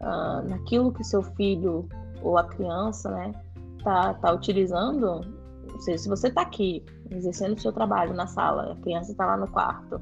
uh, 0.00 0.48
naquilo 0.48 0.92
que 0.92 1.04
seu 1.04 1.22
filho 1.22 1.86
ou 2.22 2.38
a 2.38 2.44
criança, 2.44 3.10
né, 3.10 3.32
tá, 3.84 4.14
tá 4.14 4.32
utilizando, 4.32 5.20
ou 5.70 5.80
seja, 5.80 5.98
se 5.98 6.08
você 6.08 6.28
está 6.28 6.40
aqui 6.40 6.82
exercendo 7.10 7.58
o 7.58 7.60
seu 7.60 7.72
trabalho 7.72 8.14
na 8.14 8.26
sala, 8.26 8.72
a 8.72 8.76
criança 8.76 9.12
está 9.12 9.26
lá 9.26 9.36
no 9.36 9.48
quarto 9.48 10.00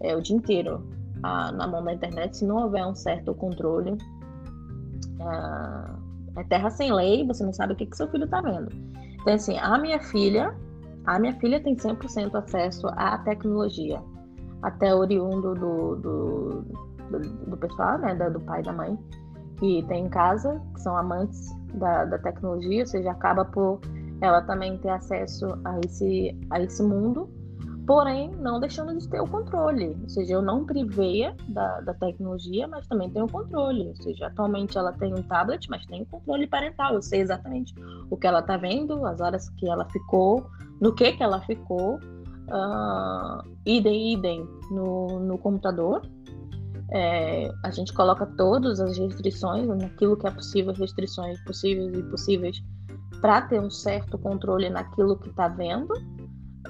é, 0.00 0.16
o 0.16 0.20
dia 0.20 0.36
inteiro 0.36 0.82
a, 1.22 1.52
na 1.52 1.66
mão 1.66 1.82
da 1.82 1.92
internet, 1.92 2.36
se 2.36 2.44
não 2.44 2.56
houver 2.56 2.86
um 2.86 2.94
certo 2.94 3.34
controle, 3.34 3.96
é 6.36 6.44
terra 6.44 6.70
sem 6.70 6.92
lei, 6.92 7.26
você 7.26 7.44
não 7.44 7.52
sabe 7.52 7.72
o 7.72 7.76
que, 7.76 7.86
que 7.86 7.96
seu 7.96 8.08
filho 8.08 8.24
está 8.24 8.40
vendo. 8.40 8.68
Então, 9.20 9.34
assim, 9.34 9.56
a 9.58 9.78
minha 9.78 10.00
filha, 10.00 10.54
a 11.06 11.18
minha 11.18 11.34
filha 11.34 11.62
tem 11.62 11.76
100% 11.76 12.34
acesso 12.34 12.86
à 12.88 13.18
tecnologia, 13.18 14.02
até 14.62 14.94
oriundo 14.94 15.54
do, 15.54 15.96
do, 15.96 16.64
do, 17.10 17.20
do 17.46 17.56
pessoal, 17.56 17.98
né, 17.98 18.14
do 18.14 18.40
pai 18.40 18.60
e 18.60 18.64
da 18.64 18.72
mãe, 18.72 18.98
que 19.58 19.82
tem 19.88 20.06
em 20.06 20.08
casa, 20.10 20.60
que 20.74 20.82
são 20.82 20.96
amantes 20.96 21.54
da, 21.74 22.04
da 22.04 22.18
tecnologia, 22.18 22.80
ou 22.80 22.86
seja, 22.86 23.10
acaba 23.10 23.44
por 23.44 23.80
ela 24.20 24.42
também 24.42 24.76
ter 24.78 24.90
acesso 24.90 25.46
a 25.64 25.78
esse, 25.84 26.36
a 26.50 26.60
esse 26.60 26.82
mundo, 26.82 27.28
porém 27.86 28.30
não 28.36 28.58
deixando 28.58 28.96
de 28.96 29.08
ter 29.08 29.20
o 29.20 29.26
controle. 29.26 29.96
Ou 30.02 30.08
seja, 30.08 30.34
eu 30.34 30.42
não 30.42 30.64
priveia 30.64 31.36
da, 31.48 31.80
da 31.80 31.94
tecnologia, 31.94 32.66
mas 32.66 32.86
também 32.86 33.10
tenho 33.10 33.26
o 33.26 33.30
controle. 33.30 33.88
Ou 33.88 33.96
seja, 33.96 34.26
atualmente 34.26 34.76
ela 34.78 34.92
tem 34.92 35.12
um 35.12 35.22
tablet, 35.22 35.68
mas 35.68 35.84
tem 35.86 36.02
o 36.02 36.06
controle 36.06 36.46
parental. 36.46 36.94
Eu 36.94 37.02
sei 37.02 37.20
exatamente 37.20 37.74
o 38.10 38.16
que 38.16 38.26
ela 38.26 38.40
está 38.40 38.56
vendo, 38.56 39.04
as 39.06 39.20
horas 39.20 39.50
que 39.50 39.68
ela 39.68 39.84
ficou, 39.90 40.46
no 40.80 40.94
que, 40.94 41.12
que 41.12 41.22
ela 41.22 41.40
ficou. 41.40 41.98
Uh, 42.46 43.42
idem, 43.64 44.12
idem 44.12 44.48
no, 44.70 45.20
no 45.20 45.38
computador. 45.38 46.02
É, 46.90 47.50
a 47.64 47.70
gente 47.70 47.92
coloca 47.92 48.26
todas 48.36 48.80
as 48.80 48.98
restrições, 48.98 49.66
naquilo 49.66 50.16
que 50.16 50.26
é 50.26 50.30
possível, 50.30 50.72
restrições 50.74 51.42
possíveis 51.44 51.96
e 51.96 52.02
possíveis, 52.04 52.62
para 53.20 53.42
ter 53.42 53.60
um 53.60 53.70
certo 53.70 54.18
controle 54.18 54.68
naquilo 54.68 55.18
que 55.18 55.30
está 55.30 55.48
vendo, 55.48 55.94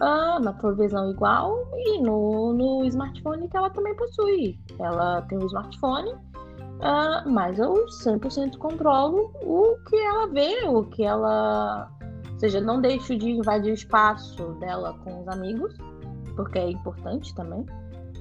ah, 0.00 0.38
na 0.40 0.52
televisão 0.54 1.10
igual 1.10 1.68
e 1.74 2.00
no, 2.00 2.52
no 2.52 2.84
smartphone 2.84 3.48
que 3.48 3.56
ela 3.56 3.70
também 3.70 3.94
possui. 3.96 4.58
Ela 4.78 5.22
tem 5.22 5.38
um 5.38 5.46
smartphone, 5.46 6.14
ah, 6.80 7.22
mas 7.26 7.58
eu 7.58 7.86
100% 8.04 8.58
controlo 8.58 9.32
o 9.42 9.76
que 9.88 9.96
ela 9.96 10.26
vê, 10.28 10.64
o 10.66 10.84
que 10.84 11.04
ela. 11.04 11.90
Ou 12.32 12.38
seja, 12.40 12.60
não 12.60 12.80
deixo 12.80 13.16
de 13.16 13.30
invadir 13.30 13.70
o 13.70 13.74
espaço 13.74 14.44
dela 14.54 14.98
com 15.04 15.22
os 15.22 15.28
amigos, 15.28 15.76
porque 16.34 16.58
é 16.58 16.70
importante 16.70 17.34
também 17.34 17.64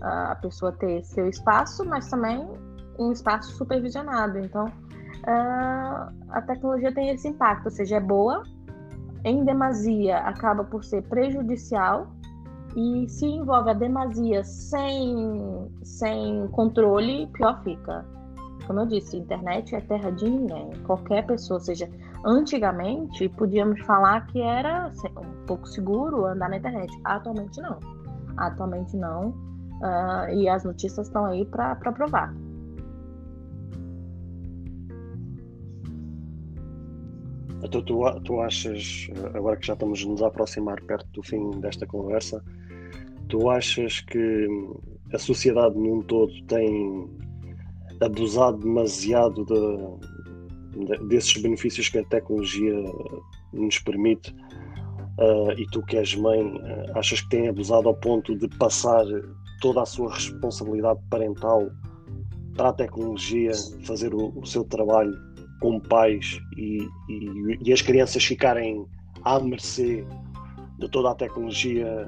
a 0.03 0.35
pessoa 0.35 0.71
ter 0.73 1.03
seu 1.03 1.29
espaço, 1.29 1.85
mas 1.85 2.09
também 2.09 2.45
um 2.99 3.11
espaço 3.11 3.51
supervisionado. 3.53 4.37
Então, 4.37 4.65
uh, 4.65 6.13
a 6.29 6.41
tecnologia 6.45 6.93
tem 6.93 7.09
esse 7.09 7.27
impacto, 7.27 7.65
ou 7.65 7.71
seja, 7.71 7.97
é 7.97 7.99
boa, 7.99 8.43
em 9.23 9.43
demasia 9.43 10.17
acaba 10.19 10.63
por 10.63 10.83
ser 10.83 11.01
prejudicial 11.03 12.07
e 12.75 13.07
se 13.07 13.25
envolve 13.25 13.69
a 13.69 13.73
demasia 13.73 14.43
sem, 14.43 15.69
sem 15.83 16.47
controle, 16.49 17.27
pior 17.27 17.61
fica. 17.63 18.05
Como 18.65 18.79
eu 18.79 18.85
disse, 18.85 19.17
internet 19.17 19.75
é 19.75 19.81
terra 19.81 20.09
de 20.11 20.29
ninguém. 20.29 20.71
Qualquer 20.85 21.25
pessoa, 21.25 21.59
seja, 21.59 21.89
antigamente 22.25 23.27
podíamos 23.29 23.79
falar 23.81 24.25
que 24.27 24.41
era 24.41 24.89
um 25.17 25.45
pouco 25.45 25.67
seguro 25.67 26.25
andar 26.25 26.49
na 26.49 26.57
internet. 26.57 26.91
Atualmente 27.03 27.61
não. 27.61 27.79
Atualmente 28.37 28.95
não. 28.95 29.29
Uh, 29.81 30.33
e 30.33 30.47
as 30.47 30.63
notícias 30.63 31.07
estão 31.07 31.25
aí 31.25 31.45
para 31.45 31.75
provar. 31.75 32.33
Então, 37.73 37.81
tu, 37.81 38.21
tu 38.21 38.39
achas, 38.39 39.07
agora 39.33 39.57
que 39.57 39.65
já 39.65 39.73
estamos 39.73 40.05
nos 40.05 40.21
aproximar 40.21 40.79
perto 40.83 41.07
do 41.11 41.23
fim 41.23 41.49
desta 41.59 41.87
conversa, 41.87 42.43
tu 43.29 43.49
achas 43.49 43.99
que 44.01 44.47
a 45.11 45.17
sociedade 45.17 45.75
num 45.75 46.03
todo 46.03 46.31
tem 46.45 47.09
abusado 47.99 48.59
demasiado 48.59 49.43
de, 49.43 50.85
de, 50.85 51.07
desses 51.07 51.41
benefícios 51.41 51.89
que 51.89 51.97
a 51.97 52.05
tecnologia 52.05 52.75
nos 53.51 53.79
permite? 53.79 54.31
Uh, 55.17 55.51
e 55.57 55.65
tu 55.71 55.81
que 55.83 55.97
és 55.97 56.15
mãe, 56.15 56.43
uh, 56.43 56.95
achas 56.95 57.21
que 57.21 57.29
tem 57.29 57.47
abusado 57.47 57.87
ao 57.87 57.95
ponto 57.95 58.37
de 58.37 58.47
passar 58.59 59.03
toda 59.61 59.81
a 59.81 59.85
sua 59.85 60.13
responsabilidade 60.13 60.99
parental 61.09 61.71
para 62.55 62.69
a 62.69 62.73
tecnologia, 62.73 63.51
fazer 63.83 64.13
o, 64.13 64.31
o 64.37 64.45
seu 64.45 64.63
trabalho 64.63 65.32
como 65.63 65.79
pais 65.79 66.41
e, 66.57 66.85
e, 67.07 67.57
e, 67.65 67.71
as 67.71 67.81
crianças 67.81 68.21
ficarem 68.21 68.85
à 69.23 69.39
mercê 69.39 70.05
de 70.77 70.89
toda 70.89 71.11
a 71.11 71.15
tecnologia 71.15 72.05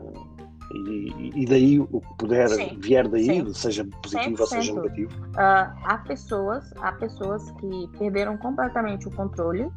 e, 0.73 1.31
e 1.33 1.45
daí 1.45 1.79
o 1.79 2.01
que 2.01 2.17
puder 2.17 2.49
sim, 2.49 2.77
vier 2.81 3.07
daí, 3.07 3.23
sim. 3.23 3.53
seja 3.53 3.87
positivo 4.03 4.35
100%. 4.35 4.39
ou 4.41 4.47
seja 4.47 4.73
negativo. 4.73 5.25
Uh, 5.27 5.71
há 5.85 6.03
pessoas, 6.05 6.69
há 6.81 6.91
pessoas 6.91 7.49
que 7.51 7.97
perderam 7.97 8.37
completamente 8.37 9.07
o 9.07 9.11
controle 9.11 9.71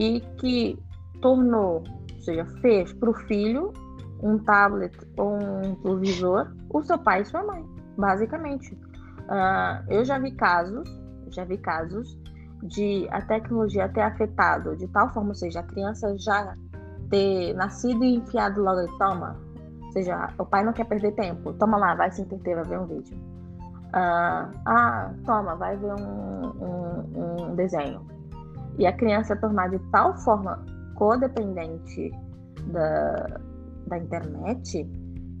e 0.00 0.20
que 0.40 0.76
tornou, 1.22 1.84
ou 2.14 2.20
seja, 2.20 2.44
fez 2.60 2.92
para 2.94 3.10
o 3.10 3.14
filho 3.14 3.72
um 4.24 4.38
tablet 4.38 4.92
ou 5.16 5.38
um 5.38 5.76
televisor 5.76 6.52
o 6.70 6.82
seu 6.82 6.98
pai 6.98 7.22
e 7.22 7.24
sua 7.26 7.44
mãe, 7.44 7.64
basicamente. 7.96 8.74
Uh, 8.74 9.84
eu 9.88 10.04
já 10.04 10.18
vi 10.18 10.32
casos, 10.32 10.88
já 11.30 11.44
vi 11.44 11.58
casos 11.58 12.18
de 12.62 13.08
a 13.10 13.20
tecnologia 13.22 13.88
ter 13.88 14.02
afetado 14.02 14.76
de 14.76 14.86
tal 14.88 15.08
forma, 15.10 15.30
ou 15.30 15.34
seja, 15.34 15.60
a 15.60 15.62
criança 15.62 16.16
já 16.18 16.54
ter 17.10 17.54
nascido 17.54 18.04
e 18.04 18.16
enfiado 18.16 18.62
logo 18.62 18.80
e 18.80 18.98
toma, 18.98 19.36
ou 19.86 19.92
seja, 19.92 20.28
o 20.38 20.44
pai 20.44 20.64
não 20.64 20.72
quer 20.72 20.84
perder 20.84 21.12
tempo, 21.12 21.52
toma 21.54 21.76
lá, 21.76 21.94
vai 21.94 22.10
se 22.10 22.22
entreter, 22.22 22.56
vai 22.56 22.64
ver 22.64 22.80
um 22.80 22.86
vídeo. 22.86 23.16
Uh, 23.88 24.52
ah, 24.66 25.10
toma, 25.24 25.54
vai 25.56 25.76
ver 25.76 25.94
um, 25.94 26.46
um, 26.60 27.44
um 27.50 27.54
desenho. 27.54 28.06
E 28.78 28.86
a 28.86 28.92
criança 28.92 29.34
tornar 29.36 29.70
de 29.70 29.78
tal 29.90 30.14
forma 30.18 30.62
codependente 30.94 32.12
da, 32.66 33.40
da 33.86 33.98
internet 33.98 34.84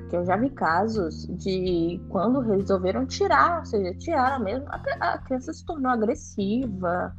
que 0.08 0.16
eu 0.16 0.24
já 0.24 0.36
vi 0.36 0.50
casos 0.50 1.26
de 1.26 2.00
quando 2.08 2.40
resolveram 2.40 3.06
tirar, 3.06 3.60
ou 3.60 3.64
seja, 3.64 3.94
tiraram 3.98 4.44
mesmo, 4.44 4.66
a, 4.68 5.18
criança 5.18 5.52
se 5.52 5.64
tornou 5.64 5.90
agressiva, 5.90 7.14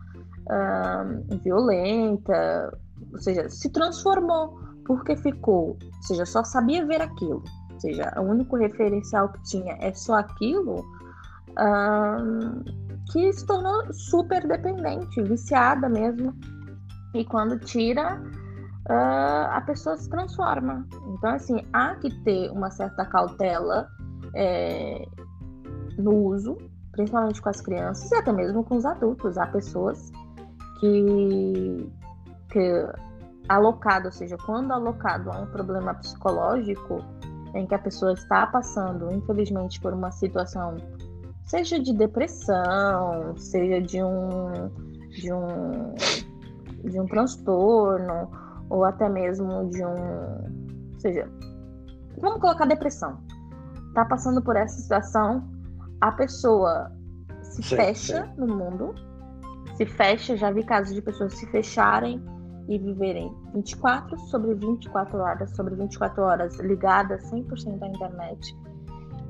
violenta, 1.43 2.77
ou 3.13 3.19
seja, 3.19 3.49
se 3.49 3.69
transformou 3.69 4.59
porque 4.85 5.15
ficou, 5.15 5.77
ou 5.81 6.03
seja, 6.03 6.25
só 6.25 6.43
sabia 6.43 6.85
ver 6.85 7.01
aquilo, 7.01 7.43
ou 7.71 7.79
seja, 7.79 8.11
o 8.17 8.21
único 8.21 8.55
referencial 8.57 9.29
que 9.29 9.43
tinha 9.43 9.77
é 9.79 9.93
só 9.93 10.15
aquilo, 10.15 10.83
que 13.11 13.31
se 13.31 13.45
tornou 13.45 13.93
super 13.93 14.47
dependente, 14.47 15.21
viciada 15.21 15.87
mesmo, 15.87 16.33
e 17.13 17.23
quando 17.23 17.59
tira 17.59 18.19
uh, 18.89 19.51
a 19.51 19.61
pessoa 19.61 19.95
se 19.95 20.09
transforma. 20.09 20.85
Então, 21.07 21.29
assim, 21.31 21.65
há 21.71 21.95
que 21.95 22.09
ter 22.23 22.51
uma 22.51 22.71
certa 22.71 23.05
cautela 23.05 23.87
é, 24.35 25.07
no 25.97 26.15
uso, 26.25 26.57
principalmente 26.91 27.41
com 27.41 27.49
as 27.49 27.61
crianças 27.61 28.11
e 28.11 28.15
até 28.15 28.31
mesmo 28.31 28.63
com 28.63 28.75
os 28.75 28.85
adultos. 28.85 29.37
Há 29.37 29.47
pessoas 29.47 30.11
que, 30.79 31.89
que 32.51 32.87
alocado, 33.47 34.07
ou 34.07 34.11
seja, 34.11 34.37
quando 34.45 34.71
alocado 34.71 35.31
a 35.31 35.39
um 35.39 35.45
problema 35.45 35.93
psicológico 35.93 37.03
em 37.53 37.65
que 37.65 37.73
a 37.73 37.79
pessoa 37.79 38.13
está 38.13 38.45
passando, 38.47 39.11
infelizmente, 39.11 39.79
por 39.79 39.93
uma 39.93 40.11
situação, 40.11 40.77
seja 41.45 41.79
de 41.79 41.93
depressão, 41.93 43.35
seja 43.37 43.81
de 43.81 44.03
um 44.03 44.69
de 45.09 45.33
um 45.33 45.95
de 46.83 46.99
um 46.99 47.05
transtorno 47.07 48.29
ou 48.69 48.85
até 48.85 49.09
mesmo 49.09 49.69
de 49.69 49.83
um. 49.83 50.93
Ou 50.93 50.99
seja, 50.99 51.29
vamos 52.19 52.39
colocar 52.39 52.65
depressão. 52.65 53.17
Tá 53.93 54.05
passando 54.05 54.41
por 54.41 54.55
essa 54.55 54.79
situação, 54.79 55.49
a 55.99 56.11
pessoa 56.11 56.91
se 57.41 57.63
sim, 57.63 57.75
fecha 57.75 58.25
sim. 58.25 58.33
no 58.37 58.47
mundo, 58.47 58.93
se 59.75 59.85
fecha, 59.85 60.37
já 60.37 60.51
vi 60.51 60.63
casos 60.63 60.93
de 60.93 61.01
pessoas 61.01 61.33
se 61.33 61.45
fecharem 61.47 62.23
e 62.67 62.77
viverem 62.77 63.35
24 63.53 64.17
sobre 64.27 64.53
24 64.53 65.17
horas, 65.17 65.55
sobre 65.55 65.75
24 65.75 66.21
horas 66.21 66.59
ligadas 66.59 67.23
100% 67.31 67.81
à 67.81 67.87
internet. 67.87 68.55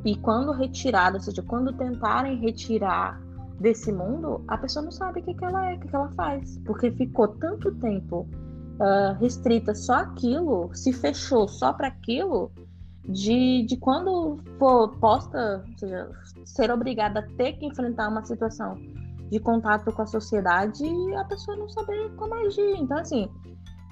E 0.04 0.16
quando 0.18 0.52
retirada, 0.52 1.18
ou 1.18 1.22
seja, 1.22 1.42
quando 1.44 1.72
tentarem 1.74 2.38
retirar 2.40 3.22
desse 3.60 3.92
mundo, 3.92 4.44
a 4.48 4.58
pessoa 4.58 4.84
não 4.84 4.92
sabe 4.92 5.20
o 5.20 5.24
que, 5.24 5.34
que 5.34 5.46
ela 5.46 5.72
é, 5.72 5.76
o 5.76 5.80
que, 5.80 5.88
que 5.88 5.96
ela 5.96 6.10
faz, 6.12 6.58
porque 6.66 6.92
ficou 6.92 7.28
tanto 7.28 7.74
tempo 7.76 8.28
uh, 8.80 9.14
restrita 9.20 9.76
só 9.76 9.96
aquilo, 9.96 10.70
se 10.74 10.92
fechou 10.94 11.48
só 11.48 11.74
para 11.74 11.88
aquilo, 11.88 12.52
de, 13.06 13.66
de 13.66 13.78
quando 13.78 14.38
for 14.58 14.90
posta, 15.00 15.64
ou 15.68 15.78
seja, 15.78 16.10
ser 16.46 16.72
obrigada 16.72 17.20
a 17.20 17.24
ter 17.38 17.54
que 17.54 17.66
enfrentar 17.66 18.10
uma 18.10 18.24
situação 18.24 18.76
de 19.30 19.40
contato 19.40 19.92
com 19.92 20.02
a 20.02 20.08
sociedade 20.08 20.84
e 20.84 21.16
a 21.16 21.24
pessoa 21.24 21.58
não 21.58 21.70
saber 21.70 22.10
como 22.16 22.34
agir. 22.36 22.76
Então, 22.78 22.98
assim, 22.98 23.30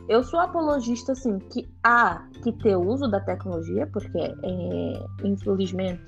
eu 0.08 0.24
sou 0.24 0.40
apologista, 0.40 1.12
assim, 1.12 1.38
que 1.40 1.68
há 1.84 2.28
que 2.44 2.52
ter 2.52 2.76
uso 2.76 3.08
da 3.08 3.20
tecnologia, 3.20 3.88
porque, 3.88 4.18
é, 4.18 5.06
infelizmente, 5.24 6.02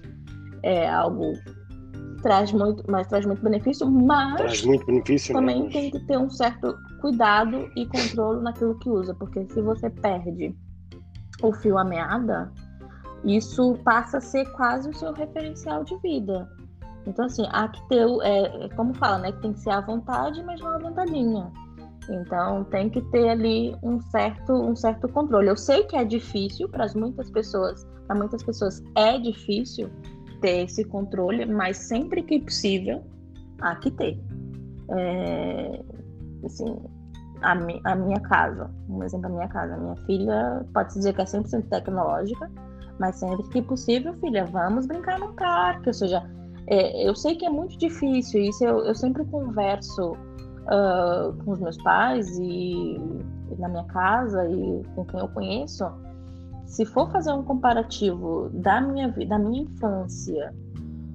é 0.64 0.89
algo 0.89 1.34
traz 2.22 2.52
muito, 2.52 2.84
mas 2.90 3.08
traz 3.08 3.26
muito 3.26 3.44
benefício, 3.44 3.90
mas 3.90 4.38
traz 4.38 4.66
muito 4.66 4.86
benefício, 4.86 5.34
né? 5.34 5.40
também 5.40 5.64
né? 5.64 5.70
tem 5.70 5.91
que 5.91 6.00
ter 6.02 6.18
um 6.18 6.30
certo 6.30 6.78
cuidado 7.02 7.70
e 7.76 7.86
controle 7.86 8.41
naquilo 8.41 8.78
que 8.80 8.90
usa, 8.90 9.14
porque 9.14 9.46
se 9.50 9.62
você 9.62 9.90
perde 9.90 10.56
o 11.41 11.54
fio 11.54 11.78
à 11.78 11.84
meada, 11.84 12.52
isso 13.24 13.78
passa 13.84 14.18
a 14.18 14.22
ser 14.22 14.46
quase 14.54 14.90
o 14.90 14.94
seu 14.94 15.14
referencial 15.14 15.84
de 15.84 15.98
vida. 15.98 16.50
Então, 17.06 17.26
assim, 17.26 17.46
há 17.52 17.68
que 17.68 17.82
ter, 17.88 18.06
é, 18.22 18.66
é 18.66 18.70
como 18.70 18.94
fala, 18.94 19.20
né? 19.20 19.32
Que 19.32 19.41
tem 19.41 19.54
que 19.54 19.60
ser 19.60 19.72
à 19.72 19.82
vontade, 19.82 20.44
mas 20.44 20.60
não 20.62 20.70
à 20.70 20.78
vontadinha. 20.78 21.52
Então, 22.10 22.64
tem 22.66 22.90
que 22.90 23.02
ter 23.12 23.30
ali 23.30 23.76
um 23.84 24.02
certo, 24.02 24.54
um 24.54 24.76
certo 24.76 25.08
controle. 25.08 25.48
Eu 25.48 25.58
sei 25.58 25.84
que 25.84 25.96
é 25.96 26.04
difícil 26.04 26.68
para 26.68 26.88
muitas 26.96 27.30
pessoas, 27.30 27.88
para 28.08 28.16
muitas 28.16 28.44
pessoas 28.44 28.84
é 28.96 29.18
difícil, 29.18 29.90
ter 30.40 30.66
esse 30.66 30.84
controle, 30.84 31.45
mas 31.45 31.78
sempre 31.78 32.22
que 32.22 32.40
possível, 32.40 33.03
há 33.61 33.76
que 33.76 33.91
ter. 33.91 34.20
É, 34.91 35.84
assim, 36.45 36.76
a, 37.41 37.56
mi, 37.56 37.80
a 37.86 37.95
minha 37.95 38.20
casa, 38.22 38.70
um 38.90 39.03
exemplo 39.03 39.30
da 39.30 39.36
minha 39.36 39.48
casa, 39.48 39.76
a 39.76 39.78
minha 39.78 39.95
filha 40.06 40.66
pode 40.74 40.94
dizer 40.94 41.14
que 41.14 41.22
é 41.22 41.26
100% 41.26 41.70
tecnológica, 41.70 42.49
mas 42.99 43.16
sempre 43.16 43.48
que 43.49 43.61
possível, 43.61 44.14
filha, 44.16 44.45
vamos 44.45 44.88
brincar 44.88 45.20
no 45.20 45.34
parque, 45.34 45.90
ou 45.90 45.94
seja, 45.94 46.24
é, 46.68 47.07
eu 47.07 47.16
sei 47.16 47.36
que 47.36 47.45
é 47.45 47.49
muito 47.49 47.78
difícil, 47.78 48.41
isso 48.41 48.64
eu, 48.64 48.80
eu 48.86 48.95
sempre 48.95 49.24
converso 49.26 50.11
uh, 50.11 51.34
com 51.44 51.52
os 51.52 51.60
meus 51.60 51.78
pais 51.82 52.38
e, 52.38 52.95
e 52.95 53.56
na 53.57 53.70
minha 53.70 53.86
casa 53.86 54.48
e 54.48 54.84
com 54.95 55.06
quem 55.06 55.20
eu 55.20 55.28
conheço, 55.30 55.86
se 56.70 56.86
for 56.86 57.12
fazer 57.12 57.34
um 57.34 57.44
comparativo 57.44 58.50
da 58.54 58.80
minha 58.80 59.10
da 59.28 59.38
minha 59.38 59.64
infância 59.64 60.54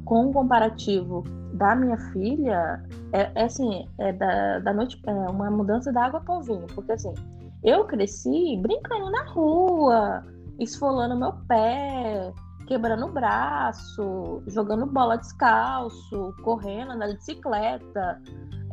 com 0.05 0.27
um 0.27 0.33
comparativo 0.33 1.23
da 1.55 1.75
minha 1.75 1.97
filha, 2.13 2.85
é, 3.13 3.31
é 3.35 3.45
assim, 3.45 3.89
é 3.99 4.13
da, 4.13 4.59
da 4.59 4.73
noite, 4.73 5.01
é 5.07 5.13
uma 5.13 5.51
mudança 5.51 5.93
da 5.93 6.07
água 6.07 6.21
para 6.21 6.35
o 6.37 6.43
vinho, 6.43 6.67
porque 6.75 6.93
assim, 6.93 7.15
eu 7.63 7.85
cresci 7.85 8.59
brincando 8.61 9.11
na 9.11 9.25
rua, 9.31 10.25
esfolando 10.59 11.17
meu 11.17 11.33
pé, 11.47 12.33
quebrando 12.67 13.07
o 13.07 13.13
braço, 13.13 14.43
jogando 14.49 14.85
bola 14.87 15.17
descalço, 15.17 16.35
correndo, 16.43 16.99
de 16.99 17.15
bicicleta, 17.15 18.21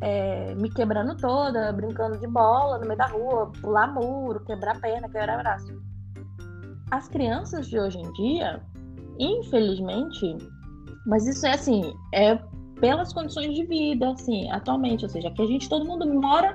é, 0.02 0.56
me 0.56 0.70
quebrando 0.72 1.16
toda, 1.16 1.72
brincando 1.72 2.18
de 2.18 2.28
bola 2.28 2.80
no 2.80 2.86
meio 2.86 2.98
da 2.98 3.06
rua, 3.06 3.52
pular 3.62 3.94
muro, 3.94 4.44
quebrar 4.44 4.82
perna, 4.82 5.08
quebrar 5.08 5.38
braço. 5.38 5.91
As 6.92 7.08
crianças 7.08 7.68
de 7.68 7.80
hoje 7.80 7.98
em 7.98 8.12
dia, 8.14 8.62
infelizmente, 9.18 10.38
mas 11.06 11.26
isso 11.26 11.46
é 11.46 11.54
assim, 11.54 11.94
é 12.14 12.38
pelas 12.82 13.14
condições 13.14 13.56
de 13.56 13.66
vida, 13.66 14.12
assim, 14.12 14.52
atualmente, 14.52 15.06
ou 15.06 15.10
seja, 15.10 15.32
que 15.32 15.42
a 15.42 15.46
gente, 15.46 15.70
todo 15.70 15.86
mundo 15.86 16.06
mora 16.06 16.54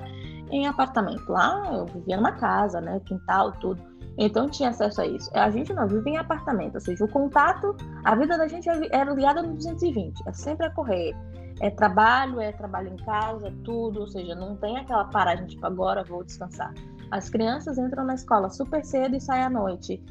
em 0.51 0.67
apartamento. 0.67 1.31
Lá 1.31 1.73
eu 1.73 1.87
vivia 1.87 2.17
numa 2.17 2.33
casa, 2.33 2.81
né, 2.81 3.01
quintal, 3.07 3.53
tudo. 3.53 3.81
Então 4.19 4.49
tinha 4.49 4.71
acesso 4.71 5.01
a 5.01 5.07
isso. 5.07 5.31
A 5.35 5.51
gente 5.51 5.73
não 5.73 5.87
vive 5.87 6.11
em 6.11 6.17
apartamento, 6.17 6.75
ou 6.75 6.81
seja, 6.81 7.05
o 7.05 7.09
contato, 7.09 7.77
a 8.05 8.15
vida 8.15 8.37
da 8.37 8.49
gente 8.49 8.69
é, 8.69 8.73
é 8.91 9.05
ligada 9.05 9.43
no 9.43 9.55
220, 9.55 10.23
é 10.27 10.33
sempre 10.33 10.67
a 10.67 10.71
correr. 10.71 11.15
É 11.61 11.71
trabalho, 11.71 12.41
é 12.41 12.53
trabalho 12.53 12.89
em 12.89 12.97
casa, 12.97 13.53
tudo, 13.65 14.01
ou 14.01 14.07
seja, 14.07 14.35
não 14.35 14.57
tem 14.57 14.77
aquela 14.77 15.07
paragem 15.07 15.47
tipo 15.47 15.65
agora 15.65 16.05
vou 16.05 16.23
descansar. 16.23 16.75
As 17.11 17.31
crianças 17.31 17.79
entram 17.79 18.05
na 18.05 18.15
escola 18.15 18.51
super 18.51 18.85
cedo 18.85 19.17
e 19.17 19.21
saem 19.21 19.45
à 19.45 19.51
noite. 19.51 20.03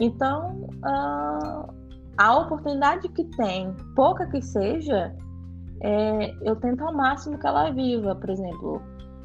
Então, 0.00 0.68
uh, 0.84 1.72
a 2.16 2.38
oportunidade 2.38 3.08
que 3.08 3.24
tem, 3.36 3.74
pouca 3.94 4.26
que 4.26 4.42
seja, 4.42 5.14
é, 5.80 6.34
eu 6.42 6.56
tento 6.56 6.84
ao 6.84 6.92
máximo 6.92 7.38
que 7.38 7.46
ela 7.46 7.70
viva. 7.70 8.14
Por 8.14 8.30
exemplo, 8.30 8.82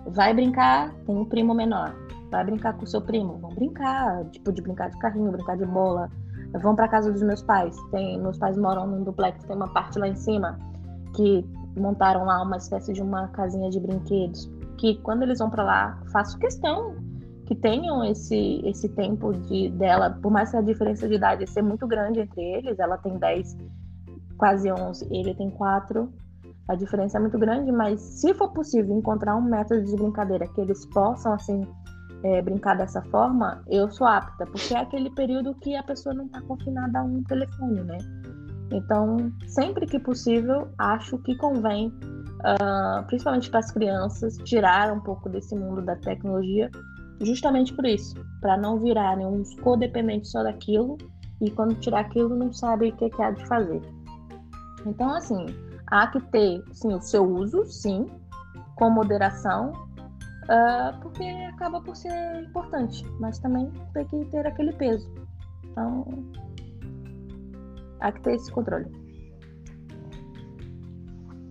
vai 0.08 0.34
brincar, 0.34 0.94
tem 1.06 1.16
um 1.16 1.26
primo 1.26 1.54
menor, 1.54 1.94
vai 2.32 2.44
brincar 2.44 2.74
com 2.74 2.84
o 2.84 2.88
seu 2.88 3.02
primo, 3.02 3.38
vão 3.38 3.54
brincar, 3.54 4.26
tipo 4.26 4.52
de 4.52 4.62
brincar 4.62 4.90
de 4.90 4.98
carrinho, 5.00 5.32
brincar 5.32 5.58
de 5.58 5.66
bola. 5.66 6.10
Vão 6.62 6.76
para 6.76 6.88
casa 6.88 7.12
dos 7.12 7.22
meus 7.22 7.44
pais. 7.44 7.76
Tem, 7.92 8.20
meus 8.22 8.38
pais 8.38 8.58
moram 8.58 8.88
num 8.88 9.04
duplex, 9.04 9.44
tem 9.44 9.56
uma 9.56 9.68
parte 9.68 10.00
lá 10.00 10.08
em 10.08 10.16
cima 10.16 10.58
que 11.16 11.46
montaram 11.78 12.26
lá 12.26 12.42
uma 12.42 12.58
espécie 12.58 12.94
de 12.94 13.02
uma 13.02 13.28
casinha 13.30 13.70
de 13.70 13.80
brinquedos. 13.80 14.50
Que 14.78 14.96
quando 15.02 15.24
eles 15.24 15.40
vão 15.40 15.50
para 15.50 15.64
lá, 15.64 16.00
faço 16.12 16.38
questão 16.40 16.96
que 17.48 17.56
tenham 17.56 18.04
esse, 18.04 18.62
esse 18.66 18.90
tempo 18.90 19.34
de 19.34 19.70
dela, 19.70 20.10
por 20.22 20.32
mais 20.32 20.52
que 20.52 20.58
a 20.58 20.62
diferença 20.62 21.08
de 21.08 21.16
idade 21.16 21.48
seja 21.48 21.66
muito 21.66 21.88
grande 21.88 22.20
entre 22.20 22.42
eles, 22.42 22.78
ela 22.78 22.98
tem 22.98 23.18
10, 23.18 23.58
quase 24.38 24.70
11, 24.70 25.08
ele 25.10 25.34
tem 25.34 25.50
4, 25.50 26.12
a 26.68 26.76
diferença 26.76 27.18
é 27.18 27.22
muito 27.22 27.40
grande, 27.40 27.72
mas 27.72 28.02
se 28.02 28.34
for 28.34 28.52
possível 28.52 28.96
encontrar 28.98 29.38
um 29.38 29.42
método 29.42 29.82
de 29.86 29.96
brincadeira 29.96 30.46
que 30.46 30.60
eles 30.60 30.86
possam, 30.88 31.32
assim, 31.32 31.66
é, 32.24 32.42
brincar 32.42 32.76
dessa 32.76 33.02
forma, 33.04 33.64
eu 33.68 33.90
sou 33.90 34.06
apta, 34.06 34.46
porque 34.46 34.74
é 34.74 34.80
aquele 34.80 35.10
período 35.12 35.56
que 35.56 35.74
a 35.74 35.84
pessoa 35.84 36.14
não 36.14 36.26
está 36.26 36.42
confinada 36.42 37.00
a 37.00 37.04
um 37.04 37.24
telefone, 37.24 37.82
né? 37.82 37.98
Então, 38.74 39.32
sempre 39.46 39.86
que 39.86 39.98
possível, 39.98 40.68
acho 40.78 41.18
que 41.20 41.34
convém, 41.38 41.88
uh, 41.88 43.06
principalmente 43.08 43.50
para 43.50 43.60
as 43.60 43.72
crianças, 43.72 44.36
tirar 44.40 44.92
um 44.92 45.00
pouco 45.00 45.30
desse 45.30 45.56
mundo 45.56 45.82
da 45.82 45.96
tecnologia, 45.96 46.70
justamente 47.22 47.74
por 47.74 47.86
isso, 47.86 48.16
para 48.42 48.58
não 48.58 48.80
virarem 48.80 49.26
uns 49.26 49.54
codependentes 49.60 50.32
só 50.32 50.44
daquilo 50.44 50.98
e 51.42 51.50
quando 51.52 51.76
tirar 51.76 52.02
aquilo 52.02 52.36
não 52.36 52.52
sabe 52.52 52.90
o 52.90 52.96
que, 52.96 53.10
que 53.10 53.22
há 53.22 53.32
de 53.32 53.46
fazer. 53.46 53.82
Então, 54.86 55.10
assim, 55.14 55.46
há 55.88 56.08
que 56.08 56.20
ter, 56.32 56.64
sim, 56.72 56.94
o 56.94 57.02
seu 57.02 57.24
uso, 57.24 57.66
sim, 57.66 58.06
com 58.76 58.90
moderação, 58.90 59.72
uh, 59.72 61.00
porque 61.02 61.24
acaba 61.54 61.82
por 61.82 61.96
ser 61.96 62.44
importante, 62.44 63.06
mas 63.20 63.40
também 63.40 63.72
tem 63.94 64.06
que 64.06 64.26
ter 64.26 64.46
aquele 64.46 64.74
peso. 64.74 65.10
Então, 65.66 66.06
há 68.00 68.12
que 68.12 68.22
ter 68.22 68.36
esse 68.36 68.52
controle. 68.52 69.07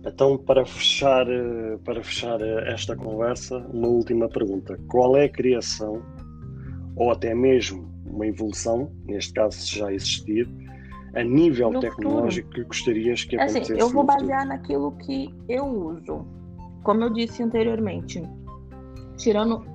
Então, 0.07 0.37
para 0.37 0.65
fechar, 0.65 1.25
para 1.83 2.01
fechar 2.01 2.39
esta 2.41 2.95
conversa, 2.95 3.57
uma 3.73 3.87
última 3.87 4.29
pergunta. 4.29 4.79
Qual 4.87 5.17
é 5.17 5.25
a 5.25 5.29
criação, 5.29 6.01
ou 6.95 7.11
até 7.11 7.35
mesmo 7.35 7.91
uma 8.05 8.25
evolução, 8.25 8.89
neste 9.05 9.33
caso 9.33 9.57
se 9.57 9.77
já 9.77 9.91
existir, 9.91 10.47
a 11.13 11.23
nível 11.23 11.71
no 11.71 11.79
tecnológico 11.81 12.47
futuro. 12.47 12.63
que 12.63 12.67
gostarias 12.67 13.23
que 13.25 13.35
acontecesse? 13.35 13.73
Assim, 13.73 13.81
eu 13.81 13.89
vou 13.89 14.05
basear 14.05 14.47
naquilo 14.47 14.91
que 14.97 15.29
eu 15.49 15.65
uso. 15.65 16.25
Como 16.83 17.03
eu 17.03 17.11
disse 17.11 17.43
anteriormente, 17.43 18.23
tirando 19.17 19.65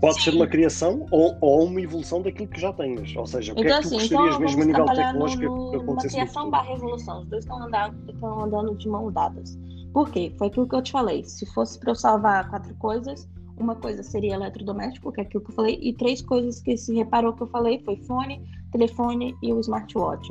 Pode 0.00 0.22
ser 0.22 0.34
uma 0.34 0.46
criação 0.46 1.06
ou, 1.10 1.36
ou, 1.40 1.64
uma 1.64 1.80
evolução 1.80 2.22
daquilo 2.22 2.48
que 2.48 2.60
já 2.60 2.72
tens. 2.72 3.16
Ou 3.16 3.26
seja, 3.26 3.52
o 3.52 3.56
que 3.56 3.62
então, 3.62 3.78
é 3.78 3.82
que 3.82 3.88
tu 3.88 3.96
assim, 3.96 4.08
gostarias 4.08 4.34
então, 4.34 4.40
mesmo 4.40 4.62
a 4.62 4.64
nível 4.64 4.86
tecnológico 4.86 5.42
no, 5.44 5.70
que 5.70 5.76
acontecesse? 5.76 6.16
Uma 6.16 6.22
criação 6.22 6.50
barra 6.50 6.72
evolução. 6.72 7.20
Os 7.22 7.28
dois 7.28 7.44
estão 7.44 7.62
andando, 7.62 8.10
estão 8.10 8.44
andando 8.44 8.76
de 8.76 8.88
mão 8.88 9.12
dadas. 9.12 9.58
Por 9.92 10.10
quê? 10.10 10.32
Foi 10.38 10.46
aquilo 10.46 10.68
que 10.68 10.74
eu 10.76 10.82
te 10.82 10.92
falei. 10.92 11.24
Se 11.24 11.44
fosse 11.52 11.78
para 11.80 11.90
eu 11.90 11.94
salvar 11.96 12.48
quatro 12.48 12.74
coisas, 12.76 13.28
uma 13.58 13.74
coisa 13.74 14.02
seria 14.02 14.34
eletrodoméstico, 14.34 15.12
que 15.12 15.20
é 15.20 15.24
aquilo 15.24 15.42
que 15.42 15.50
eu 15.50 15.54
falei, 15.54 15.78
e 15.82 15.92
três 15.92 16.22
coisas 16.22 16.60
que 16.60 16.76
se 16.76 16.94
reparou 16.94 17.32
que 17.32 17.42
eu 17.42 17.48
falei 17.48 17.82
foi 17.84 17.96
fone, 17.96 18.40
telefone 18.70 19.34
e 19.42 19.52
o 19.52 19.60
smartwatch. 19.60 20.28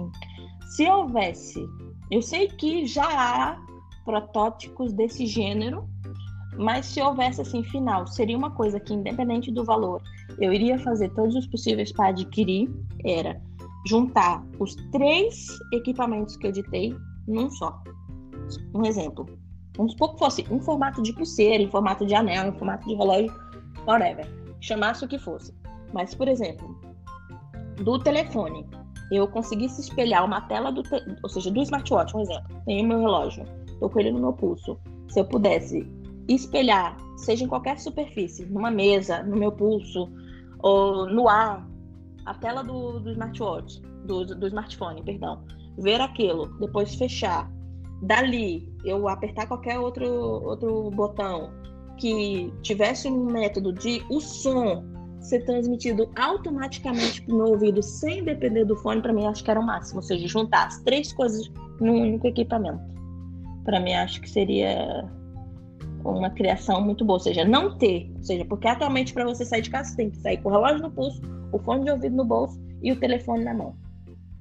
Se 0.76 0.90
houvesse, 0.90 1.66
eu 2.10 2.22
sei 2.22 2.48
que 2.48 2.86
já 2.86 3.06
há 3.06 3.58
protótipos 4.06 4.94
desse 4.94 5.26
gênero, 5.26 5.88
mas 6.58 6.86
se 6.88 7.02
houvesse 7.02 7.42
assim 7.42 7.64
final, 7.64 8.08
seria 8.08 8.38
uma 8.38 8.52
coisa 8.52 8.80
que 8.80 8.94
independente 8.94 9.52
do 9.52 9.64
valor, 9.64 10.02
eu 10.40 10.52
iria 10.52 10.80
fazer 10.80 11.10
todos 11.10 11.36
os 11.36 11.48
possíveis 11.48 11.92
para 11.92 12.10
adquirir, 12.10 12.70
era 13.06 13.42
juntar 13.86 14.44
os 14.60 14.76
três 14.92 15.48
equipamentos 15.72 16.36
que 16.36 16.48
eu 16.48 16.52
ditei 16.52 16.96
num 17.28 17.50
só. 17.50 17.82
Um 18.74 18.86
exemplo. 18.86 19.26
Vamos 19.76 19.92
supor 19.92 20.14
que 20.14 20.20
fosse 20.20 20.42
em 20.50 20.60
formato 20.60 21.02
de 21.02 21.14
pulseira, 21.14 21.62
em 21.62 21.70
formato 21.70 22.06
de 22.06 22.16
anel, 22.16 22.48
em 22.48 22.58
formato 22.58 22.88
de 22.88 22.96
relógio, 22.96 23.34
whatever. 23.86 24.28
Chamasse 24.60 25.06
o 25.06 25.08
que 25.08 25.20
fosse. 25.20 25.54
Mas, 25.94 26.16
por 26.16 26.28
exemplo, 26.28 26.80
do 27.84 28.00
telefone, 28.00 28.66
eu 29.12 29.28
conseguisse 29.28 29.82
espelhar 29.82 30.26
uma 30.26 30.42
tela 30.42 30.72
do, 30.72 30.82
te... 30.82 30.96
ou 31.22 31.30
seja, 31.30 31.52
do 31.52 31.62
smartwatch, 31.62 32.16
um 32.16 32.22
exemplo. 32.22 32.62
Tenho 32.66 32.88
meu 32.88 33.00
relógio, 33.00 33.46
tô 33.80 33.90
com 33.90 34.00
ele 34.00 34.12
no 34.12 34.20
meu 34.20 34.34
pulso. 34.34 34.78
Se 35.10 35.20
eu 35.20 35.26
pudesse 35.26 35.88
espelhar, 36.28 36.98
seja 37.18 37.44
em 37.44 37.48
qualquer 37.48 37.80
superfície, 37.80 38.46
numa 38.46 38.72
mesa, 38.72 39.24
no 39.24 39.38
meu 39.38 39.52
pulso, 39.52 40.12
ou 40.60 41.08
no 41.08 41.28
ar, 41.28 41.68
a 42.26 42.34
tela 42.34 42.64
do, 42.64 43.00
do 43.00 43.12
smartwatch, 43.12 43.82
do, 44.06 44.26
do 44.26 44.48
smartphone, 44.48 45.04
perdão, 45.04 45.44
ver 45.78 46.02
aquilo, 46.02 46.48
depois 46.60 46.96
fechar, 46.96 47.52
dali 48.02 48.68
eu 48.84 49.08
apertar 49.08 49.48
qualquer 49.48 49.80
outro, 49.80 50.06
outro 50.06 50.92
botão 50.92 51.52
que 51.98 52.54
tivesse 52.62 53.08
um 53.08 53.26
método 53.26 53.74
de 53.74 54.04
o 54.10 54.20
som 54.20 54.84
ser 55.20 55.44
transmitido 55.46 56.10
automaticamente 56.16 57.22
para 57.24 57.34
o 57.34 57.38
meu 57.38 57.48
ouvido 57.48 57.82
sem 57.82 58.24
depender 58.24 58.66
do 58.66 58.76
fone, 58.78 59.02
para 59.02 59.12
mim 59.12 59.26
acho 59.26 59.44
que 59.44 59.52
era 59.52 59.60
o 59.60 59.66
máximo. 59.66 60.00
Ou 60.00 60.04
seja, 60.04 60.28
juntar 60.28 60.68
as 60.68 60.80
três 60.84 61.12
coisas 61.12 61.52
num 61.82 62.02
único 62.02 62.28
equipamento. 62.28 62.80
Para 63.66 63.80
mim 63.80 63.94
acho 63.94 64.22
que 64.22 64.30
seria 64.30 65.10
uma 66.12 66.30
criação 66.30 66.82
muito 66.82 67.04
boa, 67.04 67.18
ou 67.18 67.20
seja, 67.20 67.44
não 67.44 67.78
ter, 67.78 68.12
ou 68.16 68.24
seja, 68.24 68.46
porque 68.46 68.68
atualmente 68.68 69.14
para 69.14 69.26
você 69.26 69.44
sair 69.44 69.62
de 69.62 69.70
casa 69.70 69.90
você 69.90 69.98
tem 69.98 70.10
que 70.10 70.18
sair 70.18 70.38
com 70.38 70.50
o 70.50 70.52
relógio 70.52 70.82
no 70.82 70.92
pulso, 70.92 71.22
o 71.52 71.60
fone 71.60 71.84
de 71.84 71.92
ouvido 71.92 72.16
no 72.16 72.26
bolso 72.26 72.60
e 72.82 72.92
o 72.92 73.00
telefone 73.00 73.44
na 73.44 73.54
mão. 73.54 73.76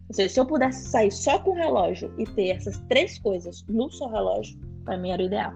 Ou 0.09 0.15
seja, 0.15 0.29
se 0.29 0.41
eu 0.41 0.47
pudesse 0.47 0.89
sair 0.89 1.11
só 1.11 1.39
com 1.39 1.51
o 1.51 1.55
relógio 1.55 2.13
e 2.19 2.25
ter 2.25 2.51
essas 2.51 2.79
três 2.89 3.19
coisas 3.19 3.65
no 3.69 3.91
seu 3.91 4.09
relógio, 4.09 4.59
para 4.85 4.97
mim 4.97 5.11
era 5.11 5.23
o 5.23 5.27
ideal. 5.27 5.53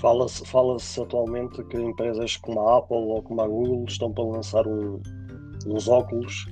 Fala-se 0.00 0.44
fala 0.44 0.76
atualmente 1.00 1.62
que 1.64 1.76
empresas 1.76 2.36
como 2.38 2.58
a 2.60 2.78
Apple 2.78 2.96
ou 2.96 3.22
como 3.22 3.40
a 3.40 3.46
Google 3.46 3.84
estão 3.86 4.12
para 4.12 4.24
lançar 4.24 4.66
um, 4.66 5.00
uns 5.64 5.86
óculos 5.86 6.46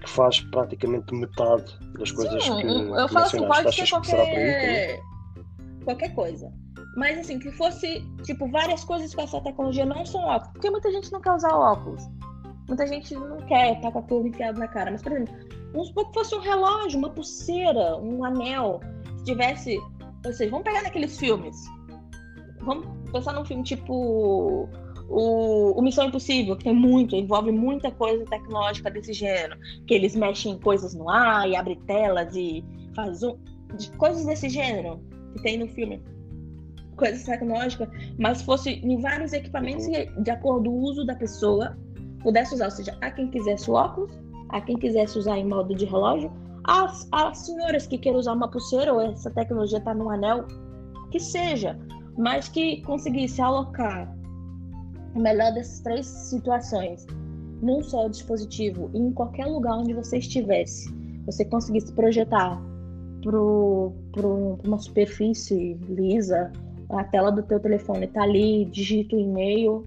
que 0.00 0.08
faz 0.08 0.40
praticamente 0.40 1.14
metade 1.14 1.78
das 1.98 2.10
coisas 2.10 2.42
Sim, 2.42 2.56
que 2.56 2.66
eu 2.66 3.08
falo 3.08 3.26
assim, 3.26 3.46
pode 3.46 3.74
ser 3.74 3.88
qualquer... 3.90 5.00
qualquer 5.84 6.14
coisa. 6.14 6.52
Mas 6.96 7.18
assim, 7.18 7.38
que 7.38 7.50
fosse, 7.52 8.04
tipo, 8.24 8.48
várias 8.48 8.84
coisas 8.84 9.14
com 9.14 9.22
essa 9.22 9.40
tecnologia 9.40 9.86
não 9.86 10.04
são 10.04 10.22
óculos. 10.22 10.52
Porque 10.52 10.70
muita 10.70 10.90
gente 10.90 11.12
não 11.12 11.20
quer 11.20 11.32
usar 11.32 11.54
óculos. 11.54 12.02
Muita 12.66 12.86
gente 12.86 13.14
não 13.14 13.38
quer 13.46 13.76
estar 13.76 13.92
com 13.92 13.98
aquilo 14.00 14.26
enfiado 14.26 14.58
na 14.58 14.68
cara. 14.68 14.90
Mas, 14.90 15.02
por 15.02 15.12
exemplo, 15.12 15.34
vamos 15.72 15.88
supor 15.88 16.06
que 16.08 16.14
fosse 16.14 16.34
um 16.34 16.40
relógio, 16.40 16.98
uma 16.98 17.10
pulseira, 17.10 17.96
um 17.98 18.24
anel. 18.24 18.80
Se 19.18 19.24
tivesse. 19.24 19.78
Ou 20.24 20.32
seja, 20.32 20.50
vamos 20.50 20.64
pegar 20.64 20.82
naqueles 20.82 21.16
filmes. 21.18 21.56
Vamos 22.62 22.86
pensar 23.12 23.32
num 23.32 23.44
filme 23.44 23.62
tipo 23.62 24.68
o, 25.10 25.72
o, 25.76 25.82
Missão 25.82 26.06
Impossível, 26.06 26.56
que 26.56 26.64
tem 26.64 26.74
muito, 26.74 27.16
envolve 27.16 27.50
muita 27.50 27.90
coisa 27.90 28.24
tecnológica 28.26 28.88
desse 28.90 29.12
gênero, 29.12 29.58
que 29.86 29.92
eles 29.92 30.14
mexem 30.14 30.56
coisas 30.60 30.94
no 30.94 31.10
ar 31.10 31.48
e 31.48 31.56
abrem 31.56 31.80
telas 31.80 32.34
e 32.36 32.64
faz 32.94 33.20
um, 33.24 33.36
de 33.76 33.90
coisas 33.92 34.24
desse 34.24 34.48
gênero 34.48 35.00
que 35.34 35.42
tem 35.42 35.58
no 35.58 35.66
filme. 35.66 36.00
coisa 36.96 37.24
tecnológica, 37.26 37.90
mas 38.18 38.42
fosse 38.42 38.70
em 38.70 39.00
vários 39.00 39.32
equipamentos 39.32 39.86
de 39.86 40.30
acordo 40.30 40.70
com 40.70 40.76
o 40.76 40.82
uso 40.82 41.04
da 41.04 41.16
pessoa 41.16 41.76
pudesse 42.22 42.54
usar, 42.54 42.66
ou 42.66 42.70
seja, 42.70 42.96
a 43.00 43.10
quem 43.10 43.28
quisesse 43.28 43.68
o 43.68 43.74
óculos, 43.74 44.12
a 44.50 44.60
quem 44.60 44.76
quisesse 44.76 45.18
usar 45.18 45.38
em 45.38 45.48
modo 45.48 45.74
de 45.74 45.86
relógio, 45.86 46.30
as, 46.64 47.08
as 47.10 47.38
senhoras 47.38 47.86
que 47.86 47.98
queiram 47.98 48.20
usar 48.20 48.34
uma 48.34 48.48
pulseira 48.48 48.92
ou 48.92 49.00
essa 49.00 49.30
tecnologia 49.30 49.78
está 49.78 49.92
no 49.92 50.08
anel, 50.08 50.46
que 51.10 51.18
seja, 51.18 51.76
mas 52.16 52.48
que 52.48 52.82
conseguisse 52.82 53.40
alocar 53.40 54.19
o 55.14 55.20
melhor 55.20 55.52
dessas 55.52 55.80
três 55.80 56.06
situações 56.06 57.06
num 57.62 57.82
só 57.82 58.08
dispositivo 58.08 58.90
e 58.94 58.98
em 58.98 59.12
qualquer 59.12 59.46
lugar 59.46 59.76
onde 59.76 59.92
você 59.92 60.18
estivesse, 60.18 60.92
você 61.26 61.44
conseguisse 61.44 61.92
projetar 61.92 62.60
para 63.22 64.26
uma 64.66 64.78
superfície 64.78 65.74
lisa, 65.88 66.50
a 66.88 67.04
tela 67.04 67.30
do 67.30 67.42
teu 67.42 67.60
telefone 67.60 68.06
está 68.06 68.22
ali, 68.22 68.64
digita 68.64 69.14
o 69.14 69.20
e-mail, 69.20 69.86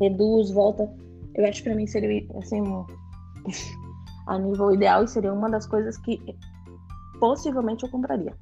reduz, 0.00 0.50
volta. 0.50 0.90
Eu 1.34 1.44
acho 1.46 1.62
que 1.62 1.68
para 1.68 1.76
mim 1.76 1.86
seria 1.86 2.24
assim 2.38 2.62
a 4.26 4.38
nível 4.38 4.72
ideal 4.72 5.04
e 5.04 5.08
seria 5.08 5.32
uma 5.32 5.50
das 5.50 5.66
coisas 5.66 5.98
que 5.98 6.20
possivelmente 7.18 7.84
eu 7.84 7.90
compraria. 7.90 8.34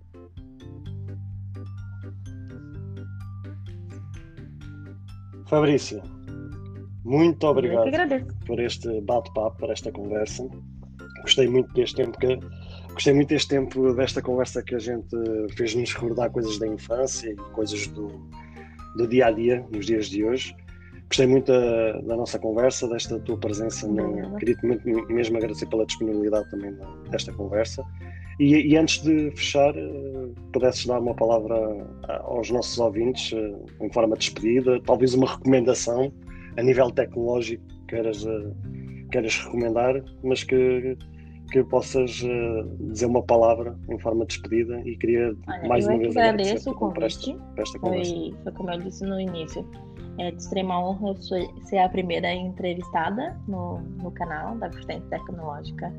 Fabrício, 5.48 6.02
muito 7.04 7.46
obrigado 7.46 7.90
por 8.46 8.60
este 8.60 9.00
bate-papo, 9.00 9.56
por 9.56 9.70
esta 9.70 9.90
conversa. 9.90 10.46
Gostei 11.22 11.48
muito 11.48 11.72
deste 11.72 11.96
tempo 11.96 12.18
que 12.18 12.38
gostei 12.92 13.14
muito 13.14 13.30
deste 13.30 13.48
tempo 13.48 13.94
desta 13.94 14.20
conversa 14.20 14.62
que 14.62 14.74
a 14.74 14.78
gente 14.78 15.16
fez-nos 15.56 15.94
recordar 15.94 16.30
coisas 16.30 16.58
da 16.58 16.66
infância 16.66 17.30
e 17.30 17.36
coisas 17.54 17.86
do, 17.88 18.08
do 18.96 19.06
dia 19.08 19.28
a 19.28 19.30
dia 19.30 19.66
nos 19.72 19.86
dias 19.86 20.10
de 20.10 20.22
hoje. 20.22 20.54
Gostei 21.06 21.26
muito 21.26 21.50
da, 21.50 21.92
da 22.02 22.16
nossa 22.16 22.38
conversa, 22.38 22.86
desta 22.86 23.18
tua 23.20 23.38
presença. 23.38 23.88
No, 23.88 24.36
queria 24.36 24.56
muito 24.62 24.86
mesmo 25.10 25.38
agradecer 25.38 25.64
pela 25.66 25.86
disponibilidade 25.86 26.50
também 26.50 26.76
desta 27.10 27.32
conversa. 27.32 27.82
E, 28.38 28.72
e 28.72 28.76
antes 28.76 29.02
de 29.02 29.30
fechar, 29.32 29.74
uh, 29.76 30.34
pudesses 30.52 30.86
dar 30.86 31.00
uma 31.00 31.14
palavra 31.14 31.56
aos 32.24 32.50
nossos 32.50 32.78
ouvintes, 32.78 33.32
uh, 33.32 33.66
em 33.80 33.92
forma 33.92 34.16
de 34.16 34.26
despedida, 34.26 34.80
talvez 34.84 35.14
uma 35.14 35.26
recomendação 35.26 36.12
a 36.56 36.62
nível 36.62 36.90
tecnológico 36.90 37.64
que 37.66 37.96
queiras, 37.96 38.24
uh, 38.24 38.54
queiras 39.10 39.36
recomendar, 39.44 40.04
mas 40.22 40.44
que, 40.44 40.96
que 41.50 41.64
possas 41.64 42.22
dizer 42.80 43.06
uma 43.06 43.22
palavra 43.24 43.76
em 43.90 43.98
forma 43.98 44.24
de 44.24 44.34
despedida 44.34 44.80
e 44.84 44.96
queria 44.98 45.34
Olha, 45.48 45.68
mais 45.68 45.86
uma 45.88 45.98
vez 45.98 46.16
agradecer 46.16 46.70
o 46.70 46.74
convite. 46.74 46.94
Para 46.94 47.06
esta, 47.06 47.34
para 47.54 47.62
esta 47.62 47.78
foi, 47.80 48.34
foi 48.44 48.52
como 48.52 48.70
eu 48.70 48.78
disse 48.78 49.04
no 49.04 49.20
início 49.20 49.66
é 50.18 50.32
de 50.32 50.42
extrema 50.42 50.80
honra 50.80 51.14
ser 51.16 51.78
a 51.78 51.88
primeira 51.88 52.32
entrevistada 52.32 53.38
no, 53.46 53.78
no 54.02 54.10
canal 54.10 54.56
da 54.56 54.68
Vertente 54.68 55.06
Tecnológica. 55.06 55.92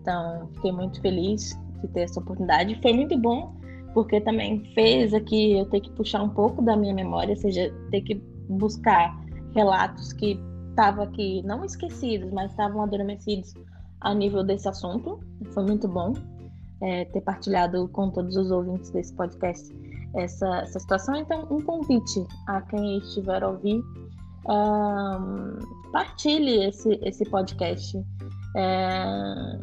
Então, 0.00 0.48
fiquei 0.54 0.72
muito 0.72 1.00
feliz 1.02 1.54
de 1.80 1.88
ter 1.88 2.00
essa 2.00 2.20
oportunidade. 2.20 2.78
Foi 2.82 2.92
muito 2.92 3.16
bom, 3.18 3.54
porque 3.94 4.20
também 4.20 4.64
fez 4.74 5.14
aqui 5.14 5.58
eu 5.58 5.66
ter 5.66 5.80
que 5.80 5.90
puxar 5.90 6.22
um 6.22 6.28
pouco 6.30 6.62
da 6.62 6.76
minha 6.76 6.94
memória, 6.94 7.30
ou 7.30 7.36
seja, 7.36 7.72
ter 7.90 8.02
que 8.02 8.14
buscar 8.48 9.18
relatos 9.54 10.12
que 10.12 10.38
estavam 10.70 11.04
aqui, 11.04 11.42
não 11.44 11.64
esquecidos, 11.64 12.30
mas 12.30 12.50
estavam 12.50 12.82
adormecidos 12.82 13.54
a 14.00 14.14
nível 14.14 14.44
desse 14.44 14.68
assunto. 14.68 15.18
Foi 15.52 15.64
muito 15.64 15.88
bom 15.88 16.12
é, 16.80 17.04
ter 17.06 17.20
partilhado 17.20 17.88
com 17.88 18.10
todos 18.10 18.36
os 18.36 18.50
ouvintes 18.50 18.90
desse 18.90 19.12
podcast 19.14 19.74
essa, 20.14 20.58
essa 20.58 20.78
situação. 20.78 21.16
Então, 21.16 21.46
um 21.50 21.60
convite 21.60 22.24
a 22.46 22.60
quem 22.62 22.98
estiver 22.98 23.42
a 23.42 23.48
ouvir, 23.48 23.82
um, 24.48 25.58
partilhe 25.92 26.64
esse, 26.64 26.98
esse 27.02 27.24
podcast. 27.24 27.98
É, 28.56 29.58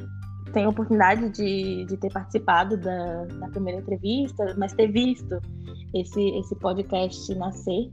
tenho 0.56 0.68
a 0.68 0.69
oportunidade 0.69 1.30
de, 1.32 1.84
de 1.86 1.98
ter 1.98 2.11
participado 2.14 2.77
da, 2.77 3.26
da 3.26 3.49
primeira 3.49 3.82
entrevista, 3.82 4.56
mas 4.57 4.72
ter 4.73 4.88
visto 4.88 5.38
esse, 5.94 6.30
esse 6.30 6.56
podcast 6.56 7.36
nascer 7.36 7.91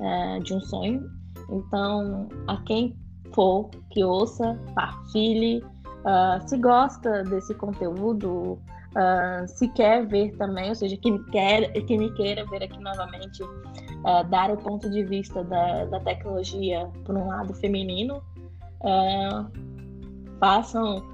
é, 0.00 0.38
de 0.40 0.54
um 0.54 0.60
sonho. 0.62 1.06
Então, 1.50 2.26
a 2.48 2.56
quem 2.62 2.96
for 3.34 3.68
que 3.90 4.02
ouça, 4.02 4.58
partilhe. 4.74 5.62
Uh, 6.00 6.48
se 6.48 6.56
gosta 6.56 7.22
desse 7.24 7.54
conteúdo, 7.54 8.58
Uh, 8.90 9.46
se 9.46 9.68
quer 9.68 10.04
ver 10.04 10.36
também, 10.36 10.68
ou 10.68 10.74
seja, 10.74 10.96
que, 10.96 11.16
quer, 11.30 11.70
que 11.84 11.96
me 11.96 12.12
queira 12.14 12.44
ver 12.46 12.64
aqui 12.64 12.76
novamente, 12.80 13.40
uh, 13.40 14.28
dar 14.28 14.50
o 14.50 14.56
ponto 14.56 14.90
de 14.90 15.04
vista 15.04 15.44
da, 15.44 15.84
da 15.84 16.00
tecnologia 16.00 16.90
por 17.04 17.16
um 17.16 17.28
lado 17.28 17.54
feminino, 17.54 18.20
uh, 18.80 19.48
façam, 20.40 21.04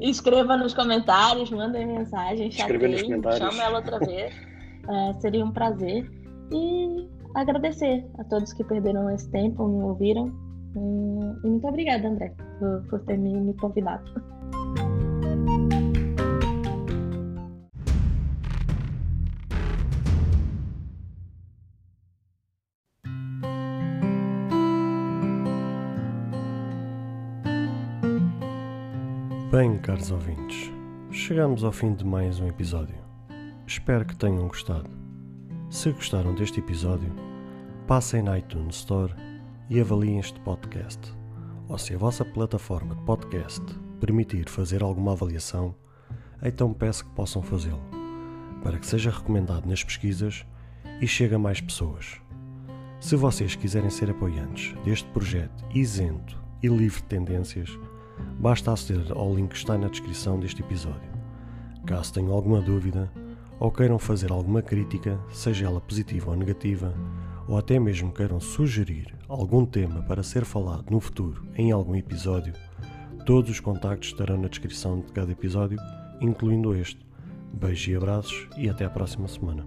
escreva 0.00 0.56
nos 0.56 0.74
comentários, 0.74 1.50
mandem 1.50 1.86
mensagem, 1.86 2.50
chatei, 2.50 2.98
chama 3.38 3.62
ela 3.62 3.78
outra 3.78 3.98
vez, 3.98 4.34
seria 5.20 5.44
um 5.44 5.52
prazer. 5.52 6.10
E 6.52 7.08
agradecer 7.34 8.06
a 8.18 8.24
todos 8.24 8.52
que 8.52 8.64
perderam 8.64 9.10
esse 9.10 9.28
tempo, 9.30 9.66
me 9.66 9.82
ouviram. 9.82 10.32
E 10.76 11.48
muito 11.48 11.66
obrigada, 11.66 12.08
André, 12.08 12.32
por, 12.58 12.82
por 12.88 13.00
ter 13.00 13.16
me, 13.16 13.32
me 13.40 13.54
convidado. 13.54 14.04
Bem, 29.56 29.78
caros 29.78 30.10
ouvintes, 30.10 30.72
chegamos 31.12 31.62
ao 31.62 31.70
fim 31.70 31.94
de 31.94 32.04
mais 32.04 32.40
um 32.40 32.48
episódio. 32.48 32.96
Espero 33.64 34.04
que 34.04 34.16
tenham 34.16 34.48
gostado. 34.48 34.90
Se 35.70 35.92
gostaram 35.92 36.34
deste 36.34 36.58
episódio, 36.58 37.14
passem 37.86 38.20
na 38.20 38.36
iTunes 38.36 38.74
Store 38.74 39.14
e 39.70 39.80
avaliem 39.80 40.18
este 40.18 40.40
podcast. 40.40 41.00
Ou 41.68 41.78
se 41.78 41.94
a 41.94 41.98
vossa 41.98 42.24
plataforma 42.24 42.96
de 42.96 43.02
podcast 43.02 43.62
permitir 44.00 44.48
fazer 44.48 44.82
alguma 44.82 45.12
avaliação, 45.12 45.72
então 46.42 46.74
peço 46.74 47.04
que 47.04 47.14
possam 47.14 47.40
fazê-lo, 47.40 47.84
para 48.60 48.76
que 48.76 48.86
seja 48.88 49.12
recomendado 49.12 49.66
nas 49.66 49.84
pesquisas 49.84 50.44
e 51.00 51.06
chegue 51.06 51.36
a 51.36 51.38
mais 51.38 51.60
pessoas. 51.60 52.20
Se 52.98 53.14
vocês 53.14 53.54
quiserem 53.54 53.88
ser 53.88 54.10
apoiantes 54.10 54.74
deste 54.82 55.08
projeto 55.10 55.64
isento 55.72 56.42
e 56.60 56.66
livre 56.66 57.02
de 57.02 57.06
tendências, 57.06 57.70
Basta 58.38 58.72
aceder 58.72 59.12
ao 59.12 59.34
link 59.34 59.50
que 59.50 59.56
está 59.56 59.76
na 59.78 59.88
descrição 59.88 60.38
deste 60.38 60.62
episódio. 60.62 61.10
Caso 61.86 62.12
tenham 62.12 62.32
alguma 62.32 62.60
dúvida 62.60 63.10
ou 63.58 63.70
queiram 63.70 63.98
fazer 63.98 64.32
alguma 64.32 64.62
crítica, 64.62 65.18
seja 65.30 65.66
ela 65.66 65.80
positiva 65.80 66.30
ou 66.30 66.36
negativa, 66.36 66.94
ou 67.46 67.56
até 67.56 67.78
mesmo 67.78 68.12
queiram 68.12 68.40
sugerir 68.40 69.14
algum 69.28 69.64
tema 69.64 70.02
para 70.02 70.22
ser 70.22 70.44
falado 70.44 70.90
no 70.90 71.00
futuro 71.00 71.46
em 71.56 71.70
algum 71.70 71.94
episódio, 71.94 72.54
todos 73.24 73.50
os 73.50 73.60
contactos 73.60 74.10
estarão 74.10 74.36
na 74.36 74.48
descrição 74.48 75.00
de 75.00 75.12
cada 75.12 75.32
episódio, 75.32 75.78
incluindo 76.20 76.74
este. 76.74 77.04
Beijos 77.52 77.88
e 77.88 77.96
abraços 77.96 78.48
e 78.56 78.68
até 78.68 78.84
a 78.84 78.90
próxima 78.90 79.28
semana. 79.28 79.64